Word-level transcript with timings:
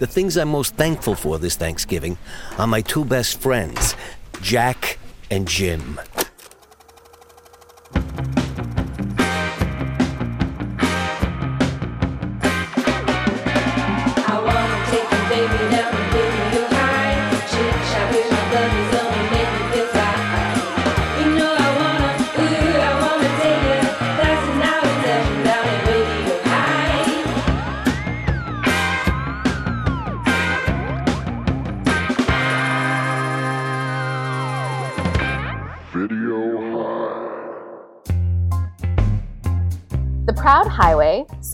The 0.00 0.06
things 0.06 0.38
I'm 0.38 0.48
most 0.48 0.76
thankful 0.76 1.14
for 1.14 1.38
this 1.38 1.56
Thanksgiving 1.56 2.16
are 2.56 2.66
my 2.66 2.80
two 2.80 3.04
best 3.04 3.38
friends, 3.38 3.94
Jack 4.40 4.98
and 5.30 5.46
Jim. 5.46 6.00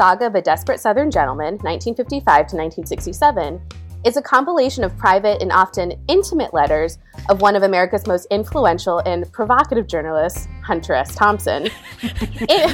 Saga 0.07 0.27
of 0.27 0.37
a 0.37 0.41
Desperate 0.41 0.79
Southern 0.79 1.11
Gentleman, 1.11 1.55
1955 1.65 2.23
to 2.23 2.57
1967, 2.57 3.61
is 4.05 4.17
a 4.17 4.23
compilation 4.23 4.85
of 4.85 4.97
private 4.97 5.43
and 5.43 5.51
often 5.51 6.01
intimate 6.07 6.55
letters 6.55 6.99
of 7.29 7.41
one 7.41 7.57
of 7.57 7.65
America's 7.65 8.07
most 8.07 8.29
influential 8.31 9.01
and 9.01 9.29
provocative 9.33 9.89
journalists, 9.89 10.47
Hunter 10.63 10.95
S. 10.95 11.13
Thompson. 11.17 11.65
in, 12.03 12.71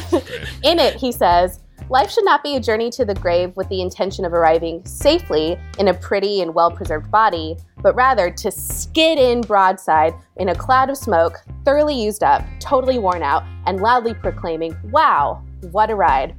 in 0.63 0.79
it, 0.79 0.97
he 0.97 1.11
says, 1.11 1.61
Life 1.89 2.11
should 2.11 2.27
not 2.27 2.43
be 2.43 2.57
a 2.57 2.61
journey 2.61 2.91
to 2.91 3.05
the 3.07 3.15
grave 3.15 3.57
with 3.57 3.67
the 3.71 3.81
intention 3.81 4.27
of 4.27 4.35
arriving 4.35 4.85
safely 4.85 5.59
in 5.79 5.89
a 5.89 5.95
pretty 5.95 6.43
and 6.43 6.55
well 6.55 6.71
preserved 6.71 7.11
body, 7.11 7.57
but 7.79 7.95
rather 7.95 8.31
to 8.31 8.51
skid 8.51 9.19
in 9.19 9.41
broadside 9.41 10.13
in 10.37 10.51
a 10.51 10.55
cloud 10.55 10.91
of 10.91 10.99
smoke, 10.99 11.39
thoroughly 11.65 11.99
used 11.99 12.23
up, 12.23 12.45
totally 12.61 12.99
worn 12.99 13.23
out, 13.23 13.43
and 13.65 13.81
loudly 13.81 14.13
proclaiming, 14.13 14.77
Wow, 14.91 15.43
what 15.71 15.91
a 15.91 15.95
ride. 15.95 16.37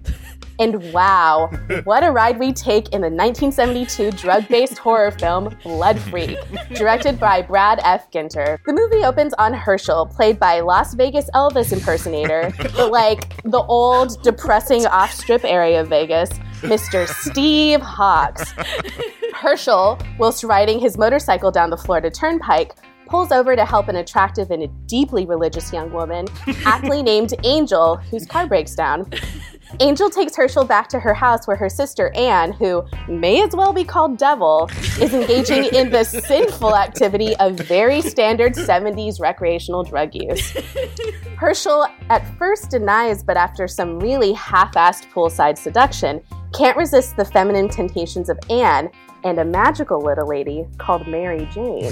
And 0.64 0.94
wow, 0.94 1.52
what 1.84 2.06
a 2.06 2.12
ride 2.12 2.40
we 2.40 2.54
take 2.54 2.86
in 2.94 3.02
the 3.02 3.10
1972 3.10 4.12
drug 4.12 4.48
based 4.48 4.78
horror 4.78 5.12
film 5.12 5.54
Blood 5.62 6.00
Freak, 6.00 6.38
directed 6.74 7.20
by 7.20 7.42
Brad 7.42 7.82
F. 7.84 8.10
Grinter. 8.12 8.58
The 8.66 8.72
movie 8.72 9.04
opens 9.04 9.34
on 9.34 9.54
Herschel, 9.54 10.06
played 10.06 10.40
by 10.40 10.62
Las 10.62 10.94
Vegas 10.94 11.30
Elvis 11.36 11.74
impersonator, 11.74 12.54
but 12.78 12.94
like 12.94 13.44
the 13.44 13.62
old, 13.64 14.24
depressing 14.24 14.86
off 14.86 15.12
strip 15.12 15.44
area 15.44 15.82
of 15.82 15.90
Vegas, 15.90 16.30
Mr. 16.62 17.10
Steve 17.10 17.82
Hawkes. 17.82 18.54
Herschel, 19.36 20.00
whilst 20.18 20.46
riding 20.46 20.80
his 20.80 20.98
motorcycle 20.98 21.52
down 21.52 21.72
the 21.72 21.78
Florida 21.78 22.10
Turnpike, 22.10 22.74
pulls 23.08 23.32
over 23.32 23.56
to 23.56 23.66
help 23.66 23.88
an 23.88 23.98
attractive 23.98 24.52
and 24.52 24.64
a 24.64 24.68
deeply 24.88 25.26
religious 25.26 25.72
young 25.72 25.92
woman, 25.92 26.28
aptly 26.66 27.04
named 27.04 27.34
Angel, 27.44 27.98
whose 27.98 28.26
car 28.26 28.48
breaks 28.48 28.76
down. 28.76 29.10
Angel 29.80 30.10
takes 30.10 30.36
Herschel 30.36 30.66
back 30.66 30.88
to 30.90 31.00
her 31.00 31.14
house 31.14 31.48
where 31.48 31.58
her 31.58 31.70
sister 31.70 32.12
Anne, 32.16 32.52
who 32.54 32.84
may 33.08 33.42
as 33.42 33.56
well 33.56 33.74
be 33.74 33.84
called 33.84 34.18
Devil, 34.18 34.70
is 35.00 35.14
engaging 35.14 35.66
in 35.66 35.90
the 35.90 36.04
sinful 36.28 36.76
activity 36.76 37.36
of 37.38 37.56
very 37.56 38.02
standard 38.02 38.54
70s 38.54 39.20
recreational 39.20 39.84
drug 39.84 40.14
use. 40.14 40.56
Herschel 41.38 41.88
at 42.10 42.38
first 42.38 42.70
denies, 42.70 43.24
but 43.24 43.36
after 43.36 43.68
some 43.68 44.00
really 44.00 44.34
half 44.34 44.74
assed 44.74 45.12
poolside 45.12 45.58
seduction, 45.58 46.22
can't 46.54 46.78
resist 46.78 47.18
the 47.18 47.26
feminine 47.26 47.68
temptations 47.68 48.30
of 48.30 48.38
Anne 48.50 48.92
and 49.24 49.40
a 49.40 49.46
magical 49.46 50.00
little 50.02 50.28
lady 50.28 50.66
called 50.78 51.08
Mary 51.08 51.48
Jane. 51.54 51.92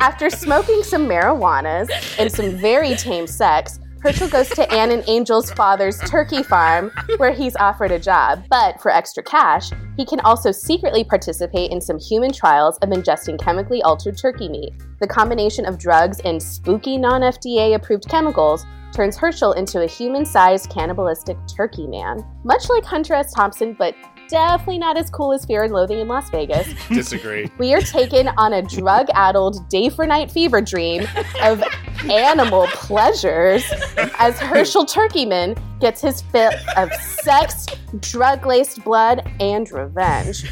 After 0.00 0.30
smoking 0.30 0.82
some 0.82 1.06
marijuanas 1.06 1.88
and 2.18 2.30
some 2.30 2.50
very 2.56 2.94
tame 2.96 3.26
sex, 3.26 3.78
Herschel 4.04 4.28
goes 4.28 4.50
to 4.50 4.70
Anne 4.70 4.90
and 4.90 5.08
Angel's 5.08 5.50
father's 5.52 5.98
turkey 6.00 6.42
farm 6.42 6.92
where 7.16 7.32
he's 7.32 7.56
offered 7.56 7.90
a 7.90 7.98
job. 7.98 8.44
But 8.50 8.78
for 8.82 8.90
extra 8.90 9.22
cash, 9.22 9.70
he 9.96 10.04
can 10.04 10.20
also 10.20 10.52
secretly 10.52 11.04
participate 11.04 11.70
in 11.70 11.80
some 11.80 11.98
human 11.98 12.30
trials 12.30 12.76
of 12.82 12.90
ingesting 12.90 13.42
chemically 13.42 13.82
altered 13.82 14.18
turkey 14.18 14.50
meat. 14.50 14.74
The 15.00 15.06
combination 15.06 15.64
of 15.64 15.78
drugs 15.78 16.20
and 16.20 16.42
spooky 16.42 16.98
non 16.98 17.22
FDA 17.22 17.76
approved 17.76 18.06
chemicals 18.06 18.66
turns 18.92 19.16
Herschel 19.16 19.52
into 19.52 19.82
a 19.82 19.86
human 19.86 20.26
sized 20.26 20.68
cannibalistic 20.68 21.38
turkey 21.48 21.86
man. 21.86 22.24
Much 22.44 22.68
like 22.68 22.84
Hunter 22.84 23.14
S. 23.14 23.32
Thompson, 23.32 23.72
but 23.72 23.94
definitely 24.28 24.78
not 24.78 24.96
as 24.96 25.10
cool 25.10 25.32
as 25.32 25.44
Fear 25.44 25.64
and 25.64 25.72
Loathing 25.72 26.00
in 26.00 26.08
Las 26.08 26.30
Vegas. 26.30 26.68
Disagree. 26.88 27.50
We 27.58 27.72
are 27.74 27.80
taken 27.80 28.28
on 28.28 28.52
a 28.52 28.62
drug 28.62 29.08
addled 29.14 29.68
day 29.68 29.88
for 29.88 30.06
night 30.06 30.30
fever 30.30 30.60
dream 30.60 31.06
of 31.42 31.62
animal 32.10 32.66
pleasures 32.68 33.64
as 34.18 34.38
Herschel 34.38 34.84
Turkeyman 34.84 35.56
gets 35.80 36.00
his 36.00 36.22
fill 36.22 36.52
of 36.76 36.92
sex, 36.94 37.66
drug 38.00 38.44
laced 38.44 38.84
blood, 38.84 39.26
and 39.40 39.70
revenge. 39.70 40.44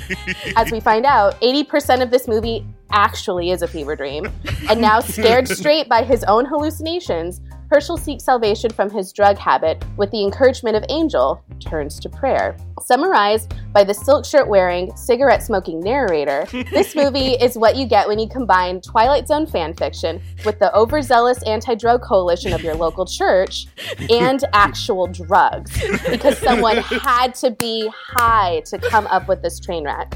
As 0.57 0.71
we 0.71 0.81
find 0.81 1.05
out, 1.05 1.41
80% 1.41 2.03
of 2.03 2.11
this 2.11 2.29
movie 2.29 2.65
actually 2.91 3.51
is 3.51 3.63
a 3.63 3.69
fever 3.69 3.97
dream. 3.97 4.31
And 4.69 4.81
now, 4.81 5.01
scared 5.01 5.49
straight 5.59 5.89
by 5.89 6.05
his 6.05 6.25
own 6.25 6.45
hallucinations, 6.45 7.41
Herschel 7.73 7.97
seeks 7.97 8.23
salvation 8.23 8.71
from 8.71 8.91
his 8.91 9.15
drug 9.15 9.39
habit 9.39 9.83
with 9.97 10.11
the 10.11 10.23
encouragement 10.23 10.77
of 10.77 10.85
Angel, 10.91 11.43
turns 11.59 11.99
to 12.01 12.11
prayer. 12.11 12.55
Summarized 12.83 13.55
by 13.73 13.83
the 13.83 13.95
silk 13.95 14.27
shirt 14.27 14.47
wearing, 14.47 14.95
cigarette 14.95 15.43
smoking 15.43 15.81
narrator, 15.81 16.47
this 16.71 16.95
movie 16.95 17.31
is 17.31 17.57
what 17.57 17.77
you 17.77 17.87
get 17.87 18.07
when 18.07 18.19
you 18.19 18.29
combine 18.29 18.83
Twilight 18.83 19.27
Zone 19.27 19.47
fan 19.47 19.73
fiction 19.73 20.21
with 20.45 20.59
the 20.59 20.71
overzealous 20.77 21.43
anti 21.45 21.75
drug 21.75 22.03
coalition 22.03 22.53
of 22.53 22.63
your 22.63 22.75
local 22.75 23.07
church 23.07 23.69
and 24.11 24.45
actual 24.53 25.07
drugs. 25.07 25.73
Because 26.11 26.37
someone 26.37 26.77
had 26.77 27.35
to 27.37 27.53
be 27.53 27.91
high 27.95 28.61
to 28.67 28.77
come 28.77 29.07
up 29.07 29.29
with 29.29 29.41
this 29.41 29.59
train 29.59 29.85
wreck. 29.85 30.13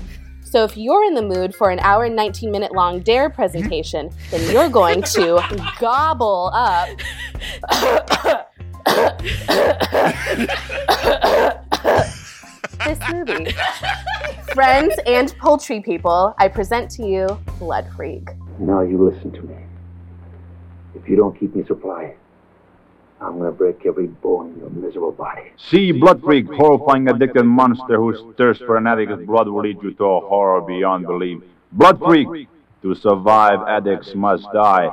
So 0.47 0.63
if 0.63 0.77
you're 0.77 1.05
in 1.05 1.15
the 1.15 1.23
mood 1.23 1.57
for 1.57 1.71
an 1.71 1.81
hour 1.81 2.05
and 2.05 2.15
19 2.15 2.53
minute 2.53 2.73
long 2.73 3.01
dare 3.01 3.29
presentation, 3.29 4.11
then 4.31 4.49
you're 4.53 4.69
going 4.69 5.03
to 5.03 5.43
gobble 5.81 6.53
up 6.55 6.89
this 12.85 13.01
movie. 13.13 13.53
Friends 14.55 14.95
and 15.05 15.37
poultry 15.39 15.81
people, 15.81 16.33
I 16.39 16.47
present 16.47 16.93
to 16.93 17.03
you 17.05 17.27
Blood 17.59 17.89
Freak. 17.97 18.29
Now 18.61 18.83
you 18.83 18.99
listen 19.03 19.33
to 19.33 19.43
me. 19.43 19.57
If 20.95 21.09
you 21.09 21.17
don't 21.17 21.39
keep 21.39 21.57
me 21.57 21.65
supply, 21.67 22.15
I'm 23.21 23.39
gonna 23.39 23.51
break 23.51 23.87
every 23.87 24.09
bone 24.09 24.53
in 24.53 24.61
your 24.61 24.71
miserable 24.71 25.13
body. 25.13 25.51
See 25.57 25.91
Blood 25.93 26.23
Freak, 26.23 26.47
horrifying 26.53 27.09
addicted 27.09 27.45
monster 27.45 27.97
whose 27.97 28.23
thirst 28.37 28.61
for 28.65 28.77
an 28.77 28.87
addict's 28.87 29.25
blood 29.25 29.49
will 29.49 29.63
lead 29.63 29.83
you 29.83 29.95
to 29.95 30.05
a 30.05 30.21
horror 30.21 30.61
beyond 30.61 31.07
belief. 31.07 31.43
Blood 31.73 31.99
Freak, 31.99 32.49
to 32.83 32.95
survive, 32.95 33.61
addicts 33.67 34.15
must 34.15 34.45
die. 34.53 34.89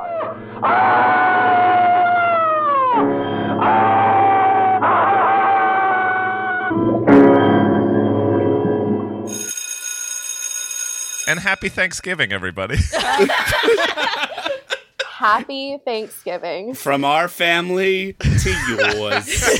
And 11.27 11.39
happy 11.39 11.69
Thanksgiving, 11.69 12.31
everybody. 12.31 12.77
Happy 15.23 15.77
Thanksgiving. 15.85 16.73
From 16.73 17.05
our 17.05 17.29
family 17.29 18.11
to 18.11 18.49
yours. 18.67 19.57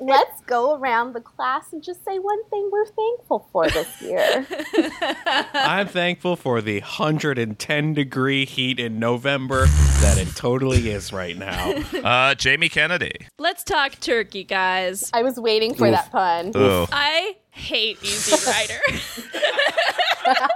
Let's 0.00 0.40
go 0.46 0.76
around 0.76 1.12
the 1.12 1.20
class 1.20 1.72
and 1.72 1.80
just 1.80 2.04
say 2.04 2.18
one 2.18 2.44
thing 2.50 2.68
we're 2.72 2.86
thankful 2.86 3.48
for 3.52 3.70
this 3.70 4.02
year. 4.02 4.44
I'm 5.54 5.86
thankful 5.86 6.34
for 6.34 6.60
the 6.60 6.80
110 6.80 7.94
degree 7.94 8.44
heat 8.44 8.80
in 8.80 8.98
November 8.98 9.66
that 9.66 10.18
it 10.18 10.34
totally 10.34 10.90
is 10.90 11.12
right 11.12 11.36
now. 11.36 11.74
Uh, 12.06 12.34
Jamie 12.34 12.68
Kennedy. 12.68 13.26
Let's 13.38 13.64
talk 13.64 13.98
turkey, 14.00 14.44
guys. 14.44 15.10
I 15.12 15.22
was 15.22 15.40
waiting 15.40 15.74
for 15.74 15.90
that 15.90 16.10
pun. 16.12 16.52
Ooh. 16.56 16.86
I 16.92 17.36
hate 17.56 17.98
Easy 18.02 18.36
Rider. 18.50 18.80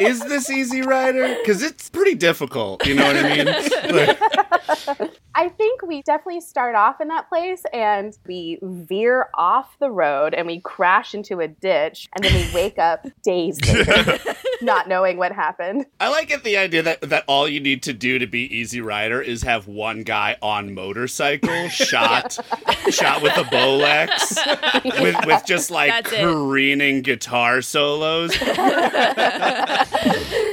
Is 0.00 0.20
this 0.20 0.50
Easy 0.50 0.82
Rider? 0.82 1.36
Because 1.40 1.62
it's 1.62 1.88
pretty 1.88 2.14
difficult. 2.14 2.86
You 2.86 2.94
know 2.94 3.06
what 3.06 3.16
I 3.16 3.36
mean? 3.36 3.48
Like, 3.88 4.18
I 5.34 5.48
think 5.48 5.82
we 5.82 6.02
definitely 6.02 6.40
start 6.40 6.74
off 6.74 7.00
in 7.00 7.08
that 7.08 7.28
place 7.28 7.62
and 7.72 8.16
we 8.26 8.58
veer 8.62 9.28
off 9.34 9.78
the 9.78 9.90
road 9.90 10.34
and 10.34 10.46
we 10.46 10.60
crash 10.60 11.14
into 11.14 11.40
a 11.40 11.48
ditch 11.48 12.08
and 12.14 12.24
then 12.24 12.34
we 12.34 12.54
wake 12.54 12.78
up 12.78 13.06
days 13.22 13.58
later. 13.66 14.18
Not 14.60 14.88
knowing 14.88 15.18
what 15.18 15.32
happened. 15.32 15.86
I 16.00 16.08
like 16.08 16.30
it 16.30 16.42
the 16.42 16.56
idea 16.56 16.82
that, 16.82 17.00
that 17.02 17.24
all 17.26 17.48
you 17.48 17.60
need 17.60 17.82
to 17.84 17.92
do 17.92 18.18
to 18.18 18.26
be 18.26 18.40
Easy 18.54 18.80
Rider 18.80 19.20
is 19.20 19.42
have 19.42 19.68
one 19.68 20.02
guy 20.02 20.36
on 20.42 20.74
motorcycle 20.74 21.68
shot 21.70 22.38
shot 22.90 23.22
with 23.22 23.36
a 23.36 23.44
Bolex 23.44 24.36
with, 25.00 25.16
with 25.26 25.44
just 25.46 25.70
like 25.70 25.90
That's 25.90 26.12
it. 26.12 26.20
careening 26.20 27.02
guitar 27.02 27.62
solos. 27.62 28.36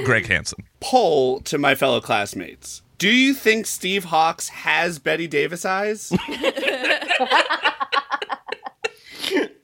Greg 0.06 0.28
Hansen. 0.28 0.64
Poll 0.80 1.42
to 1.42 1.58
my 1.58 1.74
fellow 1.76 2.00
classmates. 2.02 2.84
Do 2.98 3.10
you 3.10 3.34
think 3.34 3.66
Steve 3.66 4.06
Hawkes 4.06 4.50
has 4.50 5.00
Bette 5.00 5.28
Davis 5.28 5.66
eyes? 5.66 6.14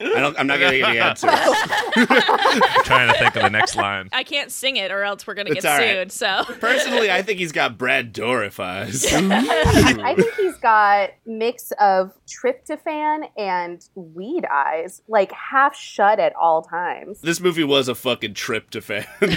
I 0.02 0.20
don't, 0.20 0.38
I'm 0.40 0.48
not 0.48 0.60
going 0.60 0.72
to 0.72 0.78
get 0.80 0.94
the 0.94 1.00
answer. 1.00 1.28
I'm 1.30 2.84
trying 2.84 3.12
to 3.12 3.20
think 3.20 3.36
of 3.36 3.44
the 3.44 3.50
next 3.50 3.76
line. 3.76 4.10
I 4.12 4.24
can't 4.24 4.52
sing 4.52 4.78
it 4.78 4.92
or 4.92 5.04
else 5.04 5.26
we're 5.28 5.34
gonna 5.36 5.52
It's 5.52 5.62
get 5.64 5.72
all 5.72 5.78
right. 5.78 6.12
sued. 6.12 6.12
So 6.12 6.44
Personally, 6.60 7.12
I 7.12 7.22
think 7.22 7.40
he's 7.40 7.52
got 7.52 7.78
Brad 7.78 8.14
Dourif 8.14 8.60
eyes. 8.60 9.06
I 9.14 10.16
think 10.16 10.34
he's 10.36 10.58
got 10.58 11.12
mix 11.26 11.72
of 11.80 12.12
tryptophan 12.28 13.30
and 13.38 13.86
weed 13.96 14.46
eyes, 14.52 15.02
like 15.08 15.32
half 15.32 15.76
shut 15.76 16.20
at 16.20 16.34
all 16.36 16.62
times. 16.64 17.22
this 17.22 17.40
movie 17.40 17.64
was 17.64 17.88
a 17.88 17.96
fucking 17.96 18.34
trip 18.34 18.70
to 18.72 18.82
fan. 18.82 19.06
Hell 19.20 19.30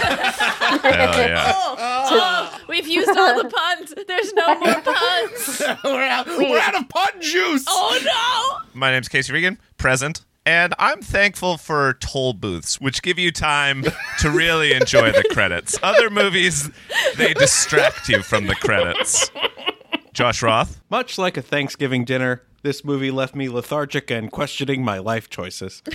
yeah. 1.19 1.53
Oh, 1.55 1.77
oh, 2.11 2.59
we've 2.69 2.87
used 2.89 3.09
all 3.17 3.43
the 3.43 3.49
puns. 3.49 3.95
There's 4.07 4.33
no 4.33 4.59
more 4.59 4.81
puns. 4.81 5.63
we're, 5.85 6.03
out, 6.03 6.27
we're 6.27 6.59
out 6.59 6.75
of 6.81 6.89
pun 6.89 7.21
juice. 7.21 7.65
Oh 7.69 7.99
no! 8.05 8.69
My 8.79 8.91
name's 8.91 9.09
Casey 9.09 9.33
Regan, 9.33 9.59
present. 9.77 10.25
And 10.47 10.75
I'm 10.79 11.01
thankful 11.01 11.57
for 11.57 11.95
toll 11.95 12.35
booths, 12.35 12.81
which 12.81 13.01
give 13.01 13.19
you 13.19 13.33
time 13.33 13.85
to 14.21 14.31
really 14.31 14.73
enjoy 14.73 15.11
the 15.11 15.25
credits. 15.31 15.79
Other 15.83 16.11
movies, 16.11 16.69
they 17.17 17.33
distract 17.33 18.11
you 18.11 18.23
from 18.23 18.47
the 18.47 18.55
credits. 18.55 19.31
Josh 20.13 20.43
Roth. 20.43 20.83
Much 20.91 21.17
like 21.17 21.39
a 21.39 21.43
Thanksgiving 21.43 22.05
dinner, 22.05 22.43
this 22.63 22.85
movie 22.85 23.11
left 23.11 23.35
me 23.35 23.49
lethargic 23.49 24.11
and 24.11 24.31
questioning 24.31 24.85
my 24.85 24.99
life 24.99 25.31
choices. 25.31 25.83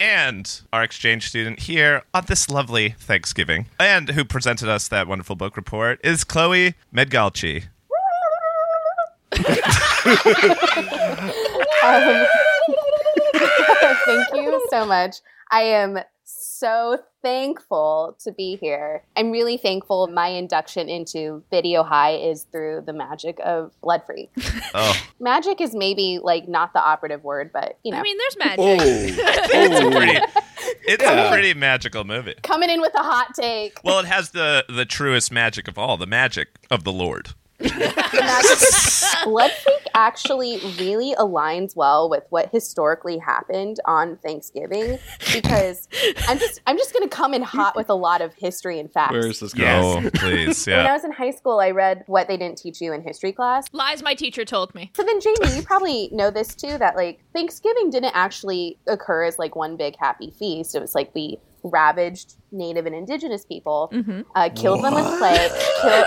and 0.00 0.60
our 0.72 0.82
exchange 0.82 1.28
student 1.28 1.60
here 1.60 2.02
on 2.12 2.24
this 2.26 2.50
lovely 2.50 2.90
Thanksgiving, 2.98 3.66
and 3.80 4.10
who 4.10 4.24
presented 4.24 4.68
us 4.68 4.86
that 4.88 5.08
wonderful 5.08 5.34
book 5.34 5.56
report, 5.56 5.98
is 6.04 6.24
Chloe 6.24 6.74
Medgalchi. 6.94 7.64
Um, 11.84 12.26
thank 14.06 14.34
you 14.34 14.66
so 14.70 14.84
much. 14.86 15.16
I 15.50 15.62
am 15.62 15.98
so 16.24 16.98
thankful 17.22 18.16
to 18.24 18.32
be 18.32 18.56
here. 18.56 19.02
I'm 19.16 19.30
really 19.30 19.56
thankful 19.58 20.06
my 20.06 20.28
induction 20.28 20.88
into 20.88 21.42
Video 21.50 21.82
High 21.82 22.14
is 22.16 22.44
through 22.44 22.82
the 22.86 22.92
magic 22.92 23.38
of 23.44 23.72
Blood 23.80 24.02
Freak. 24.06 24.30
Oh, 24.76 24.92
magic 25.20 25.60
is 25.60 25.72
maybe 25.72 26.18
like 26.20 26.48
not 26.48 26.72
the 26.72 26.80
operative 26.80 27.22
word, 27.22 27.50
but 27.52 27.78
you 27.84 27.92
know, 27.92 27.98
I 27.98 28.02
mean, 28.02 28.16
there's 28.18 28.36
magic. 28.38 28.58
Oh, 28.58 28.76
it's 29.54 29.80
a 29.80 29.90
pretty, 29.90 30.18
it's 30.84 31.02
Yeah. 31.04 31.26
a 31.26 31.30
pretty 31.30 31.54
magical 31.54 32.02
movie. 32.02 32.34
coming 32.42 32.70
in 32.70 32.80
with 32.80 32.92
a 32.96 33.02
hot 33.04 33.34
take. 33.36 33.78
Well, 33.84 34.00
it 34.00 34.06
has 34.06 34.30
the 34.30 34.64
the 34.68 34.84
truest 34.84 35.30
magic 35.30 35.68
of 35.68 35.78
all, 35.78 35.96
the 35.96 36.08
magic 36.08 36.48
of 36.72 36.82
the 36.82 36.90
Lord. 36.90 37.34
Blood 37.60 39.50
Freak 39.52 39.86
actually 39.94 40.58
really 40.78 41.14
aligns 41.14 41.76
well 41.76 42.08
with 42.10 42.24
what 42.30 42.50
historically 42.50 43.18
happened 43.18 43.78
on 43.84 44.16
Thanksgiving 44.18 44.98
because 45.32 45.88
I'm 46.28 46.38
just 46.38 46.60
I'm 46.66 46.76
just 46.76 46.92
gonna 46.92 47.08
come 47.08 47.32
in 47.34 47.42
hot 47.42 47.76
with 47.76 47.90
a 47.90 47.94
lot 47.94 48.20
of 48.22 48.34
history 48.34 48.78
and 48.80 48.90
facts. 48.92 49.12
Where 49.12 49.26
is 49.26 49.40
this 49.40 49.54
going? 49.54 49.64
Oh, 50.04 50.10
please, 50.14 50.66
When 50.66 50.86
I 50.86 50.92
was 50.92 51.04
in 51.04 51.12
high 51.12 51.30
school, 51.30 51.60
I 51.60 51.70
read 51.70 52.04
what 52.06 52.28
they 52.28 52.36
didn't 52.36 52.58
teach 52.58 52.80
you 52.80 52.92
in 52.92 53.02
history 53.02 53.32
class. 53.32 53.66
Lies 53.72 54.02
my 54.02 54.14
teacher 54.14 54.44
told 54.44 54.74
me. 54.74 54.90
So 54.94 55.02
then, 55.02 55.20
Jamie, 55.20 55.56
you 55.56 55.62
probably 55.62 56.08
know 56.12 56.30
this 56.30 56.54
too 56.54 56.78
that 56.78 56.96
like 56.96 57.20
Thanksgiving 57.32 57.90
didn't 57.90 58.12
actually 58.14 58.78
occur 58.86 59.24
as 59.24 59.38
like 59.38 59.56
one 59.56 59.76
big 59.76 59.96
happy 59.98 60.30
feast. 60.30 60.74
It 60.74 60.80
was 60.80 60.94
like 60.94 61.14
we 61.14 61.38
ravaged 61.62 62.34
native 62.52 62.86
and 62.86 62.94
indigenous 62.94 63.44
people, 63.44 63.90
uh, 64.34 64.50
killed 64.54 64.84
them 64.84 64.94
with 64.94 65.06
plague, 65.18 65.50
kill, 65.82 66.04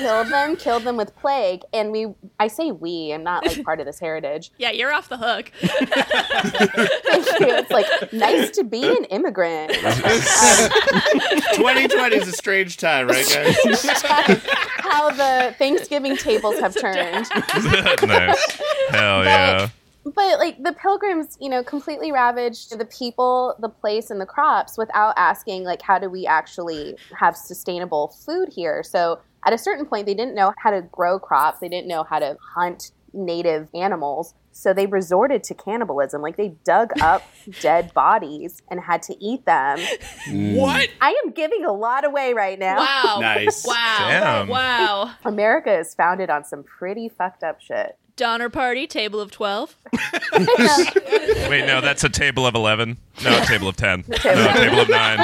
killed 0.00 0.28
them, 0.28 0.56
killed 0.56 0.84
them 0.84 0.96
with 0.96 1.14
plague, 1.16 1.62
and 1.72 1.90
we. 1.92 2.14
I 2.38 2.48
say 2.48 2.72
we. 2.72 3.12
I'm 3.12 3.22
not 3.22 3.46
like 3.46 3.62
part 3.64 3.80
of 3.80 3.86
this 3.86 3.98
heritage. 3.98 4.50
Yeah, 4.60 4.72
you're 4.72 4.92
off 4.92 5.08
the 5.08 5.16
hook. 5.16 5.50
Thank 5.60 5.80
you. 7.40 7.46
It's 7.56 7.70
like 7.70 7.86
nice 8.12 8.50
to 8.50 8.62
be 8.64 8.84
an 8.84 9.04
immigrant. 9.06 9.72
2020 9.72 12.16
is 12.16 12.28
a 12.28 12.32
strange 12.32 12.76
time, 12.76 13.08
right, 13.08 13.26
guys? 13.26 13.56
How 14.78 15.08
the 15.10 15.54
Thanksgiving 15.56 16.14
tables 16.16 16.58
have 16.60 16.76
turned. 16.78 17.26
nice. 18.02 18.60
Hell 18.90 19.24
yeah. 19.24 19.68
But 20.04 20.38
like 20.38 20.62
the 20.62 20.72
pilgrims, 20.72 21.36
you 21.40 21.48
know, 21.48 21.62
completely 21.62 22.10
ravaged 22.10 22.78
the 22.78 22.86
people, 22.86 23.54
the 23.60 23.68
place, 23.68 24.10
and 24.10 24.20
the 24.20 24.26
crops 24.26 24.78
without 24.78 25.14
asking, 25.16 25.64
like, 25.64 25.82
how 25.82 25.98
do 25.98 26.08
we 26.08 26.26
actually 26.26 26.96
have 27.18 27.36
sustainable 27.36 28.08
food 28.24 28.48
here? 28.50 28.82
So 28.82 29.20
at 29.44 29.52
a 29.52 29.58
certain 29.58 29.86
point, 29.86 30.06
they 30.06 30.14
didn't 30.14 30.34
know 30.34 30.52
how 30.58 30.70
to 30.70 30.82
grow 30.82 31.18
crops, 31.18 31.60
they 31.60 31.68
didn't 31.68 31.88
know 31.88 32.04
how 32.04 32.18
to 32.18 32.36
hunt 32.54 32.92
native 33.12 33.68
animals. 33.74 34.34
So 34.52 34.74
they 34.74 34.86
resorted 34.86 35.44
to 35.44 35.54
cannibalism. 35.54 36.22
Like 36.22 36.36
they 36.36 36.48
dug 36.64 36.90
up 37.00 37.22
dead 37.60 37.94
bodies 37.94 38.62
and 38.68 38.80
had 38.80 39.02
to 39.04 39.16
eat 39.24 39.46
them. 39.46 39.78
Mm. 40.26 40.56
What? 40.56 40.88
I 41.00 41.14
am 41.24 41.32
giving 41.32 41.64
a 41.64 41.72
lot 41.72 42.04
away 42.04 42.34
right 42.34 42.58
now. 42.58 42.78
Wow. 42.78 43.18
Nice. 43.20 43.64
Wow. 43.66 43.96
Damn. 43.98 44.48
Wow. 44.48 45.14
America 45.24 45.78
is 45.78 45.94
founded 45.94 46.30
on 46.30 46.44
some 46.44 46.64
pretty 46.64 47.08
fucked 47.08 47.44
up 47.44 47.60
shit. 47.60 47.96
Donner 48.16 48.50
party, 48.50 48.86
table 48.86 49.18
of 49.18 49.30
12. 49.30 49.76
Wait, 51.48 51.64
no, 51.66 51.80
that's 51.80 52.04
a 52.04 52.08
table 52.10 52.46
of 52.46 52.54
11. 52.54 52.98
No, 53.24 53.40
a 53.40 53.46
table 53.46 53.68
of 53.68 53.76
10. 53.76 54.04
No, 54.08 54.16
a 54.16 54.18
table 54.18 54.80
of 54.80 54.88
9. 54.90 55.18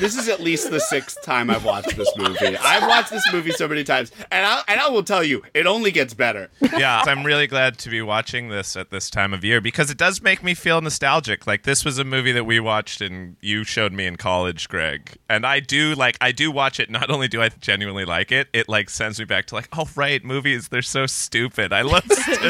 This 0.00 0.16
is 0.16 0.30
at 0.30 0.40
least 0.40 0.70
the 0.70 0.80
sixth 0.80 1.20
time 1.22 1.50
I've 1.50 1.66
watched 1.66 1.94
this 1.94 2.10
movie. 2.16 2.56
I've 2.56 2.88
watched 2.88 3.10
this 3.10 3.30
movie 3.34 3.50
so 3.50 3.68
many 3.68 3.84
times, 3.84 4.10
and 4.30 4.46
I 4.46 4.62
and 4.66 4.80
I 4.80 4.88
will 4.88 5.02
tell 5.02 5.22
you, 5.22 5.42
it 5.52 5.66
only 5.66 5.90
gets 5.90 6.14
better. 6.14 6.48
Yeah, 6.78 7.02
I'm 7.04 7.22
really 7.22 7.46
glad 7.46 7.76
to 7.80 7.90
be 7.90 8.00
watching 8.00 8.48
this 8.48 8.76
at 8.76 8.90
this 8.90 9.10
time 9.10 9.34
of 9.34 9.44
year 9.44 9.60
because 9.60 9.90
it 9.90 9.98
does 9.98 10.22
make 10.22 10.42
me 10.42 10.54
feel 10.54 10.80
nostalgic. 10.80 11.46
Like 11.46 11.64
this 11.64 11.84
was 11.84 11.98
a 11.98 12.04
movie 12.04 12.32
that 12.32 12.44
we 12.44 12.60
watched 12.60 13.02
and 13.02 13.36
you 13.42 13.62
showed 13.62 13.92
me 13.92 14.06
in 14.06 14.16
college, 14.16 14.70
Greg. 14.70 15.18
And 15.28 15.44
I 15.44 15.60
do 15.60 15.94
like 15.94 16.16
I 16.22 16.32
do 16.32 16.50
watch 16.50 16.80
it. 16.80 16.88
Not 16.88 17.10
only 17.10 17.28
do 17.28 17.42
I 17.42 17.50
genuinely 17.50 18.06
like 18.06 18.32
it, 18.32 18.48
it 18.54 18.70
like 18.70 18.88
sends 18.88 19.18
me 19.18 19.26
back 19.26 19.44
to 19.48 19.54
like, 19.54 19.68
oh 19.76 19.86
right, 19.96 20.24
movies 20.24 20.68
they're 20.68 20.80
so 20.80 21.04
stupid. 21.04 21.74
I 21.74 21.82
love 21.82 22.04
stu- 22.10 22.32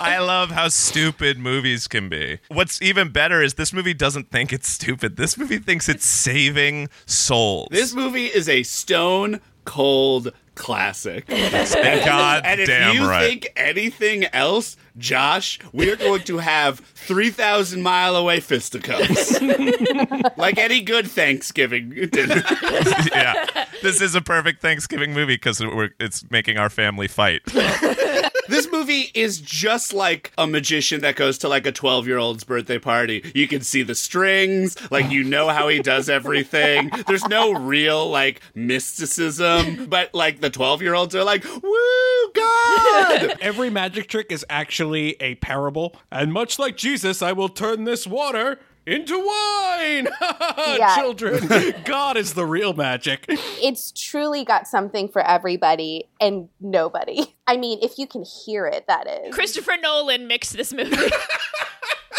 I 0.00 0.18
love 0.20 0.52
how 0.52 0.68
stupid 0.68 1.36
movies 1.36 1.88
can 1.88 2.08
be. 2.08 2.38
What's 2.46 2.80
even 2.80 3.08
better 3.08 3.42
is 3.42 3.54
this 3.54 3.72
movie 3.72 3.94
doesn't 3.94 4.30
think 4.30 4.52
it's 4.52 4.68
stupid. 4.68 5.16
This 5.16 5.36
movie 5.36 5.58
thinks 5.58 5.88
it's 5.88 6.06
saving 6.06 6.90
souls. 7.06 7.68
This 7.70 7.94
movie 7.94 8.26
is 8.26 8.48
a 8.48 8.62
stone 8.62 9.40
cold 9.64 10.32
classic. 10.54 11.24
and 11.30 12.04
God 12.04 12.42
and 12.46 12.60
if 12.60 12.66
damn 12.66 12.94
you 12.94 13.08
right. 13.08 13.28
think 13.28 13.52
anything 13.56 14.24
else, 14.26 14.76
Josh, 14.98 15.58
we're 15.72 15.96
going 15.96 16.22
to 16.24 16.38
have 16.38 16.80
3,000 16.80 17.82
mile 17.82 18.16
away 18.16 18.40
fisticuffs. 18.40 19.40
like 20.36 20.58
any 20.58 20.82
good 20.82 21.06
Thanksgiving 21.06 21.90
dinner. 22.12 22.42
yeah, 23.12 23.66
this 23.82 24.00
is 24.00 24.14
a 24.14 24.20
perfect 24.20 24.60
Thanksgiving 24.60 25.12
movie 25.12 25.34
because 25.34 25.62
it's 25.98 26.28
making 26.30 26.58
our 26.58 26.70
family 26.70 27.08
fight. 27.08 27.42
This 28.52 28.70
movie 28.70 29.10
is 29.14 29.40
just 29.40 29.94
like 29.94 30.30
a 30.36 30.46
magician 30.46 31.00
that 31.00 31.16
goes 31.16 31.38
to 31.38 31.48
like 31.48 31.64
a 31.64 31.72
12 31.72 32.06
year 32.06 32.18
old's 32.18 32.44
birthday 32.44 32.78
party. 32.78 33.32
You 33.34 33.48
can 33.48 33.62
see 33.62 33.82
the 33.82 33.94
strings, 33.94 34.76
like 34.90 35.10
you 35.10 35.24
know 35.24 35.48
how 35.48 35.68
he 35.68 35.78
does 35.78 36.10
everything. 36.10 36.90
There's 37.06 37.26
no 37.28 37.52
real 37.52 38.10
like 38.10 38.42
mysticism, 38.54 39.86
but 39.86 40.12
like 40.12 40.42
the 40.42 40.50
12 40.50 40.82
year 40.82 40.92
olds 40.92 41.14
are 41.14 41.24
like, 41.24 41.44
woo, 41.44 42.32
God! 42.34 43.38
Every 43.40 43.70
magic 43.70 44.08
trick 44.08 44.30
is 44.30 44.44
actually 44.50 45.16
a 45.18 45.36
parable, 45.36 45.96
and 46.10 46.30
much 46.30 46.58
like 46.58 46.76
Jesus, 46.76 47.22
I 47.22 47.32
will 47.32 47.48
turn 47.48 47.84
this 47.84 48.06
water 48.06 48.58
into 48.86 49.18
wine. 49.18 50.08
Children, 50.94 51.74
God 51.84 52.16
is 52.16 52.34
the 52.34 52.44
real 52.44 52.72
magic. 52.72 53.24
it's 53.28 53.92
truly 53.92 54.44
got 54.44 54.66
something 54.66 55.08
for 55.08 55.22
everybody 55.22 56.08
and 56.20 56.48
nobody. 56.60 57.24
I 57.46 57.56
mean, 57.56 57.78
if 57.82 57.98
you 57.98 58.06
can 58.06 58.24
hear 58.24 58.66
it, 58.66 58.86
that 58.88 59.06
is. 59.06 59.34
Christopher 59.34 59.74
Nolan 59.80 60.26
mixed 60.26 60.56
this 60.56 60.72
movie. 60.72 60.96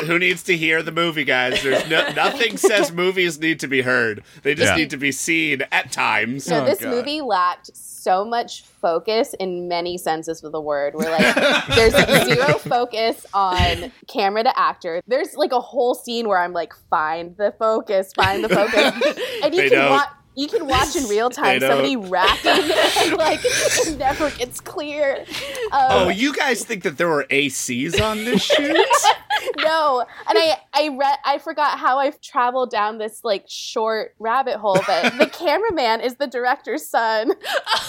Who 0.05 0.17
needs 0.19 0.43
to 0.43 0.57
hear 0.57 0.81
the 0.83 0.91
movie, 0.91 1.23
guys? 1.23 1.61
There's 1.63 1.87
no, 1.89 2.09
nothing 2.15 2.57
says 2.57 2.91
movies 2.91 3.39
need 3.39 3.59
to 3.61 3.67
be 3.67 3.81
heard. 3.81 4.23
They 4.41 4.55
just 4.55 4.71
Yeah. 4.71 4.77
need 4.77 4.89
to 4.91 4.97
be 4.97 5.11
seen 5.11 5.63
at 5.71 5.91
times. 5.91 6.45
So 6.45 6.61
Oh, 6.61 6.65
this 6.65 6.79
God. 6.79 6.89
movie 6.89 7.21
lacked 7.21 7.75
so 7.75 8.25
much 8.25 8.63
focus 8.63 9.33
in 9.39 9.67
many 9.69 9.97
senses 9.97 10.43
of 10.43 10.51
the 10.51 10.59
word. 10.59 10.93
We're 10.95 11.09
like 11.11 11.35
there's 11.75 11.93
zero 12.25 12.57
focus 12.57 13.25
on 13.33 13.91
camera 14.07 14.43
to 14.43 14.59
actor. 14.59 15.01
There's 15.07 15.35
like 15.35 15.51
a 15.51 15.61
whole 15.61 15.95
scene 15.95 16.27
where 16.27 16.39
I'm 16.39 16.53
like, 16.53 16.73
find 16.89 17.35
the 17.37 17.53
focus, 17.57 18.11
find 18.13 18.43
the 18.43 18.49
focus, 18.49 18.93
and 19.43 19.53
you 19.53 19.61
They 19.61 19.69
can 19.69 19.89
watch. 19.89 20.07
You 20.35 20.47
can 20.47 20.67
watch 20.67 20.95
in 20.95 21.03
real 21.09 21.29
time 21.29 21.59
somebody 21.59 21.95
rapping 21.95 22.51
and 22.99 23.17
like 23.17 23.39
it 23.43 23.97
never 23.97 24.29
gets 24.31 24.59
clear. 24.59 25.25
Um, 25.71 25.87
Oh, 25.89 26.09
you 26.09 26.33
guys 26.33 26.63
think 26.65 26.83
that 26.83 26.97
there 26.97 27.07
were 27.07 27.25
ACs 27.29 28.01
on 28.01 28.25
this 28.25 28.41
shoot? 28.43 28.77
no 29.57 29.99
and 30.29 30.37
i 30.37 30.57
i 30.73 30.87
read 30.89 31.17
i 31.25 31.37
forgot 31.37 31.77
how 31.77 31.97
i've 31.99 32.19
traveled 32.21 32.69
down 32.69 32.97
this 32.97 33.21
like 33.23 33.43
short 33.47 34.15
rabbit 34.17 34.55
hole 34.57 34.79
but 34.87 35.17
the 35.17 35.25
cameraman 35.25 35.99
is 35.99 36.15
the 36.15 36.27
director's 36.27 36.85
son 36.87 37.33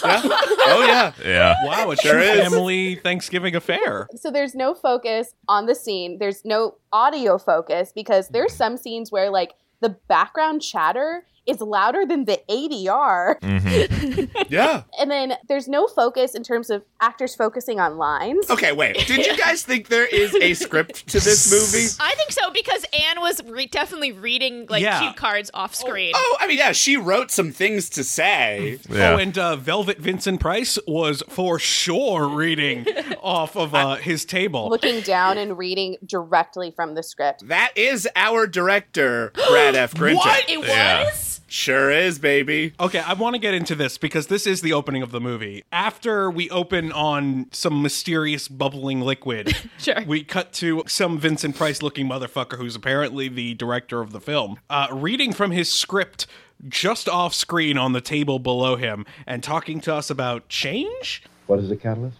Yeah. 0.04 0.20
Oh 0.24 0.84
yeah. 0.86 1.12
Yeah. 1.24 1.54
Wow, 1.64 1.90
a 1.92 1.96
Sure 1.96 2.12
true 2.14 2.22
is. 2.22 2.40
family 2.48 2.96
Thanksgiving 2.96 3.54
affair. 3.54 4.08
so 4.16 4.30
there's 4.30 4.54
no 4.54 4.74
focus 4.74 5.34
on 5.46 5.66
the 5.66 5.74
scene 5.74 6.18
there's 6.18 6.44
no 6.44 6.76
audio 6.92 7.38
focus 7.38 7.92
because 7.94 8.28
there's 8.28 8.52
some 8.52 8.76
scenes 8.76 9.12
where 9.12 9.30
like 9.30 9.52
the 9.80 9.90
background 10.08 10.60
chatter 10.62 11.24
is 11.46 11.60
louder 11.60 12.06
than 12.06 12.24
the 12.24 12.40
adr 12.48 13.36
Yeah. 14.50 14.82
and 14.98 15.10
then 15.10 15.34
there's 15.48 15.68
no 15.68 15.86
focus 15.86 16.34
in 16.34 16.42
terms 16.42 16.70
of 16.70 16.82
actors 17.00 17.34
focusing 17.34 17.80
on 17.80 17.96
lines 17.98 18.48
Okay, 18.50 18.72
wait. 18.72 18.96
Did 19.06 19.26
you 19.26 19.36
guys 19.36 19.62
think 19.62 19.88
there 19.88 20.06
is 20.06 20.34
a 20.34 20.54
script 20.54 21.06
to 21.08 21.20
this 21.20 21.50
movie? 21.50 21.86
I 22.00 22.14
think 22.14 22.30
so 22.32 22.50
because 22.50 22.84
Anne 23.08 23.20
was 23.20 23.42
re- 23.44 23.66
definitely 23.66 24.12
reading 24.12 24.66
like 24.68 24.82
Yeah. 24.82 25.00
cue 25.00 25.12
cards 25.14 25.50
off 25.54 25.74
screen. 25.74 26.12
Oh, 26.14 26.36
I 26.40 26.46
mean, 26.46 26.58
yeah, 26.58 26.72
she 26.72 26.96
wrote 26.96 27.30
some 27.30 27.52
things 27.52 27.88
to 27.90 28.04
say. 28.04 28.78
Yeah. 28.88 29.12
Oh, 29.12 29.16
and 29.18 29.36
uh, 29.38 29.56
Velvet 29.56 29.98
Vincent 29.98 30.40
Price 30.40 30.78
was 30.86 31.22
for 31.28 31.58
sure 31.58 32.28
reading 32.28 32.86
off 33.22 33.56
of 33.56 33.74
uh, 33.74 33.96
his 33.96 34.24
table. 34.24 34.68
looking 34.68 35.00
down 35.00 35.38
and 35.38 35.58
reading 35.58 35.96
directly 36.04 36.70
from 36.70 36.94
the 36.94 37.02
script 37.02 37.46
That 37.48 37.72
is 37.76 38.08
our 38.16 38.46
director, 38.46 39.32
Brad 39.34 39.74
F. 39.74 39.94
Grinter. 39.94 40.16
What? 40.16 40.48
It 40.48 40.66
Yeah. 40.66 41.10
Was. 41.54 41.64
Sure 41.64 41.90
is, 41.90 42.18
baby. 42.18 42.72
Okay, 42.80 42.98
I 42.98 43.14
want 43.14 43.34
to 43.34 43.38
get 43.38 43.54
into 43.54 43.74
this 43.74 43.96
because 43.98 44.26
this 44.26 44.46
is 44.46 44.60
the 44.60 44.72
opening 44.72 45.02
of 45.02 45.10
the 45.12 45.20
movie. 45.20 45.62
After 45.72 46.30
we 46.30 46.50
open 46.50 46.92
on 46.92 47.46
some 47.52 47.80
mysterious 47.82 48.48
bubbling 48.48 49.00
liquid, 49.00 49.56
Sure. 49.78 50.02
we 50.06 50.24
cut 50.24 50.52
to 50.54 50.82
some 50.86 51.18
Vincent 51.18 51.56
Price 51.56 51.82
looking 51.82 52.06
motherfucker 52.08 52.56
who's 52.58 52.76
apparently 52.76 53.28
the 53.28 53.54
director 53.54 54.00
of 54.00 54.12
the 54.12 54.20
film, 54.20 54.58
uh, 54.68 54.88
reading 54.92 55.32
from 55.32 55.50
his 55.52 55.70
script 55.72 56.26
just 56.68 57.08
off 57.08 57.34
screen 57.34 57.76
on 57.76 57.92
the 57.92 58.00
table 58.00 58.38
below 58.38 58.76
him 58.76 59.04
and 59.26 59.42
talking 59.42 59.80
to 59.80 59.94
us 59.94 60.10
about 60.10 60.48
change. 60.48 61.22
What 61.46 61.58
is 61.58 61.70
a 61.70 61.76
catalyst? 61.76 62.16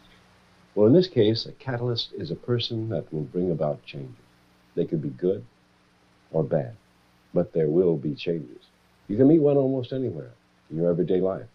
Well, 0.75 0.87
in 0.88 0.93
this 0.93 1.07
case, 1.07 1.47
a 1.47 1.53
catalyst 1.53 2.12
is 2.14 2.31
a 2.31 2.35
person 2.35 2.88
that 2.88 3.12
will 3.12 3.23
bring 3.23 3.50
about 3.53 3.85
changes. 3.87 4.14
They 4.75 4.85
could 4.85 5.00
be 5.00 5.09
good 5.11 5.45
or 6.33 6.43
bad, 6.43 6.75
but 7.33 7.53
there 7.53 7.69
will 7.69 7.97
be 7.97 8.14
changes. 8.14 8.63
You 9.08 9.16
can 9.16 9.28
meet 9.28 9.40
one 9.40 9.56
almost 9.56 9.92
anywhere 9.92 10.30
in 10.70 10.76
your 10.78 10.90
everyday 10.90 11.20
life. 11.20 11.46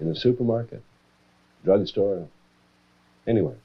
In 0.00 0.08
a 0.08 0.14
supermarket, 0.14 0.82
drugstore, 1.64 2.28
anywhere. 3.26 3.56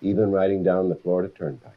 Even 0.00 0.30
riding 0.30 0.62
down 0.62 0.88
the 0.88 0.94
Florida 0.94 1.28
Turnpike. 1.28 1.72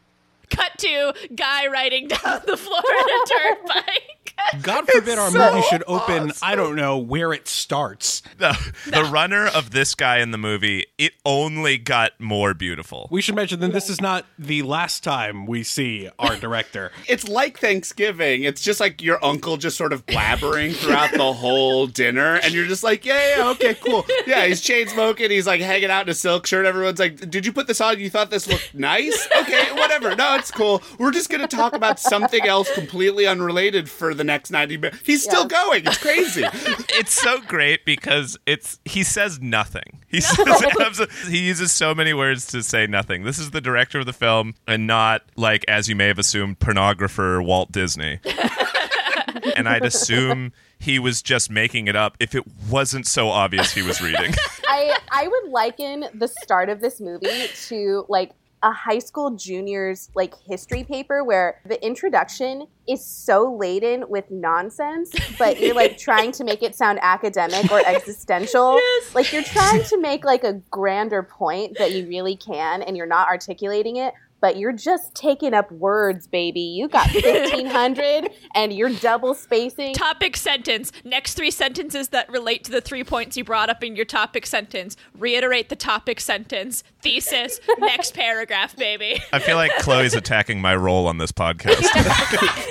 Cut 0.49 0.77
to 0.79 1.13
guy 1.33 1.67
riding 1.67 2.07
down 2.07 2.41
the 2.45 2.57
Florida 2.57 3.25
Turnpike. 3.27 4.20
God 4.61 4.87
forbid 4.87 5.17
our 5.17 5.31
movie 5.31 5.61
should 5.67 5.83
open, 5.87 6.31
I 6.41 6.55
don't 6.55 6.75
know, 6.75 6.97
where 6.97 7.33
it 7.33 7.47
starts. 7.47 8.21
The, 8.37 8.57
the 8.87 9.03
runner 9.03 9.47
of 9.47 9.71
this 9.71 9.95
guy 9.95 10.19
in 10.19 10.31
the 10.31 10.37
movie, 10.37 10.85
it 10.97 11.13
only 11.25 11.77
got 11.77 12.19
more 12.19 12.53
beautiful. 12.53 13.07
We 13.11 13.21
should 13.21 13.35
mention 13.35 13.59
that 13.61 13.73
this 13.73 13.89
is 13.89 14.01
not 14.01 14.25
the 14.37 14.63
last 14.63 15.03
time 15.03 15.45
we 15.45 15.63
see 15.63 16.09
our 16.19 16.35
director. 16.35 16.91
It's 17.11 17.27
like 17.27 17.59
Thanksgiving. 17.59 18.43
It's 18.43 18.61
just 18.61 18.79
like 18.79 19.01
your 19.01 19.23
uncle 19.23 19.57
just 19.57 19.75
sort 19.75 19.91
of 19.91 20.05
blabbering 20.05 20.73
throughout 20.73 21.11
the 21.11 21.33
whole 21.33 21.87
dinner, 21.87 22.35
and 22.35 22.53
you're 22.53 22.67
just 22.67 22.83
like, 22.83 23.05
yeah, 23.05 23.37
yeah, 23.37 23.49
okay, 23.49 23.73
cool. 23.73 24.05
Yeah, 24.25 24.45
he's 24.45 24.61
chain 24.61 24.87
smoking. 24.87 25.29
He's 25.29 25.45
like 25.45 25.59
hanging 25.59 25.89
out 25.91 26.05
in 26.05 26.09
a 26.09 26.13
silk 26.13 26.47
shirt. 26.47 26.65
Everyone's 26.65 26.99
like, 26.99 27.29
did 27.29 27.45
you 27.45 27.51
put 27.51 27.67
this 27.67 27.81
on? 27.81 27.99
You 27.99 28.09
thought 28.09 28.29
this 28.29 28.47
looked 28.47 28.73
nice? 28.73 29.27
Okay, 29.41 29.73
whatever. 29.73 30.15
No, 30.15 30.35
it's 30.35 30.51
cool. 30.51 30.81
We're 30.99 31.11
just 31.11 31.29
gonna 31.29 31.47
talk 31.47 31.73
about 31.73 31.99
something 31.99 32.45
else 32.45 32.73
completely 32.73 33.27
unrelated 33.27 33.89
for 33.89 34.13
the 34.13 34.20
next 34.23 34.51
ninety 34.51 34.77
minutes. 34.77 35.01
He's 35.05 35.23
still 35.23 35.45
going. 35.45 35.85
It's 35.85 35.97
crazy. 35.97 36.43
it's 36.89 37.13
so 37.13 37.41
great 37.41 37.85
because 37.85 38.37
it's 38.45 38.79
he 38.85 39.03
says 39.03 39.39
nothing. 39.39 40.01
He 40.07 40.21
says 40.21 40.37
abso- 40.37 41.29
he 41.29 41.39
uses 41.39 41.71
so 41.71 41.95
many 41.95 42.13
words 42.13 42.47
to 42.47 42.63
say 42.63 42.87
nothing. 42.87 43.23
This 43.23 43.39
is 43.39 43.51
the 43.51 43.61
director 43.61 43.99
of 43.99 44.05
the 44.05 44.13
film 44.13 44.55
and 44.67 44.87
not 44.87 45.23
like 45.35 45.65
as 45.67 45.87
you 45.87 45.95
may 45.95 46.07
have 46.07 46.19
assumed 46.19 46.59
pornographer 46.59 47.43
Walt 47.43 47.71
Disney. 47.71 48.19
and 49.55 49.67
I'd 49.67 49.85
assume 49.85 50.53
he 50.79 50.99
was 50.99 51.21
just 51.21 51.49
making 51.49 51.87
it 51.87 51.95
up 51.95 52.17
if 52.19 52.35
it 52.35 52.43
wasn't 52.69 53.07
so 53.07 53.29
obvious 53.29 53.73
he 53.73 53.81
was 53.81 54.01
reading. 54.01 54.33
I 54.67 54.97
I 55.11 55.27
would 55.27 55.51
liken 55.51 56.05
the 56.13 56.27
start 56.27 56.69
of 56.69 56.81
this 56.81 56.99
movie 56.99 57.47
to 57.67 58.05
like 58.09 58.31
a 58.63 58.71
high 58.71 58.99
school 58.99 59.31
junior's 59.31 60.09
like 60.15 60.35
history 60.45 60.83
paper 60.83 61.23
where 61.23 61.59
the 61.65 61.83
introduction 61.83 62.67
is 62.87 63.03
so 63.03 63.55
laden 63.55 64.07
with 64.07 64.29
nonsense, 64.29 65.11
but 65.39 65.59
you're 65.59 65.75
like 65.75 65.97
trying 65.99 66.31
to 66.33 66.43
make 66.43 66.61
it 66.61 66.75
sound 66.75 66.99
academic 67.01 67.71
or 67.71 67.85
existential. 67.85 68.79
Like 69.13 69.33
you're 69.33 69.43
trying 69.43 69.83
to 69.83 69.99
make 69.99 70.23
like 70.23 70.43
a 70.43 70.53
grander 70.69 71.23
point 71.23 71.77
that 71.77 71.91
you 71.91 72.05
really 72.07 72.35
can 72.35 72.81
and 72.81 72.95
you're 72.95 73.07
not 73.07 73.27
articulating 73.27 73.97
it. 73.97 74.13
But 74.41 74.57
you're 74.57 74.73
just 74.73 75.15
taking 75.15 75.53
up 75.53 75.71
words, 75.71 76.27
baby. 76.27 76.61
You 76.61 76.87
got 76.87 77.09
1500 77.13 78.29
and 78.55 78.73
you're 78.73 78.89
double 78.89 79.33
spacing. 79.33 79.93
topic 79.93 80.35
sentence. 80.35 80.91
Next 81.05 81.35
three 81.35 81.51
sentences 81.51 82.09
that 82.09 82.29
relate 82.29 82.63
to 82.65 82.71
the 82.71 82.81
three 82.81 83.03
points 83.03 83.37
you 83.37 83.43
brought 83.43 83.69
up 83.69 83.83
in 83.83 83.95
your 83.95 84.05
topic 84.05 84.45
sentence. 84.45 84.97
Reiterate 85.17 85.69
the 85.69 85.75
topic 85.75 86.19
sentence. 86.19 86.83
Thesis. 87.01 87.59
Next 87.79 88.13
paragraph, 88.13 88.75
baby. 88.75 89.21
I 89.31 89.39
feel 89.39 89.55
like 89.55 89.71
Chloe's 89.79 90.13
attacking 90.13 90.61
my 90.61 90.75
role 90.75 91.07
on 91.07 91.17
this 91.17 91.31
podcast. 91.31 91.81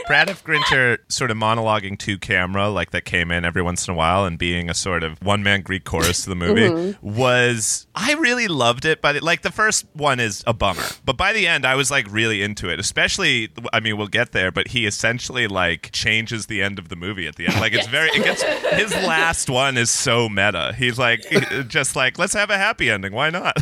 Brad 0.07 0.31
F. 0.31 0.43
Grinter 0.45 0.99
sort 1.09 1.31
of 1.31 1.37
monologuing 1.37 1.99
to 2.01 2.19
camera, 2.19 2.69
like 2.69 2.91
that 2.91 3.05
came 3.05 3.31
in 3.31 3.45
every 3.45 3.63
once 3.63 3.87
in 3.87 3.95
a 3.95 3.97
while, 3.97 4.25
and 4.25 4.39
being 4.39 4.71
a 4.71 4.75
sort 4.75 5.03
of 5.03 5.19
one 5.23 5.43
man 5.43 5.63
Greek 5.63 5.85
chorus 5.85 6.25
to 6.25 6.31
the 6.31 6.37
movie 6.37 6.69
mm-hmm. 6.69 7.17
was. 7.17 7.87
I 7.95 8.15
really 8.15 8.49
loved 8.49 8.85
it, 8.85 9.01
but 9.01 9.17
it, 9.17 9.23
like 9.23 9.43
the 9.43 9.53
first 9.53 9.87
one 9.93 10.21
is 10.21 10.43
a 10.47 10.53
bummer, 10.53 10.85
but 11.05 11.17
by 11.17 11.33
the 11.33 11.47
end, 11.47 11.60
I 11.65 11.75
was 11.75 11.91
like 11.91 12.07
really 12.11 12.43
into 12.43 12.69
it. 12.69 12.79
Especially, 12.81 13.49
I 13.73 13.81
mean, 13.81 13.97
we'll 13.97 14.07
get 14.09 14.33
there, 14.33 14.51
but 14.51 14.69
he 14.69 14.87
essentially 14.87 15.47
like 15.47 15.91
changes 15.93 16.47
the 16.47 16.63
end 16.63 16.79
of 16.79 16.89
the 16.89 16.97
movie 16.97 17.27
at 17.27 17.37
the 17.37 17.47
end. 17.47 17.61
Like 17.61 17.73
it's 17.73 17.87
very, 17.89 18.09
it 18.11 18.25
gets 18.25 18.43
his 18.43 18.93
last 19.07 19.49
one 19.51 19.77
is 19.77 19.91
so 19.91 20.29
meta. 20.29 20.75
He's 20.77 20.99
like, 20.99 21.25
uh, 21.35 21.63
just 21.63 21.97
like, 21.97 22.19
let's 22.19 22.35
have 22.35 22.51
a 22.51 22.59
happy 22.59 22.91
ending. 22.91 23.13
Why 23.13 23.31
not? 23.31 23.57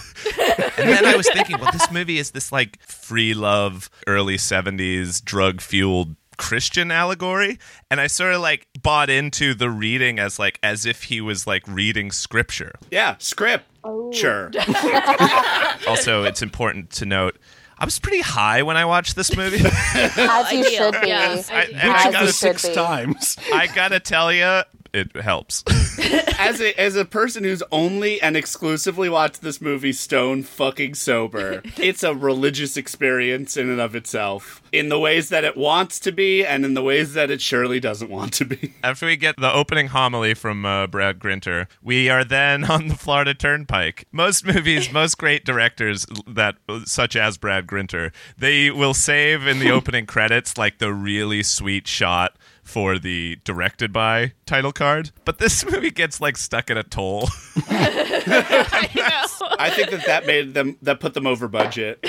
And 0.79 0.89
then 0.89 1.05
I 1.05 1.17
was 1.17 1.29
thinking, 1.29 1.59
well, 1.59 1.73
this 1.73 1.91
movie 1.91 2.19
is 2.19 2.31
this 2.31 2.53
like 2.53 2.81
free 2.83 3.35
love, 3.35 3.91
early 4.07 4.37
70s, 4.37 5.23
drug 5.25 5.61
fueled 5.61 6.15
Christian 6.37 6.91
allegory. 6.93 7.59
And 7.91 8.01
I 8.01 8.07
sort 8.07 8.33
of 8.35 8.41
like 8.41 8.69
bought 8.81 9.11
into 9.11 9.55
the 9.55 9.71
reading 9.71 10.19
as 10.21 10.39
like, 10.39 10.59
as 10.63 10.87
if 10.87 11.05
he 11.05 11.21
was 11.21 11.47
like 11.47 11.67
reading 11.67 12.13
scripture. 12.13 12.73
Yeah, 12.91 13.17
script. 13.19 13.65
Sure. 14.13 14.51
Oh. 14.57 15.75
Also, 15.87 16.25
it's 16.25 16.43
important 16.43 16.91
to 16.91 17.07
note. 17.07 17.39
I 17.81 17.85
was 17.85 17.99
pretty 17.99 18.21
high 18.21 18.63
when 18.63 18.77
I 18.77 18.85
watched 18.85 19.15
this 19.17 19.37
movie. 19.37 19.61
As 19.95 20.53
you 20.53 20.65
should 20.71 21.01
be. 21.01 21.07
yes. 21.09 21.49
I, 21.51 21.61
Which 21.67 21.75
and 21.75 21.93
I 21.93 21.99
As 21.99 22.05
you 22.07 22.13
gotta, 22.13 22.27
should 22.27 22.35
Six 22.35 22.69
be. 22.69 22.75
times. 22.75 23.37
I 23.53 23.67
gotta 23.69 24.01
tell 24.01 24.33
you, 24.33 24.63
it 24.93 25.15
helps. 25.17 25.65
as 26.39 26.61
a 26.61 26.79
as 26.81 26.97
a 26.97 27.05
person 27.05 27.45
who's 27.45 27.63
only 27.71 28.21
and 28.21 28.37
exclusively 28.37 29.09
watched 29.09 29.43
this 29.43 29.61
movie 29.61 29.93
stone 29.93 30.43
fucking 30.43 30.95
sober, 30.95 31.63
it's 31.77 32.03
a 32.03 32.15
religious 32.15 32.77
experience 32.77 33.57
in 33.57 33.69
and 33.69 33.81
of 33.81 33.95
itself. 33.95 34.63
In 34.73 34.89
the 34.89 34.99
ways 34.99 35.29
that 35.31 35.45
it 35.45 35.57
wants 35.57 35.99
to 36.01 36.13
be 36.13 36.45
and 36.45 36.65
in 36.65 36.75
the 36.75 36.83
ways 36.83 37.15
that 37.15 37.31
it 37.31 37.41
surely 37.41 37.81
doesn't 37.81 38.11
want 38.11 38.33
to 38.35 38.45
be. 38.45 38.75
After 38.83 39.07
we 39.07 39.17
get 39.17 39.37
the 39.39 39.53
opening 39.53 39.89
homily 39.89 40.35
from 40.35 40.65
uh, 40.65 40.87
Brad 40.87 41.19
Grinter, 41.19 41.69
we 41.83 42.09
are 42.09 42.25
then 42.25 42.65
on 42.65 42.89
the 42.89 42.95
Florida 42.95 43.35
Turnpike. 43.35 44.07
Most 44.13 44.47
movies, 44.47 44.93
most 44.93 45.19
great 45.19 45.45
directors 45.45 46.07
that 46.27 46.57
such 46.85 47.17
as 47.17 47.39
Brad 47.39 47.67
Grinter, 47.67 48.13
they 48.37 48.71
will 48.71 48.95
save 48.95 49.47
in 49.47 49.59
the 49.59 49.71
opening 49.71 50.07
credits 50.07 50.59
like 50.59 50.79
the 50.79 50.93
really 50.93 51.43
sweet 51.43 51.87
shot 51.87 52.37
for 52.69 52.99
the 52.99 53.39
directed 53.45 53.93
by 53.93 54.33
title 54.47 54.73
card. 54.73 55.11
But 55.25 55.39
this 55.39 55.65
movie 55.71 55.91
gets 55.91 56.21
like 56.21 56.37
stuck 56.37 56.71
at 56.71 56.77
a 56.77 56.83
toll. 56.83 57.29
I 57.69 58.89
know. 58.95 59.49
I 59.59 59.71
think 59.71 59.91
that 59.91 60.05
that 60.07 60.27
made 60.27 60.55
them 60.55 60.77
that 60.83 61.01
put 61.01 61.15
them 61.15 61.27
over 61.27 61.49
budget. 61.49 61.99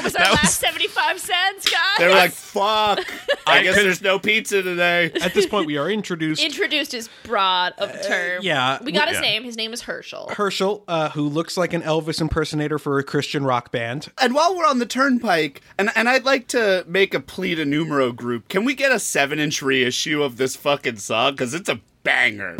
That 0.00 0.04
was 0.04 0.16
our 0.16 0.22
That 0.24 0.30
last 0.32 0.42
was- 0.44 0.54
75 0.54 1.18
cents, 1.20 1.70
guys. 1.70 1.80
They 1.98 2.06
were 2.06 2.14
like, 2.14 2.30
"Fuck, 2.50 3.00
I, 3.46 3.58
I 3.58 3.62
guess 3.62 3.74
there's 3.76 4.00
no 4.02 4.18
pizza 4.18 4.62
today." 4.62 5.10
At 5.20 5.34
this 5.34 5.46
point, 5.46 5.66
we 5.66 5.76
are 5.76 5.90
introduced 5.90 6.42
Introduced 6.42 6.94
is 6.94 7.08
broad 7.24 7.74
of 7.78 7.92
the 7.92 7.98
term. 8.02 8.40
yeah, 8.42 8.82
We 8.82 8.92
got 8.92 9.08
his 9.08 9.16
yeah. 9.16 9.20
name. 9.22 9.44
His 9.44 9.56
name 9.56 9.72
is 9.72 9.82
Herschel. 9.82 10.30
Herschel, 10.34 10.84
uh, 10.88 11.10
who 11.10 11.22
looks 11.28 11.56
like 11.56 11.72
an 11.72 11.82
Elvis 11.82 12.20
impersonator 12.20 12.78
for 12.78 12.98
a 12.98 13.04
Christian 13.04 13.44
rock 13.44 13.70
band. 13.70 14.08
And 14.20 14.34
while 14.34 14.56
we're 14.56 14.66
on 14.66 14.78
the 14.78 14.86
turnpike, 14.86 15.60
and 15.78 15.90
and 15.94 16.08
I'd 16.08 16.24
like 16.24 16.48
to 16.48 16.84
make 16.88 17.12
a 17.14 17.20
plea 17.20 17.54
to 17.56 17.64
Numero 17.64 18.12
Group, 18.12 18.48
can 18.48 18.64
we 18.64 18.74
get 18.74 18.92
a 18.92 18.98
seven-inch 18.98 19.60
reissue 19.62 20.22
of 20.22 20.36
this 20.38 20.56
fucking 20.56 20.96
song? 20.96 21.32
Because 21.32 21.52
it's 21.54 21.68
a 21.68 21.80
banger. 22.02 22.56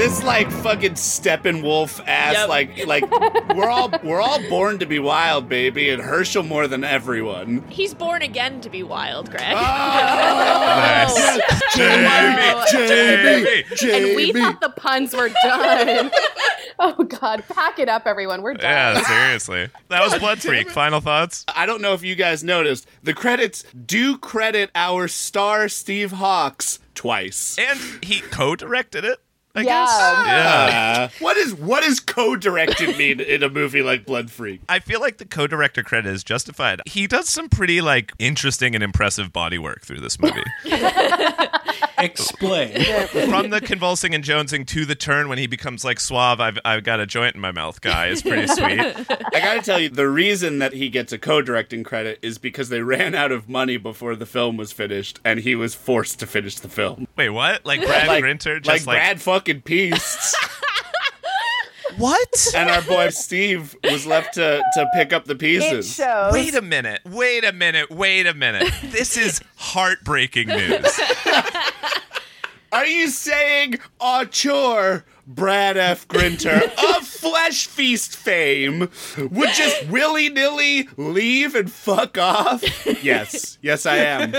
This 0.00 0.22
like 0.24 0.50
fucking 0.50 0.92
Steppenwolf 0.94 2.02
ass, 2.06 2.32
Yep. 2.32 2.48
like 2.48 2.86
like 2.86 3.54
we're 3.54 3.68
all 3.68 3.92
we're 4.02 4.22
all 4.22 4.40
born 4.48 4.78
to 4.78 4.86
be 4.86 4.98
wild, 4.98 5.46
baby, 5.46 5.90
and 5.90 6.00
Herschel 6.00 6.42
more 6.42 6.66
than 6.66 6.84
everyone. 6.84 7.64
He's 7.68 7.92
born 7.92 8.22
again 8.22 8.62
to 8.62 8.70
be 8.70 8.82
wild, 8.82 9.30
Greg. 9.30 9.52
Oh, 9.54 9.60
Nice. 10.70 11.40
Jamie, 12.72 13.64
Jamie, 13.76 14.06
And 14.08 14.16
we 14.16 14.32
thought 14.32 14.62
the 14.62 14.70
puns 14.70 15.14
were 15.14 15.28
done. 15.44 16.10
oh 16.78 17.04
God, 17.04 17.44
pack 17.50 17.78
it 17.78 17.90
up, 17.90 18.06
everyone. 18.06 18.40
We're 18.40 18.54
done. 18.54 18.62
Yeah, 18.96 19.02
seriously. 19.02 19.68
That 19.88 20.02
was 20.02 20.18
Blood 20.18 20.40
Freak. 20.40 20.70
Final 20.70 21.00
thoughts? 21.02 21.44
I 21.54 21.66
don't 21.66 21.82
know 21.82 21.92
if 21.92 22.02
you 22.02 22.14
guys 22.14 22.42
noticed, 22.42 22.86
the 23.02 23.12
credits 23.12 23.64
do 23.84 24.16
credit 24.16 24.70
our 24.74 25.08
star 25.08 25.68
Steve 25.68 26.12
Hawkes 26.12 26.78
twice. 26.94 27.58
And 27.58 27.78
he 28.02 28.20
co-directed 28.20 29.04
it, 29.04 29.18
I 29.54 29.62
Yeah. 29.62 29.64
guess. 29.64 30.26
Yeah. 30.26 31.02
Uh, 31.02 31.08
what 31.24 31.36
is 31.82 31.98
co-directed 32.00 32.96
mean 32.96 33.18
in 33.20 33.42
a 33.42 33.48
movie 33.48 33.82
like 33.82 34.06
Blood 34.06 34.30
Freak? 34.30 34.60
I 34.68 34.78
feel 34.78 35.00
like 35.00 35.18
the 35.18 35.24
co-director 35.24 35.82
credit 35.82 36.10
is 36.12 36.22
justified. 36.22 36.80
He 36.86 37.06
does 37.06 37.28
some 37.28 37.48
pretty 37.48 37.80
like 37.80 38.12
interesting 38.18 38.74
and 38.74 38.84
impressive 38.84 39.32
body 39.32 39.58
work 39.58 39.82
through 39.82 40.00
this 40.00 40.18
movie. 40.20 40.44
Explain. 42.04 42.82
From 43.28 43.50
the 43.50 43.60
convulsing 43.60 44.14
and 44.14 44.24
jonesing 44.24 44.66
to 44.68 44.84
the 44.84 44.94
turn 44.94 45.28
when 45.28 45.38
he 45.38 45.46
becomes 45.46 45.84
like 45.84 46.00
suave, 46.00 46.40
I've, 46.40 46.58
I've 46.64 46.84
got 46.84 47.00
a 47.00 47.06
joint 47.06 47.34
in 47.34 47.40
my 47.40 47.52
mouth 47.52 47.80
guy 47.80 48.08
is 48.08 48.22
pretty 48.22 48.46
sweet. 48.54 48.80
I 48.80 49.40
gotta 49.40 49.62
tell 49.62 49.80
you, 49.80 49.88
the 49.88 50.08
reason 50.08 50.58
that 50.58 50.72
he 50.72 50.88
gets 50.88 51.12
a 51.12 51.18
co-directing 51.18 51.84
credit 51.84 52.18
is 52.22 52.38
because 52.38 52.68
they 52.68 52.82
ran 52.82 53.14
out 53.14 53.32
of 53.32 53.48
money 53.48 53.76
before 53.76 54.16
the 54.16 54.26
film 54.26 54.56
was 54.56 54.72
finished, 54.72 55.20
and 55.24 55.40
he 55.40 55.54
was 55.54 55.74
forced 55.74 56.18
to 56.20 56.26
finish 56.26 56.56
the 56.56 56.68
film. 56.68 57.06
Wait, 57.16 57.30
what? 57.30 57.64
Like 57.64 57.80
Brad 57.86 58.08
like, 58.08 58.22
Grinter? 58.22 58.60
like 58.64 58.86
like, 58.86 58.96
Brad 58.98 59.20
fucking 59.20 59.62
Peace. 59.62 60.34
what? 61.98 62.46
and 62.56 62.70
our 62.70 62.82
boy 62.82 63.08
Steve 63.10 63.76
was 63.84 64.06
left 64.06 64.34
to, 64.34 64.62
to 64.74 64.86
pick 64.94 65.12
up 65.12 65.24
the 65.24 65.32
It 65.34 65.38
pieces. 65.38 65.94
shows. 65.94 66.32
Wait 66.32 66.54
a 66.54 66.62
minute. 66.62 67.00
Wait 67.04 67.44
a 67.44 67.52
minute. 67.52 67.90
Wait 67.90 68.26
a 68.26 68.34
minute. 68.34 68.72
This 68.84 69.16
is 69.16 69.40
heartbreaking 69.56 70.48
news. 70.48 71.00
Are 72.72 72.86
you 72.86 73.08
saying 73.08 73.78
auteur 73.98 75.04
Brad 75.30 75.76
F. 75.76 76.08
Grinter 76.08 76.60
of 76.96 77.06
Flesh 77.06 77.68
Feast 77.68 78.16
fame 78.16 78.88
would 79.16 79.50
just 79.50 79.86
willy 79.88 80.28
nilly 80.28 80.88
leave 80.96 81.54
and 81.54 81.70
fuck 81.70 82.18
off? 82.18 82.64
Yes, 83.02 83.56
yes, 83.62 83.86
I 83.86 83.98
am. 83.98 84.32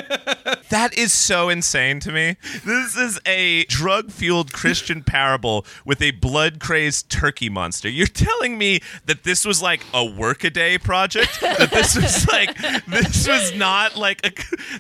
That 0.69 0.97
is 0.97 1.13
so 1.13 1.47
insane 1.47 2.01
to 2.01 2.11
me. 2.11 2.35
This 2.65 2.97
is 2.97 3.19
a 3.25 3.63
drug 3.65 4.11
fueled 4.11 4.51
Christian 4.51 5.01
parable 5.01 5.65
with 5.85 6.01
a 6.01 6.11
blood 6.11 6.59
crazed 6.59 7.09
turkey 7.09 7.49
monster. 7.49 7.87
You're 7.87 8.07
telling 8.07 8.57
me 8.57 8.81
that 9.05 9.23
this 9.23 9.45
was 9.45 9.61
like 9.61 9.85
a 9.93 10.03
workaday 10.03 10.77
project? 10.77 11.39
That 11.39 11.71
this 11.71 11.95
was 11.95 12.27
like, 12.27 12.57
this 12.87 13.27
was 13.27 13.55
not 13.55 13.95
like 13.95 14.25
a. 14.25 14.31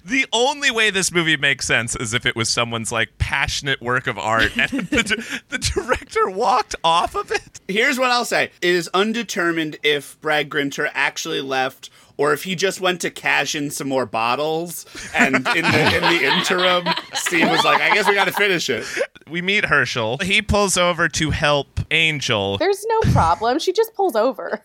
The 0.03 0.25
only 0.33 0.71
way 0.71 0.89
this 0.89 1.11
movie 1.11 1.37
makes 1.37 1.65
sense 1.65 1.95
is 1.95 2.13
if 2.13 2.25
it 2.25 2.35
was 2.35 2.49
someone's 2.49 2.91
like 2.91 3.17
passionate 3.17 3.81
work 3.81 4.07
of 4.07 4.17
art 4.17 4.57
and 4.57 4.69
the, 4.89 5.41
the 5.49 5.57
director 5.57 6.00
walked 6.15 6.75
off 6.83 7.15
of 7.15 7.31
it. 7.31 7.59
Here's 7.67 7.97
what 7.99 8.11
I'll 8.11 8.25
say: 8.25 8.51
It 8.61 8.75
is 8.75 8.89
undetermined 8.93 9.77
if 9.83 10.19
Brad 10.21 10.49
Grinter 10.49 10.89
actually 10.93 11.41
left. 11.41 11.89
Or 12.17 12.33
if 12.33 12.43
he 12.43 12.53
just 12.55 12.79
went 12.79 13.01
to 13.01 13.09
cash 13.09 13.55
in 13.55 13.71
some 13.71 13.87
more 13.87 14.05
bottles, 14.05 14.85
and 15.15 15.37
in 15.37 15.41
the 15.43 15.95
in 15.95 16.01
the 16.03 16.23
interim, 16.23 16.85
Steve 17.15 17.49
was 17.49 17.63
like, 17.63 17.81
"I 17.81 17.95
guess 17.95 18.07
we 18.07 18.13
got 18.13 18.25
to 18.25 18.31
finish 18.33 18.69
it." 18.69 18.85
We 19.27 19.41
meet 19.41 19.65
Herschel. 19.65 20.19
He 20.21 20.41
pulls 20.43 20.77
over 20.77 21.07
to 21.09 21.31
help 21.31 21.79
Angel. 21.89 22.57
There's 22.59 22.85
no 22.87 23.11
problem. 23.11 23.57
She 23.57 23.71
just 23.73 23.95
pulls 23.95 24.15
over. 24.15 24.61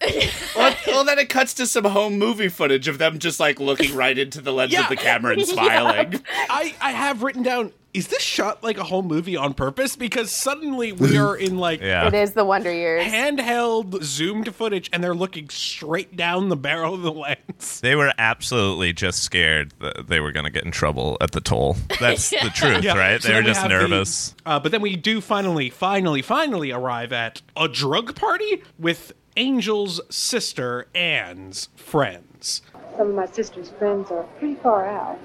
Well, 0.54 0.76
well, 0.86 1.04
then 1.04 1.18
it 1.18 1.28
cuts 1.30 1.54
to 1.54 1.66
some 1.66 1.84
home 1.84 2.18
movie 2.18 2.48
footage 2.48 2.88
of 2.88 2.98
them 2.98 3.18
just 3.20 3.40
like 3.40 3.58
looking 3.60 3.94
right 3.94 4.18
into 4.18 4.42
the 4.42 4.52
lens 4.52 4.72
Yeah. 4.72 4.82
of 4.82 4.88
the 4.90 4.96
camera 4.96 5.32
and 5.34 5.46
smiling. 5.46 6.20
I, 6.50 6.74
I 6.80 6.90
have 6.92 7.22
written 7.22 7.42
down, 7.42 7.72
is 7.96 8.08
this 8.08 8.22
shot 8.22 8.62
like 8.62 8.76
a 8.78 8.84
whole 8.84 9.02
movie 9.02 9.36
on 9.36 9.54
purpose? 9.54 9.96
Because 9.96 10.30
suddenly 10.30 10.92
we 10.92 11.16
are 11.24 11.36
in 11.36 11.56
like 11.58 11.80
Yeah. 11.80 12.06
It 12.06 12.14
is 12.14 12.32
the 12.32 12.44
Wonder 12.44 12.72
Years. 12.72 13.04
handheld 13.06 14.02
zoomed 14.02 14.54
footage 14.54 14.90
and 14.92 15.02
they're 15.02 15.14
looking 15.14 15.48
straight 15.48 16.14
down 16.16 16.48
the 16.48 16.56
barrel 16.56 16.94
of 16.94 17.02
the 17.02 17.12
lens. 17.12 17.80
They 17.80 17.96
were 17.96 18.12
absolutely 18.18 18.92
just 18.92 19.22
scared 19.22 19.72
that 19.80 20.08
they 20.08 20.20
were 20.20 20.32
going 20.32 20.44
to 20.44 20.50
get 20.50 20.64
in 20.64 20.70
trouble 20.70 21.16
at 21.20 21.32
the 21.32 21.40
toll. 21.40 21.76
That's 21.98 22.30
the 22.30 22.50
truth, 22.54 22.84
Yeah, 22.84 22.96
right? 22.98 23.22
so 23.22 23.28
they 23.28 23.34
were 23.34 23.40
then 23.40 23.44
we 23.44 23.50
just 23.50 23.62
the- 23.62 23.68
nervous. 23.68 24.34
uh, 24.44 24.60
but 24.60 24.72
then 24.72 24.82
we 24.82 24.96
do 24.96 25.20
finally, 25.20 25.70
finally, 25.70 26.22
finally 26.22 26.70
arrive 26.72 27.12
at 27.12 27.40
a 27.56 27.66
drug 27.68 28.14
party 28.14 28.62
with 28.78 29.12
Angel's 29.36 30.00
sister 30.10 30.88
Anne's 30.94 31.68
friends. 31.76 32.62
Some 32.96 33.08
of 33.10 33.14
my 33.14 33.26
sister's 33.26 33.68
friends 33.70 34.10
are 34.10 34.22
pretty 34.38 34.54
far 34.56 34.86
out. 34.86 35.18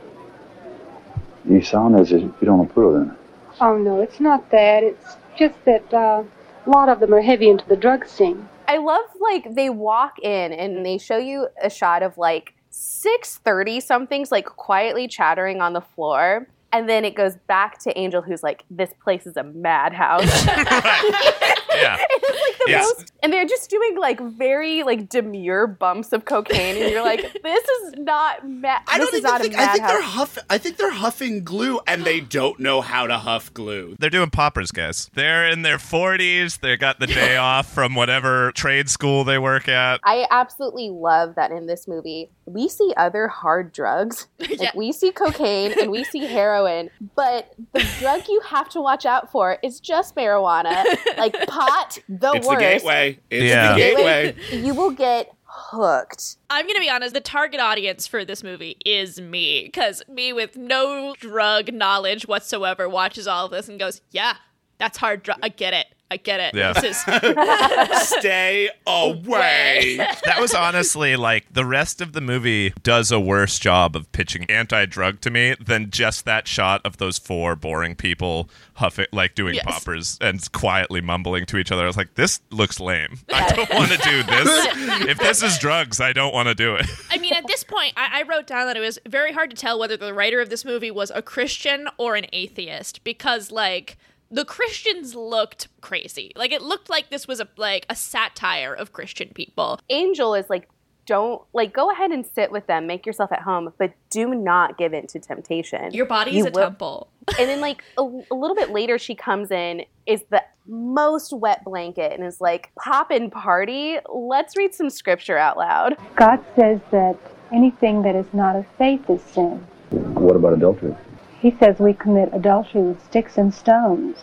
You 1.45 1.61
sound 1.61 1.99
as 1.99 2.11
if 2.11 2.21
you 2.21 2.33
don't 2.43 2.61
approve 2.61 2.95
of 2.95 3.07
them. 3.07 3.17
Oh, 3.59 3.77
no, 3.77 4.01
it's 4.01 4.19
not 4.19 4.49
that. 4.51 4.83
It's 4.83 5.17
just 5.37 5.63
that 5.65 5.93
uh, 5.93 6.23
a 6.65 6.69
lot 6.69 6.89
of 6.89 6.99
them 6.99 7.13
are 7.13 7.21
heavy 7.21 7.49
into 7.49 7.67
the 7.67 7.75
drug 7.75 8.05
scene. 8.05 8.47
I 8.67 8.77
love 8.77 9.05
like 9.19 9.53
they 9.55 9.69
walk 9.69 10.19
in 10.19 10.53
and 10.53 10.85
they 10.85 10.97
show 10.97 11.17
you 11.17 11.47
a 11.61 11.69
shot 11.69 12.03
of 12.03 12.17
like 12.17 12.53
six 12.69 13.37
thirty 13.39 13.81
somethings 13.81 14.31
like 14.31 14.45
quietly 14.45 15.07
chattering 15.07 15.61
on 15.61 15.73
the 15.73 15.81
floor. 15.81 16.47
And 16.71 16.87
then 16.87 17.03
it 17.03 17.15
goes 17.15 17.35
back 17.47 17.79
to 17.79 17.97
Angel, 17.99 18.21
who's 18.21 18.43
like, 18.43 18.63
"This 18.71 18.91
place 19.03 19.27
is 19.27 19.35
a 19.35 19.43
madhouse." 19.43 20.45
Yeah. 21.73 21.97
it's 22.09 22.49
like 22.49 22.57
the 22.65 22.71
Yes. 22.71 22.93
most, 22.97 23.11
and 23.23 23.31
they're 23.33 23.45
just 23.47 23.69
doing 23.69 23.97
like 23.97 24.19
very 24.19 24.83
like 24.83 25.09
demure 25.09 25.67
bumps 25.67 26.11
of 26.13 26.25
cocaine, 26.25 26.81
and 26.81 26.91
you're 26.91 27.03
like, 27.03 27.21
"This 27.43 27.67
is 27.67 27.93
not 27.97 28.47
mad. 28.47 28.81
I 28.87 28.97
This 28.97 29.07
don't 29.07 29.13
is 29.15 29.19
even 29.19 29.31
not 29.31 29.41
think. 29.41 29.53
a 29.55 29.59
I 29.59 29.65
think 29.67 29.87
they're 29.87 29.99
madhouse." 29.99 30.13
huff. 30.13 30.37
I 30.49 30.57
think 30.57 30.77
they're 30.77 30.91
huffing 30.91 31.43
glue, 31.43 31.79
and 31.87 32.03
they 32.03 32.19
don't 32.19 32.59
know 32.59 32.81
how 32.81 33.07
to 33.07 33.17
huff 33.17 33.53
glue. 33.53 33.95
They're 33.99 34.09
doing 34.09 34.29
poppers, 34.29 34.71
guys. 34.71 35.09
They're 35.13 35.47
in 35.47 35.61
their 35.63 35.77
40s. 35.77 36.59
They 36.59 36.77
got 36.77 36.99
the 36.99 37.07
day 37.07 37.37
off 37.37 37.71
from 37.73 37.95
whatever 37.95 38.51
trade 38.53 38.89
school 38.89 39.23
they 39.23 39.37
work 39.39 39.67
at. 39.67 39.99
I 40.03 40.25
absolutely 40.31 40.89
love 40.89 41.35
that 41.35 41.51
in 41.51 41.65
this 41.67 41.87
movie 41.87 42.29
we 42.45 42.67
see 42.67 42.91
other 42.97 43.27
hard 43.27 43.71
drugs. 43.71 44.27
Like 44.39 44.59
Yeah. 44.61 44.71
we 44.75 44.91
see 44.91 45.11
cocaine 45.11 45.73
and 45.79 45.89
we 45.91 46.03
see 46.03 46.25
heroin, 46.25 46.89
but 47.15 47.53
the 47.73 47.87
drug 47.99 48.23
you 48.27 48.41
have 48.41 48.67
to 48.69 48.81
watch 48.81 49.05
out 49.05 49.31
for 49.31 49.57
is 49.63 49.79
just 49.79 50.15
marijuana. 50.15 50.83
Like 51.17 51.33
pot, 51.69 51.99
the 52.09 52.31
It's 52.33 52.47
worst. 52.47 52.59
the 52.59 52.65
gateway. 52.65 53.19
It's 53.29 53.43
Yeah. 53.43 53.73
the 53.73 53.79
gateway. 53.79 54.35
You 54.51 54.73
will 54.73 54.91
get 54.91 55.31
hooked. 55.43 56.37
I'm 56.49 56.65
gonna 56.67 56.79
be 56.79 56.89
honest. 56.89 57.13
The 57.13 57.19
target 57.21 57.59
audience 57.59 58.07
for 58.07 58.23
this 58.25 58.43
movie 58.43 58.77
is 58.85 59.19
me, 59.19 59.63
because 59.65 60.01
me 60.07 60.31
with 60.33 60.55
no 60.57 61.15
drug 61.19 61.73
knowledge 61.73 62.25
whatsoever 62.27 62.87
watches 62.87 63.27
all 63.27 63.45
of 63.45 63.51
this 63.51 63.67
and 63.67 63.79
goes, 63.79 64.01
"Yeah, 64.11 64.35
that's 64.77 64.97
hard 64.99 65.23
drug. 65.23 65.39
I 65.43 65.49
get 65.49 65.73
it. 65.73 65.87
I 66.11 66.17
get 66.17 66.41
it. 66.41 66.53
Yeah. 66.53 66.73
This 66.73 66.83
is 66.83 66.97
Stay 68.19 68.69
away. 68.85 69.95
That 70.25 70.37
was 70.41 70.53
honestly 70.53 71.15
like 71.15 71.53
the 71.53 71.63
rest 71.65 72.01
of 72.01 72.11
the 72.11 72.19
movie 72.19 72.73
does 72.83 73.13
a 73.13 73.19
worse 73.19 73.57
job 73.59 73.95
of 73.95 74.11
pitching 74.11 74.43
anti 74.49 74.85
drug 74.85 75.21
to 75.21 75.29
me 75.31 75.55
than 75.63 75.89
just 75.89 76.25
that 76.25 76.49
shot 76.49 76.81
of 76.85 76.97
those 76.97 77.17
four 77.17 77.55
boring 77.55 77.95
people 77.95 78.49
huffing, 78.73 79.05
like 79.13 79.35
doing 79.35 79.55
Yes. 79.55 79.63
poppers 79.65 80.17
and 80.19 80.51
quietly 80.51 80.99
mumbling 80.99 81.45
to 81.45 81.57
each 81.57 81.71
other. 81.71 81.83
I 81.83 81.87
was 81.87 81.95
like, 81.97 82.15
this 82.15 82.41
looks 82.49 82.79
lame. 82.81 83.19
I 83.33 83.49
don't 83.55 83.73
want 83.73 83.91
to 83.91 83.97
do 83.97 84.23
this. 84.23 84.67
if 85.07 85.17
this 85.17 85.41
is 85.41 85.57
drugs, 85.59 86.01
I 86.01 86.11
don't 86.11 86.33
want 86.33 86.49
to 86.49 86.55
do 86.55 86.75
it. 86.75 86.87
I 87.09 87.17
mean, 87.19 87.33
at 87.33 87.47
this 87.47 87.63
point, 87.63 87.93
I, 87.95 88.19
I 88.19 88.23
wrote 88.23 88.47
down 88.47 88.67
that 88.67 88.75
it 88.75 88.81
was 88.81 88.99
very 89.07 89.31
hard 89.31 89.49
to 89.51 89.55
tell 89.55 89.79
whether 89.79 89.95
the 89.95 90.13
writer 90.13 90.41
of 90.41 90.49
this 90.49 90.65
movie 90.65 90.91
was 90.91 91.09
a 91.15 91.21
Christian 91.21 91.87
or 91.97 92.15
an 92.17 92.25
atheist 92.33 93.03
because, 93.05 93.49
like, 93.51 93.97
the 94.31 94.45
Christians 94.45 95.13
looked 95.13 95.67
crazy. 95.81 96.31
Like, 96.35 96.51
it 96.51 96.61
looked 96.61 96.89
like 96.89 97.09
this 97.09 97.27
was 97.27 97.39
a 97.39 97.47
like 97.57 97.85
a 97.89 97.95
satire 97.95 98.73
of 98.73 98.93
Christian 98.93 99.29
people. 99.33 99.79
Angel 99.89 100.33
is 100.33 100.49
like, 100.49 100.69
don't 101.05 101.41
like 101.53 101.73
go 101.73 101.91
ahead 101.91 102.11
and 102.11 102.25
sit 102.25 102.51
with 102.51 102.67
them, 102.67 102.87
make 102.87 103.05
yourself 103.05 103.31
at 103.31 103.41
home, 103.41 103.73
but 103.77 103.91
do 104.09 104.33
not 104.33 104.77
give 104.77 104.93
in 104.93 105.07
to 105.07 105.19
temptation. 105.19 105.93
Your 105.93 106.05
body 106.05 106.31
You 106.31 106.45
is 106.45 106.45
a 106.47 106.51
will- 106.51 106.63
temple. 106.63 107.09
and 107.39 107.49
then 107.49 107.59
like 107.61 107.83
a, 107.97 108.01
a 108.01 108.35
little 108.35 108.55
bit 108.55 108.71
later, 108.71 108.97
she 108.97 109.13
comes 109.13 109.51
in 109.51 109.83
is 110.05 110.23
the 110.29 110.41
most 110.67 111.33
wet 111.33 111.63
blanket 111.63 112.13
and 112.13 112.25
is 112.25 112.39
like, 112.41 112.71
"Pop 112.79 113.11
and 113.11 113.31
party. 113.31 113.97
Let's 114.09 114.55
read 114.55 114.73
some 114.73 114.89
scripture 114.89 115.37
out 115.37 115.57
loud." 115.57 115.97
God 116.15 116.43
says 116.55 116.79
that 116.91 117.17
anything 117.51 118.01
that 118.03 118.15
is 118.15 118.25
not 118.33 118.55
of 118.55 118.65
faith 118.77 119.07
is 119.09 119.21
sin. 119.21 119.57
What 119.91 120.35
about 120.35 120.53
adultery? 120.53 120.95
He 121.41 121.55
says 121.59 121.79
we 121.79 121.93
commit 121.93 122.29
adultery 122.33 122.83
with 122.83 123.03
sticks 123.03 123.37
and 123.37 123.51
stones. 123.51 124.17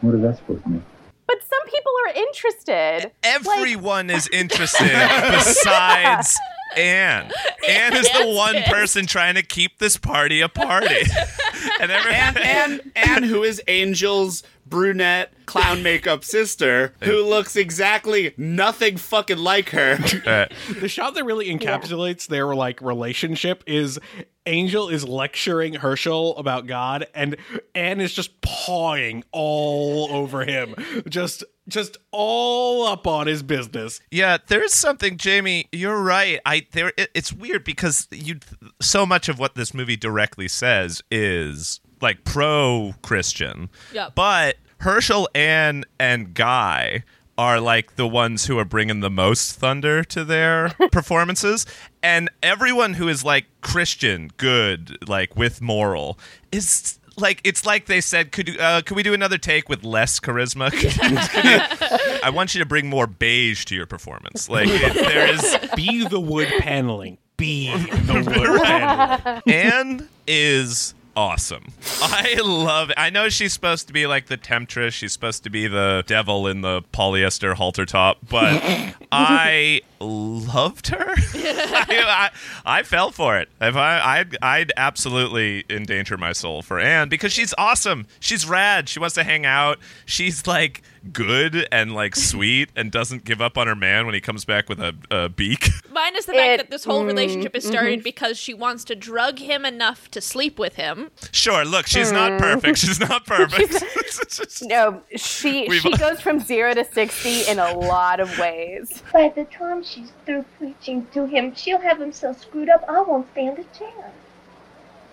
What 0.00 0.14
is 0.14 0.22
that 0.22 0.38
supposed 0.38 0.62
to 0.62 0.68
mean? 0.70 0.84
But 1.26 1.36
some 1.42 1.66
people 1.66 1.92
are 2.06 2.14
interested. 2.14 3.12
Everyone 3.22 4.08
is 4.08 4.26
interested 4.32 4.90
besides 5.30 6.38
Anne. 6.76 7.30
Anne 7.68 7.96
is 7.96 8.08
the 8.08 8.28
one 8.34 8.62
person 8.62 9.06
trying 9.06 9.34
to 9.34 9.42
keep 9.42 9.78
this 9.78 9.98
party 9.98 10.40
a 10.40 10.48
party. 10.48 11.02
and 11.80 11.90
every 11.90 12.12
And 12.12 12.38
and 12.38 12.92
and 12.94 13.24
who 13.24 13.42
is 13.42 13.60
Angel's 13.66 14.42
brunette 14.66 15.32
clown 15.46 15.82
makeup 15.82 16.24
sister, 16.24 16.92
who 17.02 17.22
looks 17.22 17.56
exactly 17.56 18.34
nothing 18.36 18.96
fucking 18.96 19.38
like 19.38 19.70
her. 19.70 19.98
Uh, 20.26 20.46
the 20.80 20.88
shot 20.88 21.14
that 21.14 21.24
really 21.24 21.46
encapsulates 21.46 22.26
their 22.26 22.52
like 22.54 22.80
relationship 22.80 23.62
is 23.66 24.00
Angel 24.46 24.88
is 24.88 25.06
lecturing 25.06 25.74
Herschel 25.74 26.36
about 26.36 26.66
God, 26.66 27.06
and 27.14 27.36
Anne 27.74 28.00
is 28.00 28.12
just 28.12 28.40
pawing 28.40 29.22
all 29.30 30.08
over 30.10 30.44
him, 30.44 30.74
just 31.08 31.44
just 31.68 31.96
all 32.12 32.86
up 32.86 33.06
on 33.06 33.26
his 33.26 33.42
business. 33.42 34.00
Yeah, 34.10 34.38
there's 34.46 34.74
something, 34.74 35.16
Jamie. 35.16 35.68
You're 35.72 36.00
right. 36.00 36.40
I 36.46 36.66
there. 36.72 36.92
It, 36.96 37.10
it's 37.14 37.32
weird 37.32 37.64
because 37.64 38.06
you 38.10 38.38
so 38.80 39.06
much 39.06 39.28
of 39.28 39.38
what 39.38 39.54
this 39.54 39.74
movie 39.74 39.96
directly 39.96 40.48
says 40.48 41.02
is 41.10 41.80
like 42.00 42.24
pro 42.24 42.94
Christian. 43.02 43.68
Yep. 43.92 44.14
But 44.14 44.56
Herschel, 44.78 45.28
Anne, 45.34 45.84
and 45.98 46.34
Guy 46.34 47.02
are 47.38 47.60
like 47.60 47.96
the 47.96 48.08
ones 48.08 48.46
who 48.46 48.58
are 48.58 48.64
bringing 48.64 49.00
the 49.00 49.10
most 49.10 49.52
thunder 49.52 50.02
to 50.04 50.24
their 50.24 50.70
performances, 50.92 51.66
and 52.02 52.30
everyone 52.42 52.94
who 52.94 53.08
is 53.08 53.24
like 53.24 53.46
Christian, 53.60 54.30
good, 54.36 55.08
like 55.08 55.36
with 55.36 55.60
moral, 55.60 56.18
is. 56.52 56.98
Like 57.18 57.40
it's 57.44 57.64
like 57.64 57.86
they 57.86 58.00
said, 58.00 58.30
could 58.32 58.58
uh, 58.60 58.82
could 58.82 58.96
we 58.96 59.02
do 59.02 59.14
another 59.14 59.38
take 59.38 59.68
with 59.68 59.84
less 59.84 60.20
charisma? 60.20 60.70
Could 60.70 60.94
you- 62.12 62.20
I 62.22 62.30
want 62.30 62.54
you 62.54 62.58
to 62.60 62.66
bring 62.66 62.88
more 62.88 63.06
beige 63.06 63.64
to 63.66 63.74
your 63.74 63.86
performance. 63.86 64.48
Like 64.50 64.68
it, 64.68 64.94
there 64.94 65.32
is 65.32 65.56
Be 65.74 66.06
the 66.06 66.20
wood 66.20 66.48
paneling. 66.58 67.18
Be 67.36 67.70
the 67.76 68.14
wood 68.26 68.62
paneling. 68.62 69.42
Anne 69.46 70.08
is 70.26 70.94
awesome. 71.16 71.72
I 72.02 72.38
love 72.44 72.90
it. 72.90 72.96
I 72.98 73.10
know 73.10 73.28
she's 73.28 73.52
supposed 73.52 73.86
to 73.86 73.92
be 73.92 74.06
like 74.06 74.26
the 74.26 74.36
temptress. 74.36 74.94
She's 74.94 75.12
supposed 75.12 75.42
to 75.44 75.50
be 75.50 75.66
the 75.66 76.04
devil 76.06 76.46
in 76.46 76.60
the 76.60 76.82
polyester 76.92 77.54
halter 77.54 77.86
top, 77.86 78.18
but 78.28 78.62
I 79.12 79.80
loved 79.98 80.88
her. 80.88 81.14
I, 81.16 81.84
I, 82.66 82.78
I 82.78 82.82
fell 82.82 83.10
for 83.10 83.38
it. 83.38 83.48
If 83.60 83.76
I, 83.76 84.18
I'd, 84.18 84.36
I'd 84.42 84.72
absolutely 84.76 85.64
endanger 85.70 86.16
my 86.16 86.32
soul 86.32 86.62
for 86.62 86.78
Anne 86.78 87.08
because 87.08 87.32
she's 87.32 87.54
awesome. 87.56 88.06
She's 88.20 88.46
rad. 88.46 88.88
She 88.88 89.00
wants 89.00 89.14
to 89.14 89.24
hang 89.24 89.46
out. 89.46 89.78
She's 90.04 90.46
like 90.46 90.82
good 91.12 91.66
and 91.72 91.94
like 91.94 92.16
sweet 92.16 92.70
and 92.76 92.90
doesn't 92.90 93.24
give 93.24 93.40
up 93.40 93.56
on 93.58 93.66
her 93.66 93.74
man 93.76 94.06
when 94.06 94.14
he 94.14 94.20
comes 94.20 94.44
back 94.44 94.68
with 94.68 94.80
a, 94.80 94.94
a 95.10 95.28
beak. 95.28 95.68
Minus 95.92 96.26
the 96.26 96.32
fact 96.34 96.48
It- 96.52 96.56
that 96.58 96.70
this 96.70 96.84
whole 96.84 97.02
mm, 97.02 97.06
relationship 97.06 97.54
is 97.56 97.64
started 97.64 98.02
because 98.02 98.36
she 98.38 98.52
wants 98.54 98.84
to 98.84 98.94
drug 98.94 99.38
him 99.38 99.64
enough 99.64 100.10
to 100.10 100.20
sleep 100.20 100.58
with 100.58 100.76
him. 100.76 101.10
Sure, 101.32 101.64
look, 101.64 101.86
she's 101.86 102.12
not 102.12 102.38
perfect. 102.40 102.78
She's 102.78 103.00
not 103.00 103.24
perfect. 103.26 103.82
No, 104.62 105.02
she 105.16 105.66
We've- 105.68 105.78
she 105.80 105.96
goes 105.96 106.20
from 106.20 106.38
zero 106.40 106.72
to 106.74 106.84
sixty 106.84 107.42
in 107.48 107.58
a 107.58 107.72
lot 107.74 108.20
of 108.20 108.38
ways. 108.38 109.02
By 109.12 109.28
the 109.34 109.44
time 109.44 109.82
she's 109.84 110.10
through 110.24 110.44
preaching 110.58 111.06
to 111.12 111.26
him, 111.26 111.54
she'll 111.54 111.80
have 111.80 112.00
him 112.00 112.12
so 112.12 112.32
screwed 112.32 112.68
up 112.68 112.84
I 112.88 113.00
won't 113.02 113.30
stand 113.32 113.58
a 113.58 113.64
chance. 113.78 114.14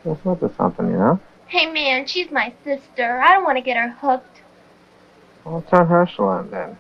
That's 0.06 0.24
not 0.26 0.40
the 0.40 0.52
something, 0.56 0.88
you 0.92 0.98
know? 0.98 1.20
Hey 1.48 1.72
man, 1.72 2.06
she's 2.08 2.32
my 2.32 2.54
sister. 2.64 3.20
I 3.20 3.34
don't 3.34 3.44
want 3.44 3.58
to 3.58 3.62
get 3.64 3.78
her 3.78 3.90
hooked. 3.90 4.33
Well, 5.46 5.64
turn 5.64 5.88
Herschel 5.88 6.26
on 6.28 6.52
then. 6.52 6.78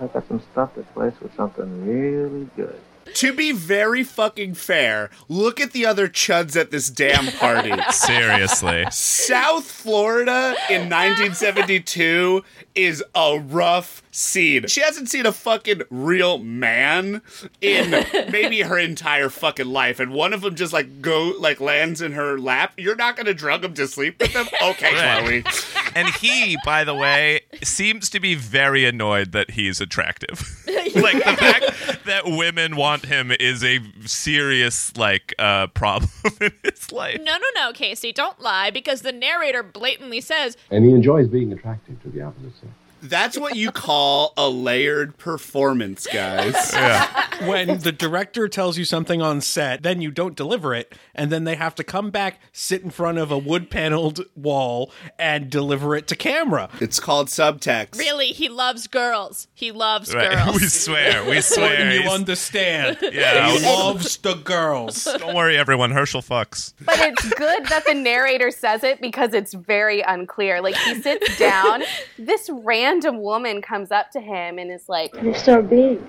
I 0.00 0.06
got 0.08 0.26
some 0.28 0.40
stuff 0.40 0.72
that's 0.76 0.96
laced 0.96 1.22
with 1.22 1.34
something 1.34 1.86
really 1.86 2.48
good. 2.56 2.82
To 3.14 3.32
be 3.32 3.52
very 3.52 4.02
fucking 4.02 4.54
fair, 4.54 5.10
look 5.28 5.60
at 5.60 5.72
the 5.72 5.86
other 5.86 6.08
chuds 6.08 6.58
at 6.58 6.70
this 6.70 6.88
damn 6.90 7.26
party. 7.32 7.72
Seriously. 7.90 8.86
South 8.90 9.64
Florida 9.64 10.54
in 10.70 10.88
1972 10.88 12.42
is 12.74 13.04
a 13.14 13.38
rough 13.38 14.02
scene. 14.10 14.66
She 14.66 14.80
hasn't 14.80 15.08
seen 15.08 15.26
a 15.26 15.32
fucking 15.32 15.82
real 15.90 16.38
man 16.38 17.22
in 17.60 17.90
maybe 18.30 18.62
her 18.62 18.78
entire 18.78 19.28
fucking 19.28 19.66
life, 19.66 20.00
and 20.00 20.12
one 20.12 20.32
of 20.32 20.40
them 20.40 20.54
just 20.56 20.72
like 20.72 21.00
go 21.00 21.34
like 21.38 21.60
lands 21.60 22.00
in 22.00 22.12
her 22.12 22.38
lap. 22.38 22.72
You're 22.76 22.96
not 22.96 23.16
gonna 23.16 23.34
drug 23.34 23.64
him 23.64 23.74
to 23.74 23.86
sleep 23.86 24.20
with 24.20 24.32
him, 24.32 24.46
okay, 24.62 24.94
Right. 24.94 25.44
Chloe? 25.44 25.92
And 25.94 26.08
he, 26.16 26.56
by 26.64 26.84
the 26.84 26.94
way, 26.94 27.42
seems 27.62 28.10
to 28.10 28.20
be 28.20 28.34
very 28.34 28.84
annoyed 28.84 29.32
that 29.32 29.52
he's 29.52 29.80
attractive. 29.80 30.60
like 31.02 31.16
the 31.16 31.36
fact 31.36 32.04
that 32.04 32.22
women 32.24 32.76
want 32.76 33.06
him 33.06 33.32
is 33.32 33.64
a 33.64 33.80
serious 34.04 34.96
like 34.96 35.34
uh 35.38 35.66
problem 35.68 36.10
in 36.40 36.52
his 36.62 36.92
life. 36.92 37.20
No, 37.22 37.36
no, 37.36 37.46
no, 37.54 37.72
Casey, 37.72 38.12
don't 38.12 38.40
lie 38.40 38.70
because 38.70 39.02
the 39.02 39.12
narrator 39.12 39.62
blatantly 39.62 40.20
says, 40.20 40.56
And 40.70 40.84
he 40.84 40.90
enjoys 40.92 41.28
being 41.28 41.52
attracted 41.52 42.00
to 42.02 42.10
the 42.10 42.22
opposite 42.22 42.54
sex. 42.56 42.72
That's 43.04 43.38
what 43.38 43.54
you 43.56 43.70
call 43.70 44.32
a 44.36 44.48
layered 44.48 45.18
performance, 45.18 46.06
guys. 46.06 46.72
when 47.46 47.78
the 47.80 47.92
director 47.92 48.48
tells 48.48 48.78
you 48.78 48.84
something 48.84 49.20
on 49.20 49.40
set, 49.40 49.82
then 49.82 50.00
you 50.00 50.10
don't 50.10 50.34
deliver 50.36 50.74
it, 50.74 50.94
and 51.14 51.30
then 51.30 51.44
they 51.44 51.54
have 51.56 51.74
to 51.76 51.84
come 51.84 52.10
back, 52.10 52.40
sit 52.52 52.82
in 52.82 52.90
front 52.90 53.18
of 53.18 53.30
a 53.30 53.38
wood 53.38 53.70
paneled 53.70 54.24
wall, 54.34 54.90
and 55.18 55.50
deliver 55.50 55.94
it 55.94 56.06
to 56.08 56.16
camera. 56.16 56.68
It's 56.80 56.98
called 56.98 57.28
subtext. 57.28 57.98
really, 57.98 58.28
he 58.28 58.48
loves 58.48 58.86
girls. 58.86 59.48
He 59.54 59.70
loves 59.70 60.14
Right. 60.14 60.30
girls. 60.30 60.60
We 60.60 60.68
swear, 60.68 61.24
we 61.28 61.40
swear. 61.40 61.92
You 62.00 62.08
understand? 62.08 62.98
Yeah. 63.14 63.50
He 63.50 63.64
loves 63.64 64.16
the 64.18 64.34
girls. 64.34 65.04
Don't 65.04 65.34
worry, 65.34 65.56
everyone. 65.56 65.90
Herschel 65.90 66.22
fucks. 66.22 66.72
But 66.80 66.98
it's 66.98 67.28
good 67.34 67.66
that 67.66 67.84
the 67.86 67.94
narrator 67.94 68.50
says 68.50 68.82
it 68.82 69.00
because 69.00 69.34
it's 69.34 69.52
very 69.54 70.00
unclear. 70.00 70.60
Like 70.60 70.74
he 70.76 71.00
sits 71.00 71.38
down, 71.38 71.82
this 72.18 72.48
random 72.94 73.20
woman 73.20 73.60
comes 73.60 73.90
up 73.90 74.10
to 74.12 74.20
him 74.20 74.58
and 74.58 74.70
is 74.70 74.88
like, 74.88 75.12
You're 75.20 75.34
so 75.34 75.60
big. 75.62 76.00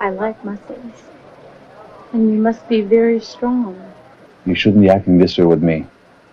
I 0.00 0.10
like 0.10 0.42
muscles. 0.44 0.92
And 2.12 2.30
you 2.32 2.38
must 2.38 2.68
be 2.68 2.80
very 2.80 3.20
strong. 3.20 3.80
You 4.46 4.54
shouldn't 4.54 4.82
be 4.82 4.88
acting 4.88 5.18
this 5.18 5.38
way 5.38 5.44
with 5.44 5.62
me, 5.62 5.86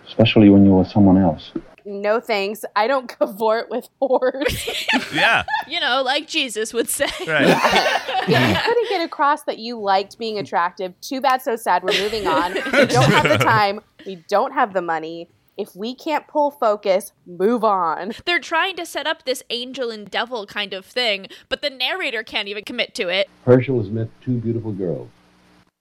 especially 0.06 0.48
when 0.48 0.64
you're 0.64 0.78
with 0.78 0.88
someone 0.88 1.18
else. 1.18 1.52
"No 1.84 2.18
thanks, 2.18 2.64
I 2.74 2.86
don't 2.88 3.08
cavort 3.18 3.70
with 3.70 3.88
whores." 4.00 4.86
Yeah. 5.14 5.44
you 5.68 5.78
know, 5.80 6.02
like 6.02 6.26
Jesus 6.26 6.72
would 6.72 6.88
say. 6.88 7.06
Right. 7.26 7.46
if 7.46 8.28
you 8.28 8.60
couldn't 8.64 8.88
get 8.88 9.02
across 9.02 9.42
that 9.44 9.58
you 9.58 9.78
liked 9.80 10.18
being 10.18 10.38
attractive, 10.38 10.98
too 11.00 11.20
bad, 11.20 11.42
so 11.42 11.54
sad. 11.56 11.82
We're 11.84 12.00
moving 12.00 12.26
on. 12.26 12.54
We 12.54 12.86
don't 12.86 13.10
have 13.10 13.28
the 13.28 13.38
time. 13.38 13.80
We 14.04 14.16
don't 14.28 14.52
have 14.52 14.72
the 14.72 14.82
money. 14.82 15.28
If 15.56 15.74
we 15.74 15.94
can't 15.94 16.28
pull 16.28 16.50
focus, 16.50 17.12
move 17.24 17.64
on. 17.64 18.12
They're 18.26 18.38
trying 18.38 18.76
to 18.76 18.84
set 18.84 19.06
up 19.06 19.24
this 19.24 19.42
angel 19.48 19.90
and 19.90 20.10
devil 20.10 20.46
kind 20.46 20.74
of 20.74 20.84
thing, 20.84 21.28
but 21.48 21.62
the 21.62 21.70
narrator 21.70 22.22
can't 22.22 22.48
even 22.48 22.64
commit 22.64 22.94
to 22.96 23.08
it. 23.08 23.30
Herschel 23.44 23.78
has 23.80 23.90
met 23.90 24.08
two 24.22 24.38
beautiful 24.38 24.72
girls. 24.72 25.08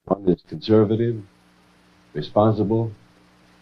One 0.06 0.28
is 0.30 0.42
conservative, 0.48 1.22
responsible, 2.14 2.92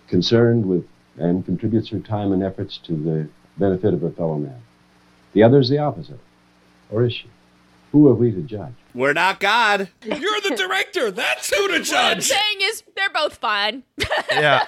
concerned 0.08 0.66
with, 0.68 0.86
and 1.18 1.46
contributes 1.46 1.90
her 1.90 2.00
time 2.00 2.32
and 2.32 2.44
efforts 2.44 2.78
to 2.80 2.94
the 2.94 3.30
benefit 3.58 3.94
of 3.94 4.02
her 4.02 4.12
fellow 4.12 4.38
man. 4.38 4.62
The 5.34 5.44
other 5.44 5.60
is 5.60 5.70
the 5.70 5.80
opposite. 5.80 6.20
Or 6.92 7.04
is 7.04 7.14
she? 7.14 7.28
Who 7.92 8.08
are 8.08 8.14
we 8.14 8.32
to 8.32 8.42
judge? 8.42 8.74
We're 8.94 9.14
not 9.14 9.40
God. 9.40 9.90
You're 10.04 10.42
the 10.42 10.56
director. 10.58 11.12
That's 11.12 11.50
who 11.50 11.68
to 11.68 11.74
What 11.80 11.80
I'm 11.80 11.84
judge. 11.84 12.28
saying 12.28 12.58
is, 12.62 12.84
they're 12.96 13.10
both 13.10 13.36
fine. 13.36 13.84
yeah. 14.32 14.68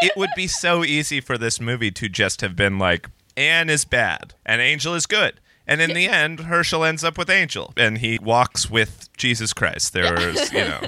It 0.00 0.12
would 0.16 0.30
be 0.34 0.46
so 0.46 0.84
easy 0.84 1.20
for 1.20 1.36
this 1.36 1.60
movie 1.60 1.90
to 1.90 2.08
just 2.08 2.40
have 2.40 2.56
been 2.56 2.78
like, 2.78 3.08
Anne 3.36 3.68
is 3.70 3.84
bad 3.84 4.34
and 4.46 4.60
Angel 4.60 4.94
is 4.94 5.06
good. 5.06 5.40
And 5.66 5.80
in 5.80 5.92
the 5.92 6.08
end, 6.08 6.40
Herschel 6.40 6.84
ends 6.84 7.04
up 7.04 7.16
with 7.16 7.30
Angel 7.30 7.72
and 7.76 7.98
he 7.98 8.18
walks 8.20 8.68
with 8.70 9.08
Jesus 9.16 9.52
Christ. 9.52 9.92
There's, 9.92 10.50
you 10.52 10.64
know, 10.64 10.80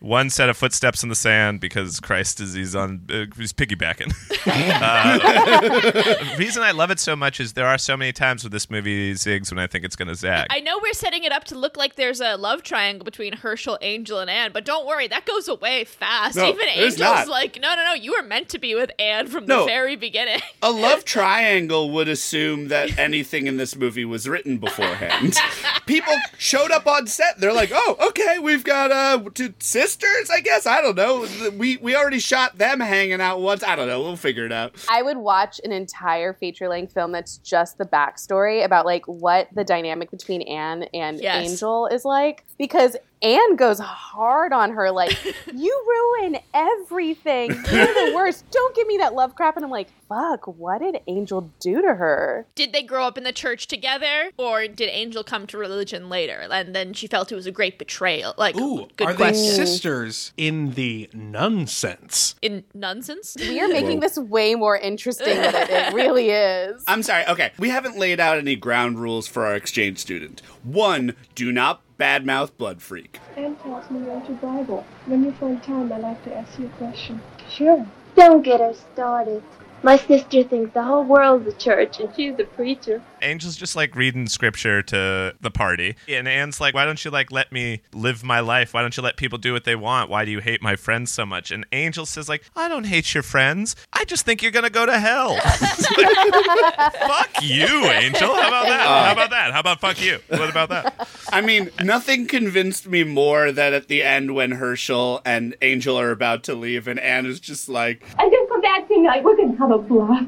one 0.00 0.30
set 0.30 0.48
of 0.48 0.56
footsteps 0.56 1.02
in 1.02 1.08
the 1.08 1.14
sand 1.16 1.58
because 1.60 1.98
Christ 2.00 2.38
is 2.40 2.54
he's 2.54 2.76
on 2.76 3.02
uh, 3.10 3.24
he's 3.36 3.52
piggybacking. 3.52 4.12
uh, 4.46 5.18
the 5.18 6.36
reason 6.38 6.62
I 6.62 6.70
love 6.70 6.90
it 6.90 6.98
so 7.00 7.16
much 7.16 7.40
is 7.40 7.54
there 7.54 7.66
are 7.66 7.78
so 7.78 7.96
many 7.96 8.12
times 8.12 8.44
where 8.44 8.50
this 8.50 8.70
movie 8.70 9.12
zigs 9.14 9.50
when 9.50 9.58
I 9.58 9.66
think 9.66 9.84
it's 9.84 9.96
going 9.96 10.08
to 10.08 10.14
zag. 10.14 10.46
I 10.50 10.60
know 10.60 10.78
we're 10.80 10.92
setting 10.92 11.24
it 11.24 11.32
up 11.32 11.44
to 11.44 11.58
look 11.58 11.76
like 11.76 11.96
there's 11.96 12.20
a 12.20 12.36
love 12.36 12.62
triangle 12.62 13.04
between 13.04 13.32
Herschel, 13.34 13.78
Angel, 13.82 14.18
and 14.20 14.30
Anne, 14.30 14.52
but 14.52 14.64
don't 14.64 14.86
worry, 14.86 15.08
that 15.08 15.26
goes 15.26 15.48
away 15.48 15.84
fast. 15.84 16.36
No, 16.36 16.46
Even 16.48 16.66
there's 16.76 16.94
Angel's 16.94 16.98
not. 17.26 17.28
like, 17.28 17.58
no, 17.60 17.74
no, 17.74 17.84
no, 17.84 17.94
you 17.94 18.12
were 18.16 18.22
meant 18.26 18.48
to 18.50 18.58
be 18.58 18.74
with 18.74 18.90
Anne 18.98 19.26
from 19.26 19.46
No. 19.46 19.60
the 19.60 19.66
very 19.66 19.96
beginning. 19.96 20.40
A 20.62 20.70
love 20.70 21.04
triangle 21.06 21.90
would 21.90 22.08
assume 22.08 22.68
that 22.68 22.98
anything 22.98 23.46
in 23.46 23.56
this 23.56 23.74
movie 23.76 24.04
was 24.04 24.28
written 24.28 24.58
beforehand. 24.58 25.36
People 25.86 26.14
showed 26.36 26.70
up 26.70 26.86
on 26.86 27.06
set. 27.06 27.38
They're 27.40 27.52
like, 27.52 27.70
"Oh, 27.72 27.96
okay, 28.08 28.38
we've 28.38 28.64
got 28.64 28.92
uh 28.92 29.20
two 29.34 29.54
sisters, 29.58 29.87
I 30.30 30.40
guess. 30.40 30.66
I 30.66 30.80
don't 30.80 30.96
know. 30.96 31.26
We 31.56 31.76
we 31.78 31.96
already 31.96 32.18
shot 32.18 32.58
them 32.58 32.80
hanging 32.80 33.20
out 33.20 33.40
once. 33.40 33.62
I 33.62 33.76
don't 33.76 33.88
know. 33.88 34.00
We'll 34.02 34.16
figure 34.16 34.44
it 34.44 34.52
out." 34.52 34.74
I 34.90 35.02
would 35.02 35.16
watch 35.16 35.60
an 35.64 35.72
entire 35.72 36.32
feature 36.34 36.68
length 36.68 36.92
film 36.92 37.12
that's 37.12 37.38
just 37.38 37.78
the 37.78 37.84
backstory 37.84 38.64
about 38.64 38.86
like 38.86 39.06
what 39.06 39.48
the 39.54 39.64
dynamic 39.64 40.10
between 40.10 40.42
Anne 40.42 40.84
and 40.94 41.20
Yes. 41.20 41.50
Angel 41.50 41.86
is 41.86 42.04
like 42.04 42.44
because 42.58 42.96
Anne 43.22 43.56
goes 43.56 43.78
hard 43.80 44.52
on 44.52 44.72
her 44.72 44.90
like 44.90 45.16
you 45.54 45.84
ruin 46.20 46.38
everything. 46.54 47.50
You're 47.50 47.86
the 47.86 48.12
worst. 48.14 48.50
Don't 48.50 48.74
give 48.76 48.86
me 48.86 48.98
that 48.98 49.14
love 49.14 49.34
crap 49.34 49.56
and 49.56 49.64
I'm 49.64 49.70
like, 49.70 49.88
fuck, 50.08 50.46
what 50.46 50.80
did 50.80 51.00
Angel 51.06 51.50
do 51.60 51.82
to 51.82 51.94
her? 51.94 52.46
Did 52.54 52.72
they 52.72 52.82
grow 52.82 53.04
up 53.04 53.18
in 53.18 53.24
the 53.24 53.32
church 53.32 53.66
together, 53.66 54.30
or 54.38 54.66
did 54.66 54.88
Angel 54.88 55.22
come 55.22 55.46
to 55.48 55.58
religion 55.58 56.08
later, 56.08 56.46
and 56.50 56.74
then 56.74 56.94
she 56.94 57.06
felt 57.06 57.30
it 57.30 57.34
was 57.34 57.46
a 57.46 57.52
great 57.52 57.78
betrayal? 57.78 58.34
Like, 58.38 58.56
Ooh, 58.56 58.88
good 58.96 59.08
are 59.08 59.14
question. 59.14 59.34
they 59.34 59.64
sisters 59.66 60.32
in 60.36 60.72
the 60.72 61.10
nonsense? 61.12 62.34
in 62.40 62.64
nonsense? 62.74 63.36
We 63.38 63.60
are 63.60 63.68
making 63.68 64.00
this 64.00 64.16
way 64.16 64.54
more 64.54 64.76
interesting 64.76 65.36
than 65.36 65.54
it, 65.54 65.70
it 65.70 65.94
really 65.94 66.30
is. 66.30 66.82
I'm 66.88 67.02
sorry. 67.02 67.26
Okay, 67.26 67.52
we 67.58 67.68
haven't 67.68 67.98
laid 67.98 68.20
out 68.20 68.38
any 68.38 68.56
ground 68.56 68.98
rules 68.98 69.26
for 69.26 69.44
our 69.44 69.54
exchange 69.54 69.98
student. 69.98 70.40
One, 70.62 71.14
do 71.34 71.52
not 71.52 71.82
badmouth 71.98 72.56
Blood 72.56 72.80
Freak. 72.80 73.18
Anne 73.36 73.56
tells 73.56 73.90
me 73.90 74.00
you're 74.00 74.14
into 74.14 74.32
Bible. 74.32 74.86
When 75.06 75.24
you 75.24 75.32
find 75.32 75.62
time, 75.62 75.92
I'd 75.92 76.00
like 76.00 76.22
to 76.24 76.36
ask 76.36 76.58
you 76.58 76.66
a 76.66 76.68
question. 76.70 77.20
Sure. 77.50 77.86
Don't 78.14 78.42
get 78.42 78.60
her 78.60 78.74
started. 78.92 79.42
My 79.82 79.96
sister 79.96 80.42
thinks 80.42 80.74
the 80.74 80.82
whole 80.82 81.04
world's 81.04 81.46
a 81.46 81.52
church, 81.52 82.00
and 82.00 82.12
she's 82.16 82.34
a 82.38 82.44
preacher. 82.44 83.00
Angel's 83.22 83.56
just 83.56 83.76
like 83.76 83.94
reading 83.94 84.26
scripture 84.26 84.82
to 84.82 85.34
the 85.40 85.50
party, 85.50 85.96
and 86.08 86.26
Anne's 86.26 86.60
like, 86.60 86.74
"Why 86.74 86.84
don't 86.84 87.04
you 87.04 87.10
like 87.10 87.30
let 87.30 87.52
me 87.52 87.82
live 87.92 88.24
my 88.24 88.40
life? 88.40 88.74
Why 88.74 88.82
don't 88.82 88.96
you 88.96 89.02
let 89.02 89.16
people 89.16 89.38
do 89.38 89.52
what 89.52 89.64
they 89.64 89.76
want? 89.76 90.10
Why 90.10 90.24
do 90.24 90.30
you 90.32 90.40
hate 90.40 90.62
my 90.62 90.74
friends 90.74 91.12
so 91.12 91.24
much?" 91.24 91.50
And 91.52 91.64
Angel 91.72 92.06
says, 92.06 92.28
"Like, 92.28 92.42
I 92.56 92.68
don't 92.68 92.84
hate 92.84 93.14
your 93.14 93.22
friends. 93.22 93.76
I 93.92 94.04
just 94.04 94.24
think 94.24 94.42
you're 94.42 94.50
gonna 94.52 94.70
go 94.70 94.84
to 94.84 94.98
hell." 94.98 95.36
fuck 95.46 97.30
you, 97.42 97.84
Angel. 97.86 98.34
How 98.34 98.48
about 98.48 98.66
that? 98.66 98.86
How 98.86 99.12
about 99.12 99.30
that? 99.30 99.52
How 99.52 99.60
about 99.60 99.80
fuck 99.80 100.00
you? 100.00 100.18
What 100.28 100.50
about 100.50 100.68
that? 100.70 101.08
I 101.30 101.40
mean, 101.40 101.70
nothing 101.82 102.26
convinced 102.26 102.88
me 102.88 103.04
more 103.04 103.52
that 103.52 103.72
at 103.72 103.88
the 103.88 104.02
end 104.02 104.34
when 104.34 104.52
Herschel 104.52 105.22
and 105.24 105.54
Angel 105.62 105.98
are 105.98 106.10
about 106.10 106.42
to 106.44 106.54
leave, 106.54 106.88
and 106.88 106.98
Anne 106.98 107.26
is 107.26 107.38
just 107.38 107.68
like, 107.68 108.04
I'm 108.18 108.30
gonna 108.30 108.47
come 108.60 108.80
back 108.80 108.88
tonight. 108.88 109.22
We're 109.24 109.36
gonna 109.36 109.56
have 109.58 109.70
a 109.70 109.78
blast. 109.78 110.26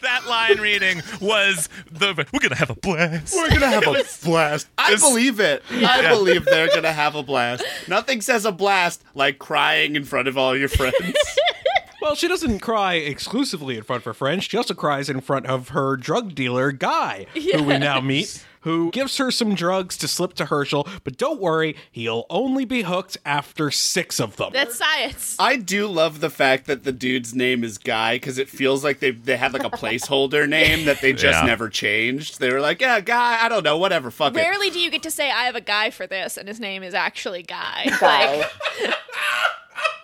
That 0.00 0.26
line 0.26 0.58
reading 0.60 1.02
was 1.20 1.68
the 1.90 2.14
we're 2.32 2.40
gonna 2.40 2.54
have 2.56 2.70
a 2.70 2.74
blast. 2.74 3.34
We're 3.36 3.50
gonna 3.50 3.68
have 3.68 3.86
a 3.86 4.02
blast. 4.24 4.68
I 4.78 4.96
believe 4.96 5.40
it. 5.40 5.62
I 5.70 6.00
Yeah. 6.02 6.08
believe 6.10 6.44
they're 6.44 6.68
gonna 6.68 6.92
have 6.92 7.14
a 7.14 7.22
blast. 7.22 7.64
Nothing 7.86 8.20
says 8.20 8.44
a 8.44 8.52
blast 8.52 9.04
like 9.14 9.38
crying 9.38 9.94
in 9.96 10.04
front 10.04 10.26
of 10.28 10.36
all 10.38 10.56
your 10.56 10.68
friends. 10.68 10.96
Well, 12.00 12.14
she 12.14 12.28
doesn't 12.28 12.60
cry 12.60 12.94
exclusively 12.94 13.76
in 13.76 13.82
front 13.82 14.02
of 14.02 14.04
her 14.04 14.14
friends. 14.14 14.44
She 14.44 14.56
also 14.56 14.72
cries 14.72 15.10
in 15.10 15.20
front 15.20 15.46
of 15.46 15.70
her 15.70 15.96
drug 15.96 16.32
dealer, 16.32 16.70
Guy, 16.70 17.26
who 17.34 17.64
we 17.64 17.76
now 17.76 18.00
meet, 18.00 18.46
who 18.62 18.90
gives 18.90 19.16
her 19.18 19.30
some 19.30 19.54
drugs 19.54 19.96
to 19.98 20.08
slip 20.08 20.34
to 20.34 20.46
Herschel. 20.46 20.86
But 21.04 21.16
don't 21.16 21.40
worry, 21.40 21.76
he'll 21.90 22.26
only 22.30 22.64
be 22.64 22.82
hooked 22.82 23.16
after 23.24 23.70
six 23.70 24.18
of 24.20 24.36
them. 24.36 24.50
That's 24.52 24.76
science. 24.76 25.36
I 25.38 25.56
do 25.56 25.86
love 25.86 26.20
the 26.20 26.30
fact 26.30 26.66
that 26.66 26.84
the 26.84 26.92
dude's 26.92 27.34
name 27.34 27.62
is 27.64 27.78
Guy 27.78 28.16
because 28.16 28.38
it 28.38 28.48
feels 28.48 28.82
like 28.84 29.00
they 29.00 29.10
they 29.12 29.36
had 29.36 29.52
like 29.52 29.64
a 29.64 29.70
placeholder 29.70 30.48
name 30.48 30.84
that 30.86 31.00
they 31.00 31.12
just 31.12 31.40
Yeah. 31.40 31.46
never 31.46 31.68
changed. 31.68 32.40
They 32.40 32.52
were 32.52 32.60
like, 32.60 32.80
yeah, 32.80 33.00
Guy. 33.00 33.44
I 33.44 33.48
don't 33.48 33.62
know, 33.64 33.78
whatever. 33.78 34.10
Fuck 34.10 34.34
it. 34.34 34.36
Rarely 34.38 34.70
do 34.70 34.78
you 34.80 34.90
get 34.90 35.02
to 35.04 35.10
say, 35.10 35.30
I 35.30 35.44
have 35.44 35.56
a 35.56 35.60
guy 35.60 35.90
for 35.90 36.06
this, 36.06 36.36
and 36.36 36.48
his 36.48 36.58
name 36.60 36.82
is 36.82 36.94
actually 36.94 37.42
Guy. 37.42 37.90
Guy. 38.00 38.38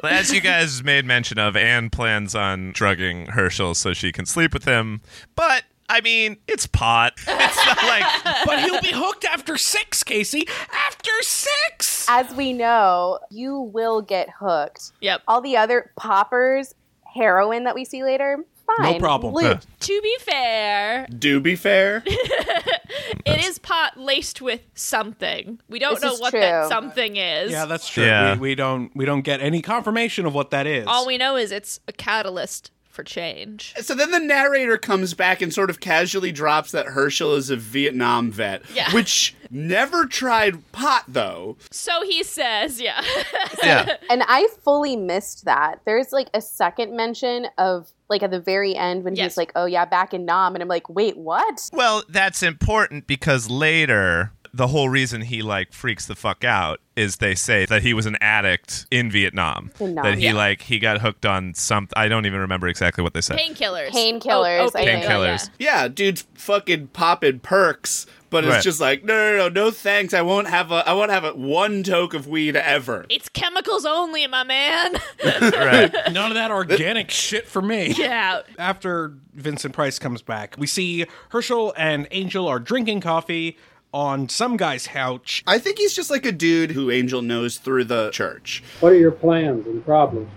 Like, 0.02 0.12
as 0.12 0.32
you 0.32 0.40
guys 0.40 0.82
made 0.84 1.04
mention 1.04 1.38
of, 1.38 1.56
Anne 1.56 1.90
plans 1.90 2.34
on 2.34 2.72
drugging 2.72 3.26
Herschel 3.26 3.74
so 3.74 3.92
she 3.94 4.12
can 4.12 4.26
sleep 4.26 4.52
with 4.52 4.64
him. 4.64 5.00
But 5.34 5.64
I 5.88 6.00
mean, 6.00 6.38
it's 6.48 6.66
pot. 6.66 7.14
It's 7.26 7.66
not 7.66 7.82
like 7.84 8.04
but 8.46 8.60
he'll 8.60 8.80
be 8.80 8.90
hooked 8.92 9.24
after 9.24 9.56
six, 9.56 10.02
Casey. 10.02 10.46
After 10.86 11.10
six! 11.22 12.06
As 12.08 12.34
we 12.34 12.52
know, 12.52 13.18
you 13.30 13.60
will 13.60 14.02
get 14.02 14.28
hooked. 14.38 14.92
Yep. 15.00 15.22
All 15.28 15.40
the 15.40 15.56
other 15.56 15.92
poppers, 15.96 16.74
heroin 17.14 17.64
that 17.64 17.74
we 17.74 17.84
see 17.84 18.02
later, 18.02 18.44
fine. 18.66 18.92
No 18.94 18.98
problem. 18.98 19.34
Luke, 19.34 19.60
to 19.80 20.00
be 20.02 20.16
fair, 20.20 21.06
Do 21.16 21.40
be 21.40 21.54
fair. 21.56 22.02
it 22.06 23.44
is 23.44 23.58
pot 23.58 23.98
laced 23.98 24.40
with 24.40 24.60
something. 24.74 25.60
We 25.68 25.78
don't 25.78 25.94
This 25.94 26.02
know 26.02 26.12
is 26.14 26.20
what 26.20 26.30
true. 26.30 26.40
that 26.40 26.68
something 26.68 27.16
is. 27.16 27.50
Yeah, 27.52 27.66
that's 27.66 27.88
true. 27.88 28.04
Yeah. 28.04 28.34
We, 28.34 28.40
we 28.40 28.54
don't 28.54 28.90
we 28.94 29.04
don't 29.04 29.22
get 29.22 29.40
any 29.40 29.60
confirmation 29.62 30.26
of 30.26 30.34
what 30.34 30.50
that 30.50 30.66
is. 30.66 30.86
All 30.86 31.06
we 31.06 31.18
know 31.18 31.36
is 31.36 31.52
it's 31.52 31.80
a 31.88 31.92
catalyst 31.92 32.70
for 32.94 33.04
change. 33.04 33.74
So 33.80 33.94
then 33.94 34.10
the 34.10 34.18
narrator 34.20 34.78
comes 34.78 35.12
back 35.14 35.42
and 35.42 35.52
sort 35.52 35.68
of 35.68 35.80
casually 35.80 36.32
drops 36.32 36.70
that 36.70 36.86
Herschel 36.86 37.34
is 37.34 37.50
a 37.50 37.56
Vietnam 37.56 38.30
vet, 38.30 38.62
Yeah. 38.72 38.92
which 38.94 39.34
never 39.50 40.06
tried 40.06 40.70
pot 40.72 41.04
though. 41.08 41.56
So 41.70 42.02
he 42.04 42.22
says, 42.22 42.80
yeah. 42.80 43.02
yeah. 43.62 43.96
And 44.08 44.22
I 44.26 44.48
fully 44.62 44.96
missed 44.96 45.44
that. 45.44 45.80
There's 45.84 46.12
like 46.12 46.28
a 46.32 46.40
second 46.40 46.96
mention 46.96 47.46
of 47.58 47.92
like 48.08 48.22
at 48.22 48.30
the 48.30 48.40
very 48.40 48.74
end 48.76 49.02
when 49.04 49.16
Yes. 49.16 49.32
he's 49.32 49.36
like, 49.38 49.50
"Oh 49.56 49.64
yeah, 49.64 49.86
back 49.86 50.12
in 50.12 50.26
Nam," 50.26 50.54
and 50.54 50.60
I'm 50.62 50.68
like, 50.68 50.90
"Wait, 50.90 51.16
what?" 51.16 51.70
Well, 51.72 52.04
that's 52.08 52.42
important 52.42 53.06
because 53.06 53.48
later 53.48 54.30
the 54.56 54.68
whole 54.68 54.88
reason 54.88 55.20
he 55.22 55.42
like 55.42 55.72
freaks 55.72 56.06
the 56.06 56.14
fuck 56.14 56.44
out 56.44 56.80
is 56.94 57.16
they 57.16 57.34
say 57.34 57.66
that 57.66 57.82
he 57.82 57.92
was 57.92 58.06
an 58.06 58.16
addict 58.20 58.86
in 58.88 59.10
Vietnam. 59.10 59.72
In 59.80 59.94
Nam. 59.96 60.04
that 60.04 60.16
he 60.18 60.26
Yeah. 60.26 60.34
like 60.34 60.62
he 60.62 60.78
got 60.78 61.00
hooked 61.00 61.26
on 61.26 61.54
some 61.54 61.88
I 61.96 62.06
don't 62.06 62.24
even 62.24 62.38
remember 62.38 62.68
exactly 62.68 63.02
what 63.02 63.14
they 63.14 63.20
said. 63.20 63.36
Painkillers. 63.36 63.88
Painkillers, 63.88 64.60
Oh, 64.60 64.70
oh 64.74 64.78
I 64.78 64.84
think. 64.84 65.02
opiate, 65.04 65.10
Painkillers. 65.10 65.50
yeah. 65.58 65.82
Yeah, 65.82 65.88
dude's 65.88 66.24
fucking 66.34 66.88
popping 66.88 67.40
perks, 67.40 68.06
but 68.30 68.44
it's 68.44 68.52
Right. 68.54 68.62
just 68.62 68.80
like, 68.80 69.02
no, 69.04 69.12
no, 69.32 69.36
no, 69.36 69.48
no, 69.48 69.70
thanks. 69.72 70.14
I 70.14 70.22
won't 70.22 70.46
have 70.46 70.70
a, 70.70 70.88
I 70.88 70.92
won't 70.92 71.10
have 71.10 71.24
a 71.24 71.32
one 71.34 71.82
toke 71.82 72.14
of 72.14 72.28
weed 72.28 72.54
ever. 72.54 73.06
It's 73.10 73.28
chemicals 73.28 73.84
only, 73.84 74.24
my 74.28 74.44
man. 74.44 74.94
right. 75.24 75.92
None 76.12 76.30
of 76.30 76.34
that 76.36 76.52
organic 76.52 77.10
shit 77.10 77.48
for 77.48 77.60
me. 77.60 77.92
yeah. 77.98 78.42
After 78.56 79.14
Vincent 79.32 79.74
Price 79.74 79.98
comes 79.98 80.22
back, 80.22 80.54
we 80.58 80.68
see 80.68 81.06
Herschel 81.30 81.74
and 81.76 82.06
Angel 82.12 82.46
are 82.46 82.60
drinking 82.60 83.00
coffee 83.00 83.56
on 83.94 84.28
some 84.28 84.56
guy's 84.56 84.88
couch. 84.88 85.44
I 85.46 85.58
think 85.58 85.78
he's 85.78 85.94
just 85.94 86.10
like 86.10 86.26
a 86.26 86.32
dude 86.32 86.72
who 86.72 86.90
Angel 86.90 87.22
knows 87.22 87.58
through 87.58 87.84
the 87.84 88.10
church. 88.10 88.62
What 88.80 88.92
are 88.92 88.98
your 88.98 89.12
plans 89.12 89.66
and 89.66 89.84
problems? 89.84 90.28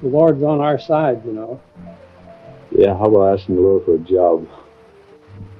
The 0.00 0.08
Lord's 0.08 0.44
on 0.44 0.60
our 0.60 0.78
side, 0.78 1.22
you 1.26 1.32
know. 1.32 1.60
Yeah, 2.70 2.96
how 2.96 3.06
about 3.06 3.38
asking 3.38 3.56
the 3.56 3.62
Lord 3.62 3.84
for 3.84 3.96
a 3.96 3.98
job? 3.98 4.48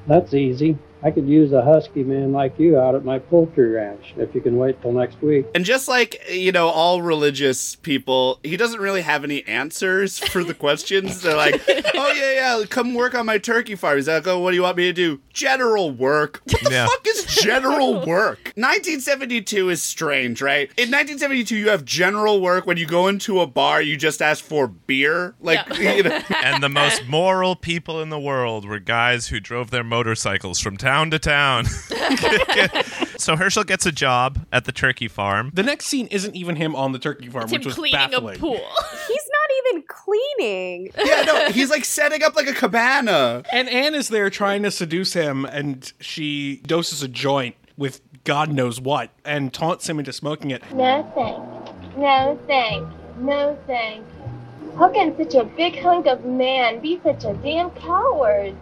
That's 0.07 0.33
easy. 0.33 0.79
I 1.03 1.13
could 1.13 1.29
use 1.29 1.53
a 1.53 1.63
husky 1.63 2.03
man 2.03 2.33
like 2.33 2.59
you 2.59 2.77
out 2.79 2.95
at 2.97 3.05
my 3.05 3.21
poultry 3.21 3.69
ranch 3.71 4.15
if 4.17 4.35
you 4.35 4.41
can 4.41 4.57
wait 4.57 4.83
till 4.83 4.93
next 4.93 5.23
week. 5.23 5.47
And 5.55 5.65
just 5.65 5.87
like, 5.87 6.21
you 6.29 6.51
know, 6.51 6.69
all 6.69 7.03
religious 7.03 7.77
people, 7.77 8.41
he 8.43 8.57
doesn't 8.57 8.81
really 8.81 9.03
have 9.03 9.23
any 9.23 9.47
answers 9.47 10.19
for 10.19 10.43
the 10.43 10.55
questions. 10.55 11.23
They're 11.23 11.37
like, 11.37 11.63
oh, 11.69 12.13
yeah, 12.13 12.59
yeah, 12.59 12.65
come 12.69 12.95
work 12.95 13.15
on 13.15 13.27
my 13.27 13.39
turkey 13.39 13.77
farm. 13.77 13.97
He's 13.97 14.09
like, 14.09 14.27
oh, 14.27 14.41
what 14.41 14.51
do 14.51 14.57
you 14.57 14.63
want 14.65 14.77
me 14.77 14.85
to 14.87 14.93
do? 14.93 15.21
General 15.33 15.93
work. 15.93 16.41
What 16.47 16.63
the 16.65 16.71
Yeah. 16.73 16.87
fuck 16.89 17.07
is 17.07 17.25
general 17.27 18.05
work? 18.05 18.53
1972 18.57 19.71
is 19.71 19.81
strange, 19.81 20.43
right? 20.43 20.67
In 20.77 20.91
1972, 20.91 21.57
you 21.57 21.69
have 21.69 21.85
general 21.85 22.41
work. 22.41 22.67
When 22.67 22.77
you 22.77 22.87
go 22.87 23.07
into 23.07 23.41
a 23.41 23.47
bar, 23.47 23.81
you 23.81 23.97
just 23.97 24.21
ask 24.21 24.43
for 24.45 24.67
beer. 24.67 25.37
Like, 25.41 25.61
Yeah. 25.79 25.93
you 25.97 26.03
know. 26.03 26.21
and 26.43 26.61
the 26.61 26.69
most 26.69 27.07
moral 27.07 27.55
people 27.55 28.03
in 28.03 28.09
the 28.09 28.19
world 28.19 28.65
were 28.67 28.81
guys 28.81 29.29
who 29.29 29.39
drove 29.39 29.71
their 29.71 29.85
motorcycles 29.85 30.59
from 30.59 30.77
town 30.77 30.88
to 31.11 31.19
town. 31.19 31.65
so 33.19 33.37
Herschel 33.37 33.65
gets 33.65 33.87
a 33.87 33.93
job 33.93 34.47
at 34.53 34.65
the 34.65 34.73
turkey 34.73 35.09
farm. 35.09 35.51
The 35.55 35.63
next 35.63 35.87
scene 35.87 36.07
isn't 36.09 36.35
even 36.35 36.57
him 36.57 36.75
on 36.75 36.93
the 36.93 36.99
turkey 36.99 37.29
farm, 37.29 37.45
It's 37.45 37.53
which 37.53 37.63
him 37.63 37.67
was 37.67 37.75
cleaning 37.75 38.11
baffling. 38.11 38.37
a 38.37 38.39
pool. 38.39 38.55
He's 39.09 39.29
not 39.31 39.75
even 39.75 39.83
cleaning. 39.89 40.91
Yeah, 41.05 41.23
no, 41.23 41.51
he's 41.51 41.71
like 41.71 41.85
setting 41.85 42.23
up 42.23 42.37
like 42.37 42.49
a 42.49 42.55
cabana. 42.55 43.43
And 43.53 43.69
Anne 43.69 43.95
is 43.95 44.09
there 44.09 44.31
trying 44.31 44.63
to 44.63 44.71
seduce 44.71 45.13
him, 45.15 45.45
and 45.47 45.93
she 46.01 46.63
doses 46.67 47.03
a 47.03 47.09
joint 47.09 47.55
with 47.77 48.01
God 48.25 48.53
knows 48.53 48.81
what 48.81 49.11
and 49.25 49.53
taunts 49.53 49.89
him 49.89 49.99
into 49.99 50.13
smoking 50.13 50.51
it. 50.51 50.63
No 50.73 51.03
thanks. 51.15 51.97
No, 51.97 52.39
thank 52.47 52.87
you. 52.87 53.25
No, 53.25 53.59
thank 53.67 53.99
you. 53.99 54.73
How 54.79 54.89
can 54.91 55.17
such 55.17 55.35
a 55.35 55.45
big 55.45 55.81
hunk 55.81 56.07
of 56.07 56.25
man 56.25 56.81
be 56.81 57.01
such 57.03 57.25
a 57.25 57.35
damn 57.43 57.71
coward? 57.71 58.55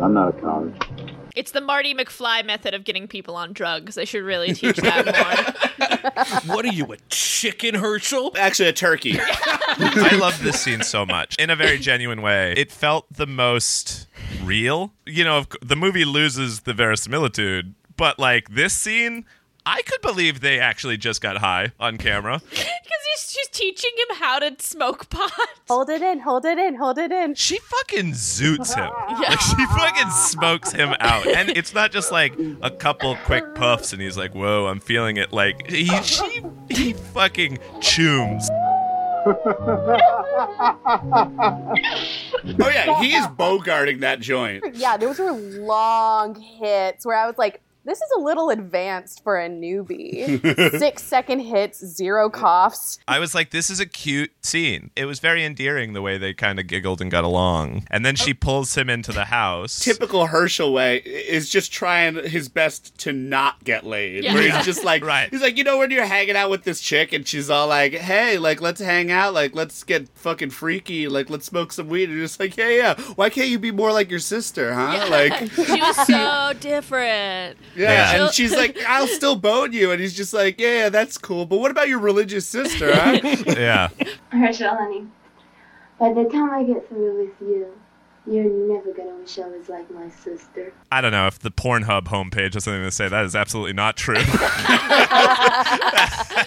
I'm 0.00 0.12
not 0.14 0.28
a 0.28 0.32
coward. 0.40 0.74
It's 1.36 1.50
the 1.50 1.60
Marty 1.60 1.94
McFly 1.94 2.44
method 2.46 2.72
of 2.72 2.84
getting 2.84 3.06
people 3.06 3.36
on 3.36 3.52
drugs. 3.52 3.94
They 3.94 4.06
should 4.06 4.24
really 4.24 4.54
teach 4.54 4.76
that 4.78 5.04
more. 6.46 6.54
what 6.54 6.64
are 6.64 6.72
you, 6.72 6.90
a 6.92 6.96
chicken, 7.10 7.74
Herschel? 7.74 8.32
Actually, 8.38 8.70
a 8.70 8.72
turkey. 8.72 9.18
I 9.20 10.16
love 10.18 10.42
this 10.42 10.58
scene 10.58 10.82
so 10.82 11.04
much 11.04 11.36
in 11.38 11.50
a 11.50 11.56
very 11.56 11.78
genuine 11.78 12.22
way. 12.22 12.54
It 12.56 12.72
felt 12.72 13.06
the 13.12 13.26
most 13.26 14.06
real. 14.42 14.94
You 15.04 15.24
know, 15.24 15.44
the 15.60 15.76
movie 15.76 16.06
loses 16.06 16.60
the 16.60 16.72
verisimilitude, 16.72 17.74
but 17.98 18.18
like 18.18 18.48
this 18.48 18.72
scene, 18.72 19.26
I 19.68 19.82
could 19.82 20.00
believe 20.00 20.40
they 20.40 20.60
actually 20.60 20.96
just 20.96 21.20
got 21.20 21.38
high 21.38 21.72
on 21.78 21.98
camera. 21.98 22.40
Because 23.16 23.30
she's 23.30 23.48
teaching 23.48 23.90
him 23.96 24.16
how 24.18 24.38
to 24.38 24.54
smoke 24.58 25.08
pot. 25.08 25.32
Hold 25.68 25.88
it 25.90 26.02
in, 26.02 26.20
hold 26.20 26.44
it 26.44 26.58
in, 26.58 26.74
hold 26.74 26.98
it 26.98 27.10
in. 27.10 27.34
She 27.34 27.58
fucking 27.58 28.12
zoots 28.12 28.74
him. 28.74 28.90
Like 29.20 29.40
she 29.40 29.66
fucking 29.66 30.10
smokes 30.10 30.72
him 30.72 30.94
out. 31.00 31.26
And 31.26 31.48
it's 31.50 31.72
not 31.72 31.92
just 31.92 32.12
like 32.12 32.38
a 32.62 32.70
couple 32.70 33.16
quick 33.24 33.54
puffs 33.54 33.92
and 33.92 34.02
he's 34.02 34.16
like, 34.18 34.34
whoa, 34.34 34.66
I'm 34.66 34.80
feeling 34.80 35.16
it. 35.16 35.32
Like 35.32 35.68
he 35.70 35.86
she 36.02 36.42
he 36.68 36.92
fucking 36.92 37.56
chooms. 37.80 38.46
Oh 42.58 42.70
yeah, 42.70 43.00
he 43.00 43.14
is 43.14 43.26
bogarting 43.26 44.00
that 44.00 44.20
joint. 44.20 44.62
Yeah, 44.74 44.96
those 44.96 45.18
were 45.18 45.32
long 45.32 46.34
hits 46.40 47.04
where 47.06 47.16
I 47.16 47.26
was 47.26 47.38
like, 47.38 47.60
this 47.86 47.98
is 48.02 48.10
a 48.16 48.20
little 48.20 48.50
advanced 48.50 49.22
for 49.22 49.38
a 49.40 49.48
newbie. 49.48 50.40
Six 50.78 51.02
second 51.02 51.40
hits, 51.40 51.78
zero 51.84 52.28
coughs. 52.28 52.98
I 53.08 53.18
was 53.18 53.34
like, 53.34 53.50
this 53.50 53.70
is 53.70 53.80
a 53.80 53.86
cute 53.86 54.32
scene. 54.44 54.90
It 54.96 55.04
was 55.06 55.20
very 55.20 55.44
endearing 55.44 55.92
the 55.92 56.02
way 56.02 56.18
they 56.18 56.34
kind 56.34 56.58
of 56.58 56.66
giggled 56.66 57.00
and 57.00 57.10
got 57.10 57.24
along. 57.24 57.86
And 57.90 58.04
then 58.04 58.16
she 58.16 58.34
pulls 58.34 58.74
him 58.76 58.90
into 58.90 59.12
the 59.12 59.26
house. 59.26 59.78
Typical 59.80 60.26
Herschel 60.26 60.72
way 60.72 60.98
is 60.98 61.48
just 61.48 61.72
trying 61.72 62.16
his 62.28 62.48
best 62.48 62.98
to 62.98 63.12
not 63.12 63.62
get 63.64 63.84
laid. 63.86 64.24
Yeah. 64.24 64.34
Where 64.34 64.42
he's 64.50 64.64
just 64.64 64.84
like, 64.84 65.04
Right. 65.04 65.30
he's 65.30 65.42
like, 65.42 65.56
you 65.56 65.64
know, 65.64 65.78
when 65.78 65.90
you're 65.90 66.04
hanging 66.06 66.36
out 66.36 66.50
with 66.50 66.64
this 66.64 66.80
chick 66.80 67.12
and 67.12 67.26
she's 67.26 67.48
all 67.50 67.68
like, 67.68 67.92
hey, 67.94 68.38
like, 68.38 68.60
let's 68.60 68.80
hang 68.80 69.10
out, 69.12 69.32
like, 69.34 69.54
let's 69.54 69.84
get 69.84 70.08
fucking 70.10 70.50
freaky, 70.50 71.06
like, 71.08 71.30
let's 71.30 71.46
smoke 71.46 71.72
some 71.72 71.88
weed. 71.88 72.04
And 72.08 72.14
you're 72.18 72.24
just 72.26 72.40
like, 72.40 72.56
yeah, 72.56 72.68
yeah. 72.70 72.94
Why 73.14 73.30
can't 73.30 73.48
you 73.48 73.58
be 73.58 73.70
more 73.70 73.92
like 73.92 74.10
your 74.10 74.18
sister, 74.20 74.74
huh? 74.74 75.06
Like, 75.10 75.50
she 75.52 75.80
was 75.80 75.96
so 76.06 76.52
different. 76.58 77.56
Yeah. 77.76 78.12
She'll- 78.12 78.24
And 78.26 78.34
she's 78.34 78.52
like, 78.56 78.78
I'll 78.88 79.06
still 79.06 79.36
bone 79.36 79.72
you. 79.72 79.90
And 79.92 80.00
he's 80.00 80.14
just 80.14 80.32
like, 80.34 80.60
yeah, 80.60 80.72
yeah, 80.84 80.88
that's 80.88 81.18
cool. 81.18 81.46
But 81.46 81.58
what 81.58 81.70
about 81.70 81.88
your 81.88 81.98
religious 82.00 82.46
sister, 82.46 82.94
huh? 82.94 83.18
yeah. 83.46 83.88
Herschel, 84.30 84.70
honey, 84.76 85.06
by 85.98 86.12
the 86.12 86.24
time 86.24 86.50
I 86.50 86.62
get 86.64 86.88
through 86.88 87.26
with 87.26 87.34
you, 87.40 87.72
you're 88.26 88.44
never 88.44 88.92
gonna 88.92 89.14
wish 89.14 89.38
I 89.38 89.46
was 89.48 89.68
like 89.68 89.90
my 89.90 90.08
sister. 90.08 90.72
I 90.90 91.00
don't 91.00 91.12
know 91.12 91.26
if 91.26 91.38
the 91.38 91.50
Pornhub 91.50 92.04
homepage 92.04 92.54
has 92.54 92.64
something 92.64 92.82
to 92.82 92.90
say. 92.90 93.08
That 93.08 93.24
is 93.24 93.36
absolutely 93.36 93.72
not 93.72 93.96
true. 93.96 94.16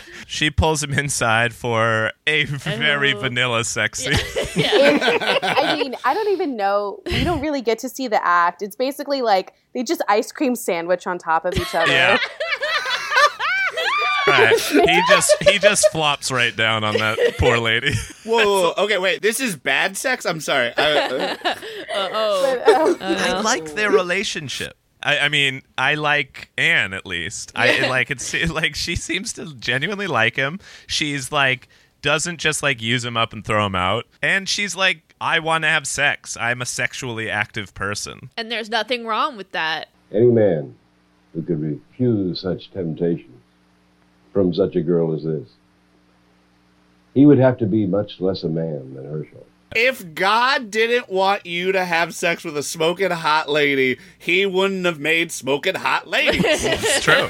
she 0.27 0.49
pulls 0.51 0.83
him 0.83 0.93
inside 0.93 1.53
for 1.53 2.11
a 2.27 2.45
very 2.45 3.13
oh. 3.13 3.19
vanilla 3.19 3.63
sex 3.63 3.99
scene. 3.99 4.13
I 4.63 5.75
mean, 5.77 5.95
I 6.03 6.13
don't 6.13 6.29
even 6.29 6.55
know. 6.55 7.01
We 7.05 7.23
don't 7.23 7.41
really 7.41 7.61
get 7.61 7.79
to 7.79 7.89
see 7.89 8.07
the 8.07 8.25
act. 8.25 8.61
It's 8.61 8.75
basically 8.75 9.21
like 9.21 9.53
they 9.73 9.83
just 9.83 10.01
ice 10.07 10.31
cream 10.31 10.55
sandwich 10.55 11.07
on 11.07 11.17
top 11.17 11.45
of 11.45 11.55
each 11.55 11.73
other. 11.73 11.91
Yeah. 11.91 12.17
Right. 14.29 14.59
He 14.89 15.01
just 15.07 15.35
he 15.43 15.59
just 15.59 15.89
flops 15.91 16.31
right 16.31 16.55
down 16.55 16.83
on 16.83 16.97
that 16.97 17.17
poor 17.37 17.57
lady. 17.57 17.93
Whoa, 18.25 18.37
whoa, 18.37 18.73
whoa. 18.73 18.83
Okay, 18.83 18.97
wait. 18.97 19.21
This 19.21 19.39
is 19.39 19.55
bad 19.55 19.97
sex? 19.97 20.25
I'm 20.25 20.39
sorry. 20.39 20.73
I, 20.77 20.91
uh, 20.93 21.35
oh. 21.95 22.97
I 22.99 23.41
like 23.41 23.75
their 23.75 23.91
relationship. 23.91 24.77
I, 25.01 25.19
I 25.19 25.29
mean, 25.29 25.61
I 25.77 25.95
like 25.95 26.51
Anne 26.57 26.93
at 26.93 27.05
least. 27.05 27.51
I 27.55 27.87
like 27.87 28.11
it's 28.11 28.33
like 28.49 28.75
she 28.75 28.95
seems 28.95 29.33
to 29.33 29.53
genuinely 29.55 30.07
like 30.07 30.35
him. 30.35 30.59
She's 30.87 31.31
like 31.31 31.67
doesn't 32.01 32.37
just 32.37 32.63
like 32.63 32.81
use 32.81 33.03
him 33.03 33.17
up 33.17 33.33
and 33.33 33.43
throw 33.43 33.65
him 33.65 33.75
out, 33.75 34.05
and 34.21 34.47
she's 34.47 34.75
like, 34.75 35.15
I 35.21 35.39
want 35.39 35.63
to 35.63 35.67
have 35.67 35.85
sex. 35.85 36.37
I'm 36.37 36.61
a 36.61 36.65
sexually 36.65 37.29
active 37.29 37.73
person. 37.73 38.29
And 38.37 38.51
there's 38.51 38.69
nothing 38.69 39.05
wrong 39.05 39.35
with 39.35 39.51
that. 39.51 39.89
Any 40.11 40.27
man 40.31 40.75
who 41.33 41.41
could 41.41 41.61
refuse 41.61 42.41
such 42.41 42.71
temptation 42.71 43.38
from 44.39 44.53
such 44.53 44.73
a 44.77 44.81
girl 44.81 45.13
as 45.13 45.23
this, 45.25 45.49
he 47.13 47.25
would 47.25 47.39
have 47.39 47.57
to 47.57 47.65
be 47.65 47.85
much 47.85 48.21
less 48.21 48.43
a 48.43 48.47
man 48.47 48.93
than 48.93 49.03
Herschel. 49.03 49.45
if 49.75 50.15
God 50.15 50.71
didn't 50.71 51.09
want 51.09 51.45
you 51.45 51.73
to 51.73 51.83
have 51.83 52.15
sex 52.15 52.45
with 52.45 52.55
a 52.55 52.63
smoking 52.63 53.11
hot 53.11 53.49
lady, 53.49 53.99
he 54.17 54.45
wouldn't 54.45 54.85
have 54.85 54.97
made 54.97 55.33
smoking 55.33 55.75
hot 55.75 56.07
ladies. 56.07 56.41
It's 56.63 57.03
true. 57.03 57.27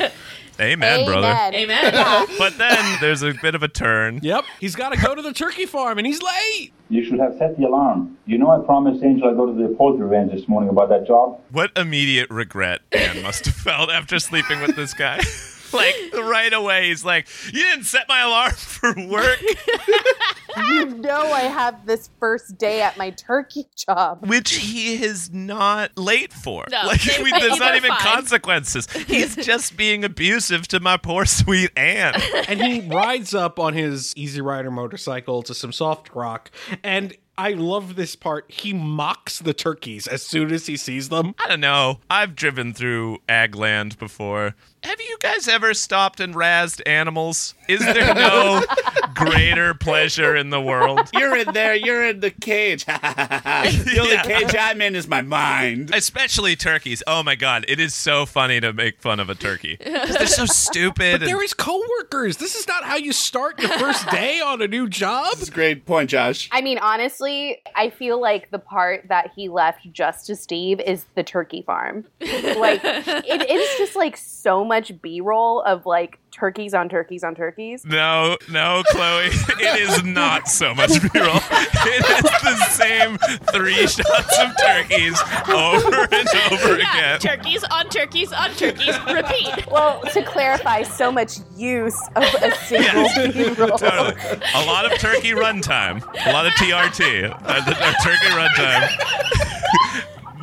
Amen, 0.60 1.06
brother. 1.06 1.56
Amen. 1.58 2.28
But 2.38 2.60
then 2.60 2.98
there's 3.02 3.24
a 3.24 3.34
bit 3.41 3.56
of 3.56 3.63
a 3.63 3.67
turn. 3.67 4.19
Yep. 4.22 4.43
He's 4.60 4.76
got 4.76 4.93
to 4.93 5.02
go 5.02 5.15
to 5.15 5.22
the 5.24 5.34
turkey 5.34 5.65
farm 5.65 5.98
and 5.98 6.06
he's 6.06 6.22
late. 6.22 6.74
You 6.89 7.04
should 7.06 7.19
have 7.19 7.36
set 7.39 7.58
the 7.58 7.65
alarm. 7.65 8.17
You 8.28 8.38
know 8.38 8.52
I 8.52 8.63
promised 8.63 9.04
Angel 9.04 9.30
I'd 9.30 9.36
go 9.38 9.48
to 9.48 9.54
the 9.54 9.74
poultry 9.76 10.06
range 10.06 10.32
this 10.32 10.48
morning 10.48 10.69
about 10.69 10.89
that 10.89 11.08
job. 11.08 11.41
What 11.52 11.72
immediate 11.76 12.30
regret 12.30 12.82
Anne 12.91 13.24
must 13.24 13.45
have 13.45 13.56
felt 13.56 13.89
after 13.89 14.19
sleeping 14.19 14.62
with 14.62 14.76
this 14.76 14.93
guy. 14.93 15.22
like 15.73 15.95
right 16.13 16.51
away, 16.53 16.88
he's 16.89 17.03
like, 17.05 17.27
"You 17.45 17.62
didn't 17.62 17.86
set 17.86 18.08
my 18.08 18.21
alarm 18.21 18.51
for 18.53 18.93
work," 19.08 19.39
You 20.58 20.86
know, 20.88 21.32
I 21.32 21.41
have 21.41 21.86
this 21.86 22.10
first 22.19 22.58
day 22.58 22.82
at 22.82 22.97
my 22.97 23.12
turkey 23.12 23.65
job. 23.77 24.27
which 24.27 24.55
he 24.55 25.01
is 25.03 25.32
not 25.32 25.97
late 25.97 26.34
for. 26.34 26.65
No, 26.71 26.82
like, 26.88 27.01
they- 27.01 27.21
we, 27.23 27.32
there's 27.32 27.60
not 27.60 27.75
even 27.75 27.89
fine. 27.91 27.99
consequences. 27.99 28.89
He's 28.91 29.36
just 29.36 29.77
being 29.77 30.03
abusive 30.03 30.67
to 30.69 30.79
my 30.79 30.97
poor 30.97 31.25
sweet 31.25 31.71
Anne. 31.77 32.15
and 32.47 32.62
he 32.62 32.82
rides 32.82 33.34
up 33.34 33.60
on 33.60 33.73
his 33.73 34.13
Easy 34.17 34.41
Rider 34.41 34.71
motorcycle 34.71 35.43
to 35.43 35.53
some 35.53 35.71
soft 35.71 36.13
rock. 36.15 36.51
And 36.84 37.15
I 37.38 37.53
love 37.53 37.95
this 37.95 38.15
part. 38.17 38.51
He 38.51 38.73
mocks 38.73 39.39
the 39.39 39.53
turkeys 39.53 40.08
as 40.08 40.23
soon 40.23 40.51
as 40.51 40.65
he 40.65 40.75
sees 40.75 41.08
them. 41.10 41.36
I 41.39 41.47
don't 41.47 41.62
know. 41.62 41.99
I've 42.10 42.36
driven 42.36 42.73
through 42.73 43.19
Agland 43.29 43.97
before. 43.97 44.55
Have 44.84 45.02
you 45.02 45.18
guys 45.20 45.50
ever 45.50 45.74
stopped 45.74 46.22
and 46.22 46.34
razzed 46.34 46.82
animals? 46.86 47.54
Is 47.68 47.82
there 47.82 48.15
no 48.15 48.63
greater 49.13 49.74
pleasure 49.74 50.38
in 50.38 50.52
the 50.52 50.62
world? 50.62 51.02
You're 51.13 51.36
in 51.36 51.54
there. 51.54 51.76
You're 51.76 52.06
in 52.08 52.22
the 52.22 52.32
cage. 52.32 52.86
the 52.86 53.98
only 54.00 54.18
cage 54.18 54.56
I'm 54.58 54.82
in 54.82 54.96
is 54.96 55.06
my 55.06 55.22
mind. 55.22 55.94
Especially 55.94 56.56
turkeys. 56.56 57.04
Oh 57.06 57.24
my 57.24 57.36
god, 57.36 57.65
it 57.68 57.80
is 57.82 57.94
so 57.94 58.26
funny 58.26 58.62
to 58.62 58.72
make 58.72 59.02
fun 59.02 59.20
of 59.20 59.30
a 59.30 59.36
turkey. 59.36 59.78
they're 59.84 60.26
so 60.26 60.46
stupid. 60.48 61.20
But 61.20 61.26
they're 61.26 61.42
his 61.42 61.54
coworkers. 61.54 62.38
This 62.38 62.56
is 62.56 62.65
not 62.65 62.86
how 62.86 62.96
you 62.96 63.12
start 63.12 63.60
your 63.60 63.70
first 63.78 64.10
day 64.10 64.39
on 64.39 64.62
a 64.62 64.68
new 64.68 64.88
job. 64.88 65.34
That's 65.36 65.50
a 65.50 65.52
great 65.52 65.86
point, 65.86 66.10
Josh. 66.10 66.48
I 66.54 66.62
mean, 66.62 66.78
honestly, 66.78 67.62
I 67.76 67.89
feel 67.89 68.20
like 68.22 68.50
the 68.50 68.60
part 68.60 69.10
that 69.10 69.32
he 69.36 69.50
left 69.50 69.92
just 69.92 70.26
to 70.28 70.38
Steve 70.38 70.80
is 70.80 71.06
the 71.15 71.24
turkey 71.24 71.63
farm. 71.63 72.06
Like, 72.22 72.82
it 72.84 73.50
is 73.50 73.78
just 73.78 73.96
like 73.98 74.15
so 74.15 74.63
much 74.69 74.93
B 75.01 75.19
roll 75.19 75.62
of 75.63 75.86
like 75.86 76.17
turkeys 76.32 76.73
on 76.73 76.88
turkeys 76.88 77.23
on 77.23 77.36
turkeys. 77.36 77.84
No, 77.84 78.38
no, 78.49 78.82
Chloe. 78.91 79.25
It 79.25 79.82
is 79.89 80.03
not 80.05 80.47
so 80.47 80.73
much 80.73 80.91
B-roll. 81.12 81.36
It 81.36 82.23
is 82.23 82.32
the 82.41 82.55
same 82.69 83.17
three 83.51 83.86
shots 83.88 84.38
of 84.39 84.55
turkeys 84.63 85.19
over 85.49 86.08
and 86.13 86.29
over 86.53 86.77
Yeah, 86.79 87.15
again. 87.15 87.19
turkeys 87.19 87.63
on 87.65 87.89
turkeys 87.89 88.32
on 88.32 88.51
turkeys. 88.51 88.95
Repeat. 89.12 89.69
Well, 89.69 90.01
to 90.13 90.23
clarify, 90.23 90.84
so 90.84 91.12
much 91.12 91.39
use 91.58 91.99
of 92.15 92.23
a 92.41 92.51
single 92.67 93.10
B 93.34 93.49
roll. 93.62 93.77
Totally. 93.77 94.15
A 94.55 94.65
lot 94.65 94.86
of 94.89 94.97
turkey 94.99 95.32
runtime. 95.32 96.01
A 96.27 96.32
lot 96.32 96.45
of 96.45 96.53
TRT. 96.53 96.97
The, 96.99 97.75
uh, 97.77 97.93
turkey 98.03 98.29
runtime. 98.38 98.88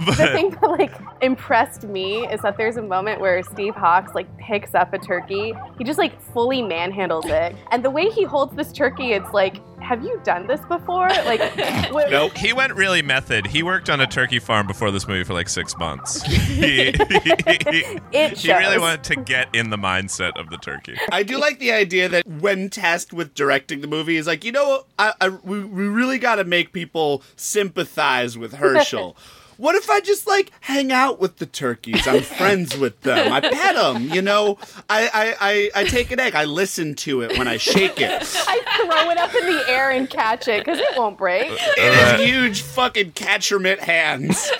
The 0.04 0.12
thing 0.14 0.50
that 0.50 0.70
like 0.70 0.92
impressed 1.22 1.84
me 1.84 2.26
is 2.28 2.42
that 2.42 2.56
there's 2.56 2.76
a 2.76 2.82
moment 2.82 3.20
where 3.20 3.42
Steve 3.42 3.74
Hawkes 3.74 4.14
like 4.14 4.26
picks 4.38 4.74
up 4.74 4.92
a 4.92 4.98
turkey. 4.98 5.54
He 5.78 5.84
just 5.84 5.98
like 5.98 6.20
fully 6.32 6.60
manhandles 6.60 7.24
it, 7.26 7.56
and 7.70 7.84
the 7.84 7.90
way 7.90 8.10
he 8.10 8.24
holds 8.24 8.54
this 8.56 8.72
turkey, 8.72 9.12
it's 9.12 9.32
like, 9.32 9.56
have 9.80 10.02
you 10.02 10.20
done 10.24 10.46
this 10.46 10.60
before? 10.62 11.08
Like, 11.08 11.40
what- 11.92 12.10
Nope. 12.10 12.36
He 12.36 12.52
went 12.52 12.74
really 12.74 13.02
method. 13.02 13.46
He 13.46 13.62
worked 13.62 13.88
on 13.88 14.00
a 14.00 14.06
turkey 14.06 14.38
farm 14.38 14.66
before 14.66 14.90
this 14.90 15.06
movie 15.06 15.24
for 15.24 15.32
like 15.34 15.48
six 15.48 15.76
months. 15.78 16.22
He, 16.56 16.92
It 18.12 18.38
he 18.38 18.52
really 18.52 18.78
wanted 18.78 19.04
to 19.04 19.16
get 19.16 19.54
in 19.54 19.70
the 19.70 19.76
mindset 19.76 20.32
of 20.38 20.48
the 20.50 20.56
turkey. 20.56 20.96
I 21.12 21.22
do 21.22 21.38
like 21.38 21.58
the 21.58 21.72
idea 21.72 22.08
that 22.08 22.26
when 22.26 22.70
tasked 22.70 23.12
with 23.12 23.34
directing 23.34 23.80
the 23.80 23.86
movie, 23.86 24.16
he's 24.16 24.26
like, 24.26 24.44
you 24.44 24.52
know, 24.52 24.84
I, 24.98 25.12
I, 25.20 25.28
we, 25.28 25.64
we 25.64 25.86
really 25.86 26.18
got 26.18 26.36
to 26.36 26.44
make 26.44 26.72
people 26.72 27.22
sympathize 27.36 28.38
with 28.38 28.54
Herschel. 28.62 29.16
What 29.56 29.74
if 29.74 29.88
I 29.90 30.00
just 30.00 30.26
like 30.26 30.50
hang 30.60 30.92
out 30.92 31.18
with 31.20 31.36
the 31.36 31.46
turkeys? 31.46 32.06
I'm 32.06 32.22
friends 32.38 32.76
with 32.76 33.00
them. 33.02 33.32
I 33.32 33.40
pet 33.40 33.74
them. 33.76 34.08
You 34.10 34.22
know, 34.22 34.58
I 34.88 35.08
I, 35.12 35.36
I, 35.74 35.82
I 35.82 35.84
take 35.84 36.10
an 36.10 36.20
egg. 36.20 36.34
I 36.34 36.44
listen 36.44 36.94
to 36.96 37.22
it 37.22 37.36
when 37.38 37.48
I 37.48 37.56
shake 37.56 38.00
it. 38.00 38.10
I 38.48 38.84
throw 38.84 39.10
it 39.10 39.18
up 39.18 39.34
in 39.34 39.46
the 39.46 39.64
air 39.68 39.90
and 39.90 40.08
catch 40.08 40.48
it 40.48 40.64
because 40.64 40.78
it 40.78 40.96
won't 40.96 41.18
break. 41.18 41.52
It 41.78 41.92
has 41.94 42.20
huge 42.22 42.62
fucking 42.62 43.12
catcher 43.12 43.58
mitt 43.58 43.80
hands. 43.80 44.50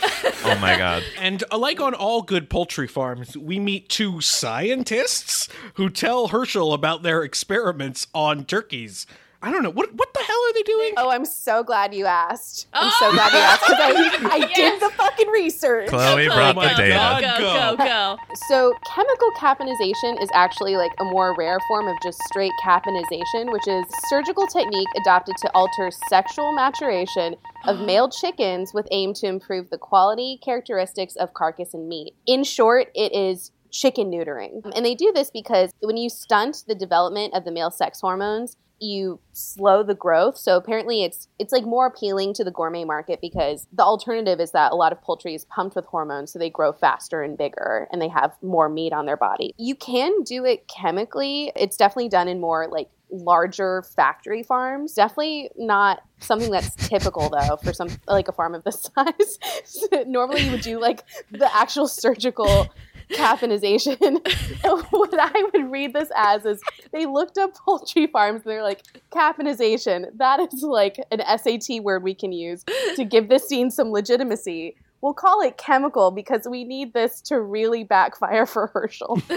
Oh 0.45 0.59
my 0.61 0.77
god. 0.77 1.03
And 1.19 1.43
like 1.57 1.81
on 1.81 1.95
all 1.95 2.21
good 2.23 2.51
poultry 2.51 2.87
farms, 2.87 3.37
we 3.37 3.59
meet 3.59 3.89
two 3.89 4.21
scientists 4.21 5.49
who 5.75 5.89
tell 5.89 6.29
Herschel 6.29 6.73
about 6.75 7.03
their 7.03 7.23
experiments 7.23 8.07
on 8.15 8.45
turkeys. 8.45 9.07
I 9.43 9.51
don't 9.51 9.63
know 9.63 9.71
what 9.71 9.93
what 9.95 10.13
the 10.15 10.21
hell 10.21 10.37
are 10.37 10.53
they 10.55 10.63
doing? 10.63 10.93
Oh, 10.97 11.11
I'm 11.11 11.25
so 11.25 11.63
glad 11.63 11.95
you 11.95 12.07
asked. 12.07 12.69
I'm 12.73 12.91
so 12.99 13.13
glad 13.13 13.33
you 13.33 13.39
oh! 13.39 13.43
asked 13.43 13.65
because 13.67 13.79
I, 13.81 14.35
I 14.35 14.53
did 14.55 14.81
the 14.81 14.91
fucking 14.91 15.29
research. 15.29 15.89
Chloe 15.89 16.29
oh 16.29 16.35
brought 16.35 16.55
the 16.55 16.83
data. 16.83 17.19
Go, 17.21 17.39
go, 17.39 17.77
go, 17.77 17.85
go. 17.85 18.17
So, 18.49 18.75
chemical 18.87 19.31
caponization 19.39 20.23
is 20.23 20.31
actually 20.35 20.77
like 20.77 20.93
a 21.01 21.05
more 21.05 21.35
rare 21.37 21.59
form 21.69 21.87
of 21.87 21.97
just 22.03 22.19
straight 22.25 22.53
caponization, 22.65 23.53
which 23.53 23.69
is 23.69 23.85
surgical 24.09 24.47
technique 24.47 24.89
adopted 25.01 25.37
to 25.39 25.51
alter 25.55 25.91
sexual 26.09 26.53
maturation 26.53 27.37
of 27.65 27.81
male 27.87 28.09
chickens 28.09 28.73
with 28.73 28.87
aim 28.91 29.13
to 29.15 29.27
improve 29.27 29.71
the 29.71 29.79
quality 29.79 30.39
characteristics 30.43 31.15
of 31.17 31.35
carcass 31.35 31.75
and 31.75 31.89
meat. 31.89 32.15
In 32.27 32.43
short, 32.43 32.89
it 32.95 33.15
is 33.15 33.53
chicken 33.71 34.11
neutering. 34.11 34.63
And 34.75 34.85
they 34.85 34.95
do 34.95 35.13
this 35.15 35.31
because 35.31 35.71
when 35.81 35.97
you 35.97 36.09
stunt 36.09 36.65
the 36.67 36.75
development 36.75 37.35
of 37.35 37.45
the 37.45 37.53
male 37.53 37.71
sex 37.71 38.01
hormones, 38.01 38.57
you 38.81 39.21
slow 39.33 39.83
the 39.83 39.95
growth. 39.95 40.37
So 40.37 40.57
apparently 40.57 41.05
it's 41.05 41.29
it's 41.39 41.53
like 41.53 41.65
more 41.65 41.87
appealing 41.87 42.35
to 42.35 42.45
the 42.45 42.51
gourmet 42.51 42.85
market 42.85 43.21
because 43.21 43.67
the 43.73 43.83
alternative 43.83 44.41
is 44.41 44.53
that 44.53 44.73
a 44.73 44.75
lot 44.77 44.93
of 44.93 45.01
poultry 45.03 45.35
is 45.35 45.45
pumped 45.47 45.77
with 45.77 45.87
hormones 45.87 46.33
so 46.33 46.39
they 46.39 46.51
grow 46.51 46.73
faster 46.73 47.23
and 47.23 47.39
bigger 47.39 47.89
and 47.91 48.01
they 48.01 48.09
have 48.09 48.33
more 48.43 48.69
meat 48.69 48.93
on 48.93 49.07
their 49.07 49.17
body. 49.17 49.55
You 49.59 49.75
can 49.75 50.23
do 50.23 50.45
it 50.45 50.69
chemically. 50.69 51.53
It's 51.57 51.77
definitely 51.77 52.09
done 52.09 52.29
in 52.29 52.41
more 52.41 52.69
like 52.69 52.89
larger 53.11 53.83
factory 53.83 54.43
farms. 54.43 54.95
Definitely 54.95 55.51
not 55.57 56.03
something 56.19 56.51
that's 56.51 56.75
typical 56.89 57.31
though 57.31 57.57
for 57.57 57.73
some 57.73 57.89
like 58.07 58.29
a 58.29 58.33
farm 58.33 58.55
of 58.55 58.65
this 58.65 58.91
size. 58.97 59.39
Normally 60.07 60.43
you 60.43 60.51
would 60.51 60.61
do 60.61 60.81
like 60.81 61.05
the 61.31 61.55
actual 61.55 61.89
surgical 61.89 62.69
caponization. 63.13 64.21
what 64.91 65.15
I 65.19 65.51
would 65.53 65.71
read 65.71 65.93
this 65.93 66.11
as 66.17 66.45
is 66.45 66.61
they 66.93 67.07
looked 67.07 67.39
up 67.39 67.55
poultry 67.55 68.07
farms 68.07 68.43
and 68.43 68.51
they're 68.51 68.63
like, 68.63 68.83
caponization. 69.11 70.07
That 70.17 70.41
is 70.41 70.63
like 70.63 70.99
an 71.11 71.21
SAT 71.39 71.83
word 71.83 72.03
we 72.03 72.15
can 72.15 72.33
use 72.33 72.65
to 72.97 73.05
give 73.05 73.29
this 73.29 73.49
scene 73.49 73.71
some 73.71 73.91
legitimacy. 73.91 74.77
We'll 75.03 75.15
call 75.15 75.41
it 75.43 75.57
chemical 75.57 76.11
because 76.11 76.49
we 76.49 76.65
need 76.65 76.93
this 76.93 77.21
to 77.23 77.41
really 77.41 77.85
backfire 77.85 78.47
for 78.47 78.69
Herschel. 78.69 79.21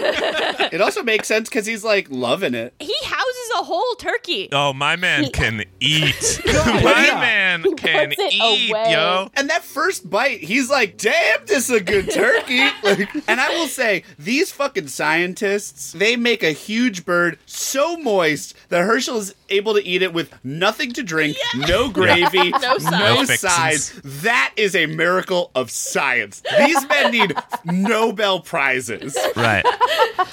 It 0.72 0.80
also 0.80 1.02
makes 1.02 1.26
sense 1.26 1.48
because 1.48 1.66
he's 1.66 1.82
like 1.84 2.06
loving 2.10 2.54
it. 2.54 2.74
He 2.78 2.94
houses 3.04 3.50
a 3.58 3.64
whole 3.64 3.94
turkey. 3.98 4.48
Oh, 4.52 4.72
my 4.72 4.94
man 4.96 5.24
He- 5.24 5.30
can 5.30 5.64
eat. 5.80 6.40
my 6.46 7.06
Yeah. 7.06 7.20
man 7.20 7.62
He 7.64 7.74
can 7.74 8.12
eat, 8.18 8.70
away. 8.70 8.92
yo. 8.92 9.28
And 9.34 9.50
that 9.50 9.64
first 9.64 10.08
bite, 10.08 10.40
he's 10.40 10.70
like, 10.70 10.96
damn, 10.96 11.44
this 11.46 11.68
is 11.68 11.76
a 11.76 11.82
good 11.82 12.10
turkey. 12.10 12.60
Like, 12.82 13.08
and 13.28 13.40
I 13.40 13.50
will 13.50 13.66
say, 13.66 14.04
these 14.18 14.52
fucking 14.52 14.88
scientists, 14.88 15.92
they 15.92 16.16
make 16.16 16.42
a 16.42 16.52
huge 16.52 17.04
bird 17.04 17.38
so 17.46 17.96
moist 17.96 18.54
that 18.70 18.82
Herschel 18.84 19.18
is 19.18 19.34
able 19.50 19.74
to 19.74 19.84
eat 19.86 20.02
it 20.02 20.12
with 20.12 20.32
nothing 20.44 20.92
to 20.92 21.02
drink, 21.02 21.36
no 21.54 21.90
gravy, 21.90 22.50
No 22.62 22.78
sides. 22.78 22.90
no 22.90 23.14
No 23.16 23.24
sides. 23.24 24.00
That 24.22 24.52
is 24.56 24.74
a 24.74 24.86
miracle 24.86 25.50
of 25.54 25.70
science. 25.70 26.42
These 26.58 26.88
men 26.88 27.12
need 27.12 27.34
Nobel 27.64 28.40
Prizes. 28.40 29.16
Right. 29.36 29.64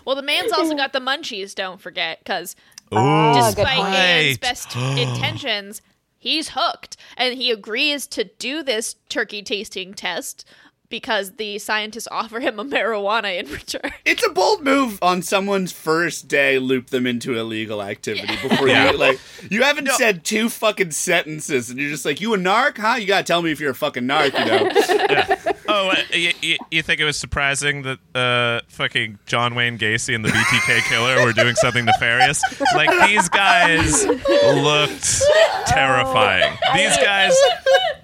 Well, 0.06 0.16
the 0.16 0.22
man's 0.22 0.52
also 0.54 0.76
got 0.76 0.94
the 0.94 1.00
munchies, 1.00 1.54
don't 1.54 1.82
forget, 1.82 2.20
because 2.20 2.56
Ooh, 2.94 3.34
despite 3.34 3.78
ah, 3.78 3.84
point. 3.84 3.96
Anne's 3.96 4.38
best 4.38 4.74
intentions, 4.76 5.82
he's 6.18 6.50
hooked. 6.54 6.96
And 7.18 7.36
he 7.36 7.52
agrees 7.52 8.08
to 8.08 8.24
do 8.26 8.64
this 8.64 8.96
turkey 9.10 9.44
tasting 9.44 9.94
test 9.94 10.46
because 10.90 11.32
the 11.34 11.60
scientists 11.60 12.08
offer 12.12 12.40
him 12.40 12.60
a 12.60 12.66
marijuana 12.66 13.40
in 13.40 13.50
return. 13.52 13.92
It's 14.06 14.26
a 14.26 14.30
bold 14.30 14.64
move 14.64 15.00
on 15.02 15.22
someone's 15.22 15.72
first 15.72 16.28
day, 16.28 16.60
loop 16.60 16.88
them 16.90 17.06
into 17.08 17.38
illegal 17.38 17.82
activity 17.82 18.36
before 18.48 18.68
Yeah. 18.68 18.92
you 18.92 18.98
like 18.98 19.20
you 19.50 19.64
haven't 19.64 19.90
said 19.92 20.24
two 20.24 20.50
fucking 20.50 20.92
sentences 20.92 21.70
and 21.70 21.80
you're 21.80 21.90
just 21.90 22.06
like, 22.06 22.22
you 22.22 22.34
a 22.34 22.38
narc, 22.38 22.78
huh? 22.78 22.96
You 22.96 23.08
gotta 23.08 23.24
tell 23.24 23.42
me 23.42 23.52
if 23.52 23.60
you're 23.60 23.72
a 23.72 23.76
fucking 23.76 24.04
narc, 24.04 24.38
you 24.38 24.46
know. 24.46 25.54
Oh, 25.70 25.90
uh, 25.90 25.96
you, 26.14 26.32
you, 26.42 26.58
you 26.72 26.82
think 26.82 27.02
it 27.02 27.04
was 27.04 27.18
surprising 27.20 27.82
that 27.82 28.00
uh, 28.16 28.62
fucking 28.70 29.20
John 29.26 29.54
Wayne 29.54 29.78
Gacy 29.78 30.16
and 30.16 30.24
the 30.24 30.30
BTK 30.30 30.80
killer 30.88 31.22
were 31.26 31.34
doing 31.34 31.56
something 31.56 31.84
nefarious? 31.84 32.42
Like, 32.74 32.90
these 33.06 33.28
guys 33.28 34.06
looked 34.06 35.22
terrifying. 35.68 36.58
These 36.74 36.96
guys 36.98 37.34
ha- 37.36 37.97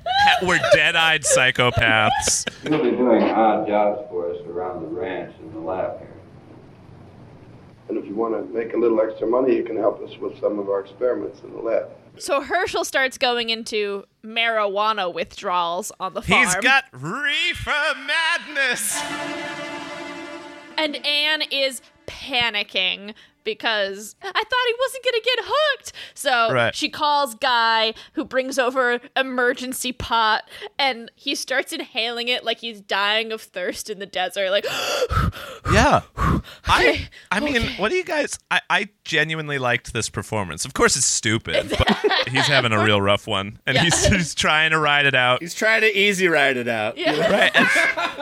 were 0.43 0.59
dead 0.74 0.95
eyed 0.95 1.24
psychopaths. 1.24 2.45
You'll 2.63 2.84
be 2.84 2.91
doing 2.91 3.24
odd 3.24 3.67
jobs 3.67 4.07
for 4.09 4.32
us 4.32 4.38
around 4.47 4.82
the 4.84 4.88
ranch 4.88 5.34
and 5.39 5.53
the 5.53 5.59
lab 5.59 5.99
here. 5.99 6.09
And 7.89 7.97
if 7.97 8.05
you 8.05 8.15
want 8.15 8.34
to 8.34 8.53
make 8.53 8.74
a 8.74 8.78
little 8.78 8.99
extra 9.01 9.28
money, 9.28 9.55
you 9.55 9.63
can 9.63 9.78
help 9.78 10.01
us 10.01 10.17
with 10.17 10.39
some 10.39 10.57
of 10.59 10.69
our 10.69 10.80
experiments 10.80 11.41
in 11.43 11.51
the 11.51 11.59
lab. 11.59 11.89
So 12.17 12.41
Herschel 12.41 12.86
starts 12.86 13.17
going 13.17 13.49
into 13.49 14.05
marijuana 14.24 15.13
withdrawals 15.13 15.91
on 15.99 16.13
the 16.13 16.21
farm. 16.21 16.45
He's 16.45 16.55
got 16.55 16.86
reefer 16.93 17.71
madness. 18.07 19.01
and 20.78 20.95
Anne 21.05 21.41
is 21.51 21.82
panicking 22.07 23.13
because 23.44 24.16
I 24.22 24.32
thought 24.32 24.66
he 24.68 24.76
wasn't 24.80 25.04
going 25.04 25.14
to 25.14 25.22
get 25.24 25.39
hooked. 25.41 25.94
So 26.14 26.52
Right. 26.54 26.76
she 26.76 26.89
calls 26.89 27.36
Guy, 27.36 27.94
who 28.14 28.26
brings 28.26 28.58
over 28.60 29.00
emergency 29.16 29.91
pot, 29.91 30.44
and 30.80 31.12
he 31.16 31.36
starts 31.36 31.74
inhaling 31.74 32.28
it 32.28 32.44
like 32.44 32.60
he's 32.60 32.82
dying 32.82 33.32
of 33.32 33.41
thirst 33.41 33.89
in 33.89 34.00
the 34.00 34.06
desert. 34.06 34.50
Like, 34.52 34.66
Yeah. 35.72 36.02
I 36.66 37.08
I 37.32 37.39
mean, 37.39 37.62
what 37.78 37.89
do 37.89 37.96
you 37.96 38.04
guys 38.04 38.38
I, 38.52 38.62
I 38.70 38.89
genuinely 39.04 39.58
liked 39.58 39.94
this 39.94 40.10
performance. 40.10 40.66
Of 40.66 40.74
course 40.74 40.96
it's 40.96 41.06
stupid, 41.06 41.70
but 41.78 41.98
he's 42.30 42.48
having 42.48 42.72
a 42.72 42.84
real 42.84 43.02
rough 43.02 43.28
one. 43.28 43.60
And 43.66 43.78
he's, 43.78 44.06
he's 44.06 44.36
trying 44.36 44.72
to 44.72 44.80
ride 44.80 45.06
it 45.06 45.16
out. 45.16 45.41
He's 45.41 45.54
trying 45.54 45.82
to 45.82 45.98
easy 45.98 46.28
ride 46.28 46.58
it 46.58 46.68
out. 46.68 46.98
Yeah, 46.98 47.14
Right. 47.32 47.52
And 47.56 47.66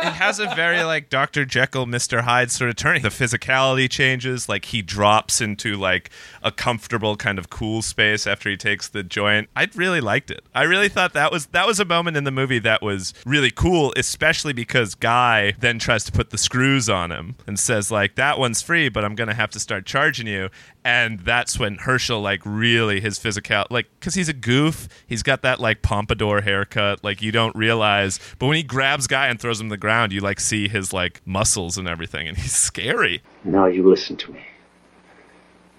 it 0.07 0.13
has 0.13 0.39
a 0.39 0.53
very 0.55 0.83
like 0.83 1.09
Dr. 1.09 1.45
Jekyll, 1.45 1.85
Mr. 1.85 2.21
Hyde 2.21 2.51
sort 2.51 2.69
of 2.69 2.75
turning. 2.75 3.01
The 3.03 3.09
physicality 3.09 3.89
changes, 3.89 4.47
like 4.49 4.65
he 4.65 4.81
drops 5.11 5.41
into 5.41 5.75
like 5.75 6.09
a 6.41 6.53
comfortable 6.53 7.17
kind 7.17 7.37
of 7.37 7.49
cool 7.49 7.81
space 7.81 8.25
after 8.25 8.49
he 8.49 8.55
takes 8.55 8.87
the 8.87 9.03
joint. 9.03 9.49
I 9.57 9.67
really 9.75 9.99
liked 9.99 10.31
it. 10.31 10.41
I 10.55 10.63
really 10.63 10.87
thought 10.87 11.11
that 11.13 11.33
was 11.33 11.47
that 11.47 11.67
was 11.67 11.81
a 11.81 11.85
moment 11.85 12.15
in 12.15 12.23
the 12.23 12.31
movie 12.31 12.59
that 12.59 12.81
was 12.81 13.13
really 13.25 13.51
cool, 13.51 13.91
especially 13.97 14.53
because 14.53 14.95
Guy 14.95 15.53
then 15.59 15.79
tries 15.79 16.05
to 16.05 16.13
put 16.13 16.29
the 16.29 16.37
screws 16.37 16.87
on 16.87 17.11
him 17.11 17.35
and 17.45 17.59
says 17.59 17.91
like 17.91 18.15
that 18.15 18.39
one's 18.39 18.61
free, 18.61 18.87
but 18.87 19.03
I'm 19.03 19.15
gonna 19.15 19.33
have 19.33 19.49
to 19.51 19.59
start 19.59 19.85
charging 19.85 20.27
you. 20.27 20.49
And 20.85 21.19
that's 21.19 21.59
when 21.59 21.75
Herschel 21.75 22.21
like 22.21 22.41
really 22.45 23.01
his 23.01 23.19
physical 23.19 23.65
like 23.69 23.87
because 23.99 24.13
he's 24.15 24.29
a 24.29 24.33
goof. 24.33 24.87
He's 25.05 25.23
got 25.23 25.41
that 25.41 25.59
like 25.59 25.81
pompadour 25.81 26.39
haircut. 26.39 27.03
Like 27.03 27.21
you 27.21 27.33
don't 27.33 27.55
realize, 27.55 28.17
but 28.39 28.47
when 28.47 28.55
he 28.55 28.63
grabs 28.63 29.07
Guy 29.07 29.27
and 29.27 29.41
throws 29.41 29.59
him 29.59 29.67
to 29.67 29.73
the 29.73 29.77
ground, 29.77 30.13
you 30.13 30.21
like 30.21 30.39
see 30.39 30.69
his 30.69 30.93
like 30.93 31.21
muscles 31.25 31.77
and 31.77 31.89
everything, 31.89 32.29
and 32.29 32.37
he's 32.37 32.55
scary. 32.55 33.21
Now 33.43 33.65
you 33.65 33.87
listen 33.87 34.15
to 34.15 34.31
me. 34.31 34.41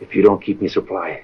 If 0.03 0.15
you 0.17 0.23
don't 0.23 0.43
keep 0.43 0.61
me 0.61 0.69
supplied, 0.69 1.23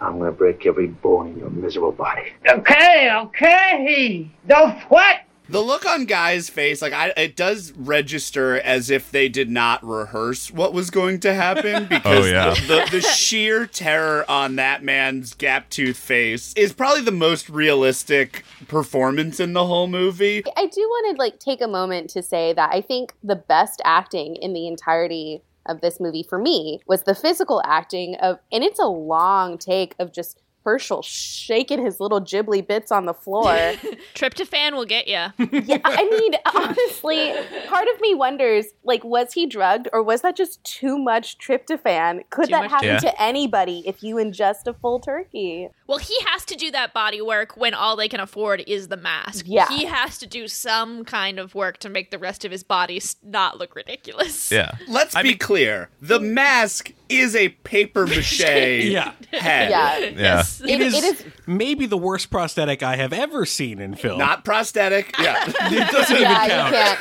I'm 0.00 0.18
gonna 0.18 0.32
break 0.32 0.64
every 0.66 0.86
bone 0.88 1.28
in 1.28 1.38
your 1.38 1.50
miserable 1.50 1.92
body. 1.92 2.32
Okay, 2.48 3.10
okay. 3.12 4.30
Don't 4.46 4.80
sweat. 4.86 5.22
The 5.48 5.60
look 5.60 5.86
on 5.86 6.06
Guy's 6.06 6.48
face, 6.50 6.82
like 6.82 6.92
I, 6.92 7.12
it 7.16 7.36
does 7.36 7.70
register 7.76 8.58
as 8.58 8.90
if 8.90 9.12
they 9.12 9.28
did 9.28 9.48
not 9.48 9.80
rehearse 9.86 10.50
what 10.50 10.72
was 10.72 10.90
going 10.90 11.20
to 11.20 11.32
happen 11.34 11.84
because 11.88 12.24
Oh, 12.24 12.28
yeah. 12.28 12.50
the, 12.54 12.60
the, 12.66 12.88
the 12.96 13.00
sheer 13.00 13.64
terror 13.64 14.24
on 14.28 14.56
that 14.56 14.82
man's 14.82 15.34
gap 15.34 15.70
tooth 15.70 15.98
face 15.98 16.52
is 16.56 16.72
probably 16.72 17.02
the 17.02 17.12
most 17.12 17.48
realistic 17.48 18.44
performance 18.66 19.38
in 19.38 19.52
the 19.52 19.66
whole 19.66 19.86
movie. 19.86 20.42
I 20.56 20.66
do 20.66 20.80
want 20.80 21.16
to 21.16 21.22
like 21.22 21.38
take 21.38 21.60
a 21.60 21.68
moment 21.68 22.10
to 22.10 22.22
say 22.24 22.52
that 22.54 22.70
I 22.72 22.80
think 22.80 23.14
the 23.22 23.36
best 23.36 23.80
acting 23.84 24.34
in 24.34 24.52
the 24.52 24.66
entirety 24.66 25.42
of 25.68 25.80
this 25.80 26.00
movie 26.00 26.22
for 26.22 26.38
me 26.38 26.80
was 26.86 27.02
the 27.02 27.14
physical 27.14 27.62
acting 27.64 28.14
of 28.16 28.38
and 28.52 28.64
it's 28.64 28.78
a 28.78 28.86
long 28.86 29.58
take 29.58 29.94
of 29.98 30.12
just 30.12 30.40
Herschel 30.66 31.00
shaking 31.02 31.84
his 31.84 32.00
little 32.00 32.20
ghibli 32.20 32.66
bits 32.66 32.90
on 32.90 33.06
the 33.06 33.14
floor. 33.14 33.44
Tryptophan 34.14 34.72
will 34.72 34.84
get 34.84 35.06
you. 35.06 35.14
yeah, 35.62 35.78
I 35.84 36.04
mean, 36.10 36.34
honestly, 36.54 37.32
part 37.68 37.86
of 37.94 38.00
me 38.00 38.16
wonders, 38.16 38.66
like, 38.82 39.04
was 39.04 39.32
he 39.32 39.46
drugged 39.46 39.88
or 39.92 40.02
was 40.02 40.22
that 40.22 40.34
just 40.36 40.62
too 40.64 40.98
much 40.98 41.38
tryptophan? 41.38 42.22
Could 42.30 42.46
Too 42.46 42.50
that 42.50 42.62
much 42.62 42.70
happen 42.72 42.88
Yeah. 42.88 42.98
to 42.98 43.22
anybody 43.22 43.84
if 43.86 44.02
you 44.02 44.16
ingest 44.16 44.66
a 44.66 44.74
full 44.74 44.98
turkey? 44.98 45.68
Well, 45.86 45.98
he 45.98 46.16
has 46.26 46.44
to 46.46 46.56
do 46.56 46.72
that 46.72 46.92
body 46.92 47.22
work 47.22 47.56
when 47.56 47.72
all 47.72 47.94
they 47.94 48.08
can 48.08 48.18
afford 48.18 48.64
is 48.66 48.88
the 48.88 48.96
mask. 48.96 49.44
Yeah. 49.48 49.68
He 49.68 49.84
has 49.84 50.18
to 50.18 50.26
do 50.26 50.48
some 50.48 51.04
kind 51.04 51.38
of 51.38 51.54
work 51.54 51.78
to 51.78 51.88
make 51.88 52.10
the 52.10 52.18
rest 52.18 52.44
of 52.44 52.50
his 52.50 52.64
body 52.64 53.00
not 53.22 53.58
look 53.58 53.76
ridiculous. 53.76 54.50
Yeah. 54.50 54.72
Let's 54.88 55.14
be 55.22 55.36
clear. 55.36 55.90
The 56.02 56.18
mask 56.18 56.92
is 57.08 57.36
a 57.36 57.50
paper 57.50 58.04
mache 58.08 58.40
Yeah. 58.40 59.12
head. 59.32 59.70
Yeah. 59.70 59.98
Yeah. 59.98 60.42
It 60.60 60.70
It- 60.70 60.80
is, 60.80 60.94
it 60.94 61.04
is- 61.04 61.24
maybe 61.46 61.86
the 61.86 61.98
worst 61.98 62.30
prosthetic 62.30 62.82
I 62.82 62.96
have 62.96 63.12
ever 63.12 63.44
seen 63.46 63.80
in 63.80 63.94
film. 63.94 64.18
Not 64.18 64.44
prosthetic. 64.44 65.14
Yeah. 65.18 65.44
it 65.48 65.90
doesn't 65.92 66.20
yeah, 66.20 66.36
even 66.44 66.48
count. 66.50 66.72
you 66.72 66.78
can't. 66.78 66.98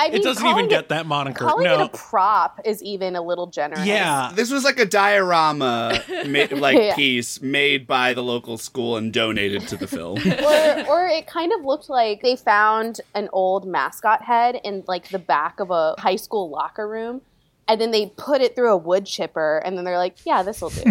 I 0.00 0.06
It 0.12 0.22
doesn't 0.22 0.46
even 0.46 0.68
get 0.68 0.84
it, 0.84 0.88
that 0.90 1.06
moniker. 1.06 1.44
Calling 1.44 1.64
no. 1.64 1.80
it 1.82 1.86
a 1.92 1.96
prop 1.96 2.60
is 2.64 2.80
even 2.84 3.16
a 3.16 3.20
little 3.20 3.48
generous. 3.48 3.84
yeah. 3.84 4.30
This 4.32 4.48
was 4.52 4.62
like 4.62 4.78
a 4.78 4.86
diorama 4.86 6.00
ma- 6.24 6.46
like 6.56 6.78
Yeah. 6.78 6.94
piece 6.94 7.42
made 7.42 7.84
by 7.88 8.14
the 8.14 8.22
local 8.22 8.58
school 8.58 8.96
and 8.96 9.12
donated 9.12 9.66
to 9.68 9.76
the 9.76 9.88
film. 9.88 10.18
or, 10.24 10.86
or 10.88 11.08
it 11.08 11.26
kind 11.26 11.52
of 11.52 11.64
looked 11.64 11.90
like 11.90 12.22
they 12.22 12.36
found 12.36 13.00
an 13.16 13.28
old 13.32 13.66
mascot 13.66 14.22
head 14.22 14.60
in 14.62 14.84
like 14.86 15.08
the 15.08 15.18
back 15.18 15.58
of 15.58 15.72
a 15.72 15.96
high 15.98 16.14
school 16.16 16.48
locker 16.48 16.86
room 16.86 17.20
and 17.66 17.80
then 17.80 17.90
they 17.90 18.06
put 18.16 18.40
it 18.40 18.54
through 18.54 18.70
a 18.72 18.76
wood 18.76 19.04
chipper 19.04 19.58
and 19.64 19.76
then 19.76 19.84
they're 19.84 19.98
like 19.98 20.14
yeah 20.24 20.42
this 20.44 20.60
will 20.60 20.70
do 20.70 20.82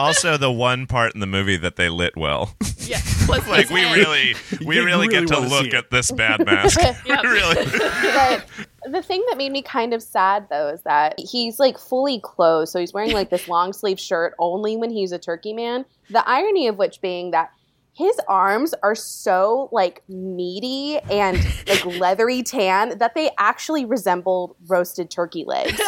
Also, 0.00 0.36
the 0.36 0.50
one 0.50 0.86
part 0.86 1.14
in 1.14 1.20
the 1.20 1.26
movie 1.26 1.56
that 1.56 1.76
they 1.76 1.88
lit 1.88 2.16
well. 2.16 2.54
Yeah. 2.78 3.00
Was 3.28 3.46
like 3.48 3.68
we 3.70 3.82
really, 3.82 4.34
we 4.64 4.76
You 4.76 4.84
really, 4.84 4.84
really 4.86 5.08
get 5.08 5.28
to 5.28 5.34
wanna 5.34 5.48
see 5.48 5.54
look 5.54 5.66
it. 5.66 5.74
at 5.74 5.90
this 5.90 6.10
bad 6.10 6.44
mask. 6.46 6.80
Yep. 6.80 6.98
really. 7.24 7.64
but 7.64 8.44
the 8.86 9.02
thing 9.02 9.22
that 9.28 9.36
made 9.36 9.52
me 9.52 9.62
kind 9.62 9.92
of 9.92 10.02
sad 10.02 10.48
though 10.50 10.68
is 10.68 10.82
that 10.82 11.14
he's 11.18 11.58
like 11.60 11.78
fully 11.78 12.18
clothed 12.18 12.70
so 12.70 12.80
he's 12.80 12.94
wearing 12.94 13.12
like 13.12 13.28
this 13.28 13.46
long 13.46 13.72
sleeve 13.74 14.00
shirt 14.00 14.34
only 14.38 14.76
when 14.76 14.90
he's 14.90 15.12
a 15.12 15.18
turkey 15.18 15.52
man 15.52 15.84
the 16.08 16.26
irony 16.26 16.66
of 16.66 16.78
which 16.78 17.00
being 17.02 17.30
that 17.32 17.50
his 17.92 18.18
arms 18.26 18.72
are 18.82 18.94
so 18.94 19.68
like 19.70 20.02
meaty 20.08 20.98
and 21.10 21.36
like 21.68 21.84
leathery 21.84 22.42
tan 22.42 22.96
that 22.98 23.14
they 23.14 23.30
actually 23.38 23.84
resemble 23.84 24.56
roasted 24.66 25.10
turkey 25.10 25.44
legs 25.44 25.78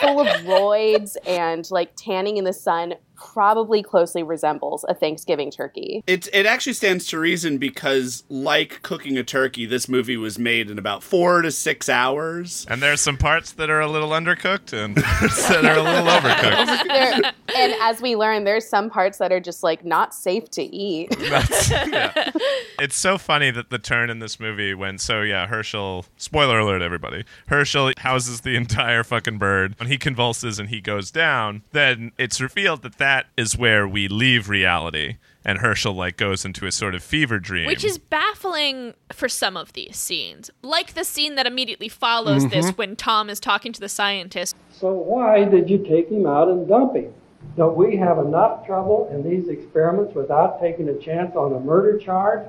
full 0.00 0.20
of 0.20 0.28
roids 0.44 1.16
and 1.26 1.68
like 1.72 1.90
tanning 1.96 2.36
in 2.36 2.44
the 2.44 2.52
sun 2.52 2.94
probably 3.16 3.82
closely 3.82 4.22
resembles 4.22 4.84
a 4.88 4.94
thanksgiving 4.94 5.50
turkey 5.50 6.02
It 6.06 6.28
it 6.32 6.46
actually 6.46 6.72
stands 6.74 7.06
to 7.06 7.18
reason 7.18 7.58
because, 7.58 8.24
like 8.28 8.82
cooking 8.82 9.16
a 9.18 9.24
turkey, 9.24 9.66
this 9.66 9.88
movie 9.88 10.16
was 10.16 10.38
made 10.38 10.70
in 10.70 10.78
about 10.78 11.02
four 11.02 11.42
to 11.42 11.50
six 11.50 11.88
hours. 11.88 12.66
And 12.68 12.82
there's 12.82 13.00
some 13.00 13.16
parts 13.16 13.52
that 13.52 13.70
are 13.70 13.80
a 13.80 13.88
little 13.90 14.10
undercooked 14.10 14.72
and 14.72 14.96
parts 14.96 15.48
that 15.48 15.64
are 15.64 15.78
a 15.78 15.82
little 15.82 16.06
overcooked. 16.06 16.88
There- 16.88 17.32
and 17.56 17.72
as 17.80 18.00
we 18.00 18.16
learn 18.16 18.44
there's 18.44 18.66
some 18.66 18.90
parts 18.90 19.18
that 19.18 19.30
are 19.32 19.40
just 19.40 19.62
like 19.62 19.84
not 19.84 20.14
safe 20.14 20.50
to 20.50 20.62
eat 20.62 21.16
That's, 21.18 21.70
yeah. 21.70 22.30
It's 22.78 22.96
so 22.96 23.18
funny 23.18 23.50
that 23.50 23.70
the 23.70 23.78
turn 23.78 24.10
in 24.10 24.18
this 24.18 24.40
movie 24.40 24.74
when 24.74 24.98
so 24.98 25.22
yeah, 25.22 25.46
Herschel 25.46 26.06
spoiler 26.16 26.58
alert 26.58 26.82
everybody. 26.82 27.24
Herschel 27.46 27.92
houses 27.98 28.40
the 28.40 28.56
entire 28.56 29.04
fucking 29.04 29.38
bird. 29.38 29.74
When 29.78 29.88
he 29.88 29.98
convulses 29.98 30.58
and 30.58 30.68
he 30.68 30.80
goes 30.80 31.10
down, 31.10 31.62
then 31.72 32.12
it's 32.18 32.40
revealed 32.40 32.82
that 32.82 32.98
that 33.04 33.26
is 33.36 33.54
where 33.58 33.86
we 33.86 34.08
leave 34.08 34.48
reality. 34.48 35.18
And 35.44 35.58
Herschel 35.58 35.92
like 35.92 36.16
goes 36.16 36.46
into 36.46 36.66
a 36.66 36.72
sort 36.72 36.94
of 36.94 37.02
fever 37.02 37.38
dream. 37.38 37.66
Which 37.66 37.84
is 37.84 37.98
baffling 37.98 38.94
for 39.12 39.28
some 39.28 39.58
of 39.58 39.74
these 39.74 39.96
scenes. 39.98 40.50
Like 40.62 40.94
the 40.94 41.04
scene 41.04 41.34
that 41.34 41.46
immediately 41.46 41.90
follows 41.90 42.48
this 42.48 42.70
Mhm. 42.70 42.78
when 42.78 42.96
Tom 42.96 43.28
is 43.28 43.38
talking 43.40 43.74
to 43.74 43.80
the 43.80 43.90
scientist. 43.90 44.56
So 44.70 44.90
why 44.94 45.44
did 45.44 45.68
you 45.68 45.76
take 45.86 46.08
him 46.08 46.24
out 46.26 46.48
and 46.48 46.66
dump 46.66 46.96
him? 46.96 47.12
Don't 47.58 47.76
we 47.76 47.94
have 47.98 48.16
enough 48.18 48.64
trouble 48.64 49.10
in 49.12 49.22
these 49.22 49.48
experiments 49.48 50.14
without 50.14 50.58
taking 50.62 50.88
a 50.88 50.94
chance 50.94 51.36
on 51.36 51.52
a 51.52 51.60
murder 51.60 51.98
charge? 51.98 52.46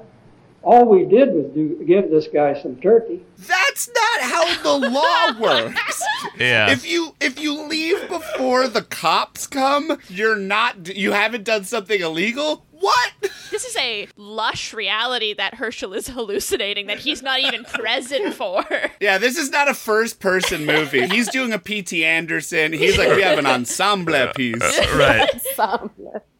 All 0.66 0.86
we 0.86 1.06
did 1.06 1.32
was 1.32 1.46
do, 1.54 1.84
give 1.86 2.10
this 2.10 2.28
guy 2.28 2.60
some 2.60 2.78
turkey. 2.78 3.22
That's 3.38 3.88
not 3.88 4.22
how 4.22 4.64
the 4.64 4.90
law 4.90 5.40
works. 5.40 6.04
Yeah. 6.40 6.72
If 6.72 6.90
you 6.90 7.16
if 7.22 7.40
you 7.40 7.68
leave 7.68 8.10
before 8.10 8.68
the 8.68 8.82
cops 8.82 9.46
come, 9.46 10.00
you're 10.10 10.36
not 10.36 10.96
you 10.96 11.12
haven't 11.12 11.44
done 11.44 11.66
something 11.66 12.02
illegal. 12.02 12.66
What? 12.72 13.12
This 13.52 13.64
is 13.64 13.78
a 13.78 14.08
lush 14.18 14.74
reality 14.74 15.36
that 15.36 15.54
Herschel 15.54 15.94
is 15.94 16.08
hallucinating 16.10 16.88
that 16.88 16.98
he's 16.98 17.22
not 17.22 17.40
even 17.40 17.64
present 17.64 18.34
for. 18.34 18.66
Yeah, 19.00 19.20
this 19.20 19.38
is 19.38 19.52
not 19.52 19.70
a 19.70 19.76
first 19.76 20.20
person 20.20 20.66
movie. 20.66 21.08
He's 21.08 21.30
doing 21.30 21.54
a 21.54 21.60
P.T. 21.60 22.04
Anderson. 22.04 22.74
He's 22.74 22.98
like, 22.98 23.16
we 23.16 23.22
have 23.22 23.38
an 23.38 23.46
ensemble 23.46 24.28
piece. 24.36 24.80
right. 24.96 25.30
some 25.56 25.92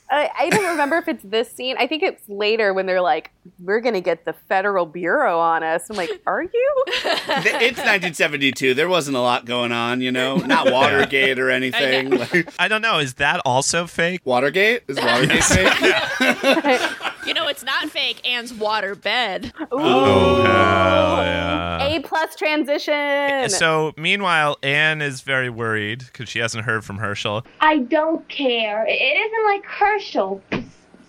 I, 0.10 0.30
I 0.38 0.50
don't 0.50 0.66
remember 0.70 0.98
if 0.98 1.08
it's 1.08 1.24
this 1.24 1.52
scene. 1.52 1.76
I 1.80 1.88
think 1.88 2.04
it's 2.04 2.28
later 2.30 2.74
when 2.74 2.86
they're 2.86 3.02
like, 3.02 3.32
"We're 3.60 3.80
gonna 3.80 4.02
get 4.02 4.24
the 4.26 4.34
federal 4.34 4.86
bureau 4.86 5.40
on 5.40 5.64
us." 5.64 5.90
I'm 5.90 5.96
like, 5.96 6.12
"Are 6.28 6.44
you?" 6.44 6.84
It's 7.28 7.80
1972. 7.80 8.74
There 8.76 8.88
wasn't 8.88 9.18
a 9.18 9.20
lot 9.20 9.46
going 9.46 9.72
on, 9.72 10.02
you 10.02 10.12
know, 10.12 10.38
not 10.38 10.72
Watergate 10.72 11.40
or 11.40 11.50
anything. 11.50 12.10
Like, 12.16 12.48
I 12.60 12.68
don't 12.68 12.82
know. 12.82 13.00
Is 13.00 13.16
that 13.16 13.42
also 13.46 13.88
fake? 13.88 14.22
Watergate 14.26 14.84
is 14.88 14.98
Watergate 14.98 15.44
fake. 15.44 16.92
You 17.26 17.34
know, 17.34 17.48
it's 17.48 17.64
not 17.64 17.90
fake. 17.90 18.28
Anne's 18.28 18.54
water 18.54 18.94
bed. 18.96 19.52
Oh 19.72 20.44
hell 20.44 21.24
yeah. 21.24 21.84
A 21.88 22.00
plus 22.02 22.36
transition. 22.36 23.50
So 23.50 23.94
meanwhile, 23.98 24.58
Anne 24.62 25.02
is 25.02 25.22
very 25.22 25.50
worried 25.50 26.04
because 26.06 26.30
she 26.30 26.40
hasn't 26.40 26.66
heard 26.66 26.86
from 26.86 26.98
Herschel. 26.98 27.46
I 27.62 27.80
don't 27.80 28.28
care. 28.30 28.86
It 28.88 28.94
isn't 28.94 29.46
like 29.46 29.66
Herschel. 29.66 30.42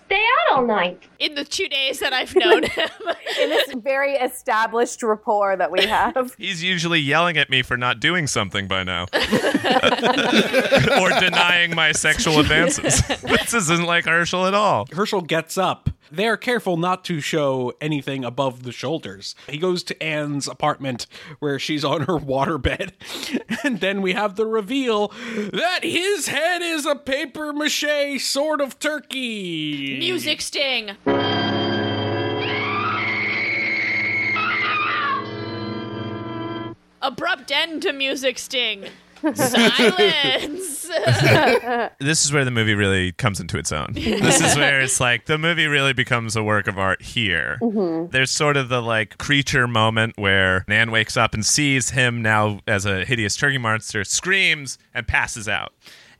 Stay 0.06 0.22
out 0.48 0.56
all 0.58 0.64
night. 0.66 1.02
In 1.18 1.34
the 1.34 1.44
two 1.44 1.68
days 1.68 1.98
that 1.98 2.12
I've 2.12 2.34
known 2.36 2.62
him. 2.68 2.88
in 3.40 3.50
this 3.50 3.74
very 3.74 4.12
established 4.14 5.02
rapport 5.02 5.56
that 5.56 5.72
we 5.72 5.84
have. 5.84 6.32
He's 6.38 6.62
usually 6.62 7.00
yelling 7.00 7.36
at 7.36 7.50
me 7.50 7.62
for 7.62 7.76
not 7.76 7.98
doing 7.98 8.28
something 8.28 8.68
by 8.68 8.84
now. 8.84 9.02
or 9.12 11.10
denying 11.20 11.74
my 11.74 11.90
sexual 11.90 12.38
advances. 12.38 13.02
this 13.22 13.52
isn't 13.52 13.84
like 13.84 14.04
Herschel 14.04 14.46
at 14.46 14.54
all. 14.54 14.86
Herschel 14.92 15.22
gets 15.22 15.58
up. 15.58 15.90
They're 16.10 16.36
careful 16.36 16.76
not 16.76 17.04
to 17.06 17.20
show 17.20 17.72
anything 17.80 18.24
above 18.24 18.62
the 18.62 18.72
shoulders. 18.72 19.34
He 19.48 19.58
goes 19.58 19.82
to 19.84 20.02
Anne's 20.02 20.48
apartment 20.48 21.06
where 21.38 21.58
she's 21.58 21.84
on 21.84 22.02
her 22.02 22.18
waterbed. 22.18 22.92
And 23.64 23.80
then 23.80 24.00
we 24.00 24.12
have 24.12 24.36
the 24.36 24.46
reveal 24.46 25.08
that 25.08 25.80
his 25.82 26.28
head 26.28 26.62
is 26.62 26.86
a 26.86 26.94
paper 26.94 27.52
mache 27.52 28.20
sort 28.20 28.60
of 28.60 28.78
turkey. 28.78 29.98
Music 29.98 30.40
sting. 30.40 30.92
Abrupt 37.02 37.50
end 37.50 37.82
to 37.82 37.92
music 37.92 38.38
sting. 38.38 38.86
Silence. 39.34 40.88
This 41.98 42.24
is 42.24 42.32
where 42.32 42.44
the 42.44 42.50
movie 42.50 42.74
really 42.74 43.12
comes 43.12 43.40
into 43.40 43.58
its 43.58 43.72
own. 43.72 43.92
This 43.94 44.40
is 44.40 44.56
where 44.56 44.80
it's 44.80 45.00
like 45.00 45.26
the 45.26 45.38
movie 45.38 45.66
really 45.66 45.92
becomes 45.92 46.36
a 46.36 46.42
work 46.42 46.68
of 46.68 46.78
art 46.78 47.02
here. 47.02 47.58
Mhm. 47.60 48.10
There's 48.10 48.30
sort 48.30 48.56
of 48.56 48.68
the 48.68 48.80
like 48.80 49.18
creature 49.18 49.66
moment 49.66 50.14
where 50.16 50.64
Nan 50.68 50.90
wakes 50.90 51.16
up 51.16 51.34
and 51.34 51.44
sees 51.44 51.90
him 51.90 52.22
now 52.22 52.60
as 52.66 52.86
a 52.86 53.04
hideous 53.04 53.36
turkey 53.36 53.58
monster, 53.58 54.04
screams, 54.04 54.78
and 54.94 55.06
passes 55.06 55.48
out. 55.48 55.72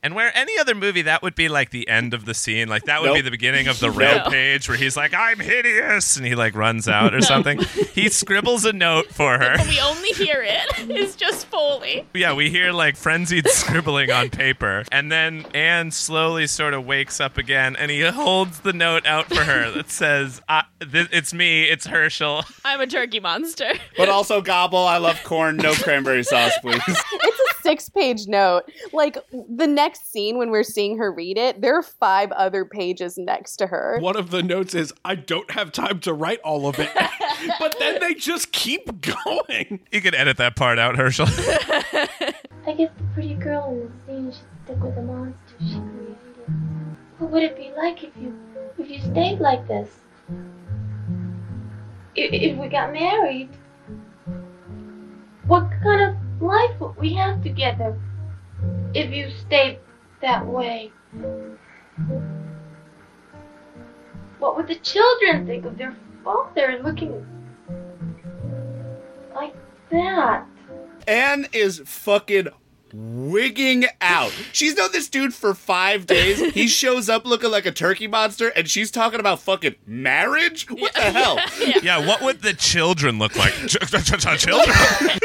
And 0.03 0.13
where 0.15 0.31
any 0.37 0.57
other 0.59 0.75
movie, 0.75 1.01
that 1.03 1.21
would 1.23 1.35
be 1.35 1.49
like 1.49 1.71
the 1.71 1.87
end 1.87 2.13
of 2.13 2.25
the 2.25 2.33
scene. 2.33 2.67
Like 2.67 2.83
that 2.85 3.01
would 3.01 3.13
be 3.13 3.21
the 3.21 3.31
beginning 3.31 3.67
of 3.67 3.79
the 3.79 3.87
Nope. 3.91 3.97
rampage 3.97 4.69
where 4.69 4.77
he's 4.77 4.95
like, 4.95 5.13
I'm 5.13 5.39
hideous. 5.39 6.17
And 6.17 6.25
he 6.25 6.35
like 6.35 6.55
runs 6.55 6.87
out 6.87 7.13
or 7.13 7.17
No. 7.19 7.25
something. 7.25 7.59
He 7.93 8.09
scribbles 8.09 8.63
a 8.65 8.73
note 8.73 9.07
for 9.07 9.37
her. 9.39 9.55
we 9.67 9.79
only 9.81 10.09
hear 10.09 10.41
it. 10.43 10.63
It's 10.97 11.15
just 11.15 11.47
Foley. 11.47 12.05
Yeah, 12.13 12.33
we 12.33 12.49
hear 12.49 12.71
like 12.71 12.95
frenzied 12.95 13.47
scribbling 13.49 14.11
on 14.11 14.29
paper. 14.29 14.83
And 14.91 15.11
then 15.11 15.45
Anne 15.53 15.91
slowly 15.91 16.47
sort 16.47 16.73
of 16.73 16.85
wakes 16.85 17.19
up 17.19 17.37
again 17.37 17.75
and 17.75 17.91
he 17.91 18.01
holds 18.01 18.61
the 18.61 18.73
note 18.73 19.05
out 19.05 19.27
for 19.27 19.43
her 19.43 19.69
that 19.71 19.89
says, 19.91 20.41
I, 20.79 20.85
th- 20.85 21.09
It's 21.11 21.33
me, 21.33 21.63
it's 21.63 21.85
Herschel. 21.87 22.43
I'm 22.65 22.79
a 22.81 22.87
turkey 22.87 23.19
monster. 23.19 23.71
But 23.97 24.09
also 24.09 24.41
gobble. 24.41 24.77
I 24.79 24.97
love 24.97 25.19
corn. 25.23 25.57
No 25.57 25.73
cranberry 25.75 26.23
sauce, 26.23 26.53
please. 26.61 26.81
it's 26.87 27.59
a 27.59 27.61
six 27.61 27.89
page 27.89 28.27
note. 28.27 28.63
Like 28.93 29.17
the 29.31 29.65
next 29.67 30.11
scene 30.11 30.37
when 30.37 30.51
we're 30.51 30.63
seeing 30.63 30.97
her 30.97 31.11
read 31.11 31.37
it, 31.37 31.61
there 31.61 31.75
are 31.75 31.83
five 31.83 32.31
other 32.33 32.63
pages 32.65 33.17
next 33.17 33.55
to 33.57 33.67
her. 33.67 33.97
One 33.99 34.15
of 34.15 34.29
the 34.29 34.43
notes 34.43 34.75
is, 34.75 34.93
I 35.03 35.15
don't 35.15 35.49
have 35.51 35.71
time 35.71 35.99
to 36.01 36.13
write 36.13 36.39
all 36.41 36.67
of 36.67 36.77
it. 36.79 36.91
but 37.59 37.75
then 37.79 37.99
they 37.99 38.13
just 38.13 38.51
keep 38.51 39.01
going. 39.01 39.79
You 39.91 40.01
can 40.01 40.13
edit 40.13 40.37
that 40.37 40.55
part 40.55 40.77
out, 40.79 40.95
Herschel. 40.95 41.27
I 41.27 42.73
guess 42.77 42.91
the 42.97 43.03
pretty 43.13 43.33
girl 43.35 43.69
in 43.71 43.79
the 43.79 43.91
scene 44.05 44.31
should 44.31 44.41
stick 44.65 44.83
with 44.83 44.95
the 44.95 45.01
monster 45.01 45.35
she 45.59 45.65
created. 45.79 46.17
What 47.17 47.31
would 47.31 47.43
it 47.43 47.55
be 47.57 47.71
like 47.75 48.03
if 48.03 48.11
you 48.15 48.37
if 48.77 48.89
you 48.89 48.99
stayed 49.01 49.39
like 49.39 49.67
this? 49.67 49.89
If, 52.19 52.57
we 52.57 52.67
got 52.67 52.93
married, 52.93 53.49
what 55.45 55.69
kind 55.83 56.01
of 56.01 56.41
life 56.41 56.71
would 56.79 56.97
we 56.97 57.13
have 57.13 57.43
together? 57.43 57.95
If 58.95 59.11
you 59.11 59.29
stayed 59.29 59.77
that 60.21 60.43
way, 60.43 60.91
what 64.39 64.57
would 64.57 64.67
the 64.67 64.75
children 64.75 65.45
think 65.45 65.65
of 65.65 65.77
their 65.77 65.95
father 66.23 66.79
looking 66.83 67.23
like 69.35 69.55
that? 69.91 70.43
Anne 71.07 71.45
is 71.53 71.83
fucking 71.85 72.47
wigging 72.93 73.85
out. 74.01 74.31
She's 74.51 74.75
known 74.75 74.91
this 74.91 75.09
dude 75.09 75.33
for 75.33 75.53
five 75.53 76.05
days. 76.05 76.39
He 76.53 76.67
shows 76.67 77.09
up 77.09 77.25
looking 77.25 77.51
like 77.51 77.65
a 77.65 77.71
turkey 77.71 78.07
monster, 78.07 78.49
and 78.49 78.69
she's 78.69 78.91
talking 78.91 79.19
about 79.19 79.39
fucking 79.39 79.75
marriage? 79.85 80.69
What 80.69 80.93
the 80.93 81.01
hell? 81.01 81.39
yeah, 81.83 82.05
what 82.05 82.21
would 82.21 82.41
the 82.41 82.53
children 82.53 83.19
look 83.19 83.35
like? 83.35 83.53
children? 83.67 84.75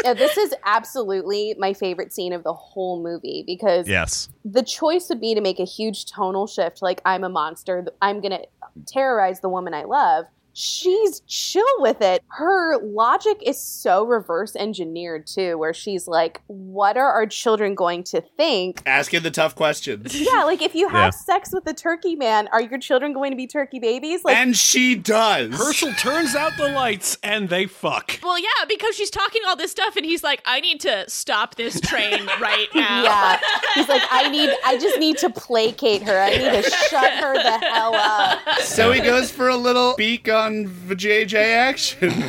Yeah, 0.04 0.14
this 0.14 0.36
is 0.36 0.54
absolutely 0.64 1.54
my 1.58 1.72
favorite 1.72 2.12
scene 2.12 2.32
of 2.32 2.44
the 2.44 2.52
whole 2.52 3.02
movie 3.02 3.44
because 3.46 3.88
yes. 3.88 4.28
the 4.44 4.62
choice 4.62 5.08
would 5.08 5.20
be 5.20 5.34
to 5.34 5.40
make 5.40 5.58
a 5.58 5.64
huge 5.64 6.06
tonal 6.06 6.46
shift 6.46 6.82
like 6.82 7.00
I'm 7.04 7.24
a 7.24 7.28
monster, 7.28 7.86
I'm 8.00 8.20
going 8.20 8.32
to 8.32 8.46
terrorize 8.86 9.40
the 9.40 9.48
woman 9.48 9.74
I 9.74 9.84
love. 9.84 10.26
She's 10.55 11.20
chill 11.26 11.64
with 11.78 12.00
it. 12.03 12.22
Her 12.28 12.76
logic 12.82 13.38
is 13.44 13.59
so 13.61 14.05
reverse 14.05 14.55
engineered 14.55 15.26
too, 15.26 15.57
where 15.59 15.72
she's 15.74 16.07
like, 16.07 16.40
What 16.46 16.96
are 16.96 17.11
our 17.11 17.26
children 17.26 17.74
going 17.74 18.05
to 18.05 18.20
think? 18.36 18.82
Asking 18.86 19.22
the 19.22 19.30
tough 19.30 19.55
questions. 19.55 20.14
Yeah, 20.32 20.44
like 20.44 20.62
if 20.62 20.74
you 20.74 20.88
have 20.88 21.07
Yeah. 21.07 21.11
sex 21.11 21.50
with 21.53 21.66
a 21.66 21.74
turkey 21.74 22.16
man, 22.16 22.48
are 22.53 22.62
your 22.62 22.78
children 22.78 23.12
going 23.12 23.30
to 23.32 23.36
be 23.36 23.46
turkey 23.46 23.78
babies? 23.80 24.24
Like 24.24 24.36
and 24.36 24.57
she 24.57 24.94
does. 24.94 25.57
Herschel 25.57 25.92
turns 25.94 26.34
out 26.34 26.53
the 26.57 26.68
lights 26.68 27.18
and 27.22 27.48
they 27.48 27.66
fuck. 27.66 28.18
Well, 28.22 28.38
yeah, 28.38 28.46
because 28.68 28.94
she's 28.94 29.11
talking 29.11 29.42
all 29.48 29.57
this 29.57 29.70
stuff, 29.70 29.96
and 29.96 30.05
he's 30.05 30.22
like, 30.22 30.42
"I 30.44 30.61
need 30.61 30.80
to 30.80 31.09
stop 31.09 31.55
this 31.57 31.80
train 31.80 32.26
right 32.40 32.68
now." 32.74 33.03
Yeah. 33.03 33.40
He's 33.74 33.88
like, 33.88 34.03
I 34.11 34.28
need 34.30 34.50
I 34.64 34.78
just 34.78 34.98
need 34.98 35.18
to 35.18 35.30
placate 35.30 36.03
her. 36.03 36.18
I 36.20 36.30
need 36.30 36.62
to 36.62 36.70
shut 36.70 37.11
her 37.14 37.34
the 37.34 37.59
hell 37.66 37.94
up. 37.94 38.59
So 38.61 38.92
he 38.92 39.00
goes 39.00 39.30
for 39.30 39.48
a 39.48 39.57
little 39.57 39.94
beak 39.96 40.28
on 40.28 40.41
JJ 40.51 41.34
action. 41.34 42.12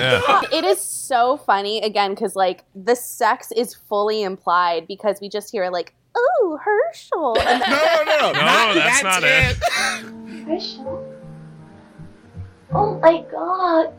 it 0.52 0.64
is 0.64 0.82
so 0.82 1.38
funny 1.38 1.82
again 1.82 2.12
because 2.12 2.36
like 2.36 2.64
the 2.76 2.96
sex 2.96 3.52
is 3.52 3.74
fully 3.74 4.24
implied 4.24 4.88
because 4.88 5.20
we 5.22 5.30
just 5.30 5.52
hear 5.52 5.70
like 5.70 5.94
oh 6.16 6.60
herschel 6.64 7.38
and 7.40 7.60
no 7.70 8.04
no 8.06 8.32
no 8.32 8.40
No, 8.40 8.74
that's 8.74 9.04
not 9.04 9.24
it. 9.24 9.58
Herschel? 10.46 11.14
Oh 12.72 13.00
my 13.00 13.24
god. 13.32 13.94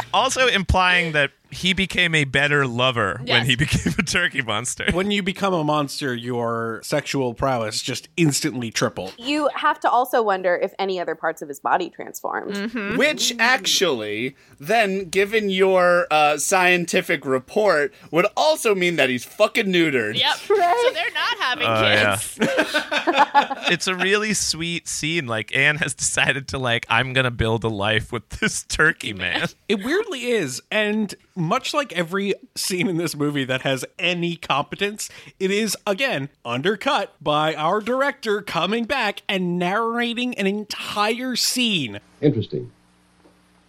Also 0.12 0.46
implying 0.46 1.12
that 1.12 1.30
he 1.50 1.72
became 1.72 2.14
a 2.14 2.24
better 2.24 2.66
lover 2.66 3.20
when 3.24 3.46
he 3.46 3.54
became 3.64 3.94
a 3.98 4.02
turkey 4.02 4.42
monster. 4.42 4.86
When 4.92 5.10
you 5.10 5.22
become 5.22 5.54
a 5.54 5.62
monster, 5.62 6.14
your 6.14 6.80
sexual 6.82 7.34
prowess 7.34 7.80
just 7.80 8.08
instantly 8.16 8.70
triple. 8.70 9.12
you 9.16 9.48
have 9.54 9.78
to 9.80 9.90
also 9.90 10.22
wonder 10.22 10.56
if 10.56 10.74
any 10.78 10.98
other 11.00 11.14
parts 11.14 11.42
of 11.42 11.48
his 11.48 11.60
body 11.60 11.88
transformed 11.90 12.54
Mm-hmm. 12.56 12.96
Which 12.96 13.34
actually, 13.38 14.36
then, 14.58 15.08
given 15.08 15.50
your 15.50 16.06
uh, 16.10 16.38
scientific 16.38 17.24
report, 17.24 17.92
would 18.10 18.26
also 18.36 18.74
mean 18.74 18.96
that 18.96 19.08
he's 19.08 19.24
fucking 19.24 19.66
neutered. 19.66 20.18
Yep. 20.18 20.36
So 20.86 20.90
they're 20.92 21.12
not 21.12 21.38
having 21.38 21.66
yeah. 21.66 22.16
kids. 22.16 22.38
it's 23.70 23.86
a 23.86 23.94
really 23.94 24.34
sweet 24.34 24.88
scene. 24.88 25.26
Like 25.26 25.54
Anne 25.54 25.76
has 25.76 25.94
decided 25.94 26.48
to 26.48 26.58
like, 26.58 26.86
I'm 26.88 27.12
gonna 27.12 27.30
build 27.30 27.64
a 27.64 27.68
life 27.68 28.12
with 28.12 28.28
this 28.28 28.62
turkey 28.64 29.12
man. 29.12 29.48
It 29.68 29.84
weirdly 29.96 30.26
is. 30.26 30.62
And 30.70 31.14
much 31.34 31.74
like 31.74 31.92
every 31.92 32.34
scene 32.54 32.88
in 32.88 32.96
this 32.96 33.16
movie 33.16 33.44
that 33.44 33.62
has 33.62 33.84
any 33.98 34.36
competence, 34.36 35.08
it 35.38 35.50
is, 35.50 35.76
again, 35.86 36.28
undercut 36.44 37.14
by 37.20 37.54
our 37.54 37.80
director 37.80 38.42
coming 38.42 38.84
back 38.84 39.22
and 39.28 39.58
narrating 39.58 40.34
an 40.34 40.46
entire 40.46 41.36
scene. 41.36 42.00
Interesting 42.20 42.70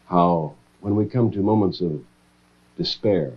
how, 0.10 0.56
when 0.80 0.96
we 0.96 1.06
come 1.06 1.32
to 1.32 1.40
moments 1.40 1.82
of 1.82 2.02
despair, 2.78 3.34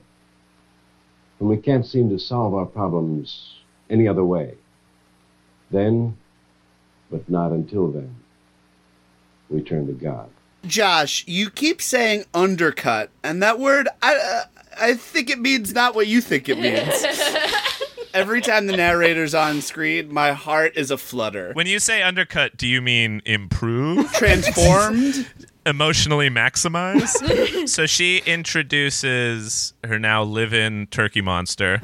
when 1.38 1.50
we 1.50 1.56
can't 1.56 1.86
seem 1.86 2.08
to 2.10 2.18
solve 2.18 2.54
our 2.54 2.66
problems 2.66 3.56
any 3.88 4.06
other 4.06 4.24
way, 4.24 4.54
then, 5.70 6.16
but 7.10 7.28
not 7.28 7.50
until 7.50 7.90
then, 7.90 8.14
we 9.48 9.60
turn 9.62 9.86
to 9.86 9.92
God. 9.92 10.28
Josh, 10.66 11.24
you 11.26 11.50
keep 11.50 11.80
saying 11.80 12.24
undercut, 12.34 13.10
and 13.22 13.42
that 13.42 13.58
word, 13.58 13.88
I, 14.02 14.14
uh, 14.14 14.60
I 14.80 14.94
think 14.94 15.30
it 15.30 15.38
means 15.38 15.72
not 15.74 15.94
what 15.94 16.06
you 16.06 16.20
think 16.20 16.48
it 16.48 16.58
means. 16.58 17.04
Every 18.14 18.40
time 18.40 18.66
the 18.66 18.76
narrator's 18.76 19.34
on 19.34 19.60
screen, 19.60 20.12
my 20.12 20.32
heart 20.32 20.72
is 20.76 20.90
a 20.90 20.98
flutter. 20.98 21.52
When 21.52 21.68
you 21.68 21.78
say 21.78 22.02
undercut, 22.02 22.56
do 22.56 22.66
you 22.66 22.82
mean 22.82 23.22
improve? 23.24 24.12
Transformed? 24.12 25.28
Emotionally 25.70 26.28
maximize. 26.28 27.68
so 27.68 27.86
she 27.86 28.18
introduces 28.26 29.72
her 29.84 29.98
now 29.98 30.22
live 30.22 30.52
in 30.52 30.86
turkey 30.88 31.20
monster 31.20 31.80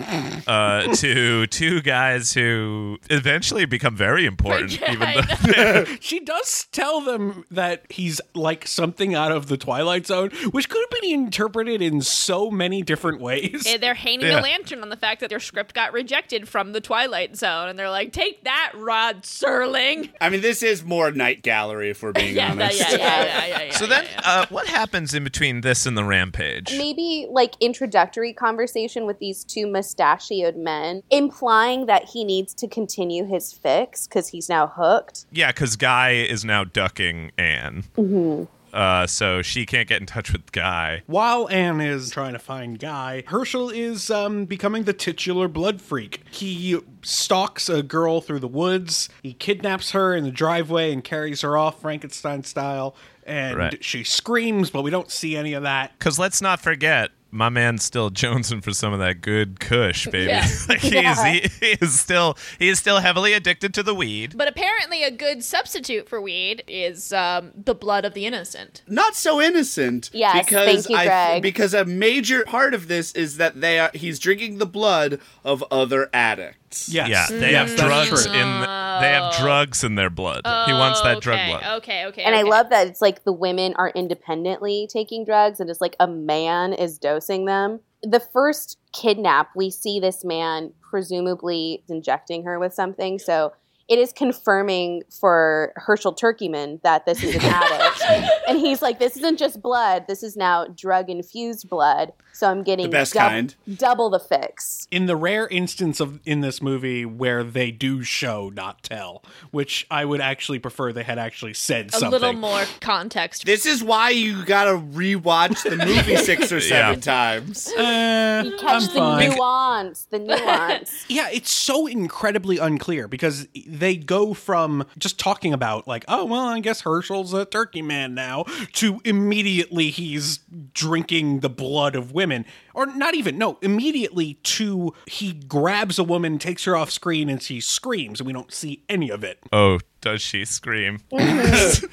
uh, 0.46 0.92
to 0.96 1.46
two 1.46 1.80
guys 1.82 2.32
who 2.32 2.98
eventually 3.10 3.64
become 3.64 3.94
very 3.96 4.26
important. 4.26 4.72
even 4.90 5.24
though 5.54 5.84
she 6.00 6.18
does 6.20 6.66
tell 6.72 7.00
them 7.00 7.44
that 7.50 7.84
he's 7.90 8.20
like 8.34 8.66
something 8.66 9.14
out 9.14 9.30
of 9.32 9.46
the 9.46 9.56
Twilight 9.56 10.06
Zone, 10.06 10.30
which 10.50 10.68
could 10.68 10.84
have 10.90 11.00
been 11.00 11.10
interpreted 11.10 11.80
in 11.80 12.00
so 12.02 12.50
many 12.50 12.82
different 12.82 13.20
ways. 13.20 13.64
Eh, 13.66 13.76
They're 13.76 13.94
hanging 13.94 14.26
Yeah. 14.26 14.40
a 14.40 14.42
lantern 14.42 14.82
on 14.82 14.88
the 14.88 14.96
fact 14.96 15.20
that 15.20 15.30
their 15.30 15.40
script 15.40 15.74
got 15.74 15.92
rejected 15.92 16.48
from 16.48 16.72
the 16.72 16.80
Twilight 16.80 17.36
Zone, 17.36 17.68
and 17.68 17.78
they're 17.78 17.90
like, 17.90 18.12
"Take 18.12 18.44
that, 18.44 18.72
Rod 18.74 19.22
Serling." 19.22 20.10
I 20.20 20.28
mean, 20.28 20.40
this 20.40 20.62
is 20.62 20.84
more 20.84 21.10
Night 21.12 21.42
Gallery, 21.42 21.90
if 21.90 22.02
we're 22.02 22.12
being 22.12 22.34
Yeah, 22.36 22.50
honest. 22.50 22.80
yeah, 22.80 22.90
yeah, 22.90 22.96
yeah, 23.24 23.46
yeah, 23.46 23.62
yeah, 23.62 23.70
so 23.78 23.86
then, 23.86 24.06
uh, 24.24 24.46
what 24.48 24.66
happens 24.66 25.14
in 25.14 25.24
between 25.24 25.60
this 25.60 25.86
and 25.86 25.96
the 25.96 26.04
rampage? 26.04 26.76
maybe 26.76 27.26
like 27.30 27.54
introductory 27.60 28.32
conversation 28.32 29.06
with 29.06 29.18
these 29.18 29.44
two 29.44 29.66
mustachioed 29.66 30.56
men 30.56 31.02
implying 31.10 31.86
that 31.86 32.04
he 32.04 32.24
needs 32.24 32.54
to 32.54 32.68
continue 32.68 33.24
his 33.26 33.52
fix 33.52 34.06
because 34.06 34.28
he's 34.28 34.48
now 34.48 34.66
hooked 34.66 35.26
Yeah, 35.32 35.52
because 35.52 35.76
Guy 35.76 36.10
is 36.12 36.44
now 36.44 36.64
ducking 36.64 37.32
Anne. 37.38 37.84
mm-hmm. 37.96 38.44
Uh, 38.72 39.06
so 39.06 39.40
she 39.40 39.64
can't 39.64 39.88
get 39.88 40.00
in 40.00 40.06
touch 40.06 40.32
with 40.32 40.52
Guy. 40.52 41.02
While 41.06 41.48
Anne 41.48 41.80
is 41.80 42.10
trying 42.10 42.34
to 42.34 42.38
find 42.38 42.78
Guy, 42.78 43.24
Herschel 43.26 43.70
is 43.70 44.10
um, 44.10 44.44
becoming 44.44 44.84
the 44.84 44.92
titular 44.92 45.48
blood 45.48 45.80
freak. 45.80 46.22
He 46.30 46.78
stalks 47.00 47.70
a 47.70 47.82
girl 47.82 48.20
through 48.20 48.40
the 48.40 48.48
woods, 48.48 49.08
he 49.22 49.32
kidnaps 49.32 49.92
her 49.92 50.14
in 50.14 50.24
the 50.24 50.30
driveway 50.30 50.92
and 50.92 51.02
carries 51.02 51.40
her 51.40 51.56
off 51.56 51.80
Frankenstein 51.80 52.44
style, 52.44 52.94
and 53.26 53.56
Right. 53.56 53.84
she 53.84 54.04
screams, 54.04 54.70
but 54.70 54.82
we 54.82 54.90
don't 54.90 55.10
see 55.10 55.36
any 55.36 55.52
of 55.52 55.64
that. 55.64 55.92
Because 55.98 56.18
let's 56.18 56.40
not 56.40 56.60
forget, 56.60 57.10
my 57.32 57.48
man's 57.48 57.82
still 57.84 58.08
jonesing 58.10 58.62
for 58.62 58.72
some 58.72 58.92
of 58.92 58.98
that 59.00 59.20
good 59.20 59.60
Kush, 59.60 60.06
baby. 60.10 60.28
Yeah. 60.30 60.46
like 60.68 60.78
he, 60.78 60.96
is, 60.96 61.22
he, 61.22 61.40
he 61.60 61.72
is 61.82 61.98
still 61.98 62.38
he 62.58 62.68
is 62.68 62.78
still 62.78 63.00
heavily 63.00 63.32
addicted 63.34 63.74
to 63.74 63.82
the 63.82 63.94
weed. 63.94 64.34
But 64.38 64.48
apparently, 64.48 65.02
a 65.02 65.10
good 65.10 65.42
substitute 65.44 66.08
for 66.08 66.20
weed 66.20 66.62
is 66.68 67.12
um, 67.12 67.50
the 67.54 67.74
blood 67.74 68.04
of 68.04 68.14
the 68.14 68.24
innocent. 68.26 68.82
not 68.86 69.16
so 69.16 69.40
innocent. 69.42 70.08
Yes, 70.14 70.46
because 70.46 70.86
thank 70.86 70.88
you, 70.88 71.10
I 71.10 71.40
because 71.40 71.74
a 71.74 71.84
major 71.84 72.44
part 72.44 72.72
of 72.74 72.88
this 72.88 73.12
is 73.12 73.36
that 73.38 73.60
they 73.60 73.78
are 73.80 73.90
he's 73.92 74.18
drinking 74.18 74.58
the 74.58 74.66
blood 74.66 75.20
of 75.44 75.62
other 75.70 76.08
addicts. 76.14 76.65
Yeah, 76.88 77.26
they 77.28 77.54
have 77.54 77.68
mm-hmm. 77.68 77.86
drugs 77.86 78.26
in 78.26 78.32
they 78.32 79.12
have 79.12 79.34
oh. 79.34 79.42
drugs 79.42 79.84
in 79.84 79.94
their 79.94 80.10
blood. 80.10 80.42
he 80.66 80.72
wants 80.72 81.00
that 81.02 81.20
drug 81.20 81.38
okay, 81.38 81.48
blood. 81.48 81.76
Okay, 81.78 82.06
okay. 82.06 82.22
and 82.22 82.34
i 82.34 82.42
love 82.42 82.70
that 82.70 82.86
it's 82.86 83.02
like 83.02 83.24
the 83.24 83.32
women 83.32 83.74
are 83.76 83.90
independently 83.90 84.88
taking 84.90 85.24
drugs 85.24 85.60
and 85.60 85.68
it's 85.68 85.80
like 85.80 85.96
a 86.00 86.06
man 86.06 86.72
is 86.72 86.98
dosing 86.98 87.44
them. 87.44 87.80
The 88.02 88.20
first 88.20 88.78
kidnap 88.92 89.50
we 89.56 89.70
see 89.70 90.00
this 90.00 90.24
man 90.24 90.72
presumably 90.80 91.82
injecting 91.88 92.44
her 92.44 92.58
with 92.58 92.72
something. 92.72 93.18
So 93.18 93.52
it 93.88 93.98
is 93.98 94.12
confirming 94.12 95.02
for 95.10 95.72
Herschel 95.76 96.14
Turkeyman 96.14 96.82
that 96.82 97.06
this 97.06 97.22
is 97.22 97.34
an 97.36 97.40
addict. 97.44 98.02
and 98.48 98.58
he's 98.58 98.82
like, 98.82 98.98
this 98.98 99.16
isn't 99.16 99.38
just 99.38 99.62
blood, 99.62 100.06
this 100.08 100.22
is 100.22 100.36
now 100.36 100.66
drug 100.66 101.08
infused 101.10 101.68
blood. 101.68 102.12
So 102.32 102.50
I'm 102.50 102.62
getting 102.64 102.84
The 102.86 102.90
best 102.92 103.14
dub- 103.14 103.30
kind. 103.30 103.54
double 103.78 104.10
the 104.10 104.20
fix. 104.20 104.86
in 104.90 105.06
the 105.06 105.16
rare 105.16 105.48
instance 105.48 106.00
of 106.00 106.20
in 106.26 106.42
this 106.42 106.60
movie 106.60 107.06
where 107.06 107.42
they 107.42 107.70
do 107.70 108.02
show 108.02 108.50
not 108.50 108.82
tell, 108.82 109.22
which 109.52 109.86
I 109.90 110.04
would 110.04 110.20
actually 110.20 110.58
prefer 110.58 110.92
they 110.92 111.02
had 111.02 111.18
actually 111.18 111.54
said 111.54 111.92
something. 111.92 112.08
A 112.08 112.10
something. 112.20 112.20
little 112.20 112.40
more 112.58 112.64
context. 112.82 113.46
This 113.46 113.64
is 113.64 113.82
why 113.82 114.10
you 114.10 114.44
gotta 114.44 114.72
rewatch 114.72 115.62
the 115.62 115.76
movie 115.82 116.16
six 116.30 116.52
or 116.52 116.60
seven 116.60 116.96
Yeah. 116.96 117.00
times. 117.00 117.68
Uh, 117.72 118.42
You 118.44 118.56
catch 118.58 118.82
I'm 118.82 118.88
the 118.88 118.88
fine. 118.92 119.30
nuance, 119.30 120.04
the 120.10 120.18
nuance. 120.28 121.06
Yeah, 121.08 121.30
it's 121.32 121.50
so 121.50 121.86
incredibly 121.86 122.58
unclear 122.58 123.08
because 123.08 123.48
they 123.78 123.96
go 123.96 124.34
from 124.34 124.86
just 124.98 125.18
talking 125.18 125.52
about 125.52 125.86
like, 125.86 126.04
oh 126.08 126.24
well, 126.24 126.46
I 126.46 126.60
guess 126.60 126.82
Herschel's 126.82 127.32
a 127.32 127.44
turkey 127.44 127.82
man 127.82 128.14
now, 128.14 128.44
to 128.74 129.00
immediately 129.04 129.90
he's 129.90 130.38
drinking 130.72 131.40
the 131.40 131.50
blood 131.50 131.94
of 131.94 132.12
women, 132.12 132.44
or 132.74 132.86
not 132.86 133.14
even 133.14 133.38
no, 133.38 133.58
immediately 133.62 134.34
to 134.42 134.92
he 135.06 135.32
grabs 135.32 135.98
a 135.98 136.04
woman, 136.04 136.38
takes 136.38 136.64
her 136.64 136.76
off 136.76 136.90
screen, 136.90 137.28
and 137.28 137.42
she 137.42 137.60
screams, 137.60 138.20
and 138.20 138.26
we 138.26 138.32
don't 138.32 138.52
see 138.52 138.82
any 138.88 139.10
of 139.10 139.24
it. 139.24 139.38
Oh, 139.52 139.78
does 140.00 140.22
she 140.22 140.44
scream? 140.44 141.00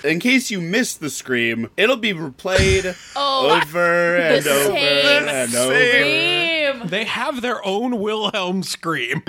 In 0.04 0.20
case 0.20 0.52
you 0.52 0.62
missed 0.62 1.00
the 1.00 1.10
scream, 1.10 1.70
it'll 1.78 1.98
be 1.98 2.14
replayed 2.14 2.96
Oh, 3.16 3.62
over 3.62 4.18
and 4.18 4.44
the 4.44 4.52
over 4.52 4.76
and 4.78 5.56
over. 5.56 6.88
They 6.88 7.06
have 7.06 7.42
their 7.42 7.66
own 7.66 8.00
Wilhelm 8.00 8.64
scream. 8.64 9.24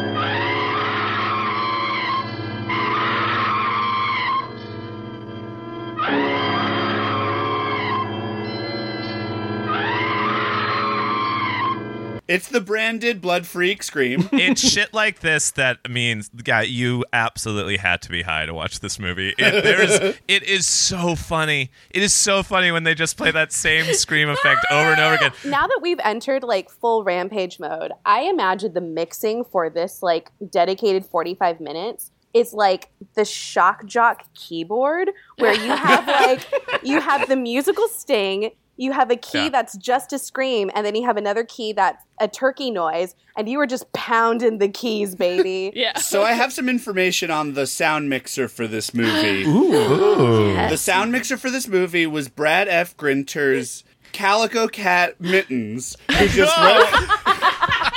It's 12.26 12.48
the 12.48 12.60
branded 12.62 13.20
blood 13.20 13.46
freak 13.46 13.82
scream. 13.82 14.28
it's 14.32 14.60
shit 14.60 14.94
like 14.94 15.20
this 15.20 15.50
that 15.52 15.88
means, 15.88 16.30
guy, 16.30 16.62
you 16.62 17.04
absolutely 17.12 17.76
had 17.76 18.00
to 18.02 18.08
be 18.08 18.22
high 18.22 18.46
to 18.46 18.54
watch 18.54 18.80
this 18.80 18.98
movie. 18.98 19.34
It, 19.36 19.62
there's, 19.62 20.16
it 20.26 20.42
is 20.42 20.66
so 20.66 21.16
funny. 21.16 21.70
It 21.90 22.02
is 22.02 22.14
so 22.14 22.42
funny 22.42 22.72
when 22.72 22.84
they 22.84 22.94
just 22.94 23.18
play 23.18 23.30
that 23.30 23.52
same 23.52 23.92
scream 23.92 24.30
effect 24.30 24.64
over 24.70 24.92
and 24.92 25.00
over 25.00 25.14
again. 25.14 25.32
now 25.44 25.66
that 25.66 25.80
we've 25.82 26.00
entered 26.02 26.42
like 26.42 26.70
full 26.70 27.04
rampage 27.04 27.60
mode, 27.60 27.92
I 28.06 28.22
imagine 28.22 28.72
the 28.72 28.80
mixing 28.80 29.44
for 29.44 29.68
this 29.68 30.02
like 30.02 30.30
dedicated 30.50 31.04
45 31.04 31.60
minutes 31.60 32.10
is 32.34 32.52
like 32.52 32.90
the 33.14 33.24
shock 33.24 33.86
jock 33.86 34.24
keyboard 34.34 35.10
where 35.38 35.54
you 35.54 35.70
have 35.74 36.06
like 36.26 36.46
you 36.82 37.00
have 37.00 37.28
the 37.28 37.36
musical 37.36 37.86
sting, 37.88 38.50
you 38.76 38.90
have 38.92 39.10
a 39.10 39.16
key 39.16 39.44
Yeah. 39.44 39.48
that's 39.50 39.76
just 39.76 40.12
a 40.12 40.18
scream, 40.18 40.70
and 40.74 40.84
then 40.84 40.94
you 40.96 41.04
have 41.06 41.16
another 41.16 41.44
key 41.44 41.72
that's 41.72 42.04
a 42.20 42.26
turkey 42.26 42.70
noise, 42.72 43.14
and 43.36 43.48
you 43.48 43.58
were 43.58 43.66
just 43.68 43.92
pounding 43.92 44.58
the 44.58 44.68
keys, 44.68 45.14
baby. 45.14 45.70
yeah. 45.76 45.96
So 45.98 46.22
I 46.24 46.32
have 46.32 46.52
some 46.52 46.68
information 46.68 47.30
on 47.30 47.54
the 47.54 47.66
sound 47.68 48.08
mixer 48.10 48.48
for 48.48 48.66
this 48.66 48.92
movie. 48.92 49.44
Ooh. 49.48 50.54
The 50.68 50.76
sound 50.76 51.12
mixer 51.12 51.36
for 51.36 51.50
this 51.50 51.68
movie 51.68 52.06
was 52.06 52.28
Brad 52.28 52.66
F. 52.68 52.96
Grinter's 52.96 53.84
Calico 54.12 54.66
Cat 54.68 55.20
Mittens, 55.20 55.96
who 56.08 56.26
just 56.28 56.56
ran, 56.58 57.08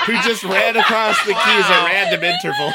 who 0.06 0.14
just 0.28 0.44
ran 0.44 0.78
across 0.78 1.18
the 1.26 1.34
keys 1.34 1.66
at 1.66 1.86
random 1.86 2.24
intervals. 2.24 2.74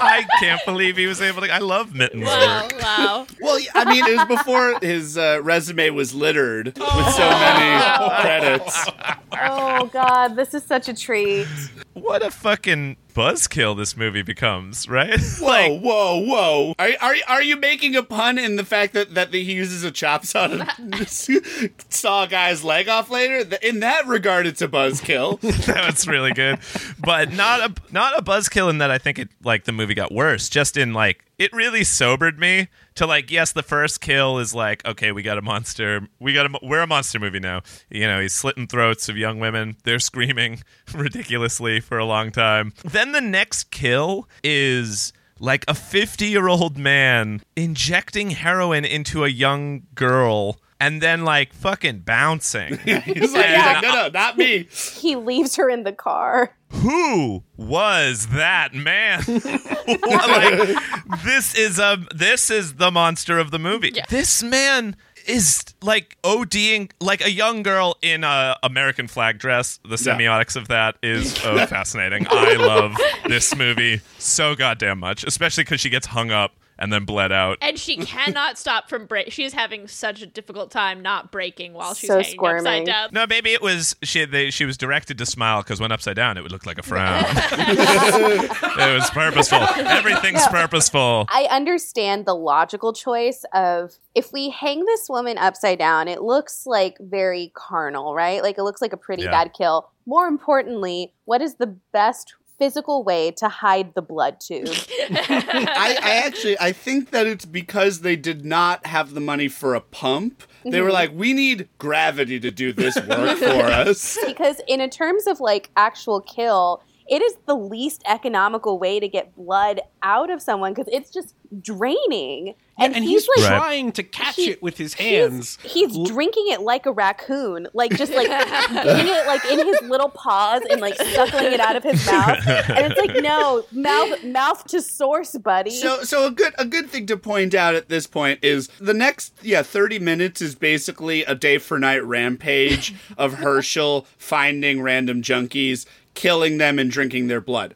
I 0.00 0.26
can't 0.40 0.60
believe 0.64 0.96
he 0.96 1.06
was 1.06 1.20
able 1.20 1.42
to. 1.42 1.52
I 1.52 1.58
love 1.58 1.94
Mittens' 1.94 2.24
Wow, 2.24 2.62
work. 2.62 2.82
wow. 2.82 3.26
Well, 3.40 3.58
I 3.74 3.84
mean, 3.92 4.04
it 4.06 4.16
was 4.16 4.26
before 4.38 4.78
his 4.80 5.16
uh, 5.18 5.40
resume 5.42 5.90
was 5.90 6.14
littered 6.14 6.66
with 6.66 6.74
so 7.14 7.28
many 7.28 8.20
credits. 8.22 8.86
Oh 9.32 9.86
god, 9.92 10.36
this 10.36 10.54
is 10.54 10.62
such 10.64 10.88
a 10.88 10.94
treat. 10.94 11.46
What 11.94 12.22
a 12.24 12.30
fucking 12.30 12.96
buzzkill 13.14 13.76
this 13.76 13.96
movie 13.96 14.22
becomes, 14.22 14.88
right? 14.88 15.18
Whoa, 15.40 15.78
whoa, 15.78 16.18
whoa! 16.18 16.74
Are, 16.78 16.90
are 17.00 17.14
are 17.28 17.42
you 17.42 17.56
making 17.56 17.96
a 17.96 18.02
pun 18.02 18.38
in 18.38 18.56
the 18.56 18.64
fact 18.64 18.92
that 18.94 19.14
that 19.14 19.32
he 19.32 19.52
uses 19.52 19.84
a 19.84 19.90
chop 19.90 20.24
saw 20.24 20.46
to 20.46 21.70
saw 21.88 22.24
a 22.24 22.28
guy's 22.28 22.62
leg 22.64 22.88
off 22.88 23.10
later? 23.10 23.44
In 23.62 23.80
that 23.80 24.06
regard, 24.06 24.46
it's 24.46 24.62
a 24.62 24.68
buzzkill. 24.68 25.40
That's 25.66 26.06
really 26.06 26.32
good, 26.32 26.58
but 26.98 27.32
not 27.32 27.60
a 27.60 27.92
not 27.92 28.18
a 28.18 28.22
buzzkill 28.22 28.70
in 28.70 28.78
that 28.78 28.90
I 28.90 28.98
think 28.98 29.18
it 29.18 29.28
like 29.42 29.64
the 29.64 29.72
movie 29.72 29.94
got 29.94 30.12
worse. 30.12 30.48
Just 30.48 30.76
in 30.76 30.92
like 30.92 31.24
it 31.38 31.52
really 31.52 31.84
sobered 31.84 32.38
me 32.38 32.68
to 32.98 33.06
like 33.06 33.30
yes, 33.30 33.52
the 33.52 33.62
first 33.62 34.00
kill 34.00 34.38
is 34.38 34.54
like 34.54 34.84
okay, 34.86 35.12
we 35.12 35.22
got 35.22 35.38
a 35.38 35.42
monster, 35.42 36.06
we 36.18 36.32
got 36.32 36.46
a 36.46 36.58
we're 36.62 36.82
a 36.82 36.86
monster 36.86 37.18
movie 37.18 37.40
now. 37.40 37.62
You 37.90 38.06
know, 38.06 38.20
he's 38.20 38.34
slitting 38.34 38.66
throats 38.66 39.08
of 39.08 39.16
young 39.16 39.38
women. 39.38 39.76
They're 39.84 40.00
screaming 40.00 40.62
ridiculously 40.94 41.80
for 41.80 41.98
a 41.98 42.04
long 42.04 42.30
time. 42.32 42.72
Then 42.84 43.12
the 43.12 43.20
next 43.20 43.70
kill 43.70 44.28
is 44.42 45.12
like 45.38 45.64
a 45.68 45.74
50 45.74 46.26
year 46.26 46.48
old 46.48 46.76
man 46.76 47.40
injecting 47.54 48.30
heroin 48.30 48.84
into 48.84 49.24
a 49.24 49.28
young 49.28 49.84
girl 49.94 50.58
and 50.80 51.00
then 51.00 51.24
like 51.24 51.52
fucking 51.52 52.00
bouncing. 52.00 52.78
he's 52.84 52.94
like, 52.94 53.04
he's 53.04 53.32
like, 53.32 53.82
no, 53.82 53.92
no, 53.92 54.08
not 54.08 54.36
me. 54.36 54.68
He 54.70 55.14
leaves 55.14 55.56
her 55.56 55.70
in 55.70 55.84
the 55.84 55.92
car. 55.92 56.52
Who 56.70 57.42
was 57.56 58.28
that 58.28 58.74
man? 58.74 59.22
like, 59.26 60.76
this 61.24 61.54
is 61.54 61.78
a 61.78 61.98
this 62.14 62.50
is 62.50 62.74
the 62.74 62.90
monster 62.90 63.38
of 63.38 63.50
the 63.50 63.58
movie. 63.58 63.94
This 64.08 64.42
man 64.42 64.96
is 65.26 65.62
like 65.82 66.16
ODing 66.22 66.90
like 67.00 67.24
a 67.24 67.30
young 67.30 67.62
girl 67.62 67.96
in 68.02 68.24
a 68.24 68.56
American 68.62 69.08
flag 69.08 69.38
dress. 69.38 69.78
The 69.82 69.96
semiotics 69.96 70.56
of 70.56 70.68
that 70.68 70.96
is 71.02 71.38
oh, 71.44 71.66
fascinating. 71.66 72.26
I 72.30 72.54
love 72.54 72.96
this 73.26 73.54
movie 73.54 74.00
so 74.18 74.54
goddamn 74.54 74.98
much, 74.98 75.24
especially 75.24 75.64
because 75.64 75.80
she 75.80 75.90
gets 75.90 76.06
hung 76.06 76.30
up 76.30 76.52
and 76.78 76.92
then 76.92 77.04
bled 77.04 77.32
out. 77.32 77.58
And 77.60 77.78
she 77.78 77.96
cannot 77.96 78.58
stop 78.58 78.88
from 78.88 79.06
break. 79.06 79.32
She's 79.32 79.52
having 79.52 79.88
such 79.88 80.22
a 80.22 80.26
difficult 80.26 80.70
time 80.70 81.00
not 81.02 81.32
breaking 81.32 81.72
while 81.72 81.94
she's 81.94 82.08
So 82.08 82.16
hanging 82.20 82.30
squirming. 82.32 82.66
upside 82.66 82.86
down. 82.86 83.08
No, 83.12 83.26
maybe 83.26 83.52
it 83.52 83.62
was 83.62 83.96
she. 84.02 84.24
They, 84.24 84.50
she 84.50 84.64
was 84.64 84.76
directed 84.76 85.18
to 85.18 85.26
smile 85.26 85.62
because 85.62 85.80
when 85.80 85.92
upside 85.92 86.16
down, 86.16 86.36
it 86.36 86.42
would 86.42 86.52
look 86.52 86.66
like 86.66 86.78
a 86.78 86.82
frown. 86.82 87.24
it 87.28 88.94
was 88.94 89.10
purposeful. 89.10 89.58
Everything's 89.60 90.46
purposeful. 90.48 91.26
I 91.28 91.48
understand 91.50 92.26
the 92.26 92.34
logical 92.34 92.92
choice 92.92 93.44
of 93.52 93.92
if 94.14 94.32
we 94.32 94.50
hang 94.50 94.84
this 94.84 95.08
woman 95.08 95.38
upside 95.38 95.78
down, 95.78 96.08
it 96.08 96.22
looks 96.22 96.66
like 96.66 96.96
very 97.00 97.52
carnal, 97.54 98.14
right? 98.14 98.42
Like 98.42 98.58
it 98.58 98.62
looks 98.62 98.80
like 98.82 98.92
a 98.92 98.96
pretty 98.96 99.22
Yeah. 99.24 99.30
bad 99.30 99.52
kill. 99.56 99.90
More 100.06 100.26
importantly, 100.26 101.12
what 101.24 101.42
is 101.42 101.56
the 101.56 101.66
best 101.92 102.34
physical 102.58 103.04
way 103.04 103.30
to 103.32 103.48
hide 103.48 103.94
the 103.94 104.02
blood 104.02 104.40
tube? 104.40 104.68
I, 105.10 105.98
I 106.02 106.22
actually 106.26 106.58
I 106.58 106.72
think 106.72 107.10
that 107.10 107.26
it's 107.26 107.44
because 107.44 108.00
they 108.00 108.16
did 108.16 108.44
not 108.44 108.86
have 108.86 109.14
the 109.14 109.20
money 109.20 109.48
for 109.48 109.74
a 109.74 109.80
pump. 109.80 110.42
They 110.64 110.80
were 110.80 110.88
Mhm. 110.90 110.92
like, 110.92 111.10
we 111.14 111.32
need 111.32 111.68
gravity 111.78 112.40
to 112.40 112.50
do 112.50 112.72
this 112.72 112.96
work 112.96 113.38
for 113.38 113.44
us. 113.64 114.18
because 114.26 114.60
in 114.66 114.80
a 114.80 114.88
terms 114.88 115.26
of 115.26 115.40
like 115.40 115.70
actual 115.76 116.20
kill, 116.20 116.82
it 117.08 117.22
is 117.22 117.36
the 117.46 117.54
least 117.54 118.02
economical 118.06 118.78
way 118.78 119.00
to 119.00 119.08
get 119.08 119.34
blood 119.34 119.80
out 120.02 120.28
of 120.30 120.42
someone 120.42 120.74
because 120.74 120.92
it's 120.92 121.10
just 121.10 121.34
draining. 121.60 122.54
And, 122.80 122.94
and 122.94 123.04
he's, 123.04 123.26
like 123.36 123.48
trying 123.48 123.90
to 123.92 124.04
catch 124.04 124.38
it 124.38 124.62
with 124.62 124.78
his 124.78 124.94
hands. 124.94 125.58
He's 125.64 125.98
drinking 126.08 126.44
it 126.50 126.60
like 126.60 126.86
a 126.86 126.92
raccoon, 126.92 127.66
like 127.74 127.90
just 127.96 128.12
like 128.12 128.28
getting 128.72 129.12
it 129.12 129.26
like 129.26 129.44
in 129.46 129.66
his 129.66 129.82
little 129.82 130.10
paws 130.10 130.62
and 130.70 130.80
like 130.80 130.94
suckling 130.94 131.52
it 131.52 131.58
out 131.58 131.74
of 131.74 131.82
his 131.82 132.06
mouth. 132.06 132.38
And 132.46 132.92
it's 132.92 133.00
like, 133.00 133.20
no, 133.20 133.64
mouth 133.72 134.22
mouth 134.22 134.64
to 134.68 134.80
source, 134.80 135.36
buddy. 135.38 135.72
So, 135.72 136.04
so 136.04 136.26
a 136.26 136.30
good 136.30 136.54
a 136.56 136.64
good 136.64 136.88
thing 136.88 137.06
to 137.06 137.16
point 137.16 137.52
out 137.52 137.74
at 137.74 137.88
this 137.88 138.06
point 138.06 138.38
is 138.42 138.68
the 138.78 138.94
next 138.94 139.34
yeah 139.42 139.64
thirty 139.64 139.98
minutes 139.98 140.40
is 140.40 140.54
basically 140.54 141.24
a 141.24 141.34
day 141.34 141.58
for 141.58 141.80
night 141.80 142.04
rampage 142.04 142.94
of 143.18 143.34
Herschel 143.34 144.06
finding 144.18 144.82
random 144.82 145.20
junkies, 145.20 145.84
killing 146.14 146.58
them, 146.58 146.78
and 146.78 146.92
drinking 146.92 147.26
their 147.26 147.40
blood. 147.40 147.74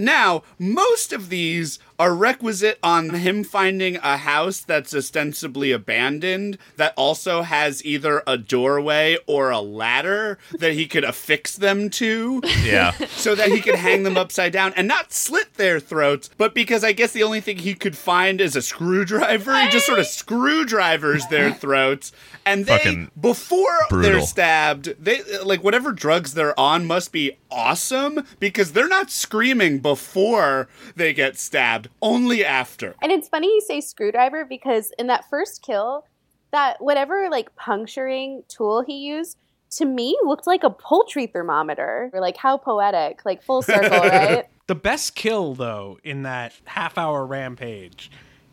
Now, 0.00 0.44
most 0.58 1.12
of 1.12 1.28
these 1.28 1.78
are 2.00 2.14
requisite 2.14 2.78
on 2.82 3.10
him 3.10 3.44
finding 3.44 3.96
a 3.96 4.16
house 4.16 4.60
that's 4.60 4.94
ostensibly 4.94 5.70
abandoned 5.70 6.56
that 6.76 6.94
also 6.96 7.42
has 7.42 7.84
either 7.84 8.22
a 8.26 8.38
doorway 8.38 9.18
or 9.26 9.50
a 9.50 9.60
ladder 9.60 10.38
that 10.58 10.72
he 10.72 10.86
could 10.86 11.04
affix 11.04 11.56
them 11.56 11.90
to 11.90 12.40
Yeah. 12.64 12.92
so 13.10 13.34
that 13.34 13.50
he 13.50 13.60
could 13.60 13.74
hang 13.74 14.02
them 14.04 14.16
upside 14.16 14.50
down 14.50 14.72
and 14.78 14.88
not 14.88 15.12
slit 15.12 15.52
their 15.54 15.78
throats, 15.78 16.30
but 16.38 16.54
because 16.54 16.82
I 16.82 16.92
guess 16.92 17.12
the 17.12 17.22
only 17.22 17.42
thing 17.42 17.58
he 17.58 17.74
could 17.74 17.98
find 17.98 18.40
is 18.40 18.56
a 18.56 18.62
screwdriver, 18.62 19.60
he 19.60 19.68
just 19.68 19.84
sort 19.84 19.98
of 19.98 20.06
screwdrivers 20.06 21.26
their 21.26 21.52
throats. 21.64 22.12
And 22.46 22.64
they, 22.64 22.78
Fucking 22.78 23.10
before 23.20 23.66
they're 23.90 24.22
stabbed, 24.22 24.94
they 24.98 25.20
like 25.44 25.62
whatever 25.62 25.92
drugs 25.92 26.32
they're 26.32 26.58
on 26.58 26.86
must 26.86 27.12
be 27.12 27.36
awesome 27.50 28.26
because 28.38 28.72
they're 28.72 28.88
not 28.88 29.10
screaming 29.10 29.80
before 29.80 30.66
they 30.96 31.12
get 31.12 31.38
stabbed. 31.38 31.89
Only 32.02 32.44
after. 32.44 32.94
And 33.02 33.12
it's 33.12 33.28
funny 33.28 33.48
you 33.48 33.60
say 33.60 33.80
screwdriver 33.80 34.44
because 34.44 34.92
in 34.98 35.06
that 35.08 35.28
first 35.28 35.62
kill, 35.62 36.04
that 36.52 36.80
whatever 36.80 37.28
like 37.30 37.54
puncturing 37.56 38.42
tool 38.48 38.82
he 38.86 38.98
used 38.98 39.36
to 39.70 39.84
me 39.84 40.18
looked 40.24 40.46
like 40.46 40.64
a 40.64 40.70
poultry 40.70 41.26
thermometer. 41.26 42.10
Or 42.12 42.20
like 42.20 42.36
how 42.36 42.56
poetic, 42.56 43.24
like 43.24 43.42
full 43.42 43.62
circle, 43.62 43.98
right? 44.00 44.46
The 44.66 44.74
best 44.74 45.14
kill, 45.14 45.54
though, 45.54 45.98
in 46.04 46.22
that 46.22 46.52
half 46.64 46.96
hour 46.98 47.26
rampage 47.26 48.10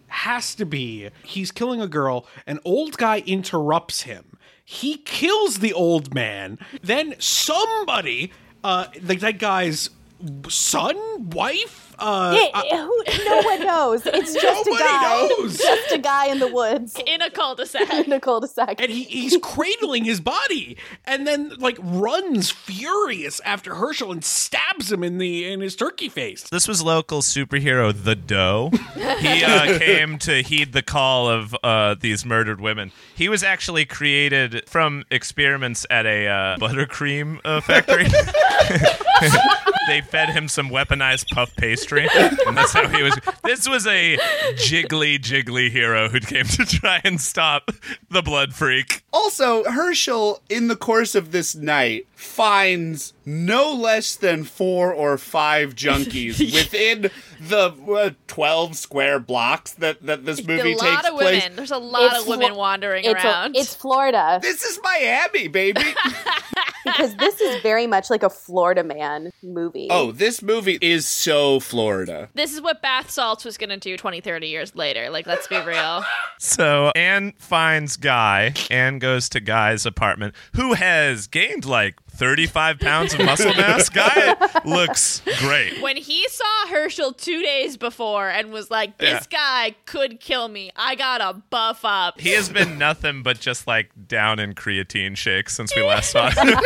has 0.08 0.56
to 0.56 0.66
be 0.66 1.10
he's 1.24 1.52
killing 1.52 1.82
a 1.82 1.88
girl, 1.88 2.26
an 2.46 2.60
old 2.66 2.98
guy 2.98 3.20
interrupts 3.26 4.02
him. 4.02 4.38
He 4.64 4.98
kills 4.98 5.60
the 5.60 5.74
old 5.74 6.14
man. 6.14 6.60
Then 6.82 7.16
somebody, 7.20 8.32
uh, 8.64 8.88
like 9.04 9.20
that 9.20 9.40
guy's 9.40 9.90
son, 10.50 11.30
wife, 11.30 11.87
uh, 12.00 12.38
Yeah, 12.38 12.86
who, 12.86 13.04
no 13.26 13.41
one 13.41 13.66
knows. 13.66 14.02
It's 14.06 14.34
just 14.41 14.68
a 14.68 14.72
guy. 14.72 15.28
knows. 15.39 15.58
Just 15.68 15.91
a 15.91 15.98
guy 15.98 16.28
in 16.28 16.39
the 16.39 16.48
woods. 16.48 16.98
In 17.06 17.22
a 17.22 17.30
cul-de-sac. 17.30 17.91
in 18.06 18.12
a 18.12 18.20
cul-de-sac. 18.20 18.80
and 18.82 18.91
he, 18.91 19.04
he's 19.04 19.38
cradling 19.41 20.06
his 20.06 20.20
body 20.22 20.78
and 21.06 21.26
then 21.28 21.54
like 21.60 21.78
runs 21.82 22.50
furious 22.52 23.39
after 23.45 23.76
Herschel 23.76 24.12
and 24.12 24.24
stabs 24.24 24.91
him 24.91 25.04
in 25.04 25.18
the 25.18 25.52
in 25.52 25.62
his 25.62 25.76
turkey 25.76 26.10
face. 26.10 26.43
This 26.50 26.68
was 26.68 26.82
local 26.82 27.22
superhero 27.22 27.93
The 27.93 28.16
Dough. 28.16 28.72
He 28.95 29.43
uh, 29.43 29.78
came 29.80 30.18
to 30.20 30.41
heed 30.43 30.74
the 30.74 30.82
call 30.84 31.30
of 31.30 31.56
uh, 31.64 31.95
these 32.00 32.26
murdered 32.26 32.62
women. 32.62 32.91
He 33.16 33.30
was 33.30 33.43
actually 33.43 33.86
created 33.86 34.68
from 34.68 35.04
experiments 35.12 35.86
at 35.89 36.06
a 36.06 36.28
uh, 36.28 36.58
buttercream 36.58 37.39
uh, 37.43 37.62
factory. 37.62 38.06
They 39.88 40.02
fed 40.02 40.30
him 40.30 40.48
some 40.48 40.70
weaponized 40.70 41.32
puff 41.32 41.56
pastry, 41.56 42.08
and 42.16 42.56
that's 42.58 42.74
how 42.74 42.88
he 42.88 43.02
was. 43.04 43.18
This 43.44 43.68
was 43.68 43.88
a 43.88 44.18
jiggly, 44.56 45.18
jiggly 45.20 45.70
hero 45.72 46.10
who 46.10 46.20
came 46.20 46.46
to 46.46 46.66
try 46.66 47.02
and 47.04 47.20
stop 47.20 47.72
the 48.10 48.22
blood 48.22 48.54
freak. 48.54 49.04
Also, 49.14 49.64
Herschel, 49.64 50.42
in 50.50 50.68
the 50.68 50.76
course 50.76 51.16
of 51.16 51.32
this 51.32 51.56
night, 51.56 52.06
finds 52.14 53.14
no 53.26 53.74
less 53.74 54.16
than 54.16 54.44
four 54.44 54.94
or 54.94 55.18
five 55.18 55.76
junkies 55.76 56.40
within 56.54 57.10
the 57.40 57.72
uh, 57.94 58.10
12 58.28 58.76
square 58.76 59.20
blocks 59.20 59.74
that, 59.74 60.02
that 60.06 60.26
this 60.26 60.40
movie 60.46 60.74
a 60.74 60.76
takes 60.76 60.82
lot 60.82 61.06
of 61.06 61.16
place. 61.18 61.42
women. 61.44 61.56
There's 61.56 61.72
a 61.72 61.78
lot 61.78 62.12
It's 62.14 62.22
of 62.24 62.28
women 62.28 62.50
Flo- 62.50 62.58
wandering 62.58 63.06
it's, 63.06 63.24
a- 63.24 63.28
around. 63.28 63.56
it's 63.56 63.76
Florida 63.76 64.40
This 64.42 64.64
is 64.64 64.80
Miami, 64.84 65.48
baby. 65.48 65.82
because 66.86 67.15
this 67.15 67.39
is 67.41 67.61
very 67.61 67.88
much 67.88 68.09
like 68.09 68.23
a 68.23 68.30
Florida 68.30 68.84
man 68.84 69.32
movie. 69.43 69.88
oh, 69.91 70.11
this 70.11 70.41
movie 70.41 70.78
is 70.82 71.07
so 71.07 71.59
Florida. 71.59 72.30
this 72.34 72.53
is 72.53 72.61
what 72.61 72.82
bath 72.82 73.09
salts 73.09 73.43
was 73.45 73.57
going 73.57 73.69
to 73.69 73.78
do 73.78 73.97
20, 73.97 74.21
30 74.21 74.47
years 74.47 74.75
later. 74.75 75.09
Like, 75.09 75.25
let's 75.28 75.47
be 75.47 75.59
real. 75.59 76.03
So 76.39 76.91
Anne 76.95 77.34
finds 77.39 77.97
Guy. 77.97 78.53
Anne 78.69 78.99
goes 78.99 79.28
to 79.30 79.39
Guy's 79.39 79.88
apartment, 79.88 80.36
who 80.55 80.73
has 80.73 81.25
gained 81.25 81.65
like 81.65 81.95
35 82.18 82.80
pounds 82.80 83.13
of 83.13 83.20
muscle 83.22 83.53
mass. 83.53 83.89
Guy 83.89 84.36
looks 84.65 85.22
great. 85.39 85.82
When 85.82 85.97
he 85.97 86.28
saw 86.30 86.68
Herschel 86.68 87.13
two 87.13 87.41
days 87.41 87.78
before 87.78 88.28
and 88.30 88.51
was 88.51 88.70
like, 88.72 88.97
this 88.97 89.28
guy 89.28 89.76
could 89.86 90.20
kill 90.20 90.47
me, 90.47 90.72
I 90.76 90.95
gotta 90.95 91.41
buff 91.49 91.82
up. 91.86 92.20
He 92.20 92.32
has 92.32 92.49
been 92.49 92.78
nothing 92.78 93.24
but 93.24 93.39
just 93.39 93.68
like 93.68 93.91
down 94.07 94.39
in 94.39 94.53
creatine 94.53 95.15
shakes 95.15 95.55
since 95.55 95.76
we 95.76 95.84
last 95.84 96.11
saw 96.11 96.30
him. 96.32 96.57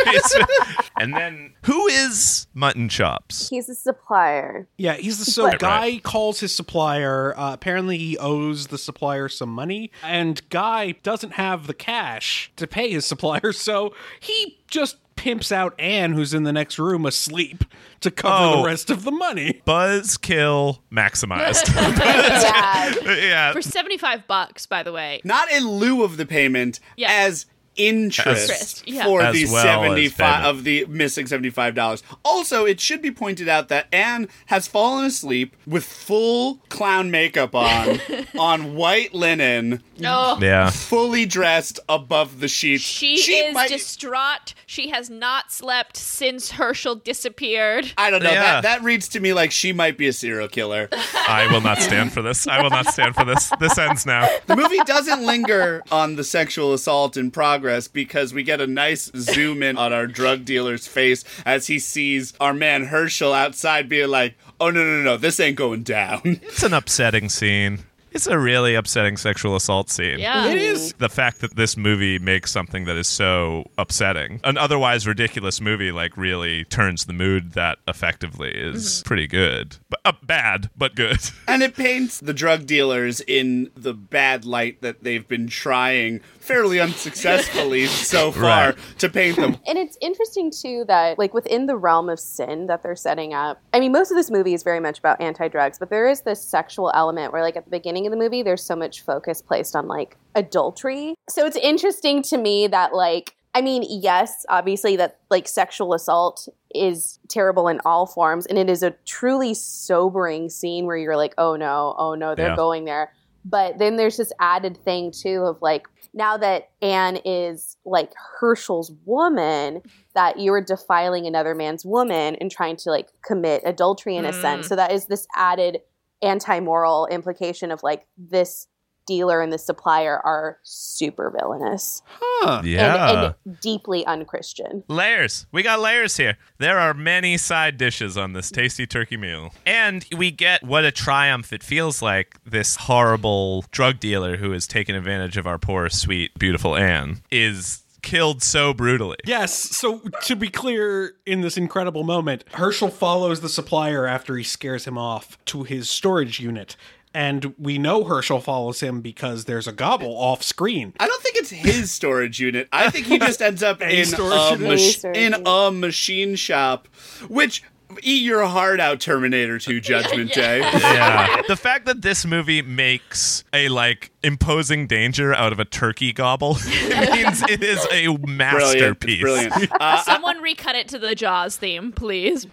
And 0.98 1.14
then, 1.14 1.54
who 1.64 1.86
is 1.88 2.46
Mutton 2.54 2.88
Chops? 2.88 3.48
He's 3.48 3.68
a 3.68 3.74
supplier. 3.74 4.68
Yeah, 4.76 4.94
he's 4.94 5.18
the 5.18 5.24
so 5.30 5.46
Right. 5.46 5.58
guy 5.58 6.00
calls 6.02 6.40
his 6.40 6.54
supplier. 6.54 7.36
Uh, 7.36 7.52
apparently, 7.52 7.98
he 7.98 8.16
owes 8.18 8.68
the 8.68 8.78
supplier 8.78 9.28
some 9.28 9.48
money, 9.48 9.90
and 10.02 10.40
guy 10.48 10.92
doesn't 11.02 11.32
have 11.32 11.66
the 11.66 11.74
cash 11.74 12.52
to 12.56 12.66
pay 12.66 12.90
his 12.90 13.04
supplier, 13.04 13.52
so 13.52 13.92
he 14.20 14.58
just 14.68 14.96
pimps 15.22 15.52
out 15.52 15.72
Anne, 15.78 16.14
who's 16.14 16.34
in 16.34 16.42
the 16.42 16.52
next 16.52 16.80
room 16.80 17.06
asleep, 17.06 17.64
to 18.00 18.10
cover 18.10 18.56
Oh. 18.56 18.62
the 18.62 18.66
rest 18.66 18.90
of 18.90 19.04
the 19.04 19.12
money. 19.12 19.62
Buzz 19.64 20.16
kill 20.16 20.82
maximized. 20.92 21.72
yeah. 21.76 23.14
yeah. 23.14 23.52
For 23.52 23.62
75 23.62 24.26
bucks, 24.26 24.66
by 24.66 24.82
the 24.82 24.90
way. 24.92 25.20
Not 25.22 25.48
in 25.52 25.64
lieu 25.68 26.02
of 26.02 26.16
the 26.16 26.26
payment, 26.26 26.80
Yeah. 26.96 27.08
as 27.12 27.46
interest 27.76 28.42
Interest, 28.50 28.88
yeah. 28.88 29.04
for 29.04 29.22
As 29.22 29.34
the 29.34 29.46
well 29.46 29.62
75 29.64 30.44
of 30.44 30.64
the 30.64 30.84
missing 30.86 31.26
$75. 31.26 32.02
Also, 32.24 32.64
it 32.64 32.80
should 32.80 33.00
be 33.02 33.10
pointed 33.10 33.48
out 33.48 33.68
that 33.68 33.86
Anne 33.92 34.28
has 34.46 34.68
fallen 34.68 35.06
asleep 35.06 35.56
with 35.66 35.84
full 35.84 36.56
clown 36.68 37.10
makeup 37.10 37.54
on 37.54 38.00
on 38.38 38.74
white 38.74 39.14
linen, 39.14 39.82
Oh. 40.04 40.38
Yeah. 40.40 40.68
fully 40.70 41.26
dressed 41.26 41.78
above 41.88 42.40
the 42.40 42.48
sheets. 42.48 42.82
She, 42.82 43.14
is 43.14 43.54
might- 43.54 43.68
distraught. 43.68 44.54
She 44.66 44.88
has 44.90 45.08
not 45.10 45.52
slept 45.52 45.96
since 45.96 46.52
Herschel 46.52 46.96
disappeared. 46.96 47.92
I 47.96 48.10
don't 48.10 48.22
know. 48.22 48.30
Yeah. 48.32 48.60
That, 48.60 48.62
that 48.62 48.82
reads 48.82 49.08
to 49.10 49.20
me 49.20 49.32
like 49.32 49.52
she 49.52 49.72
might 49.72 49.96
be 49.96 50.08
a 50.08 50.12
serial 50.12 50.48
killer. 50.48 50.88
I 51.28 51.48
will 51.50 51.60
not 51.60 51.78
stand 51.78 52.12
for 52.12 52.22
this. 52.22 52.46
I 52.46 52.60
will 52.62 52.70
not 52.70 52.86
stand 52.86 53.14
for 53.14 53.24
this. 53.24 53.50
This 53.60 53.78
ends 53.78 54.04
now. 54.06 54.28
The 54.46 54.56
movie 54.56 54.78
doesn't 54.86 55.24
linger 55.24 55.82
on 55.92 56.16
the 56.16 56.24
sexual 56.24 56.72
assault 56.72 57.16
in 57.16 57.30
progress 57.30 57.61
because 57.92 58.34
we 58.34 58.42
get 58.42 58.60
a 58.60 58.66
nice 58.66 59.10
zoom 59.16 59.62
in 59.62 59.76
on 59.76 59.92
our 59.92 60.06
drug 60.06 60.44
dealer's 60.44 60.86
face 60.86 61.24
as 61.44 61.66
he 61.66 61.78
sees 61.78 62.34
our 62.40 62.54
man 62.54 62.84
Herschel 62.86 63.32
outside 63.32 63.88
being 63.88 64.08
like, 64.08 64.36
oh, 64.60 64.70
no, 64.70 64.84
no, 64.84 64.98
no, 64.98 65.02
no, 65.02 65.16
this 65.16 65.40
ain't 65.40 65.56
going 65.56 65.82
down. 65.82 66.20
It's 66.42 66.62
an 66.62 66.74
upsetting 66.74 67.28
scene. 67.28 67.80
It's 68.14 68.26
a 68.26 68.38
really 68.38 68.74
upsetting 68.74 69.16
sexual 69.16 69.56
assault 69.56 69.88
scene. 69.88 70.18
Yeah. 70.18 70.48
It 70.48 70.58
is. 70.58 70.92
The 70.94 71.08
fact 71.08 71.40
that 71.40 71.56
this 71.56 71.76
movie 71.76 72.18
makes 72.18 72.52
something 72.52 72.84
that 72.84 72.96
is 72.96 73.06
so 73.08 73.70
upsetting, 73.78 74.40
an 74.44 74.58
otherwise 74.58 75.06
ridiculous 75.06 75.60
movie, 75.60 75.92
like 75.92 76.16
really 76.16 76.64
turns 76.64 77.06
the 77.06 77.14
mood 77.14 77.52
that 77.52 77.78
effectively 77.88 78.50
is 78.50 79.02
pretty 79.06 79.26
good. 79.26 79.76
But 79.88 80.00
uh, 80.04 80.12
bad, 80.22 80.68
but 80.76 80.94
good. 80.94 81.20
and 81.48 81.62
it 81.62 81.74
paints 81.74 82.20
the 82.20 82.34
drug 82.34 82.66
dealers 82.66 83.20
in 83.22 83.70
the 83.74 83.94
bad 83.94 84.44
light 84.44 84.82
that 84.82 85.02
they've 85.02 85.26
been 85.26 85.46
trying 85.46 86.20
fairly 86.42 86.80
unsuccessfully 86.80 87.86
so 87.86 88.32
far 88.32 88.42
Right. 88.70 88.74
to 88.98 89.08
paint 89.08 89.36
them. 89.36 89.56
And 89.66 89.78
it's 89.78 89.96
interesting 90.00 90.50
too 90.50 90.84
that 90.88 91.18
like 91.18 91.32
within 91.32 91.66
the 91.66 91.76
realm 91.76 92.08
of 92.08 92.18
sin 92.18 92.66
that 92.66 92.82
they're 92.82 92.96
setting 92.96 93.32
up. 93.32 93.60
I 93.72 93.78
mean, 93.80 93.92
most 93.92 94.10
of 94.10 94.16
this 94.16 94.30
movie 94.30 94.52
is 94.52 94.62
very 94.64 94.80
much 94.80 94.98
about 94.98 95.20
anti-drugs, 95.20 95.78
but 95.78 95.88
there 95.88 96.08
is 96.08 96.22
this 96.22 96.42
sexual 96.42 96.90
element 96.94 97.32
where 97.32 97.42
like 97.42 97.56
at 97.56 97.64
the 97.64 97.70
beginning 97.70 98.06
of 98.06 98.10
the 98.10 98.16
movie 98.16 98.42
there's 98.42 98.62
so 98.62 98.74
much 98.74 99.02
focus 99.02 99.40
placed 99.40 99.76
on 99.76 99.86
like 99.86 100.16
adultery. 100.34 101.14
So 101.28 101.46
it's 101.46 101.56
interesting 101.56 102.22
to 102.24 102.36
me 102.36 102.66
that 102.66 102.92
like 102.94 103.36
I 103.54 103.60
mean, 103.60 103.84
yes, 103.86 104.46
obviously 104.48 104.96
that 104.96 105.18
like 105.30 105.46
sexual 105.46 105.92
assault 105.92 106.48
is 106.74 107.18
terrible 107.28 107.68
in 107.68 107.80
all 107.84 108.06
forms 108.06 108.46
and 108.46 108.56
it 108.56 108.70
is 108.70 108.82
a 108.82 108.92
truly 109.04 109.52
sobering 109.52 110.48
scene 110.48 110.86
where 110.86 110.96
you're 110.96 111.18
like, 111.18 111.34
"Oh 111.36 111.56
no, 111.56 111.94
oh 111.98 112.14
no, 112.14 112.34
they're 112.34 112.48
Yeah. 112.48 112.56
going 112.56 112.86
there." 112.86 113.12
But 113.44 113.78
then 113.78 113.96
there's 113.96 114.16
this 114.16 114.32
added 114.40 114.78
thing 114.84 115.10
too 115.10 115.42
of 115.42 115.60
like 115.60 115.86
now 116.14 116.36
that 116.36 116.70
Anne 116.80 117.18
is 117.24 117.76
like 117.84 118.12
Herschel's 118.38 118.92
woman, 119.04 119.76
mm-hmm. 119.76 119.88
that 120.14 120.38
you 120.38 120.52
are 120.52 120.60
defiling 120.60 121.26
another 121.26 121.54
man's 121.54 121.84
woman 121.84 122.36
and 122.36 122.50
trying 122.50 122.76
to 122.76 122.90
like 122.90 123.08
commit 123.24 123.62
adultery 123.64 124.16
in 124.16 124.24
a 124.24 124.32
sense. 124.32 124.66
Mm. 124.66 124.68
So 124.68 124.76
that 124.76 124.92
is 124.92 125.06
this 125.06 125.26
added 125.34 125.80
anti-moral 126.22 127.06
implication 127.06 127.70
of 127.70 127.82
like 127.82 128.06
this 128.16 128.68
dealer 129.06 129.40
and 129.40 129.52
the 129.52 129.58
supplier 129.58 130.18
are 130.24 130.58
super 130.62 131.30
villainous 131.36 132.02
Huh. 132.06 132.58
and- 132.58 132.66
Yeah. 132.66 133.32
and, 133.44 133.60
deeply 133.60 134.04
unchristian. 134.06 134.84
Layers. 134.88 135.46
We 135.52 135.62
got 135.62 135.80
layers 135.80 136.16
here. 136.16 136.36
There 136.58 136.78
are 136.78 136.94
many 136.94 137.36
side 137.36 137.76
dishes 137.78 138.16
on 138.16 138.32
this 138.32 138.50
tasty 138.50 138.86
turkey 138.86 139.16
meal. 139.16 139.52
And 139.66 140.04
we 140.16 140.30
get 140.30 140.62
what 140.62 140.84
a 140.84 140.90
triumph 140.92 141.52
it 141.52 141.62
feels 141.62 142.00
like 142.02 142.36
this 142.44 142.76
horrible 142.76 143.64
drug 143.70 143.98
dealer 144.00 144.36
who 144.36 144.52
has 144.52 144.66
taken 144.66 144.94
advantage 144.94 145.36
of 145.36 145.46
our 145.46 145.58
poor, 145.58 145.88
sweet, 145.88 146.38
beautiful 146.38 146.76
Anne 146.76 147.22
is 147.30 147.80
killed 148.02 148.42
so 148.42 148.74
brutally. 148.74 149.16
Yes. 149.24 149.52
So 149.54 149.98
to 150.24 150.34
be 150.34 150.48
clear, 150.48 151.14
in 151.24 151.40
this 151.40 151.56
incredible 151.56 152.02
moment, 152.02 152.42
Herschel 152.54 152.88
follows 152.88 153.40
the 153.40 153.48
supplier 153.48 154.06
after 154.06 154.36
he 154.36 154.42
scares 154.42 154.84
him 154.86 154.98
off 154.98 155.38
to 155.46 155.62
his 155.62 155.88
storage 155.88 156.40
unit. 156.40 156.76
And 157.14 157.54
we 157.58 157.76
know 157.78 158.04
Herschel 158.04 158.40
follows 158.40 158.80
him 158.80 159.00
because 159.02 159.44
there's 159.44 159.66
a 159.66 159.72
gobble 159.72 160.16
off 160.16 160.42
screen. 160.42 160.94
I 160.98 161.06
don't 161.06 161.22
think 161.22 161.36
it's 161.36 161.50
his 161.50 161.90
storage 161.98 162.40
unit. 162.40 162.68
I 162.72 162.88
think 162.90 163.06
he 163.06 163.18
just 163.18 163.42
ends 163.42 163.62
up 163.62 163.82
in 163.82 164.04
storage 164.06 164.58
a, 164.58 164.58
unit? 164.58 165.02
mach- 165.04 165.16
in 165.16 165.46
a 165.46 165.70
machine 165.70 166.36
shop, 166.36 166.88
which 167.28 167.62
eat 168.02 168.22
your 168.22 168.46
heart 168.46 168.80
out, 168.80 168.98
Terminator 169.00 169.58
2 169.58 169.78
Judgment 169.82 170.32
Day. 170.32 170.60
Yeah. 170.60 171.42
the 171.48 171.56
fact 171.56 171.84
that 171.84 172.00
this 172.00 172.24
movie 172.24 172.62
makes 172.62 173.44
a 173.52 173.68
like 173.68 174.10
imposing 174.22 174.86
danger 174.86 175.34
out 175.34 175.52
of 175.52 175.60
a 175.60 175.66
turkey 175.66 176.14
gobble 176.14 176.56
it 176.62 177.10
means 177.12 177.42
it 177.42 177.62
is 177.62 177.84
a 177.92 178.06
Brilliant. 178.16 178.28
masterpiece. 178.28 179.20
Brilliant. 179.20 179.70
Uh, 179.78 180.02
Someone 180.04 180.40
recut 180.40 180.74
it 180.74 180.88
to 180.88 180.98
the 180.98 181.14
Jaws 181.14 181.58
theme, 181.58 181.92
please. 181.92 182.46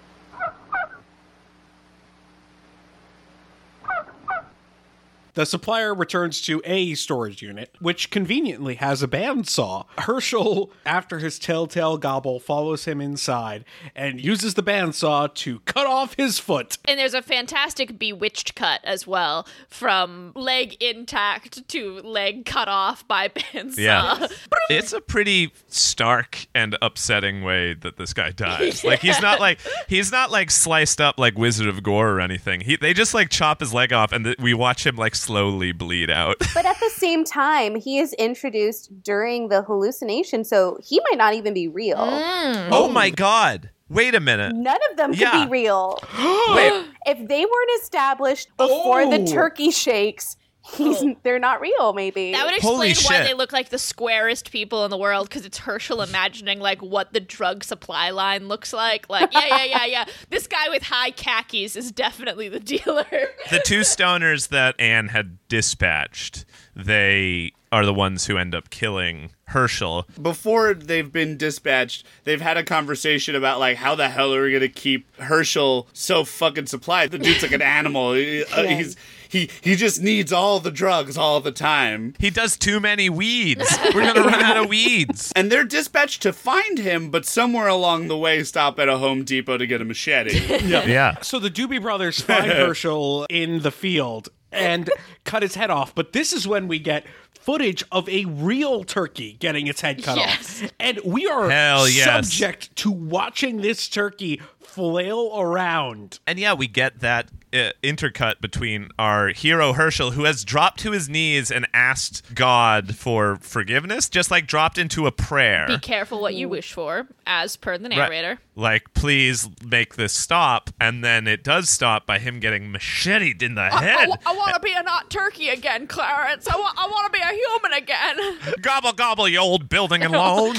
The 5.39 5.45
supplier 5.45 5.93
returns 5.93 6.41
to 6.41 6.61
a 6.65 6.95
storage 6.95 7.41
unit, 7.41 7.73
which 7.79 8.09
conveniently 8.09 8.75
has 8.75 9.01
a 9.01 9.07
bandsaw. 9.07 9.85
Herschel, 9.99 10.69
after 10.85 11.19
his 11.19 11.39
telltale 11.39 11.97
gobble, 11.97 12.41
follows 12.41 12.83
him 12.83 12.99
inside 12.99 13.63
and 13.95 14.19
uses 14.19 14.55
the 14.55 14.63
bandsaw 14.63 15.33
to 15.35 15.61
cut 15.61 15.87
off 15.87 16.13
his 16.15 16.39
foot. 16.39 16.77
And 16.83 16.99
there's 16.99 17.13
a 17.13 17.21
fantastic 17.21 17.97
bewitched 17.97 18.53
cut 18.53 18.81
as 18.83 19.07
well, 19.07 19.47
from 19.69 20.33
leg 20.35 20.75
intact 20.81 21.65
to 21.69 22.01
leg 22.01 22.43
cut 22.45 22.67
off 22.67 23.07
by 23.07 23.29
bandsaw. 23.29 23.77
Yeah. 23.77 24.27
it's 24.69 24.91
a 24.91 24.99
pretty 24.99 25.53
stark 25.69 26.47
and 26.53 26.75
upsetting 26.81 27.43
way 27.43 27.75
that 27.75 27.95
this 27.95 28.13
guy 28.13 28.31
dies. 28.31 28.83
Like 28.89 29.01
he's 29.01 29.21
not 29.21 29.39
like 29.39 29.59
he's 29.87 30.11
not 30.11 30.31
like 30.31 30.49
sliced 30.49 30.99
up 30.99 31.19
like 31.19 31.37
Wizard 31.37 31.67
of 31.67 31.83
Gore 31.83 32.09
or 32.09 32.19
anything. 32.19 32.61
He 32.61 32.75
they 32.75 32.91
just 32.93 33.13
like 33.13 33.29
chop 33.29 33.59
his 33.59 33.71
leg 33.71 33.93
off 33.93 34.11
and 34.11 34.25
th- 34.25 34.39
we 34.39 34.55
watch 34.55 34.85
him 34.85 34.95
like 34.95 35.13
slowly 35.29 35.71
bleed 35.71 36.09
out. 36.09 36.37
But 36.55 36.65
at 36.65 36.79
the 36.79 36.89
same 36.89 37.23
time, 37.23 37.75
he 37.75 37.99
is 37.99 38.13
introduced 38.13 38.83
during 39.03 39.49
the 39.49 39.61
hallucination, 39.61 40.43
so 40.43 40.77
he 40.83 40.99
might 41.07 41.17
not 41.17 41.33
even 41.35 41.53
be 41.53 41.67
real. 41.67 41.97
Mm. 41.97 42.69
oh 42.71 42.87
my 42.89 43.09
god. 43.11 43.69
Wait 43.89 44.13
a 44.15 44.19
minute. 44.19 44.53
None 44.55 44.77
of 44.91 44.97
them 44.97 45.11
could 45.11 45.21
Yeah. 45.21 45.45
be 45.45 45.49
real. 45.51 45.99
Wait. 46.55 46.85
If 47.05 47.27
they 47.27 47.43
weren't 47.45 47.73
established 47.81 48.49
before 48.57 49.05
the 49.09 49.21
Oh. 49.21 49.25
turkey 49.25 49.71
shakes, 49.71 50.35
he's 50.75 51.03
they're 51.23 51.39
not 51.39 51.61
real. 51.61 51.93
Maybe 51.93 52.31
That 52.33 52.45
would 52.45 52.61
Holy 52.61 52.91
explain 52.91 53.15
why 53.19 53.21
shit. 53.23 53.27
they 53.29 53.33
look 53.33 53.51
like 53.53 53.69
the 53.69 53.77
squarest 53.79 54.51
people 54.51 54.85
in 54.85 54.91
the 54.91 54.97
world 54.97 55.27
because 55.29 55.45
it's 55.45 55.57
Herschel 55.59 56.01
imagining 56.01 56.59
like 56.59 56.81
what 56.81 57.13
the 57.13 57.19
drug 57.19 57.63
supply 57.63 58.09
line 58.11 58.47
looks 58.47 58.73
like. 58.73 59.09
Like, 59.09 59.33
yeah, 59.33 59.45
yeah, 59.47 59.63
yeah, 59.65 59.85
yeah. 59.85 60.05
This 60.29 60.47
guy 60.47 60.69
with 60.69 60.83
high 60.83 61.11
khakis 61.11 61.75
is 61.75 61.91
definitely 61.91 62.49
the 62.49 62.59
dealer. 62.59 63.05
the 63.49 63.61
two 63.65 63.81
stoners 63.81 64.49
that 64.49 64.75
Anne 64.79 65.07
had 65.09 65.37
dispatched, 65.47 66.45
they 66.75 67.51
are 67.71 67.85
the 67.85 67.93
ones 67.93 68.25
who 68.25 68.37
end 68.37 68.55
up 68.55 68.69
killing 68.71 69.31
Herschel. 69.45 70.07
Before 70.21 70.73
they've 70.73 71.11
been 71.11 71.37
dispatched, 71.37 72.03
they've 72.23 72.41
had 72.41 72.57
a 72.57 72.63
conversation 72.63 73.35
about 73.35 73.59
like 73.59 73.77
how 73.77 73.95
the 73.95 74.09
hell 74.09 74.33
are 74.33 74.43
we 74.43 74.51
gonna 74.53 74.67
keep 74.67 75.15
Herschel 75.17 75.87
so 75.93 76.23
fucking 76.25 76.65
supplied? 76.65 77.11
The 77.11 77.19
dude's 77.19 77.43
like 77.43 77.51
an 77.51 77.61
animal. 77.61 78.13
He- 78.13 78.43
uh, 78.43 78.63
Yeah. 78.63 78.73
He's 78.75 78.95
he 79.29 79.49
he 79.61 79.75
just 79.77 80.01
needs 80.01 80.33
all 80.33 80.59
the 80.59 80.71
drugs 80.71 81.17
all 81.17 81.39
the 81.39 81.51
time. 81.53 82.15
He 82.19 82.29
does 82.29 82.57
too 82.57 82.79
many 82.81 83.09
weeds. 83.09 83.65
We're 83.93 84.11
gonna 84.13 84.27
run 84.27 84.41
out 84.43 84.57
of 84.57 84.67
weeds. 84.67 85.31
And 85.35 85.49
they're 85.51 85.63
dispatched 85.63 86.21
to 86.23 86.33
find 86.33 86.77
him, 86.79 87.09
but 87.11 87.25
somewhere 87.25 87.67
along 87.67 88.07
the 88.09 88.17
way 88.17 88.43
stop 88.43 88.79
at 88.79 88.89
a 88.89 88.97
Home 88.97 89.23
Depot 89.23 89.57
to 89.57 89.65
get 89.67 89.79
a 89.81 89.85
machete. 89.85 90.39
Yeah. 90.89 91.21
So 91.21 91.39
the 91.39 91.49
Doobie 91.49 91.81
Brothers 91.81 92.19
find 92.21 92.45
Herschel 92.51 93.25
in 93.29 93.61
the 93.61 93.71
field 93.71 94.29
and 94.51 94.89
cut 95.23 95.43
his 95.43 95.55
head 95.55 95.69
off. 95.69 95.93
But 95.93 96.11
this 96.13 96.33
is 96.33 96.47
when 96.47 96.67
we 96.67 96.79
get 96.79 97.05
footage 97.39 97.83
of 97.91 98.09
a 98.09 98.25
real 98.25 98.83
turkey 98.83 99.33
getting 99.39 99.67
its 99.67 99.81
head 99.81 100.03
cut 100.03 100.17
Yes. 100.17 100.63
off. 100.63 100.71
And 100.79 100.99
we 101.05 101.27
are 101.27 101.49
Hell 101.49 101.87
yes. 101.87 102.05
subject 102.31 102.75
to 102.77 102.91
watching 102.91 103.61
this 103.61 103.87
turkey 103.87 104.41
flail 104.59 105.31
around. 105.35 106.19
And 106.27 106.39
yeah, 106.39 106.53
we 106.53 106.67
get 106.67 106.99
that 107.01 107.29
uh, 107.53 107.71
intercut 107.83 108.41
between 108.41 108.89
our 108.99 109.29
hero 109.29 109.73
Herschel, 109.73 110.11
who 110.11 110.23
has 110.25 110.43
dropped 110.43 110.79
to 110.81 110.91
his 110.91 111.09
knees 111.09 111.51
and 111.51 111.67
asked 111.73 112.35
God 112.35 112.95
for 112.95 113.37
forgiveness, 113.41 114.09
just 114.09 114.31
like 114.31 114.47
dropped 114.47 114.77
into 114.77 115.07
a 115.07 115.11
prayer. 115.11 115.65
Be 115.67 115.77
careful 115.79 116.21
what 116.21 116.35
you 116.35 116.47
wish 116.49 116.73
for, 116.73 117.07
as 117.25 117.55
per 117.55 117.77
the 117.77 117.89
Right. 117.89 117.97
narrator. 117.97 118.39
Like, 118.55 118.93
please 118.93 119.47
make 119.65 119.95
this 119.95 120.13
stop. 120.13 120.69
And 120.81 121.03
then 121.03 121.27
it 121.27 121.43
does 121.43 121.69
stop 121.69 122.05
by 122.05 122.19
him 122.19 122.39
getting 122.39 122.71
macheted 122.71 123.41
in 123.41 123.55
the 123.55 123.69
head. 123.69 124.09
I 124.25 124.33
want 124.33 124.53
to 124.53 124.59
be 124.59 124.73
a 124.73 124.83
not 124.83 125.09
turkey 125.09 125.49
again, 125.49 125.87
Clarence. 125.87 126.47
I 126.47 126.55
want, 126.57 126.77
I 126.77 126.87
want 126.87 127.11
to 127.13 127.17
be 127.17 127.23
a 127.23 127.33
human 127.33 127.73
again. 127.73 128.55
gobble, 128.61 128.93
gobble, 128.93 129.27
you 129.29 129.39
old 129.39 129.69
building 129.69 130.03
and 130.03 130.11
loan. 130.11 130.53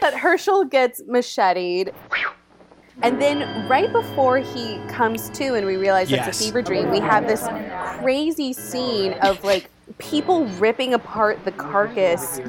that 0.00 0.14
Herschel 0.18 0.64
gets 0.64 1.02
macheted. 1.06 1.94
And 3.02 3.20
then 3.22 3.68
right 3.68 3.90
before 3.92 4.38
he 4.38 4.78
comes 4.88 5.30
to 5.30 5.54
and 5.54 5.66
we 5.66 5.76
realize 5.76 6.10
Yes. 6.10 6.26
it's 6.28 6.40
a 6.40 6.44
fever 6.44 6.62
dream, 6.62 6.90
we 6.90 6.98
have 7.00 7.26
this 7.28 7.46
crazy 8.00 8.52
scene 8.52 9.12
of 9.22 9.42
like 9.44 9.70
people 9.98 10.46
ripping 10.58 10.94
apart 10.94 11.44
the 11.44 11.52
carcass 11.52 12.40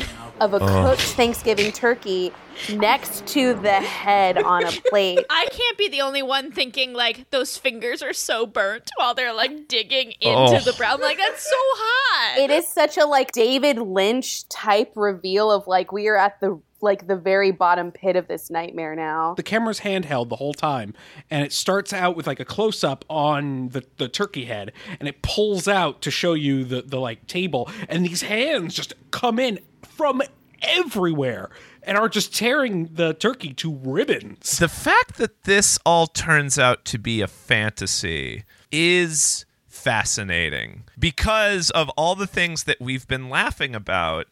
of 0.41 0.53
a 0.53 0.57
Ugh. 0.57 0.85
cooked 0.97 1.01
Thanksgiving 1.15 1.71
turkey 1.71 2.31
next 2.73 3.25
to 3.27 3.53
the 3.55 3.73
head 3.73 4.37
on 4.37 4.65
a 4.65 4.71
plate. 4.89 5.19
I 5.29 5.45
can't 5.51 5.77
be 5.77 5.87
the 5.89 6.01
only 6.01 6.21
one 6.23 6.51
thinking 6.51 6.93
like 6.93 7.29
those 7.29 7.57
fingers 7.57 8.01
are 8.01 8.13
so 8.13 8.45
burnt 8.45 8.89
while 8.97 9.13
they're 9.13 9.33
like 9.33 9.67
digging 9.67 10.13
into 10.21 10.57
Oh. 10.57 10.59
the 10.59 10.73
brown. 10.73 10.99
Like 11.01 11.17
that's 11.17 11.43
so 11.43 11.55
hot. 11.57 12.39
It 12.39 12.49
is 12.49 12.67
such 12.71 12.97
a 12.97 13.05
like 13.05 13.31
David 13.33 13.77
Lynch 13.79 14.47
type 14.49 14.93
reveal 14.95 15.51
of 15.51 15.67
like 15.67 15.91
we 15.91 16.07
are 16.07 16.17
at 16.17 16.39
the 16.41 16.59
like 16.81 17.07
the 17.07 17.15
very 17.15 17.51
bottom 17.51 17.91
pit 17.91 18.15
of 18.15 18.27
this 18.27 18.49
nightmare 18.49 18.95
now. 18.95 19.33
The 19.35 19.43
camera's 19.43 19.81
handheld 19.81 20.29
the 20.29 20.35
whole 20.35 20.53
time, 20.53 20.93
and 21.29 21.43
it 21.43 21.53
starts 21.53 21.93
out 21.93 22.15
with 22.15 22.27
like 22.27 22.39
a 22.39 22.45
close 22.45 22.83
up 22.83 23.05
on 23.09 23.69
the, 23.69 23.83
the 23.97 24.07
turkey 24.07 24.45
head, 24.45 24.71
and 24.99 25.07
it 25.07 25.21
pulls 25.21 25.67
out 25.67 26.01
to 26.01 26.11
show 26.11 26.33
you 26.33 26.63
the, 26.63 26.81
the 26.81 26.99
like 26.99 27.27
table, 27.27 27.69
and 27.87 28.05
these 28.05 28.21
hands 28.21 28.73
just 28.73 28.93
come 29.11 29.39
in 29.39 29.59
from 29.83 30.21
everywhere 30.61 31.49
and 31.83 31.97
are 31.97 32.09
just 32.09 32.35
tearing 32.35 32.89
the 32.93 33.13
turkey 33.13 33.53
to 33.53 33.73
ribbons. 33.73 34.57
the 34.57 34.67
fact 34.67 35.17
that 35.17 35.43
this 35.43 35.79
all 35.85 36.07
turns 36.07 36.59
out 36.59 36.85
to 36.85 36.97
be 36.97 37.21
a 37.21 37.27
fantasy 37.27 38.43
is 38.71 39.45
fascinating 39.67 40.83
because 40.97 41.69
of 41.71 41.89
all 41.89 42.15
the 42.15 42.27
things 42.27 42.65
that 42.65 42.79
we've 42.81 43.07
been 43.07 43.29
laughing 43.29 43.73
about 43.73 44.27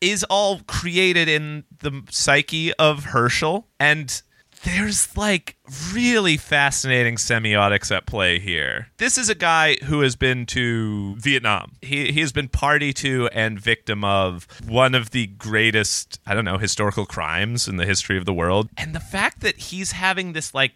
is 0.00 0.24
all 0.24 0.60
created 0.66 1.28
in 1.28 1.64
the 1.80 2.02
psyche 2.10 2.72
of 2.74 3.04
Herschel 3.04 3.66
and 3.78 4.22
there's 4.64 5.16
like 5.16 5.56
really 5.92 6.36
fascinating 6.36 7.16
semiotics 7.16 7.94
at 7.94 8.06
play 8.06 8.38
here. 8.38 8.88
This 8.98 9.18
is 9.18 9.28
a 9.28 9.34
guy 9.34 9.76
who 9.84 10.00
has 10.00 10.16
been 10.16 10.46
to 10.46 11.16
Vietnam. 11.16 11.72
He 11.82 12.12
he 12.12 12.20
has 12.20 12.32
been 12.32 12.48
party 12.48 12.92
to 12.94 13.28
and 13.32 13.58
victim 13.60 14.04
of 14.04 14.46
one 14.66 14.94
of 14.94 15.10
the 15.10 15.26
greatest, 15.26 16.20
I 16.26 16.34
don't 16.34 16.44
know, 16.44 16.58
historical 16.58 17.06
crimes 17.06 17.68
in 17.68 17.76
the 17.76 17.86
history 17.86 18.18
of 18.18 18.24
the 18.24 18.34
world. 18.34 18.68
And 18.76 18.94
the 18.94 19.00
fact 19.00 19.40
that 19.40 19.56
he's 19.56 19.92
having 19.92 20.32
this 20.32 20.54
like 20.54 20.72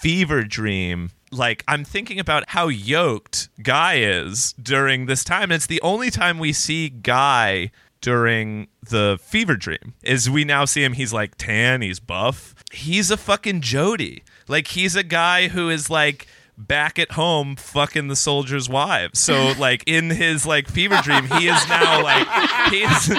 fever 0.00 0.42
dream 0.42 1.10
like 1.30 1.64
I'm 1.66 1.84
thinking 1.84 2.20
about 2.20 2.44
how 2.48 2.68
yoked 2.68 3.48
Guy 3.62 3.94
is 4.00 4.52
during 4.62 5.06
this 5.06 5.24
time. 5.24 5.44
And 5.44 5.54
it's 5.54 5.66
the 5.66 5.80
only 5.80 6.10
time 6.10 6.38
we 6.38 6.52
see 6.52 6.90
Guy 6.90 7.70
during 8.02 8.68
the 8.90 9.18
fever 9.22 9.56
dream 9.56 9.94
is 10.02 10.28
we 10.28 10.44
now 10.44 10.64
see 10.66 10.84
him 10.84 10.92
he's 10.92 11.12
like 11.12 11.34
tan 11.38 11.80
he's 11.80 11.98
buff 12.00 12.54
he's 12.72 13.10
a 13.10 13.16
fucking 13.16 13.60
jody 13.62 14.22
like 14.48 14.66
he's 14.68 14.94
a 14.94 15.02
guy 15.04 15.48
who 15.48 15.70
is 15.70 15.88
like 15.88 16.26
back 16.58 16.98
at 16.98 17.12
home 17.12 17.56
fucking 17.56 18.08
the 18.08 18.14
soldiers 18.16 18.68
wives 18.68 19.18
so 19.18 19.52
like 19.58 19.82
in 19.86 20.10
his 20.10 20.44
like 20.44 20.68
fever 20.68 20.98
dream 21.02 21.24
he 21.24 21.48
is 21.48 21.68
now 21.68 22.02
like 22.02 22.28
he's 22.70 23.06
he- 23.06 23.14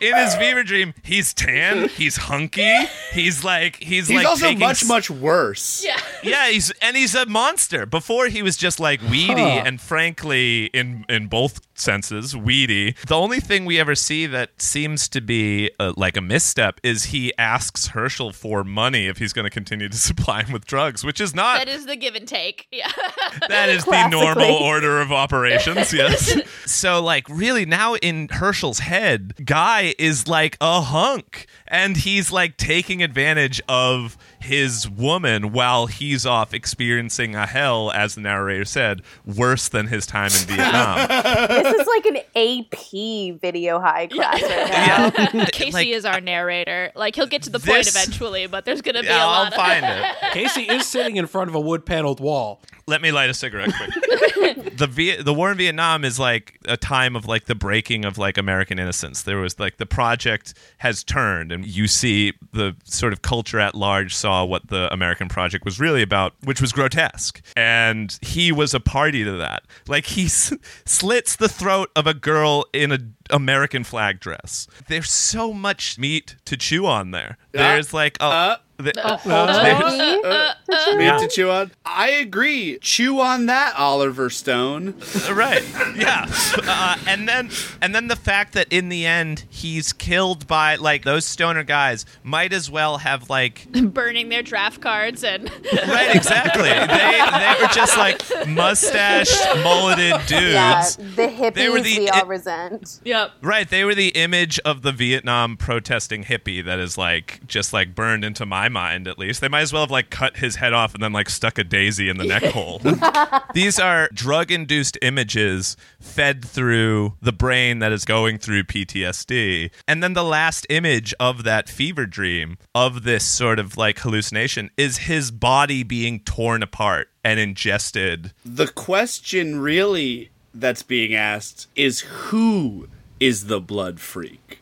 in 0.00 0.14
his 0.16 0.34
fever 0.36 0.62
dream 0.62 0.92
he's 1.02 1.32
tan 1.34 1.88
he's 1.88 2.16
hunky 2.16 2.84
he's 3.12 3.42
like 3.42 3.76
he's, 3.76 4.08
He's 4.08 4.16
like 4.18 4.26
also 4.26 4.46
taking 4.46 4.60
much, 4.60 4.82
s- 4.82 4.88
much 4.88 5.10
worse. 5.10 5.82
Yeah. 5.84 5.96
yeah, 6.22 6.48
he's 6.50 6.70
and 6.82 6.96
he's 6.96 7.14
a 7.14 7.26
monster. 7.26 7.84
Before 7.86 8.26
he 8.26 8.42
was 8.42 8.56
just 8.56 8.78
like 8.80 9.00
weedy 9.02 9.34
Huh. 9.42 9.62
and 9.66 9.80
frankly 9.80 10.66
in 10.66 11.04
in 11.08 11.26
both 11.28 11.60
senses, 11.80 12.36
weedy. 12.36 12.94
The 13.06 13.16
only 13.16 13.40
thing 13.40 13.64
we 13.64 13.78
ever 13.78 13.94
see 13.94 14.26
that 14.26 14.60
seems 14.60 15.08
to 15.10 15.20
be 15.20 15.70
uh, 15.78 15.92
like 15.96 16.16
a 16.16 16.20
misstep 16.20 16.80
is 16.82 17.04
he 17.04 17.36
asks 17.38 17.88
Herschel 17.88 18.32
for 18.32 18.64
money 18.64 19.06
if 19.06 19.18
he's 19.18 19.32
going 19.32 19.44
to 19.44 19.50
continue 19.50 19.88
to 19.88 19.96
supply 20.08 20.42
him 20.42 20.52
with 20.52 20.66
drugs, 20.66 21.04
which 21.04 21.20
is 21.20 21.34
not 21.34 21.58
that 21.58 21.68
is 21.68 21.86
the 21.86 21.96
give 21.96 22.14
and 22.14 22.26
take. 22.26 22.66
Yeah. 22.70 22.90
that 23.48 23.68
is 23.68 23.84
the 23.84 24.08
normal 24.08 24.50
order 24.50 25.00
of 25.00 25.12
operations, 25.12 25.92
yes. 25.92 26.38
so, 26.66 27.02
like, 27.02 27.28
really, 27.28 27.64
now 27.64 27.94
in 27.96 28.28
Herschel's 28.28 28.80
head, 28.80 29.34
Guy 29.44 29.94
is 29.98 30.28
like 30.28 30.56
a 30.60 30.80
hunk. 30.80 31.46
And 31.70 31.96
he's 31.98 32.32
like 32.32 32.56
taking 32.56 33.02
advantage 33.02 33.60
of 33.68 34.16
his 34.40 34.88
woman 34.88 35.52
while 35.52 35.86
he's 35.86 36.24
off 36.24 36.54
experiencing 36.54 37.34
a 37.34 37.46
hell, 37.46 37.90
as 37.92 38.14
the 38.14 38.20
narrator 38.20 38.64
said, 38.64 39.02
worse 39.26 39.68
than 39.68 39.86
his 39.88 40.06
time 40.06 40.26
in 40.26 40.46
Vietnam. 40.46 41.08
this 41.48 41.74
is 41.80 41.86
like 41.86 42.06
an 42.06 42.16
AP 42.36 43.40
video 43.40 43.80
high 43.80 44.06
class 44.06 44.42
right 44.42 45.12
now. 45.34 45.44
Casey 45.52 45.92
is 45.92 46.04
our 46.04 46.20
narrator. 46.20 46.92
Like 46.94 47.16
he'll 47.16 47.26
get 47.26 47.42
to 47.42 47.50
the 47.50 47.58
point 47.60 47.86
eventually, 47.88 48.46
but 48.46 48.64
there's 48.64 48.82
gonna 48.82 49.02
be 49.02 49.08
Yeah, 49.08 49.24
a 49.24 49.26
I'll 49.26 49.44
lot. 49.44 49.54
find 49.54 49.84
of... 49.84 49.90
it. 49.98 50.16
Casey 50.32 50.62
is 50.62 50.86
sitting 50.86 51.16
in 51.16 51.26
front 51.26 51.48
of 51.50 51.54
a 51.54 51.60
wood 51.60 51.84
paneled 51.84 52.20
wall. 52.20 52.60
Let 52.88 53.02
me 53.02 53.10
light 53.12 53.28
a 53.30 53.34
cigarette 53.34 53.72
quick. 53.76 53.90
the 54.78 54.86
Viet- 54.86 55.24
the 55.24 55.34
war 55.34 55.50
in 55.50 55.58
Vietnam 55.58 56.04
is 56.04 56.18
like 56.18 56.58
a 56.66 56.76
time 56.76 57.16
of 57.16 57.26
like 57.26 57.46
the 57.46 57.54
breaking 57.56 58.04
of 58.04 58.16
like 58.18 58.38
American 58.38 58.78
innocence. 58.78 59.22
There 59.22 59.38
was 59.38 59.58
like 59.58 59.76
the 59.78 59.86
project 59.86 60.54
has 60.78 61.02
turned, 61.04 61.50
and 61.52 61.66
you 61.66 61.88
see 61.88 62.34
the 62.52 62.76
sort 62.84 63.12
of 63.12 63.22
culture 63.22 63.58
at 63.58 63.74
large 63.74 64.14
saw 64.14 64.28
saw 64.28 64.44
what 64.44 64.68
the 64.68 64.92
American 64.92 65.26
Project 65.26 65.64
was 65.64 65.80
really 65.80 66.02
about, 66.02 66.34
which 66.44 66.60
was 66.60 66.70
grotesque. 66.70 67.40
And 67.56 68.18
he 68.20 68.52
was 68.52 68.74
a 68.74 68.80
party 68.80 69.24
to 69.24 69.32
that. 69.38 69.62
Like 69.86 70.04
he 70.04 70.26
s- 70.26 70.52
slits 70.84 71.34
the 71.36 71.48
throat 71.48 71.90
of 71.96 72.06
a 72.06 72.12
girl 72.12 72.66
in 72.74 72.92
a 72.92 72.98
American 73.30 73.84
flag 73.84 74.20
dress. 74.20 74.66
There's 74.86 75.10
so 75.10 75.54
much 75.54 75.98
meat 75.98 76.36
to 76.44 76.58
chew 76.58 76.84
on 76.84 77.10
there. 77.12 77.38
Uh, 77.54 77.58
There's 77.58 77.94
like 77.94 78.18
a 78.20 78.24
uh, 78.24 78.56
the- 78.78 79.06
uh, 79.06 79.18
uh, 79.26 79.30
uh, 79.30 80.54
there's- 80.68 80.96
Meat 80.96 81.04
Yeah. 81.04 81.18
to 81.18 81.28
chew 81.28 81.50
on. 81.50 81.72
I 81.84 82.10
agree. 82.10 82.78
Chew 82.80 83.20
on 83.20 83.46
that, 83.46 83.74
Oliver 83.76 84.30
Stone. 84.30 84.94
right 85.30 85.62
yeah 85.96 86.26
uh, 86.66 86.96
and 87.06 87.28
then 87.28 87.50
and 87.82 87.94
then 87.94 88.08
the 88.08 88.16
fact 88.16 88.52
that 88.54 88.66
in 88.70 88.88
the 88.88 89.04
end 89.06 89.44
he's 89.48 89.92
killed 89.92 90.46
by 90.46 90.76
like 90.76 91.04
those 91.04 91.24
stoner 91.24 91.62
guys 91.64 92.04
might 92.22 92.52
as 92.52 92.70
well 92.70 92.98
have 92.98 93.28
like 93.28 93.66
burning 93.72 94.28
their 94.28 94.42
draft 94.42 94.80
cards 94.80 95.22
and 95.24 95.44
right 95.88 96.14
exactly 96.14 96.68
they 96.68 96.76
they 96.76 97.54
were 97.60 97.68
just 97.72 97.96
like 97.96 98.22
mustached 98.48 99.36
mulleted 99.62 100.14
dudes 100.26 100.52
Yeah, 100.54 100.82
the 101.16 101.22
hippies 101.28 101.54
They 101.54 101.68
were 101.68 101.80
the- 101.80 101.98
we 101.98 102.08
all 102.08 102.26
resent. 102.26 103.00
Yep. 103.04 103.30
Right, 103.42 103.68
they 103.68 103.84
were 103.84 103.94
the 103.94 104.08
image 104.08 104.58
of 104.60 104.82
the 104.82 104.92
Vietnam 104.92 105.56
protesting 105.56 106.24
hippie 106.24 106.64
that 106.64 106.78
is 106.78 106.96
like 106.98 107.40
just 107.46 107.72
like 107.72 107.94
burned 107.94 108.24
into 108.24 108.46
my 108.46 108.67
mind 108.68 109.08
at 109.08 109.18
least. 109.18 109.40
They 109.40 109.48
might 109.48 109.62
as 109.62 109.72
well 109.72 109.82
have 109.82 109.90
like 109.90 110.10
cut 110.10 110.36
his 110.36 110.56
head 110.56 110.72
off 110.72 110.94
and 110.94 111.02
then 111.02 111.12
like 111.12 111.28
stuck 111.28 111.58
a 111.58 111.64
daisy 111.64 112.08
in 112.08 112.16
the 112.16 112.24
neck 112.24 112.44
hole. 112.44 112.80
These 113.54 113.78
are 113.78 114.08
drug-induced 114.12 114.98
images 115.02 115.76
fed 116.00 116.44
through 116.44 117.14
the 117.20 117.32
brain 117.32 117.78
that 117.80 117.92
is 117.92 118.04
going 118.04 118.38
through 118.38 118.64
PTSD. 118.64 119.70
And 119.86 120.02
then 120.02 120.12
the 120.12 120.24
last 120.24 120.66
image 120.70 121.14
of 121.18 121.44
that 121.44 121.68
fever 121.68 122.06
dream 122.06 122.58
of 122.74 123.04
this 123.04 123.24
sort 123.24 123.58
of 123.58 123.76
like 123.76 123.98
hallucination 124.00 124.70
is 124.76 124.98
his 124.98 125.30
body 125.30 125.82
being 125.82 126.20
torn 126.20 126.62
apart 126.62 127.08
and 127.24 127.38
ingested. 127.38 128.32
The 128.44 128.68
question 128.68 129.60
really 129.60 130.30
that's 130.54 130.82
being 130.82 131.14
asked 131.14 131.66
is 131.76 132.00
who 132.00 132.88
is 133.20 133.46
the 133.46 133.60
blood 133.60 134.00
freak? 134.00 134.57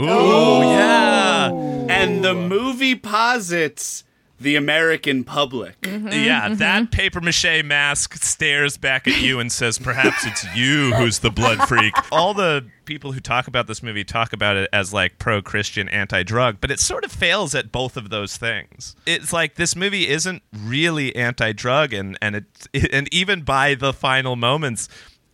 Ooh, 0.00 0.62
yeah. 0.62 1.50
And 1.88 2.24
the 2.24 2.34
movie 2.34 2.94
posits 2.94 4.04
the 4.40 4.56
American 4.56 5.22
public. 5.22 5.78
Mm-hmm. 5.82 6.08
Yeah, 6.08 6.46
mm-hmm. 6.46 6.54
that 6.56 6.90
paper 6.90 7.20
mache 7.20 7.62
mask 7.62 8.14
stares 8.22 8.78
back 8.78 9.06
at 9.06 9.20
you 9.20 9.38
and 9.38 9.52
says, 9.52 9.78
perhaps 9.78 10.24
it's 10.26 10.44
you 10.56 10.94
who's 10.94 11.18
the 11.18 11.30
blood 11.30 11.68
freak. 11.68 11.92
All 12.12 12.32
the 12.32 12.64
people 12.86 13.12
who 13.12 13.20
talk 13.20 13.46
about 13.46 13.66
this 13.66 13.82
movie 13.82 14.02
talk 14.02 14.32
about 14.32 14.56
it 14.56 14.68
as 14.72 14.94
like 14.94 15.18
pro 15.18 15.42
Christian, 15.42 15.88
anti 15.90 16.22
drug, 16.22 16.56
but 16.60 16.70
it 16.70 16.80
sort 16.80 17.04
of 17.04 17.12
fails 17.12 17.54
at 17.54 17.70
both 17.70 17.98
of 17.98 18.08
those 18.08 18.38
things. 18.38 18.96
It's 19.04 19.32
like 19.32 19.56
this 19.56 19.76
movie 19.76 20.08
isn't 20.08 20.42
really 20.52 21.14
anti 21.14 21.52
drug, 21.52 21.92
and, 21.92 22.18
and, 22.22 22.36
it, 22.36 22.88
and 22.92 23.12
even 23.12 23.42
by 23.42 23.74
the 23.74 23.92
final 23.92 24.36
moments, 24.36 24.88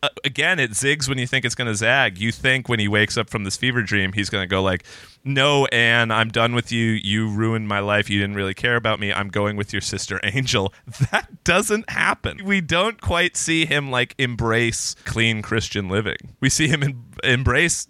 Uh, 0.07 0.11
again, 0.25 0.61
it 0.61 0.71
zigs 0.71 1.09
when 1.09 1.19
you 1.19 1.27
think 1.27 1.45
it's 1.45 1.57
going 1.57 1.67
to 1.67 1.75
zag. 1.75 2.19
You 2.19 2.31
think 2.31 2.69
when 2.69 2.79
he 2.79 2.87
wakes 2.87 3.17
up 3.17 3.29
from 3.29 3.43
this 3.43 3.57
fever 3.57 3.83
dream, 3.83 4.13
he's 4.13 4.31
going 4.31 4.43
to 4.43 4.47
go 4.47 4.63
like, 4.63 4.85
"No, 5.25 5.67
Anne, 5.67 6.13
I'm 6.13 6.29
done 6.29 6.55
with 6.55 6.71
you. 6.71 6.93
You 6.93 7.29
ruined 7.29 7.67
my 7.67 7.81
life. 7.81 8.09
You 8.09 8.21
didn't 8.21 8.37
really 8.37 8.55
care 8.55 8.77
about 8.77 9.01
me. 9.01 9.13
I'm 9.13 9.29
going 9.29 9.57
with 9.57 9.73
your 9.73 9.83
sister 9.83 10.21
Angel." 10.23 10.73
That 11.11 11.45
doesn't 11.45 11.89
happen. 11.91 12.45
We 12.45 12.61
don't 12.61 13.01
quite 13.01 13.37
see 13.37 13.65
him 13.67 13.91
like 13.91 14.15
embrace 14.19 14.95
clean 15.05 15.43
Christian 15.43 15.89
living. 15.89 16.35
We 16.41 16.51
see 16.51 16.69
him 16.69 16.83
em- 16.83 17.05
embrace 17.23 17.87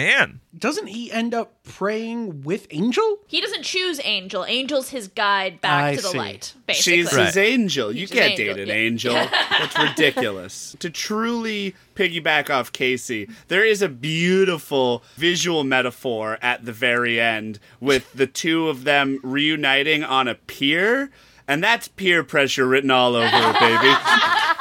Anne. 0.00 0.40
Doesn't 0.56 0.88
he 0.88 1.10
end 1.12 1.34
up 1.34 1.62
praying 1.64 2.42
with 2.42 2.66
Angel? 2.70 3.18
he 3.26 3.40
doesn't 3.40 3.62
choose 3.62 4.00
Angel. 4.04 4.44
Angel's 4.44 4.88
his 4.90 5.08
guide 5.08 5.60
back 5.60 5.84
I 5.84 5.96
to 5.96 6.02
the 6.02 6.08
see. 6.08 6.18
light. 6.18 6.54
Basically, 6.66 7.02
She's 7.02 7.10
his 7.10 7.36
angel. 7.36 7.92
You 7.92 8.00
She's 8.06 8.10
can't 8.10 8.38
angel, 8.38 8.54
date 8.54 8.62
an 8.62 8.68
yeah. 8.68 8.74
angel. 8.74 9.14
That's 9.50 9.78
ridiculous. 9.78 10.76
to 10.80 10.90
truly 10.90 11.74
piggyback 11.94 12.50
off 12.50 12.72
Casey, 12.72 13.28
there 13.48 13.64
is 13.64 13.82
a 13.82 13.88
beautiful 13.88 15.02
visual 15.16 15.64
metaphor 15.64 16.38
at 16.42 16.64
the 16.64 16.72
very 16.72 17.20
end 17.20 17.58
with 17.80 18.12
the 18.12 18.26
two 18.26 18.68
of 18.68 18.84
them 18.84 19.18
reuniting 19.22 20.02
on 20.02 20.28
a 20.28 20.34
pier. 20.34 21.10
And 21.48 21.64
that's 21.64 21.88
peer 21.88 22.22
pressure 22.22 22.64
written 22.66 22.92
all 22.92 23.16
over 23.16 23.26
it, 23.26 23.60
baby. 23.60 23.94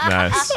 Nice. 0.10 0.50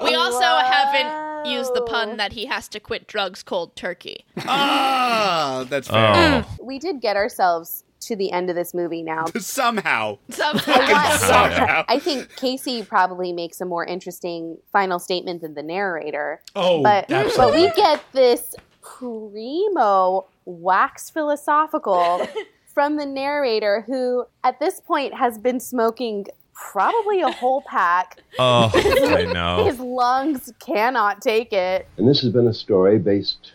we 0.00 0.14
also 0.14 0.40
haven't 0.42 1.21
used 1.46 1.74
the 1.74 1.82
pun 1.82 2.16
that 2.16 2.32
he 2.32 2.46
has 2.46 2.68
to 2.68 2.80
quit 2.80 3.06
drugs 3.06 3.42
cold 3.42 3.76
turkey. 3.76 4.24
Ah, 4.38 5.64
that's 5.68 5.88
fair. 5.88 6.44
We 6.60 6.78
did 6.78 7.00
get 7.00 7.16
ourselves 7.16 7.84
to 8.02 8.16
the 8.16 8.32
end 8.32 8.50
of 8.50 8.56
this 8.56 8.74
movie 8.74 9.02
now. 9.02 9.26
Somehow. 9.38 10.18
Somehow. 10.30 11.84
I 11.88 11.98
think 12.00 12.34
Casey 12.36 12.82
probably 12.82 13.32
makes 13.32 13.60
a 13.60 13.64
more 13.64 13.84
interesting 13.84 14.58
final 14.72 14.98
statement 14.98 15.40
than 15.42 15.54
the 15.54 15.62
narrator. 15.62 16.40
Oh, 16.54 16.82
but 16.82 17.08
but 17.08 17.54
we 17.54 17.70
get 17.72 18.02
this 18.12 18.54
primo 18.80 20.26
wax 20.44 21.10
philosophical 21.10 22.26
from 22.66 22.96
the 22.96 23.06
narrator 23.06 23.84
who 23.86 24.24
at 24.42 24.58
this 24.58 24.80
point 24.80 25.14
has 25.14 25.38
been 25.38 25.60
smoking 25.60 26.26
probably 26.70 27.20
a 27.20 27.30
whole 27.30 27.62
pack. 27.62 28.18
Oh, 28.38 28.70
I 28.74 29.24
know. 29.24 29.64
His 29.64 29.78
lungs 29.78 30.52
cannot 30.58 31.20
take 31.20 31.52
it. 31.52 31.88
And 31.96 32.08
this 32.08 32.20
has 32.22 32.32
been 32.32 32.46
a 32.46 32.54
story 32.54 32.98
based 32.98 33.52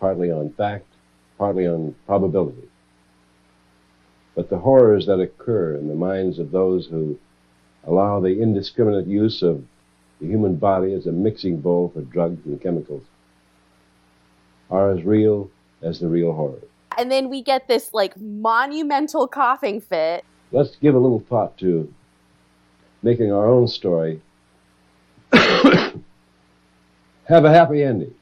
partly 0.00 0.30
on 0.30 0.52
fact, 0.52 0.86
partly 1.38 1.66
on 1.66 1.94
probability. 2.06 2.68
But 4.34 4.50
the 4.50 4.58
horrors 4.58 5.06
that 5.06 5.20
occur 5.20 5.76
in 5.76 5.88
the 5.88 5.94
minds 5.94 6.38
of 6.38 6.50
those 6.50 6.86
who 6.86 7.18
allow 7.84 8.20
the 8.20 8.40
indiscriminate 8.40 9.06
use 9.06 9.42
of 9.42 9.64
the 10.20 10.26
human 10.26 10.56
body 10.56 10.92
as 10.92 11.06
a 11.06 11.12
mixing 11.12 11.60
bowl 11.60 11.90
for 11.94 12.02
drugs 12.02 12.44
and 12.44 12.60
chemicals 12.60 13.04
are 14.70 14.90
as 14.90 15.04
real 15.04 15.50
as 15.82 16.00
the 16.00 16.08
real 16.08 16.32
horror. 16.32 16.60
And 16.98 17.10
then 17.10 17.30
we 17.30 17.42
get 17.42 17.68
this 17.68 17.94
like 17.94 18.18
monumental 18.20 19.26
coughing 19.28 19.80
fit. 19.80 20.24
Let's 20.50 20.76
give 20.76 20.94
a 20.94 20.98
little 20.98 21.24
thought 21.28 21.56
to 21.58 21.92
making 23.02 23.32
our 23.32 23.46
own 23.46 23.68
story 23.68 24.20
have 27.28 27.44
a 27.44 27.50
happy 27.50 27.82
ending. 27.82 28.14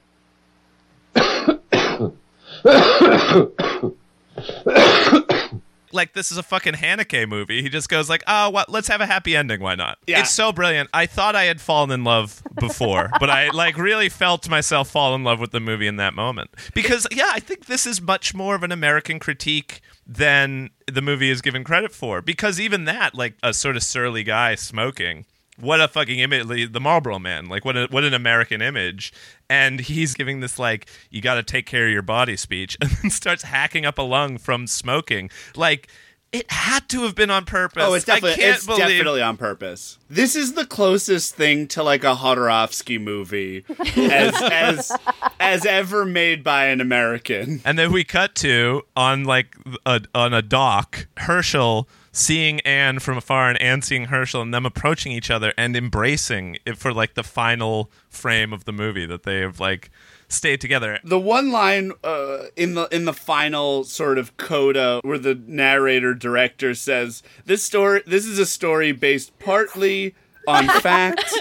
Like 5.96 6.12
this 6.12 6.30
is 6.30 6.38
a 6.38 6.42
fucking 6.42 6.74
Haneke 6.74 7.28
movie. 7.28 7.62
He 7.62 7.68
just 7.68 7.88
goes 7.88 8.08
like, 8.08 8.22
ah, 8.26 8.46
"Oh, 8.46 8.50
what? 8.50 8.68
Let's 8.68 8.88
have 8.88 9.00
a 9.00 9.06
happy 9.06 9.34
ending. 9.34 9.60
Why 9.60 9.74
not?" 9.74 9.98
Yeah. 10.06 10.20
It's 10.20 10.32
so 10.32 10.52
brilliant. 10.52 10.88
I 10.94 11.06
thought 11.06 11.34
I 11.34 11.44
had 11.44 11.60
fallen 11.60 11.90
in 11.90 12.04
love 12.04 12.42
before, 12.60 13.10
but 13.20 13.30
I 13.30 13.50
like 13.50 13.76
really 13.76 14.08
felt 14.08 14.48
myself 14.48 14.88
fall 14.90 15.14
in 15.14 15.24
love 15.24 15.40
with 15.40 15.50
the 15.50 15.60
movie 15.60 15.86
in 15.86 15.96
that 15.96 16.14
moment 16.14 16.50
because 16.74 17.06
yeah, 17.10 17.30
I 17.32 17.40
think 17.40 17.66
this 17.66 17.86
is 17.86 18.00
much 18.00 18.34
more 18.34 18.54
of 18.54 18.62
an 18.62 18.70
American 18.70 19.18
critique 19.18 19.80
than 20.06 20.70
the 20.86 21.02
movie 21.02 21.30
is 21.30 21.42
given 21.42 21.64
credit 21.64 21.92
for. 21.92 22.22
Because 22.22 22.60
even 22.60 22.84
that, 22.84 23.14
like 23.14 23.34
a 23.42 23.52
sort 23.52 23.76
of 23.76 23.82
surly 23.82 24.22
guy 24.22 24.54
smoking. 24.54 25.24
What 25.58 25.80
a 25.80 25.88
fucking 25.88 26.18
image, 26.18 26.72
the 26.72 26.80
Marlboro 26.80 27.18
Man. 27.18 27.46
Like 27.46 27.64
what 27.64 27.76
a, 27.76 27.86
what 27.90 28.04
an 28.04 28.14
American 28.14 28.60
image. 28.60 29.12
And 29.48 29.80
he's 29.80 30.14
giving 30.14 30.40
this 30.40 30.58
like 30.58 30.86
you 31.10 31.20
got 31.20 31.34
to 31.34 31.42
take 31.42 31.66
care 31.66 31.86
of 31.86 31.92
your 31.92 32.02
body 32.02 32.36
speech, 32.36 32.76
and 32.80 32.90
then 32.90 33.10
starts 33.10 33.42
hacking 33.42 33.84
up 33.84 33.98
a 33.98 34.02
lung 34.02 34.38
from 34.38 34.66
smoking. 34.66 35.30
Like 35.54 35.88
it 36.32 36.50
had 36.50 36.88
to 36.90 37.02
have 37.02 37.14
been 37.14 37.30
on 37.30 37.44
purpose. 37.44 37.82
Oh, 37.86 37.94
it's 37.94 38.04
definitely 38.04 38.32
I 38.32 38.36
can't 38.36 38.56
it's 38.56 38.66
believe 38.66 38.80
definitely 38.80 39.22
on 39.22 39.36
purpose. 39.36 39.98
This 40.10 40.36
is 40.36 40.54
the 40.54 40.66
closest 40.66 41.34
thing 41.34 41.66
to 41.68 41.82
like 41.82 42.04
a 42.04 42.14
Jodorowsky 42.14 43.00
movie 43.00 43.64
as 43.96 44.34
as 44.42 44.92
as 45.40 45.64
ever 45.64 46.04
made 46.04 46.42
by 46.44 46.66
an 46.66 46.80
American. 46.80 47.62
And 47.64 47.78
then 47.78 47.92
we 47.92 48.04
cut 48.04 48.34
to 48.36 48.82
on 48.96 49.24
like 49.24 49.56
a, 49.86 50.02
on 50.14 50.34
a 50.34 50.42
dock, 50.42 51.06
Herschel 51.16 51.88
seeing 52.16 52.60
Anne 52.60 52.98
from 52.98 53.18
afar 53.18 53.50
and 53.50 53.60
Anne 53.60 53.82
seeing 53.82 54.06
Herschel 54.06 54.40
and 54.40 54.52
them 54.52 54.64
approaching 54.64 55.12
each 55.12 55.30
other 55.30 55.52
and 55.58 55.76
embracing 55.76 56.56
it 56.64 56.78
for 56.78 56.90
like 56.90 57.12
the 57.12 57.22
final 57.22 57.90
frame 58.08 58.54
of 58.54 58.64
the 58.64 58.72
movie 58.72 59.04
that 59.04 59.24
they 59.24 59.40
have 59.40 59.60
like 59.60 59.90
stayed 60.26 60.58
together. 60.58 60.98
The 61.04 61.20
one 61.20 61.52
line 61.52 61.92
uh, 62.02 62.44
in 62.56 62.74
the 62.74 62.88
in 62.88 63.04
the 63.04 63.12
final 63.12 63.84
sort 63.84 64.16
of 64.16 64.38
coda 64.38 65.00
where 65.04 65.18
the 65.18 65.34
narrator 65.46 66.14
director 66.14 66.74
says 66.74 67.22
this 67.44 67.62
story 67.62 68.02
this 68.06 68.24
is 68.24 68.38
a 68.38 68.46
story 68.46 68.92
based 68.92 69.38
partly 69.38 70.14
on 70.48 70.68
fact 70.80 71.34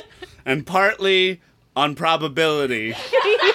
and 0.46 0.68
partly 0.68 1.40
on 1.74 1.96
probability. 1.96 2.94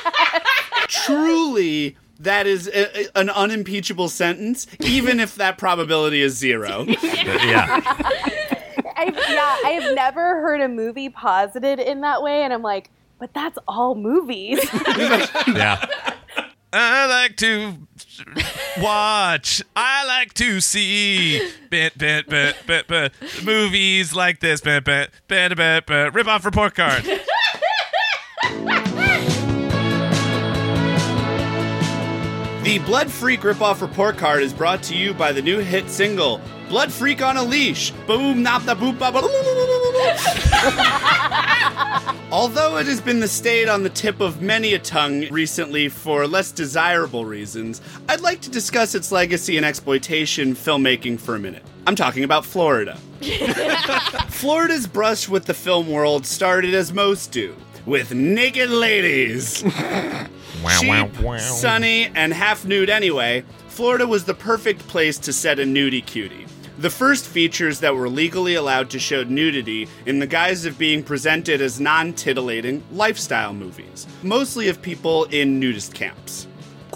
Truly 0.88 1.96
that 2.20 2.46
is 2.46 2.68
a, 2.68 3.00
a- 3.08 3.18
an 3.18 3.28
unimpeachable 3.30 4.08
sentence, 4.08 4.66
even 4.80 5.18
if 5.20 5.34
that 5.36 5.58
probability 5.58 6.22
is 6.22 6.36
zero. 6.36 6.86
Uh, 7.20 7.38
yeah. 7.44 7.80
I, 8.96 9.04
yeah, 9.04 9.68
I 9.68 9.78
have 9.80 9.94
never 9.94 10.40
heard 10.40 10.60
a 10.60 10.68
movie 10.68 11.08
posited 11.08 11.78
in 11.78 12.00
that 12.02 12.22
way, 12.22 12.42
and 12.42 12.52
I'm 12.52 12.62
like, 12.62 12.90
but 13.18 13.32
that's 13.34 13.58
all 13.68 13.94
movies. 13.94 14.58
Yeah. 15.48 15.84
I 16.72 17.06
like 17.06 17.36
to 17.38 17.74
watch. 18.80 19.62
I 19.74 20.04
like 20.06 20.34
to 20.34 20.60
see 20.60 21.40
bit 21.68 21.98
bit 21.98 22.28
bit 22.28 22.56
bit 22.66 22.86
bit 22.86 23.12
movies 23.44 24.14
like 24.14 24.38
this. 24.40 24.60
Bit 24.60 24.84
bit 24.84 25.10
bit 25.26 25.56
bit 25.56 25.86
bit 25.86 26.14
rip 26.14 26.26
off 26.28 26.44
report 26.44 26.74
card. 26.76 27.04
The 32.62 32.78
Blood 32.80 33.10
Freak 33.10 33.40
ripoff 33.40 33.80
report 33.80 34.18
card 34.18 34.42
is 34.42 34.52
brought 34.52 34.82
to 34.84 34.94
you 34.94 35.14
by 35.14 35.32
the 35.32 35.40
new 35.40 35.58
hit 35.58 35.88
single 35.88 36.40
Blood 36.68 36.92
Freak 36.92 37.22
on 37.22 37.36
a 37.36 37.42
Leash. 37.42 37.90
Boom, 38.06 38.44
nop 38.44 38.64
da 38.66 38.74
boop 38.74 38.98
ba 38.98 39.10
ba- 39.10 39.22
Although 42.32 42.76
it 42.76 42.86
has 42.86 43.00
been 43.00 43.18
the 43.18 43.26
state 43.26 43.68
on 43.68 43.82
the 43.82 43.88
tip 43.90 44.20
of 44.20 44.40
many 44.42 44.74
a 44.74 44.78
tongue 44.78 45.26
recently 45.30 45.88
for 45.88 46.26
less 46.28 46.52
desirable 46.52 47.24
reasons, 47.24 47.80
I'd 48.08 48.20
like 48.20 48.40
to 48.42 48.50
discuss 48.50 48.94
its 48.94 49.10
legacy 49.10 49.56
in 49.56 49.64
exploitation 49.64 50.54
filmmaking 50.54 51.18
for 51.18 51.34
a 51.34 51.40
minute. 51.40 51.64
I'm 51.86 51.96
talking 51.96 52.22
about 52.24 52.44
Florida. 52.44 52.96
Florida's 54.28 54.86
brush 54.86 55.28
with 55.28 55.46
the 55.46 55.54
film 55.54 55.88
world 55.88 56.24
started 56.26 56.74
as 56.74 56.92
most 56.92 57.32
do, 57.32 57.56
with 57.86 58.14
naked 58.14 58.70
ladies. 58.70 59.64
Cheap, 60.80 61.16
sunny, 61.40 62.06
and 62.14 62.32
half 62.32 62.64
nude 62.64 62.90
anyway, 62.90 63.44
Florida 63.68 64.06
was 64.06 64.24
the 64.24 64.34
perfect 64.34 64.86
place 64.88 65.18
to 65.18 65.32
set 65.32 65.58
a 65.58 65.64
nudie 65.64 66.04
cutie. 66.04 66.46
The 66.78 66.90
first 66.90 67.26
features 67.26 67.80
that 67.80 67.94
were 67.94 68.08
legally 68.08 68.54
allowed 68.54 68.88
to 68.90 68.98
show 68.98 69.22
nudity 69.24 69.88
in 70.06 70.18
the 70.18 70.26
guise 70.26 70.64
of 70.64 70.78
being 70.78 71.02
presented 71.02 71.60
as 71.60 71.78
non 71.78 72.14
titillating 72.14 72.82
lifestyle 72.92 73.52
movies, 73.52 74.06
mostly 74.22 74.68
of 74.68 74.80
people 74.80 75.24
in 75.24 75.60
nudist 75.60 75.92
camps. 75.92 76.46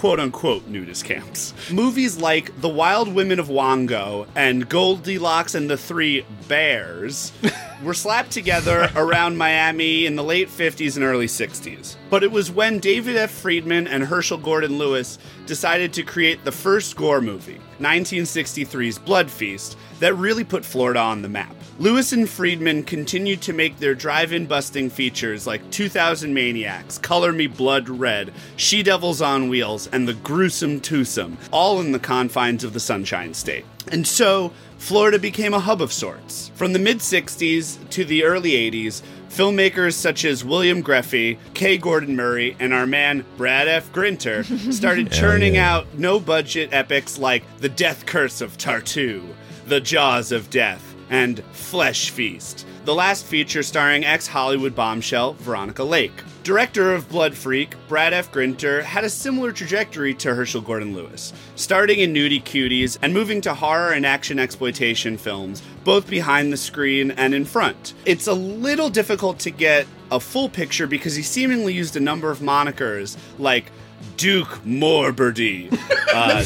Quote 0.05 0.20
unquote 0.20 0.66
nudist 0.66 1.06
camps. 1.06 1.55
Movies 1.72 2.18
like 2.18 2.60
The 2.60 2.68
Wild 2.68 3.09
Women 3.09 3.39
of 3.39 3.48
Wongo 3.48 4.26
and 4.36 4.68
Goldilocks 4.68 5.55
and 5.55 5.70
the 5.70 5.78
Three 5.78 6.26
Bears 6.47 7.32
were 7.82 7.94
slapped 7.94 8.31
together 8.31 8.90
around 8.97 9.39
Miami 9.39 10.05
in 10.05 10.14
the 10.14 10.22
late 10.22 10.51
50s 10.51 10.97
and 10.97 11.06
early 11.06 11.26
60s. 11.26 11.97
But 12.10 12.22
it 12.22 12.31
was 12.31 12.51
when 12.51 12.81
David 12.81 13.16
F. 13.16 13.31
Friedman 13.31 13.86
and 13.86 14.05
Herschell 14.05 14.36
Gordon 14.36 14.76
Lewis 14.76 15.18
decided 15.47 15.94
to 15.94 16.02
create 16.02 16.44
the 16.44 16.52
first 16.52 16.97
gore 16.97 17.22
movie, 17.22 17.59
1963's 17.81 18.98
Blood 18.98 19.31
Feast, 19.31 19.78
that 20.01 20.12
really 20.16 20.44
put 20.44 20.66
Florida 20.66 21.01
on 21.01 21.22
the 21.22 21.31
map. 21.31 21.56
Lewis 21.80 22.12
and 22.12 22.28
Friedman 22.28 22.84
continued 22.84 23.42
to 23.42 23.52
make 23.52 23.78
their 23.78 23.96
drive 23.96 24.32
in 24.32 24.46
busting 24.46 24.90
features 24.90 25.44
like 25.44 25.72
2000 25.72 26.32
Maniacs, 26.32 26.98
Color 26.98 27.32
Me 27.32 27.48
Blood 27.48 27.88
Red, 27.88 28.32
She 28.56 28.84
Devils 28.84 29.20
on 29.20 29.48
Wheels, 29.48 29.88
and 29.88 30.06
The 30.06 30.14
Gruesome 30.14 30.80
Twosome, 30.80 31.36
all 31.51 31.80
in 31.80 31.90
the 31.90 31.98
confines 31.98 32.62
of 32.62 32.74
the 32.74 32.80
Sunshine 32.80 33.34
State. 33.34 33.64
And 33.90 34.06
so, 34.06 34.52
Florida 34.78 35.18
became 35.18 35.52
a 35.52 35.59
hub 35.59 35.82
of 35.82 35.92
sorts. 35.92 36.52
From 36.55 36.74
the 36.74 36.78
mid 36.78 36.98
60s 36.98 37.88
to 37.90 38.05
the 38.05 38.22
early 38.22 38.52
80s, 38.52 39.02
filmmakers 39.28 39.94
such 39.94 40.24
as 40.24 40.44
William 40.44 40.80
Grefé, 40.80 41.38
K. 41.55 41.76
Gordon 41.76 42.14
Murray, 42.14 42.56
and 42.60 42.72
our 42.72 42.86
man 42.86 43.24
Brad 43.36 43.66
F. 43.66 43.92
Grinter 43.92 44.44
started 44.72 45.10
churning 45.10 45.56
yeah. 45.56 45.74
out 45.74 45.98
no 45.98 46.20
budget 46.20 46.68
epics 46.72 47.18
like 47.18 47.42
The 47.59 47.68
Death 47.68 48.06
Curse 48.06 48.40
of 48.40 48.56
Tartu, 48.59 49.26
The 49.66 49.80
Jaws 49.80 50.30
of 50.30 50.51
Death, 50.51 50.93
and 51.10 51.43
Flesh 51.52 52.10
Feast, 52.10 52.66
the 52.85 52.94
last 52.94 53.24
feature 53.24 53.62
starring 53.62 54.05
ex 54.05 54.26
Hollywood 54.26 54.74
bombshell 54.74 55.35
Veronica 55.35 55.85
Lake. 55.85 56.22
Director 56.43 56.93
of 56.93 57.09
Blood 57.09 57.35
Freak, 57.35 57.74
Brad 57.89 58.12
F. 58.12 58.31
Grinter 58.31 58.82
had 58.82 59.05
a 59.05 59.09
similar 59.09 59.51
trajectory 59.51 60.12
to 60.14 60.35
Herschell 60.35 60.60
Gordon 60.60 60.94
Lewis, 60.94 61.32
starting 61.56 62.01
in 62.01 62.12
nudie 62.12 62.43
cuties 62.43 62.98
and 63.01 63.14
moving 63.14 63.40
to 63.40 63.55
horror 63.55 63.93
and 63.93 64.05
action 64.05 64.39
exploitation 64.39 65.16
films, 65.16 65.62
both 65.85 66.09
behind 66.09 66.52
the 66.52 66.56
screen 66.59 67.12
and 67.12 67.35
in 67.35 67.44
front. 67.44 67.94
It's 68.05 68.26
a 68.26 68.35
little 68.35 68.90
difficult 68.90 69.39
to 69.40 69.51
get 69.51 69.86
a 70.10 70.20
full 70.20 70.48
picture 70.48 70.86
because 70.86 71.14
he 71.14 71.22
seemingly 71.22 71.72
used 71.72 71.97
a 71.97 72.01
number 72.01 72.31
of 72.31 72.40
monikers 72.40 73.16
like 73.39 73.72
Duke 74.16 74.62
Morbidy, 74.64 75.68
uh, 76.14 76.44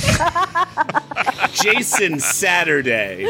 Jason 1.52 2.18
Saturday, 2.20 3.26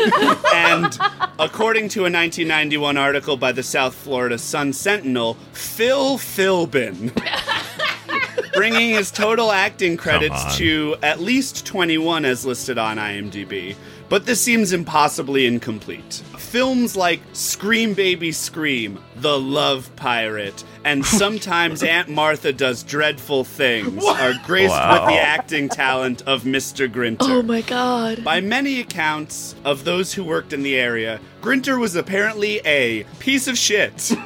and 0.54 0.98
according 1.38 1.88
to 1.90 2.00
a 2.00 2.10
1991 2.10 2.96
article 2.96 3.36
by 3.36 3.52
the 3.52 3.62
South 3.62 3.94
Florida 3.94 4.38
Sun 4.38 4.72
Sentinel, 4.72 5.34
Phil 5.52 6.18
Philbin. 6.18 7.12
Bringing 8.54 8.90
his 8.90 9.10
total 9.10 9.52
acting 9.52 9.96
credits 9.96 10.56
to 10.56 10.96
at 11.02 11.20
least 11.20 11.64
21 11.64 12.24
as 12.24 12.44
listed 12.44 12.76
on 12.76 12.96
IMDb, 12.96 13.76
but 14.08 14.26
this 14.26 14.40
seems 14.40 14.72
impossibly 14.72 15.46
incomplete. 15.46 16.22
Films 16.48 16.96
like 16.96 17.20
Scream 17.34 17.92
Baby 17.92 18.32
Scream, 18.32 18.98
The 19.16 19.38
Love 19.38 19.94
Pirate, 19.96 20.64
and 20.82 21.04
sometimes 21.22 21.82
Aunt 21.82 22.08
Martha 22.08 22.54
Does 22.54 22.82
Dreadful 22.82 23.44
Things 23.44 24.02
are 24.02 24.32
graced 24.46 24.70
Wow. 24.70 25.04
with 25.04 25.14
the 25.14 25.20
acting 25.20 25.68
talent 25.68 26.22
of 26.22 26.44
Mr. 26.44 26.90
Grinter. 26.90 27.24
Oh 27.28 27.42
my 27.42 27.60
god. 27.60 28.24
By 28.24 28.40
many 28.40 28.80
accounts 28.80 29.54
of 29.64 29.84
those 29.84 30.14
who 30.14 30.24
worked 30.24 30.54
in 30.54 30.62
the 30.62 30.76
area, 30.76 31.20
Grinter 31.42 31.78
was 31.78 31.94
apparently 31.96 32.60
a 32.64 33.04
piece 33.18 33.46
of 33.46 33.58
shit. 33.58 34.10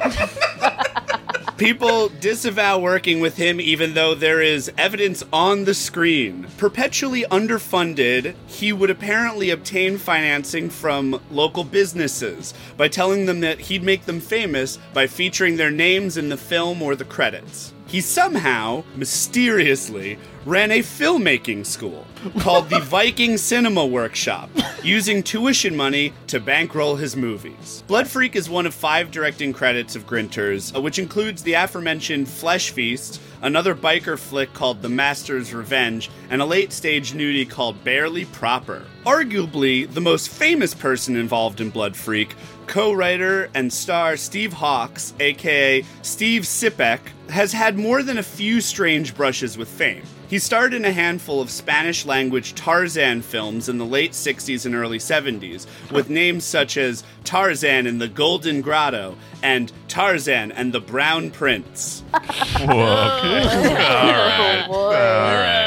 People 1.63 2.09
disavow 2.09 2.77
working 2.77 3.21
with 3.21 3.37
him 3.37 3.61
even 3.61 3.93
though 3.93 4.15
there 4.15 4.41
is 4.41 4.69
evidence 4.77 5.23
on 5.31 5.63
the 5.63 5.73
screen. 5.73 6.45
Perpetually 6.57 7.23
underfunded, 7.31 8.35
he 8.47 8.73
would 8.73 8.89
apparently 8.89 9.49
obtain 9.49 9.97
financing 9.97 10.69
from 10.69 11.21
local 11.31 11.63
businesses 11.63 12.53
by 12.75 12.89
telling 12.89 13.27
them 13.27 13.39
that 13.39 13.61
he'd 13.61 13.81
make 13.81 14.03
them 14.03 14.19
famous 14.19 14.77
by 14.93 15.07
featuring 15.07 15.55
their 15.55 15.71
names 15.71 16.17
in 16.17 16.27
the 16.27 16.35
film 16.35 16.81
or 16.81 16.97
the 16.97 17.05
credits. 17.05 17.72
He 17.93 18.01
somehow, 18.01 18.85
mysteriously, 18.95 20.17
ran 20.47 20.71
a 20.71 20.79
filmmaking 20.79 21.63
school 21.63 22.07
called 22.39 22.71
the 22.71 22.79
Viking 22.81 23.37
Cinema 23.37 23.85
Workshop, 23.85 24.49
using 24.81 25.21
tuition 25.21 25.75
money 25.75 26.11
to 26.25 26.39
bankroll 26.39 26.95
his 26.95 27.15
movies. 27.15 27.83
Blood 27.85 28.07
Freak 28.07 28.35
is 28.35 28.49
one 28.49 28.65
of 28.65 28.73
five 28.73 29.11
directing 29.11 29.53
credits 29.53 29.95
of 29.95 30.07
Grinter's, 30.07 30.75
uh, 30.75 30.81
which 30.81 30.97
includes 30.97 31.43
the 31.43 31.53
aforementioned 31.53 32.27
Flesh 32.27 32.71
Feast, 32.71 33.21
another 33.43 33.75
biker 33.75 34.17
flick 34.17 34.51
called 34.53 34.81
The 34.81 34.89
Master's 34.89 35.53
Revenge, 35.53 36.09
and 36.31 36.41
a 36.41 36.45
late 36.45 36.73
stage 36.73 37.13
nudie 37.13 37.47
called 37.47 37.83
Barely 37.83 38.25
Proper. 38.25 38.87
Arguably 39.05 39.87
the 39.93 40.01
most 40.01 40.29
famous 40.29 40.73
person 40.73 41.15
involved 41.15 41.61
in 41.61 41.69
Blood 41.69 41.95
Freak, 41.95 42.35
co 42.67 42.93
writer 42.93 43.49
and 43.53 43.71
star 43.71 44.17
Steve 44.17 44.53
Hawkes, 44.53 45.13
aka 45.19 45.83
Steve 46.01 46.43
Sipek, 46.43 46.99
has 47.29 47.51
had 47.53 47.77
more 47.77 48.03
than 48.03 48.17
a 48.17 48.23
few 48.23 48.61
strange 48.61 49.15
brushes 49.15 49.57
with 49.57 49.67
fame. 49.69 50.03
He 50.27 50.39
starred 50.39 50.73
in 50.73 50.83
a 50.83 50.91
handful 50.91 51.41
of 51.41 51.51
Spanish 51.51 52.05
language 52.07 52.55
Tarzan 52.55 53.21
films 53.21 53.69
in 53.69 53.77
the 53.77 53.85
late 53.85 54.13
60s 54.13 54.65
and 54.65 54.73
early 54.73 54.97
70s, 54.97 55.67
with 55.91 56.09
names 56.09 56.43
such 56.43 56.75
as 56.75 57.03
Tarzan 57.23 57.85
and 57.85 58.01
the 58.01 58.07
Golden 58.07 58.61
Grotto 58.61 59.15
and 59.43 59.71
Tarzan 59.87 60.51
and 60.51 60.73
the 60.73 60.79
Brown 60.81 61.29
Prince. 61.29 62.03
okay. 62.15 62.23
Oh, 62.65 62.69
All 62.69 64.11
right. 64.13 64.65
All 64.69 64.89
right. 64.89 65.62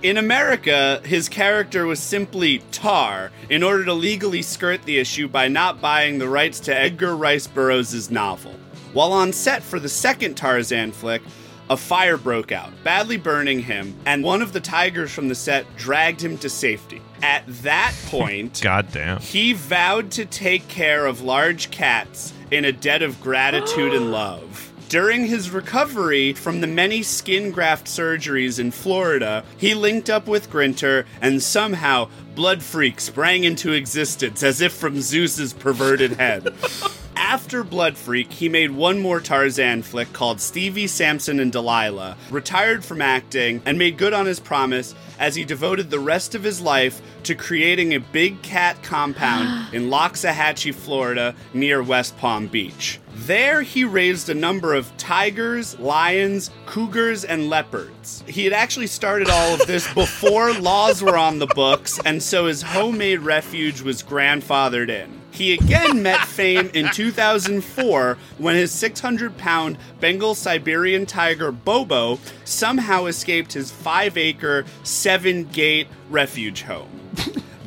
In 0.00 0.16
America, 0.16 1.00
his 1.04 1.28
character 1.28 1.84
was 1.84 1.98
simply 1.98 2.58
Tar 2.70 3.32
in 3.50 3.64
order 3.64 3.84
to 3.84 3.92
legally 3.92 4.42
skirt 4.42 4.82
the 4.84 4.98
issue 4.98 5.26
by 5.26 5.48
not 5.48 5.80
buying 5.80 6.18
the 6.18 6.28
rights 6.28 6.60
to 6.60 6.76
Edgar 6.76 7.16
Rice 7.16 7.48
Burroughs' 7.48 8.08
novel. 8.08 8.54
While 8.92 9.12
on 9.12 9.32
set 9.32 9.62
for 9.62 9.80
the 9.80 9.88
second 9.88 10.36
Tarzan 10.36 10.92
flick, 10.92 11.22
a 11.68 11.76
fire 11.76 12.16
broke 12.16 12.52
out, 12.52 12.72
badly 12.84 13.16
burning 13.16 13.58
him, 13.60 13.94
and 14.06 14.22
one 14.22 14.40
of 14.40 14.52
the 14.52 14.60
tigers 14.60 15.10
from 15.10 15.28
the 15.28 15.34
set 15.34 15.66
dragged 15.76 16.20
him 16.20 16.38
to 16.38 16.48
safety. 16.48 17.02
At 17.20 17.42
that 17.62 17.92
point, 18.06 18.60
Goddamn. 18.62 19.18
he 19.18 19.52
vowed 19.52 20.12
to 20.12 20.24
take 20.24 20.68
care 20.68 21.06
of 21.06 21.22
large 21.22 21.70
cats 21.72 22.32
in 22.52 22.64
a 22.64 22.72
debt 22.72 23.02
of 23.02 23.20
gratitude 23.20 23.92
and 23.92 24.12
love. 24.12 24.67
During 24.88 25.26
his 25.26 25.50
recovery 25.50 26.32
from 26.32 26.62
the 26.62 26.66
many 26.66 27.02
skin 27.02 27.50
graft 27.50 27.86
surgeries 27.86 28.58
in 28.58 28.70
Florida, 28.70 29.44
he 29.58 29.74
linked 29.74 30.08
up 30.08 30.26
with 30.26 30.50
Grinter 30.50 31.04
and 31.20 31.42
somehow 31.42 32.08
Blood 32.34 32.62
Freak 32.62 32.98
sprang 32.98 33.44
into 33.44 33.72
existence 33.72 34.42
as 34.42 34.62
if 34.62 34.72
from 34.72 35.02
Zeus's 35.02 35.52
perverted 35.52 36.12
head. 36.12 36.54
After 37.16 37.62
Blood 37.62 37.98
Freak, 37.98 38.32
he 38.32 38.48
made 38.48 38.70
one 38.70 38.98
more 38.98 39.20
Tarzan 39.20 39.82
flick 39.82 40.14
called 40.14 40.40
Stevie, 40.40 40.86
Samson, 40.86 41.38
and 41.38 41.52
Delilah, 41.52 42.16
retired 42.30 42.82
from 42.82 43.02
acting, 43.02 43.60
and 43.66 43.78
made 43.78 43.98
good 43.98 44.14
on 44.14 44.24
his 44.24 44.40
promise 44.40 44.94
as 45.18 45.34
he 45.34 45.44
devoted 45.44 45.90
the 45.90 45.98
rest 45.98 46.34
of 46.34 46.42
his 46.42 46.60
life 46.60 47.00
to 47.24 47.34
creating 47.34 47.94
a 47.94 48.00
big 48.00 48.40
cat 48.42 48.82
compound 48.82 49.48
in 49.74 49.90
Loxahatchee, 49.90 50.74
Florida, 50.74 51.34
near 51.52 51.82
West 51.82 52.16
Palm 52.18 52.46
Beach. 52.46 53.00
There, 53.14 53.62
he 53.62 53.84
raised 53.84 54.28
a 54.28 54.34
number 54.34 54.74
of 54.74 54.96
tigers, 54.96 55.78
lions, 55.78 56.50
cougars, 56.66 57.24
and 57.24 57.50
leopards. 57.50 58.22
He 58.28 58.44
had 58.44 58.52
actually 58.52 58.86
started 58.86 59.28
all 59.28 59.54
of 59.54 59.66
this 59.66 59.92
before 59.94 60.52
laws 60.52 61.02
were 61.02 61.18
on 61.18 61.38
the 61.38 61.46
books, 61.48 61.98
and 62.04 62.22
so 62.22 62.46
his 62.46 62.62
homemade 62.62 63.20
refuge 63.20 63.80
was 63.80 64.02
grandfathered 64.02 64.88
in. 64.88 65.20
He 65.38 65.52
again 65.52 66.02
met 66.02 66.26
fame 66.26 66.68
in 66.74 66.90
2004 66.90 68.18
when 68.38 68.56
his 68.56 68.72
600 68.72 69.38
pound 69.38 69.78
Bengal 70.00 70.34
Siberian 70.34 71.06
tiger 71.06 71.52
Bobo 71.52 72.18
somehow 72.44 73.06
escaped 73.06 73.52
his 73.52 73.70
5 73.70 74.16
acre, 74.16 74.64
7 74.82 75.44
gate 75.44 75.86
refuge 76.10 76.62
home. 76.62 76.90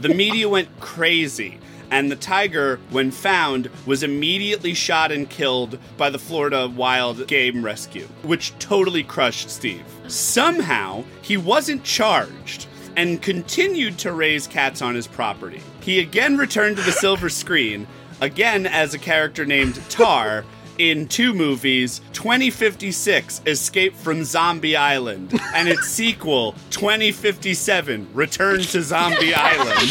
The 0.01 0.09
media 0.09 0.49
went 0.49 0.81
crazy, 0.81 1.59
and 1.89 2.11
the 2.11 2.17
tiger, 2.17 2.81
when 2.89 3.09
found, 3.09 3.69
was 3.85 4.03
immediately 4.03 4.73
shot 4.73 5.13
and 5.13 5.29
killed 5.29 5.79
by 5.95 6.09
the 6.09 6.19
Florida 6.19 6.67
Wild 6.67 7.25
Game 7.29 7.63
Rescue, 7.63 8.09
which 8.23 8.51
totally 8.59 9.03
crushed 9.03 9.49
Steve. 9.49 9.85
Somehow, 10.09 11.05
he 11.21 11.37
wasn't 11.37 11.85
charged 11.85 12.67
and 12.97 13.21
continued 13.21 13.97
to 13.99 14.11
raise 14.11 14.45
cats 14.45 14.81
on 14.81 14.93
his 14.93 15.07
property. 15.07 15.61
He 15.81 15.99
again 15.99 16.37
returned 16.37 16.77
to 16.77 16.83
the 16.83 16.91
silver 16.91 17.29
screen, 17.29 17.87
again 18.19 18.65
as 18.67 18.93
a 18.93 18.99
character 18.99 19.45
named 19.45 19.81
Tar. 19.89 20.45
In 20.77 21.07
two 21.07 21.33
movies, 21.33 22.01
2056 22.13 23.41
Escape 23.45 23.95
from 23.95 24.23
Zombie 24.23 24.75
Island, 24.75 25.39
and 25.53 25.67
its 25.67 25.87
sequel, 25.87 26.53
2057 26.71 28.07
Return 28.13 28.61
to 28.61 28.81
Zombie 28.81 29.33
Island. 29.35 29.89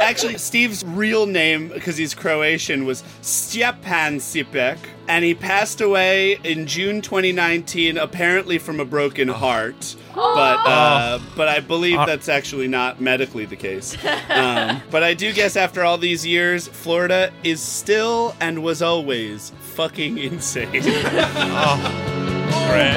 Actually, 0.00 0.38
Steve's 0.38 0.84
real 0.84 1.26
name, 1.26 1.68
because 1.68 1.96
he's 1.96 2.14
Croatian, 2.14 2.84
was 2.84 3.02
Stjepan 3.22 4.20
Sipek, 4.20 4.78
and 5.08 5.24
he 5.24 5.34
passed 5.34 5.80
away 5.80 6.38
in 6.44 6.66
June 6.66 7.00
2019, 7.00 7.96
apparently 7.98 8.58
from 8.58 8.80
a 8.80 8.84
broken 8.84 9.28
heart. 9.28 9.96
But 10.14 10.58
uh, 10.66 11.18
but 11.36 11.48
I 11.48 11.60
believe 11.60 11.98
that's 12.06 12.28
actually 12.28 12.68
not 12.68 13.00
medically 13.00 13.44
the 13.44 13.56
case. 13.56 13.96
Um, 14.30 14.82
but 14.90 15.02
I 15.02 15.14
do 15.14 15.32
guess 15.32 15.56
after 15.56 15.84
all 15.84 15.98
these 15.98 16.24
years, 16.26 16.68
Florida 16.68 17.32
is 17.44 17.60
still 17.60 18.34
and 18.40 18.62
was 18.62 18.82
always 18.82 19.52
fucking 19.60 20.18
insane. 20.26 20.82
oh, 20.84 22.66
Greg. 22.68 22.96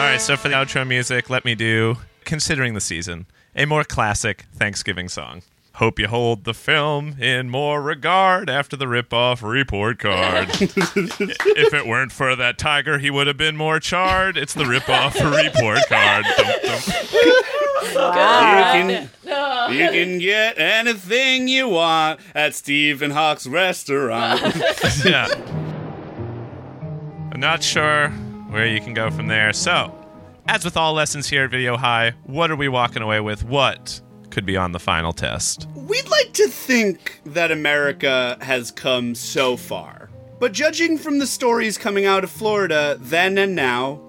All 0.00 0.06
right, 0.06 0.20
so 0.20 0.34
for 0.36 0.48
the 0.48 0.54
outro 0.54 0.86
music, 0.86 1.28
let 1.28 1.44
me 1.44 1.54
do, 1.54 1.96
considering 2.24 2.72
the 2.72 2.80
season, 2.80 3.26
a 3.54 3.66
more 3.66 3.84
classic 3.84 4.46
Thanksgiving 4.54 5.10
song. 5.10 5.42
Hope 5.74 5.98
you 5.98 6.08
hold 6.08 6.44
the 6.44 6.52
film 6.52 7.16
in 7.20 7.48
more 7.48 7.80
regard 7.80 8.50
after 8.50 8.76
the 8.76 8.88
rip-off 8.88 9.42
report 9.42 9.98
card. 10.00 10.48
if 10.60 11.72
it 11.72 11.86
weren't 11.86 12.12
for 12.12 12.36
that 12.36 12.58
tiger, 12.58 12.98
he 12.98 13.08
would 13.10 13.26
have 13.26 13.36
been 13.36 13.56
more 13.56 13.80
charred. 13.80 14.36
It's 14.36 14.52
the 14.52 14.66
rip-off 14.66 15.14
report 15.14 15.78
card. 15.88 16.26
Dum, 16.36 16.52
dum. 16.64 16.80
You 17.82 17.96
can, 17.96 19.08
you 19.72 19.88
can 19.90 20.18
get 20.18 20.58
anything 20.58 21.48
you 21.48 21.68
want 21.68 22.20
at 22.34 22.54
Stephen 22.54 23.10
Hawk's 23.10 23.46
restaurant. 23.46 24.42
yeah. 25.04 25.28
I'm 27.32 27.40
not 27.40 27.62
sure 27.62 28.08
where 28.50 28.66
you 28.66 28.80
can 28.80 28.92
go 28.92 29.10
from 29.10 29.28
there. 29.28 29.52
So, 29.52 29.96
as 30.46 30.64
with 30.64 30.76
all 30.76 30.92
lessons 30.92 31.28
here 31.28 31.44
at 31.44 31.50
Video 31.50 31.76
High, 31.76 32.14
what 32.24 32.50
are 32.50 32.56
we 32.56 32.68
walking 32.68 33.02
away 33.02 33.20
with? 33.20 33.44
What 33.44 34.00
could 34.30 34.46
be 34.46 34.56
on 34.56 34.72
the 34.72 34.78
final 34.78 35.12
test? 35.12 35.68
We'd 35.74 36.08
like 36.08 36.32
to 36.34 36.48
think 36.48 37.20
that 37.26 37.50
America 37.50 38.38
has 38.40 38.70
come 38.70 39.14
so 39.14 39.56
far. 39.56 40.10
But 40.38 40.52
judging 40.52 40.96
from 40.96 41.18
the 41.18 41.26
stories 41.26 41.76
coming 41.76 42.06
out 42.06 42.24
of 42.24 42.30
Florida 42.30 42.96
then 42.98 43.36
and 43.36 43.54
now, 43.54 44.00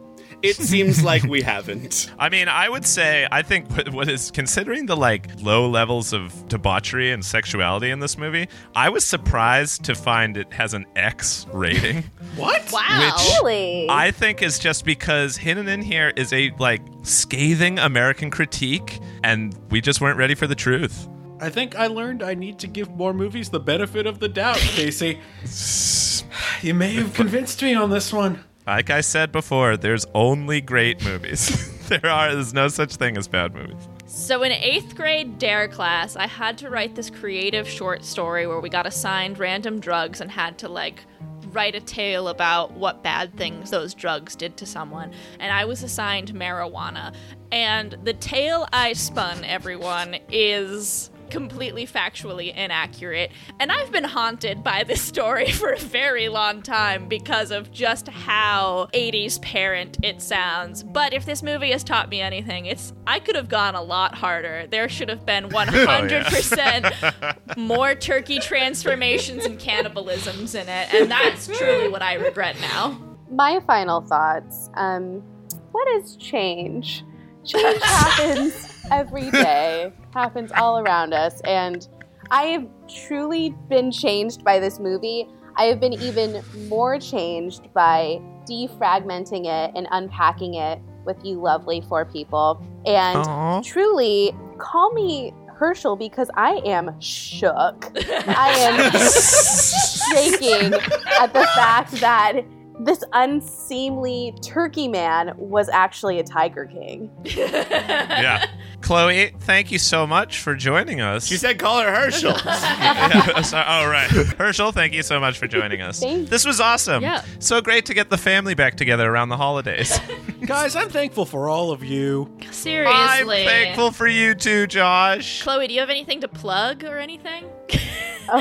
it 0.44 0.56
seems 0.56 1.04
like 1.04 1.24
we 1.24 1.42
haven't. 1.42 2.12
I 2.20 2.30
mean, 2.30 2.48
I 2.48 2.70
would 2.70 2.86
say 2.86 3.28
I 3.32 3.42
think 3.42 3.70
what, 3.76 3.90
what 3.90 4.10
is 4.10 4.32
considering 4.32 4.86
the 4.86 4.96
like 4.96 5.42
low 5.42 5.70
levels 5.70 6.14
of 6.14 6.48
debauchery 6.48 7.12
and 7.12 7.24
sexuality 7.24 7.92
in 7.92 8.00
this 8.00 8.18
movie, 8.18 8.48
I 8.76 8.90
was 8.90 9.06
surprised 9.06 9.84
to 9.86 9.96
find 9.96 10.38
it 10.38 10.52
has 10.54 10.74
an 10.74 10.86
X 10.96 11.46
rating. 11.54 12.04
what? 12.36 12.72
Wow. 12.72 13.16
Really? 13.20 13.88
I 13.90 14.12
think 14.12 14.42
is 14.42 14.60
just 14.60 14.86
because 14.86 15.38
hidden 15.38 15.68
in 15.68 15.82
here 15.82 16.14
is 16.16 16.34
a 16.34 16.52
like 16.60 16.82
scathing 17.04 17.80
American 17.80 18.32
critique, 18.32 19.00
and 19.24 19.58
we 19.70 19.82
just 19.82 20.02
weren't 20.02 20.18
ready 20.18 20.36
for 20.36 20.48
the 20.48 20.56
truth. 20.56 21.08
I 21.40 21.50
think 21.50 21.76
I 21.76 21.88
learned 21.88 22.22
I 22.22 22.36
need 22.36 22.60
to 22.60 22.68
give 22.68 22.92
more 22.92 23.14
movies 23.14 23.50
the 23.50 23.60
benefit 23.60 24.06
of 24.06 24.20
the 24.20 24.30
doubt, 24.30 24.58
Casey. 24.58 25.20
you 26.62 26.76
may 26.76 26.94
have 26.94 27.16
convinced 27.16 27.64
me 27.64 27.74
on 27.74 27.90
this 27.90 28.14
one. 28.14 28.44
Like 28.72 28.90
I 28.90 29.02
said 29.02 29.34
before, 29.34 29.76
there's 29.76 30.06
only 30.16 30.62
great 30.62 31.04
movies. 31.04 31.78
there 31.90 32.06
are 32.06 32.34
there's 32.34 32.54
no 32.54 32.70
such 32.70 32.96
thing 32.96 33.18
as 33.18 33.28
bad 33.28 33.54
movies. 33.54 33.86
So 34.08 34.44
in 34.44 34.54
eighth 34.54 34.96
grade 34.96 35.38
dare 35.38 35.68
class, 35.68 36.16
I 36.16 36.26
had 36.26 36.58
to 36.60 36.70
write 36.70 36.96
this 36.96 37.10
creative 37.10 37.68
short 37.68 38.06
story 38.06 38.48
where 38.48 38.62
we 38.62 38.70
got 38.70 38.88
assigned 38.88 39.40
random 39.40 39.82
drugs 39.82 40.22
and 40.22 40.32
had 40.32 40.58
to 40.60 40.70
like 40.70 41.04
write 41.52 41.76
a 41.76 41.82
tale 41.82 42.30
about 42.30 42.72
what 42.72 43.04
bad 43.04 43.36
things 43.36 43.72
those 43.72 43.94
drugs 43.94 44.38
did 44.38 44.56
to 44.56 44.66
someone. 44.66 45.12
And 45.42 45.52
I 45.52 45.66
was 45.66 45.84
assigned 45.84 46.34
marijuana. 46.34 47.14
And 47.52 47.98
the 48.06 48.14
tale 48.14 48.70
I 48.72 48.94
spun, 48.94 49.44
everyone, 49.44 50.16
is 50.32 51.11
completely 51.32 51.88
factually 51.88 52.54
inaccurate. 52.54 53.32
And 53.60 53.72
I've 53.72 53.92
been 53.92 54.04
haunted 54.04 54.64
by 54.64 54.84
this 54.84 55.02
story 55.02 55.50
for 55.52 55.72
a 55.72 55.80
very 55.80 56.30
long 56.30 56.62
time 56.62 57.08
because 57.08 57.50
of 57.50 57.72
just 57.72 58.10
how 58.10 58.90
80s 58.94 59.42
parent 59.42 59.98
it 60.04 60.22
sounds. 60.22 60.84
But 60.84 61.14
if 61.14 61.26
this 61.26 61.42
movie 61.42 61.72
has 61.72 61.84
taught 61.84 62.10
me 62.10 62.22
anything, 62.22 62.68
it's 62.68 62.94
I 63.08 63.20
could 63.20 63.36
have 63.36 63.50
gone 63.50 63.74
a 63.76 63.82
lot 63.82 64.14
harder. 64.14 64.68
There 64.70 64.88
should 64.90 65.10
have 65.10 65.26
been 65.26 65.50
100% 65.50 67.58
more 67.58 67.96
turkey 67.96 68.40
transformations 68.40 69.46
and 69.46 69.60
cannibalisms 69.60 70.54
in 70.54 70.70
it. 70.70 70.94
And 70.94 71.10
that's 71.10 71.48
truly 71.48 71.90
what 71.90 72.02
I 72.02 72.16
regret 72.16 72.60
now. 72.60 73.00
My 73.32 73.62
final 73.66 74.02
thoughts. 74.02 74.70
Um, 74.76 75.24
what 75.72 75.88
is 75.88 76.18
change? 76.18 77.06
Change 77.46 77.80
happens 77.82 78.71
every 78.90 79.30
day, 79.30 79.92
happens 80.14 80.52
all 80.56 80.80
around 80.80 81.14
us. 81.14 81.42
And 81.42 81.88
I 82.30 82.44
have 82.44 82.68
truly 82.88 83.56
been 83.70 83.92
changed 83.92 84.44
by 84.44 84.60
this 84.60 84.80
movie. 84.80 85.28
I 85.56 85.66
have 85.66 85.80
been 85.80 85.94
even 85.94 86.42
more 86.70 87.00
changed 87.00 87.74
by 87.74 88.22
defragmenting 88.50 89.46
it 89.46 89.72
and 89.76 89.88
unpacking 89.92 90.56
it 90.56 90.80
with 91.06 91.18
you 91.24 91.42
lovely 91.42 91.82
four 91.82 92.06
people. 92.06 92.64
And 92.86 93.18
Aw. 93.18 93.62
truly, 93.62 94.34
call 94.58 94.92
me 94.94 95.34
Herschel 95.56 95.96
because 95.96 96.30
I 96.36 96.62
am 96.66 97.00
shook. 97.00 97.92
I 98.28 98.50
am 98.58 98.92
shaking 100.16 100.74
at 101.20 101.34
the 101.34 101.48
fact 101.56 101.92
that 102.00 102.44
this 102.80 103.04
unseemly 103.14 104.34
turkey 104.42 104.88
man 104.88 105.34
was 105.38 105.70
actually 105.70 106.20
a 106.20 106.24
tiger 106.24 106.66
king. 106.66 107.12
yeah. 107.24 108.48
Chloe, 108.82 109.32
thank 109.42 109.72
you 109.72 109.78
so 109.80 110.06
much 110.08 110.40
for 110.40 110.56
joining 110.56 111.02
us. 111.02 111.28
She 111.28 111.38
said 111.38 111.60
call 111.60 111.82
her 111.82 111.94
Herschel. 111.94 112.34
yeah, 112.46 113.42
so- 113.42 113.64
oh, 113.66 113.88
right. 113.88 114.10
Herschel, 114.10 114.72
thank 114.72 114.94
you 114.94 115.04
so 115.04 115.20
much 115.20 115.38
for 115.38 115.48
joining 115.48 115.82
us. 115.82 116.00
Thank 116.00 116.30
This 116.30 116.46
was 116.46 116.60
awesome. 116.60 117.04
Yeah. 117.04 117.24
So 117.40 117.62
great 117.62 117.86
to 117.88 117.94
get 117.94 118.10
the 118.10 118.18
family 118.18 118.56
back 118.56 118.76
together 118.76 119.10
around 119.10 119.30
the 119.30 119.38
holidays. 119.38 120.00
Guys, 120.46 120.76
I'm 120.76 120.90
thankful 120.90 121.26
for 121.26 121.48
all 121.50 121.72
of 121.72 121.84
you. 121.84 122.36
Seriously. 122.52 122.94
I'm 122.94 123.28
thankful 123.28 123.92
for 123.92 124.08
you 124.08 124.34
too, 124.36 124.68
Josh. 124.68 125.44
Chloe, 125.44 125.68
do 125.68 125.74
you 125.74 125.80
have 125.80 125.90
anything 125.90 126.22
to 126.22 126.28
plug 126.28 126.84
or 126.84 126.98
anything? 126.98 127.46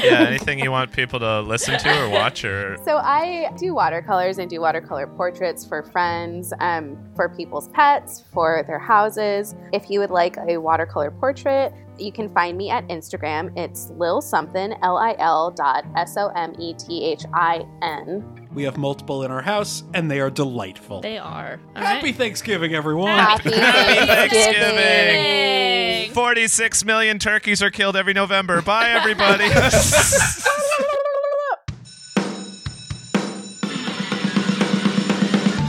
Yeah, 0.04 0.20
anything 0.20 0.60
you 0.60 0.70
want 0.70 0.92
people 0.92 1.18
to 1.18 1.40
listen 1.40 1.76
to 1.76 2.04
or 2.04 2.08
watch 2.08 2.44
or 2.44 2.76
So 2.84 2.98
I 2.98 3.52
do 3.58 3.74
watercolors 3.74 4.38
and 4.38 4.48
do 4.48 4.60
watercolor 4.60 5.08
portraits 5.08 5.66
for 5.66 5.82
friends, 5.82 6.52
um, 6.60 6.96
for 7.16 7.28
people's 7.28 7.66
pets, 7.68 8.22
for 8.32 8.62
their 8.68 8.78
houses. 8.78 9.56
If 9.72 9.90
you 9.90 9.98
would 9.98 10.10
like 10.12 10.36
a 10.48 10.58
watercolor 10.58 11.10
portrait, 11.10 11.72
you 12.00 12.12
can 12.12 12.32
find 12.32 12.56
me 12.56 12.70
at 12.70 12.86
Instagram. 12.88 13.56
It's 13.56 13.90
lil 13.90 14.20
something 14.20 14.74
l 14.82 14.96
i 14.96 15.14
l 15.18 15.50
dot 15.50 15.84
s 15.96 16.16
o 16.16 16.28
m 16.34 16.54
e 16.58 16.74
t 16.74 17.04
h 17.04 17.24
i 17.32 17.64
n. 17.82 18.24
We 18.52 18.64
have 18.64 18.76
multiple 18.76 19.22
in 19.22 19.30
our 19.30 19.42
house, 19.42 19.84
and 19.94 20.10
they 20.10 20.18
are 20.18 20.30
delightful. 20.30 21.00
They 21.00 21.18
are. 21.18 21.60
All 21.76 21.82
Happy 21.82 22.06
right. 22.06 22.16
Thanksgiving, 22.16 22.74
everyone. 22.74 23.10
Happy 23.10 23.50
Thanksgiving. 23.50 24.76
Thanksgiving. 24.76 26.12
46 26.12 26.84
million 26.84 27.18
turkeys 27.18 27.62
are 27.62 27.70
killed 27.70 27.96
every 27.96 28.12
November. 28.12 28.60
Bye, 28.60 28.88
everybody. 28.90 29.44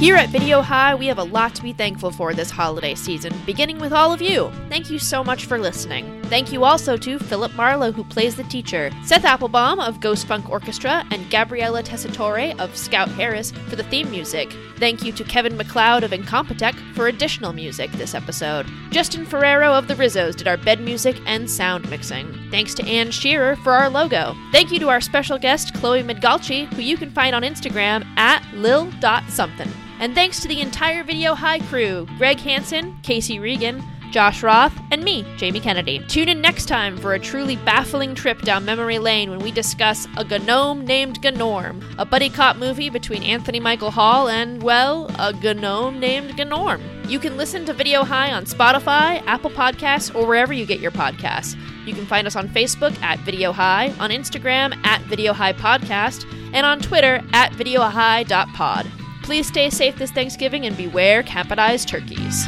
Here 0.02 0.16
at 0.16 0.30
Video 0.30 0.64
High, 0.64 0.96
we 0.96 1.06
have 1.06 1.20
a 1.20 1.24
lot 1.24 1.54
to 1.54 1.62
be 1.62 1.74
thankful 1.74 2.10
for 2.10 2.34
this 2.34 2.50
holiday 2.50 2.96
season, 2.96 3.32
beginning 3.46 3.78
with 3.78 3.94
all 3.94 4.12
of 4.12 4.20
you. 4.20 4.52
Thank 4.68 4.90
you 4.90 4.98
so 4.98 5.24
much 5.24 5.46
for 5.46 5.60
listening. 5.60 6.21
Thank 6.32 6.54
you 6.54 6.64
also 6.64 6.96
to 6.96 7.20
Philip 7.20 7.54
Marlowe, 7.56 7.92
who 7.92 8.06
plays 8.06 8.38
the 8.38 8.46
teacher, 8.46 8.90
Seth 9.04 9.26
Applebaum 9.26 9.82
of 9.82 10.00
Ghost 10.00 10.26
Funk 10.26 10.50
Orchestra, 10.50 11.04
and 11.12 11.30
Gabriella 11.30 11.84
Tessitore 11.84 12.58
of 12.58 12.74
Scout 12.78 13.10
Harris 13.10 13.52
for 13.52 13.76
the 13.76 13.84
theme 13.84 14.10
music. 14.10 14.50
Thank 14.78 15.04
you 15.04 15.12
to 15.12 15.26
Kevin 15.26 15.58
MacLeod 15.58 16.06
of 16.06 16.12
Incompetech 16.12 16.96
for 16.96 17.08
additional 17.08 17.52
music 17.52 17.92
this 17.92 18.16
episode. 18.16 18.66
Justin 18.92 19.26
Ferrero 19.26 19.74
of 19.74 19.90
the 19.90 19.94
Rizzos 19.96 20.38
did 20.38 20.48
our 20.48 20.56
bed 20.56 20.80
music 20.80 21.18
and 21.26 21.52
sound 21.52 21.90
mixing. 21.90 22.34
Thanks 22.50 22.74
to 22.76 22.86
Ann 22.86 23.12
Shearer 23.12 23.58
for 23.58 23.74
our 23.74 23.90
logo. 23.90 24.34
Thank 24.54 24.72
you 24.72 24.80
to 24.80 24.88
our 24.88 25.02
special 25.02 25.38
guest, 25.38 25.74
Chloe 25.74 26.02
Midgalchi, 26.02 26.74
who 26.76 26.82
you 26.82 26.96
can 26.96 27.12
find 27.12 27.36
on 27.36 27.42
Instagram 27.42 28.06
at 28.16 28.42
lil.something. 28.54 29.70
And 30.00 30.16
thanks 30.16 30.40
to 30.40 30.48
the 30.48 30.62
entire 30.62 31.04
Video 31.04 31.36
High 31.36 31.60
crew 31.60 32.08
Greg 32.18 32.40
Hansen, 32.40 32.98
Casey 33.04 33.38
Regan, 33.38 33.84
Josh 34.12 34.44
Roth, 34.44 34.74
and 34.92 35.04
me, 35.04 35.26
Jamie 35.38 35.60
Kennedy. 35.60 36.00
Tune 36.08 36.30
in 36.30 36.42
next 36.42 36.66
time 36.68 36.98
for 36.98 37.14
a 37.14 37.20
truly 37.20 37.56
baffling 37.56 38.14
trip 38.14 38.42
down 38.42 38.66
memory 38.66 39.00
lane 39.00 39.30
when 39.30 39.40
we 39.40 39.52
discuss 39.52 40.08
A 40.18 40.40
Gnome 40.40 40.86
Named 40.86 41.22
Gnorm, 41.22 41.84
a 41.98 42.06
buddy 42.06 42.30
cop 42.30 42.58
movie 42.58 42.90
between 42.90 43.24
Anthony 43.24 43.60
Michael 43.60 43.92
Hall 43.92 44.28
and, 44.28 44.62
well, 44.62 45.08
a 45.18 45.34
gnome 45.54 46.00
named 46.00 46.32
Gnorm. 46.32 46.82
You 47.10 47.20
can 47.20 47.38
listen 47.38 47.66
to 47.66 47.74
Video 47.74 48.04
High 48.04 48.32
on 48.32 48.46
Spotify, 48.46 49.24
Apple 49.26 49.50
Podcasts, 49.50 50.14
or 50.14 50.26
wherever 50.26 50.54
you 50.54 50.66
get 50.66 50.80
your 50.80 50.92
podcasts. 50.92 51.58
You 51.86 51.94
can 51.94 52.06
find 52.06 52.28
us 52.28 52.36
on 52.36 52.48
Facebook 52.50 52.98
at 53.02 53.20
Video 53.20 53.52
High, 53.52 53.94
on 54.00 54.12
Instagram 54.12 54.78
at 54.86 55.02
Video 55.04 55.34
High 55.34 55.54
Podcast, 55.54 56.26
and 56.54 56.66
on 56.66 56.80
Twitter 56.80 57.22
at 57.34 57.52
VideoHigh.pod. 57.54 58.88
Please 59.24 59.48
stay 59.48 59.70
safe 59.70 59.96
this 59.98 60.12
Thanksgiving 60.12 60.66
and 60.66 60.76
beware 60.76 61.24
capitized 61.24 61.88
turkeys. 61.88 62.48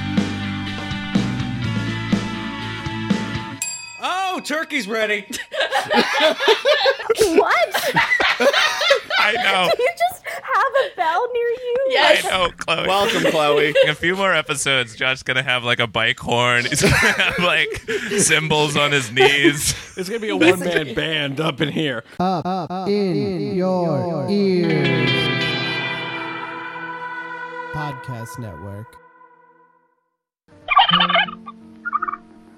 Oh, 4.35 4.39
turkey's 4.39 4.87
ready. 4.87 5.27
what? 7.19 7.95
I 9.19 9.33
know. 9.35 9.69
Do 9.75 9.83
you 9.83 9.89
just 9.95 10.23
have 10.25 10.73
a 10.85 10.95
bell 10.95 11.27
near 11.31 11.49
you? 11.49 11.77
I 11.99 12.19
know, 12.23 12.49
Chloe. 12.57 12.87
Welcome, 12.87 13.29
Chloe. 13.29 13.75
In 13.83 13.89
a 13.91 13.93
few 13.93 14.15
more 14.15 14.33
episodes, 14.33 14.95
Josh's 14.95 15.21
gonna 15.21 15.43
have 15.43 15.63
like 15.63 15.79
a 15.79 15.85
bike 15.85 16.19
horn. 16.19 16.65
He's 16.65 16.81
gonna 16.81 16.95
have 16.95 17.37
like 17.43 17.69
cymbals 18.17 18.75
on 18.75 18.91
his 18.91 19.11
knees. 19.11 19.75
It's 19.95 20.09
gonna 20.09 20.19
be 20.19 20.29
a 20.29 20.35
one 20.51 20.57
man 20.61 20.95
band 20.95 21.39
up 21.39 21.61
in 21.61 21.69
here. 21.69 22.03
Up, 22.19 22.43
up 22.43 22.89
in 22.89 23.55
your 23.55 24.27
ears. 24.31 25.11
Podcast 27.71 28.39
Network. 28.39 28.97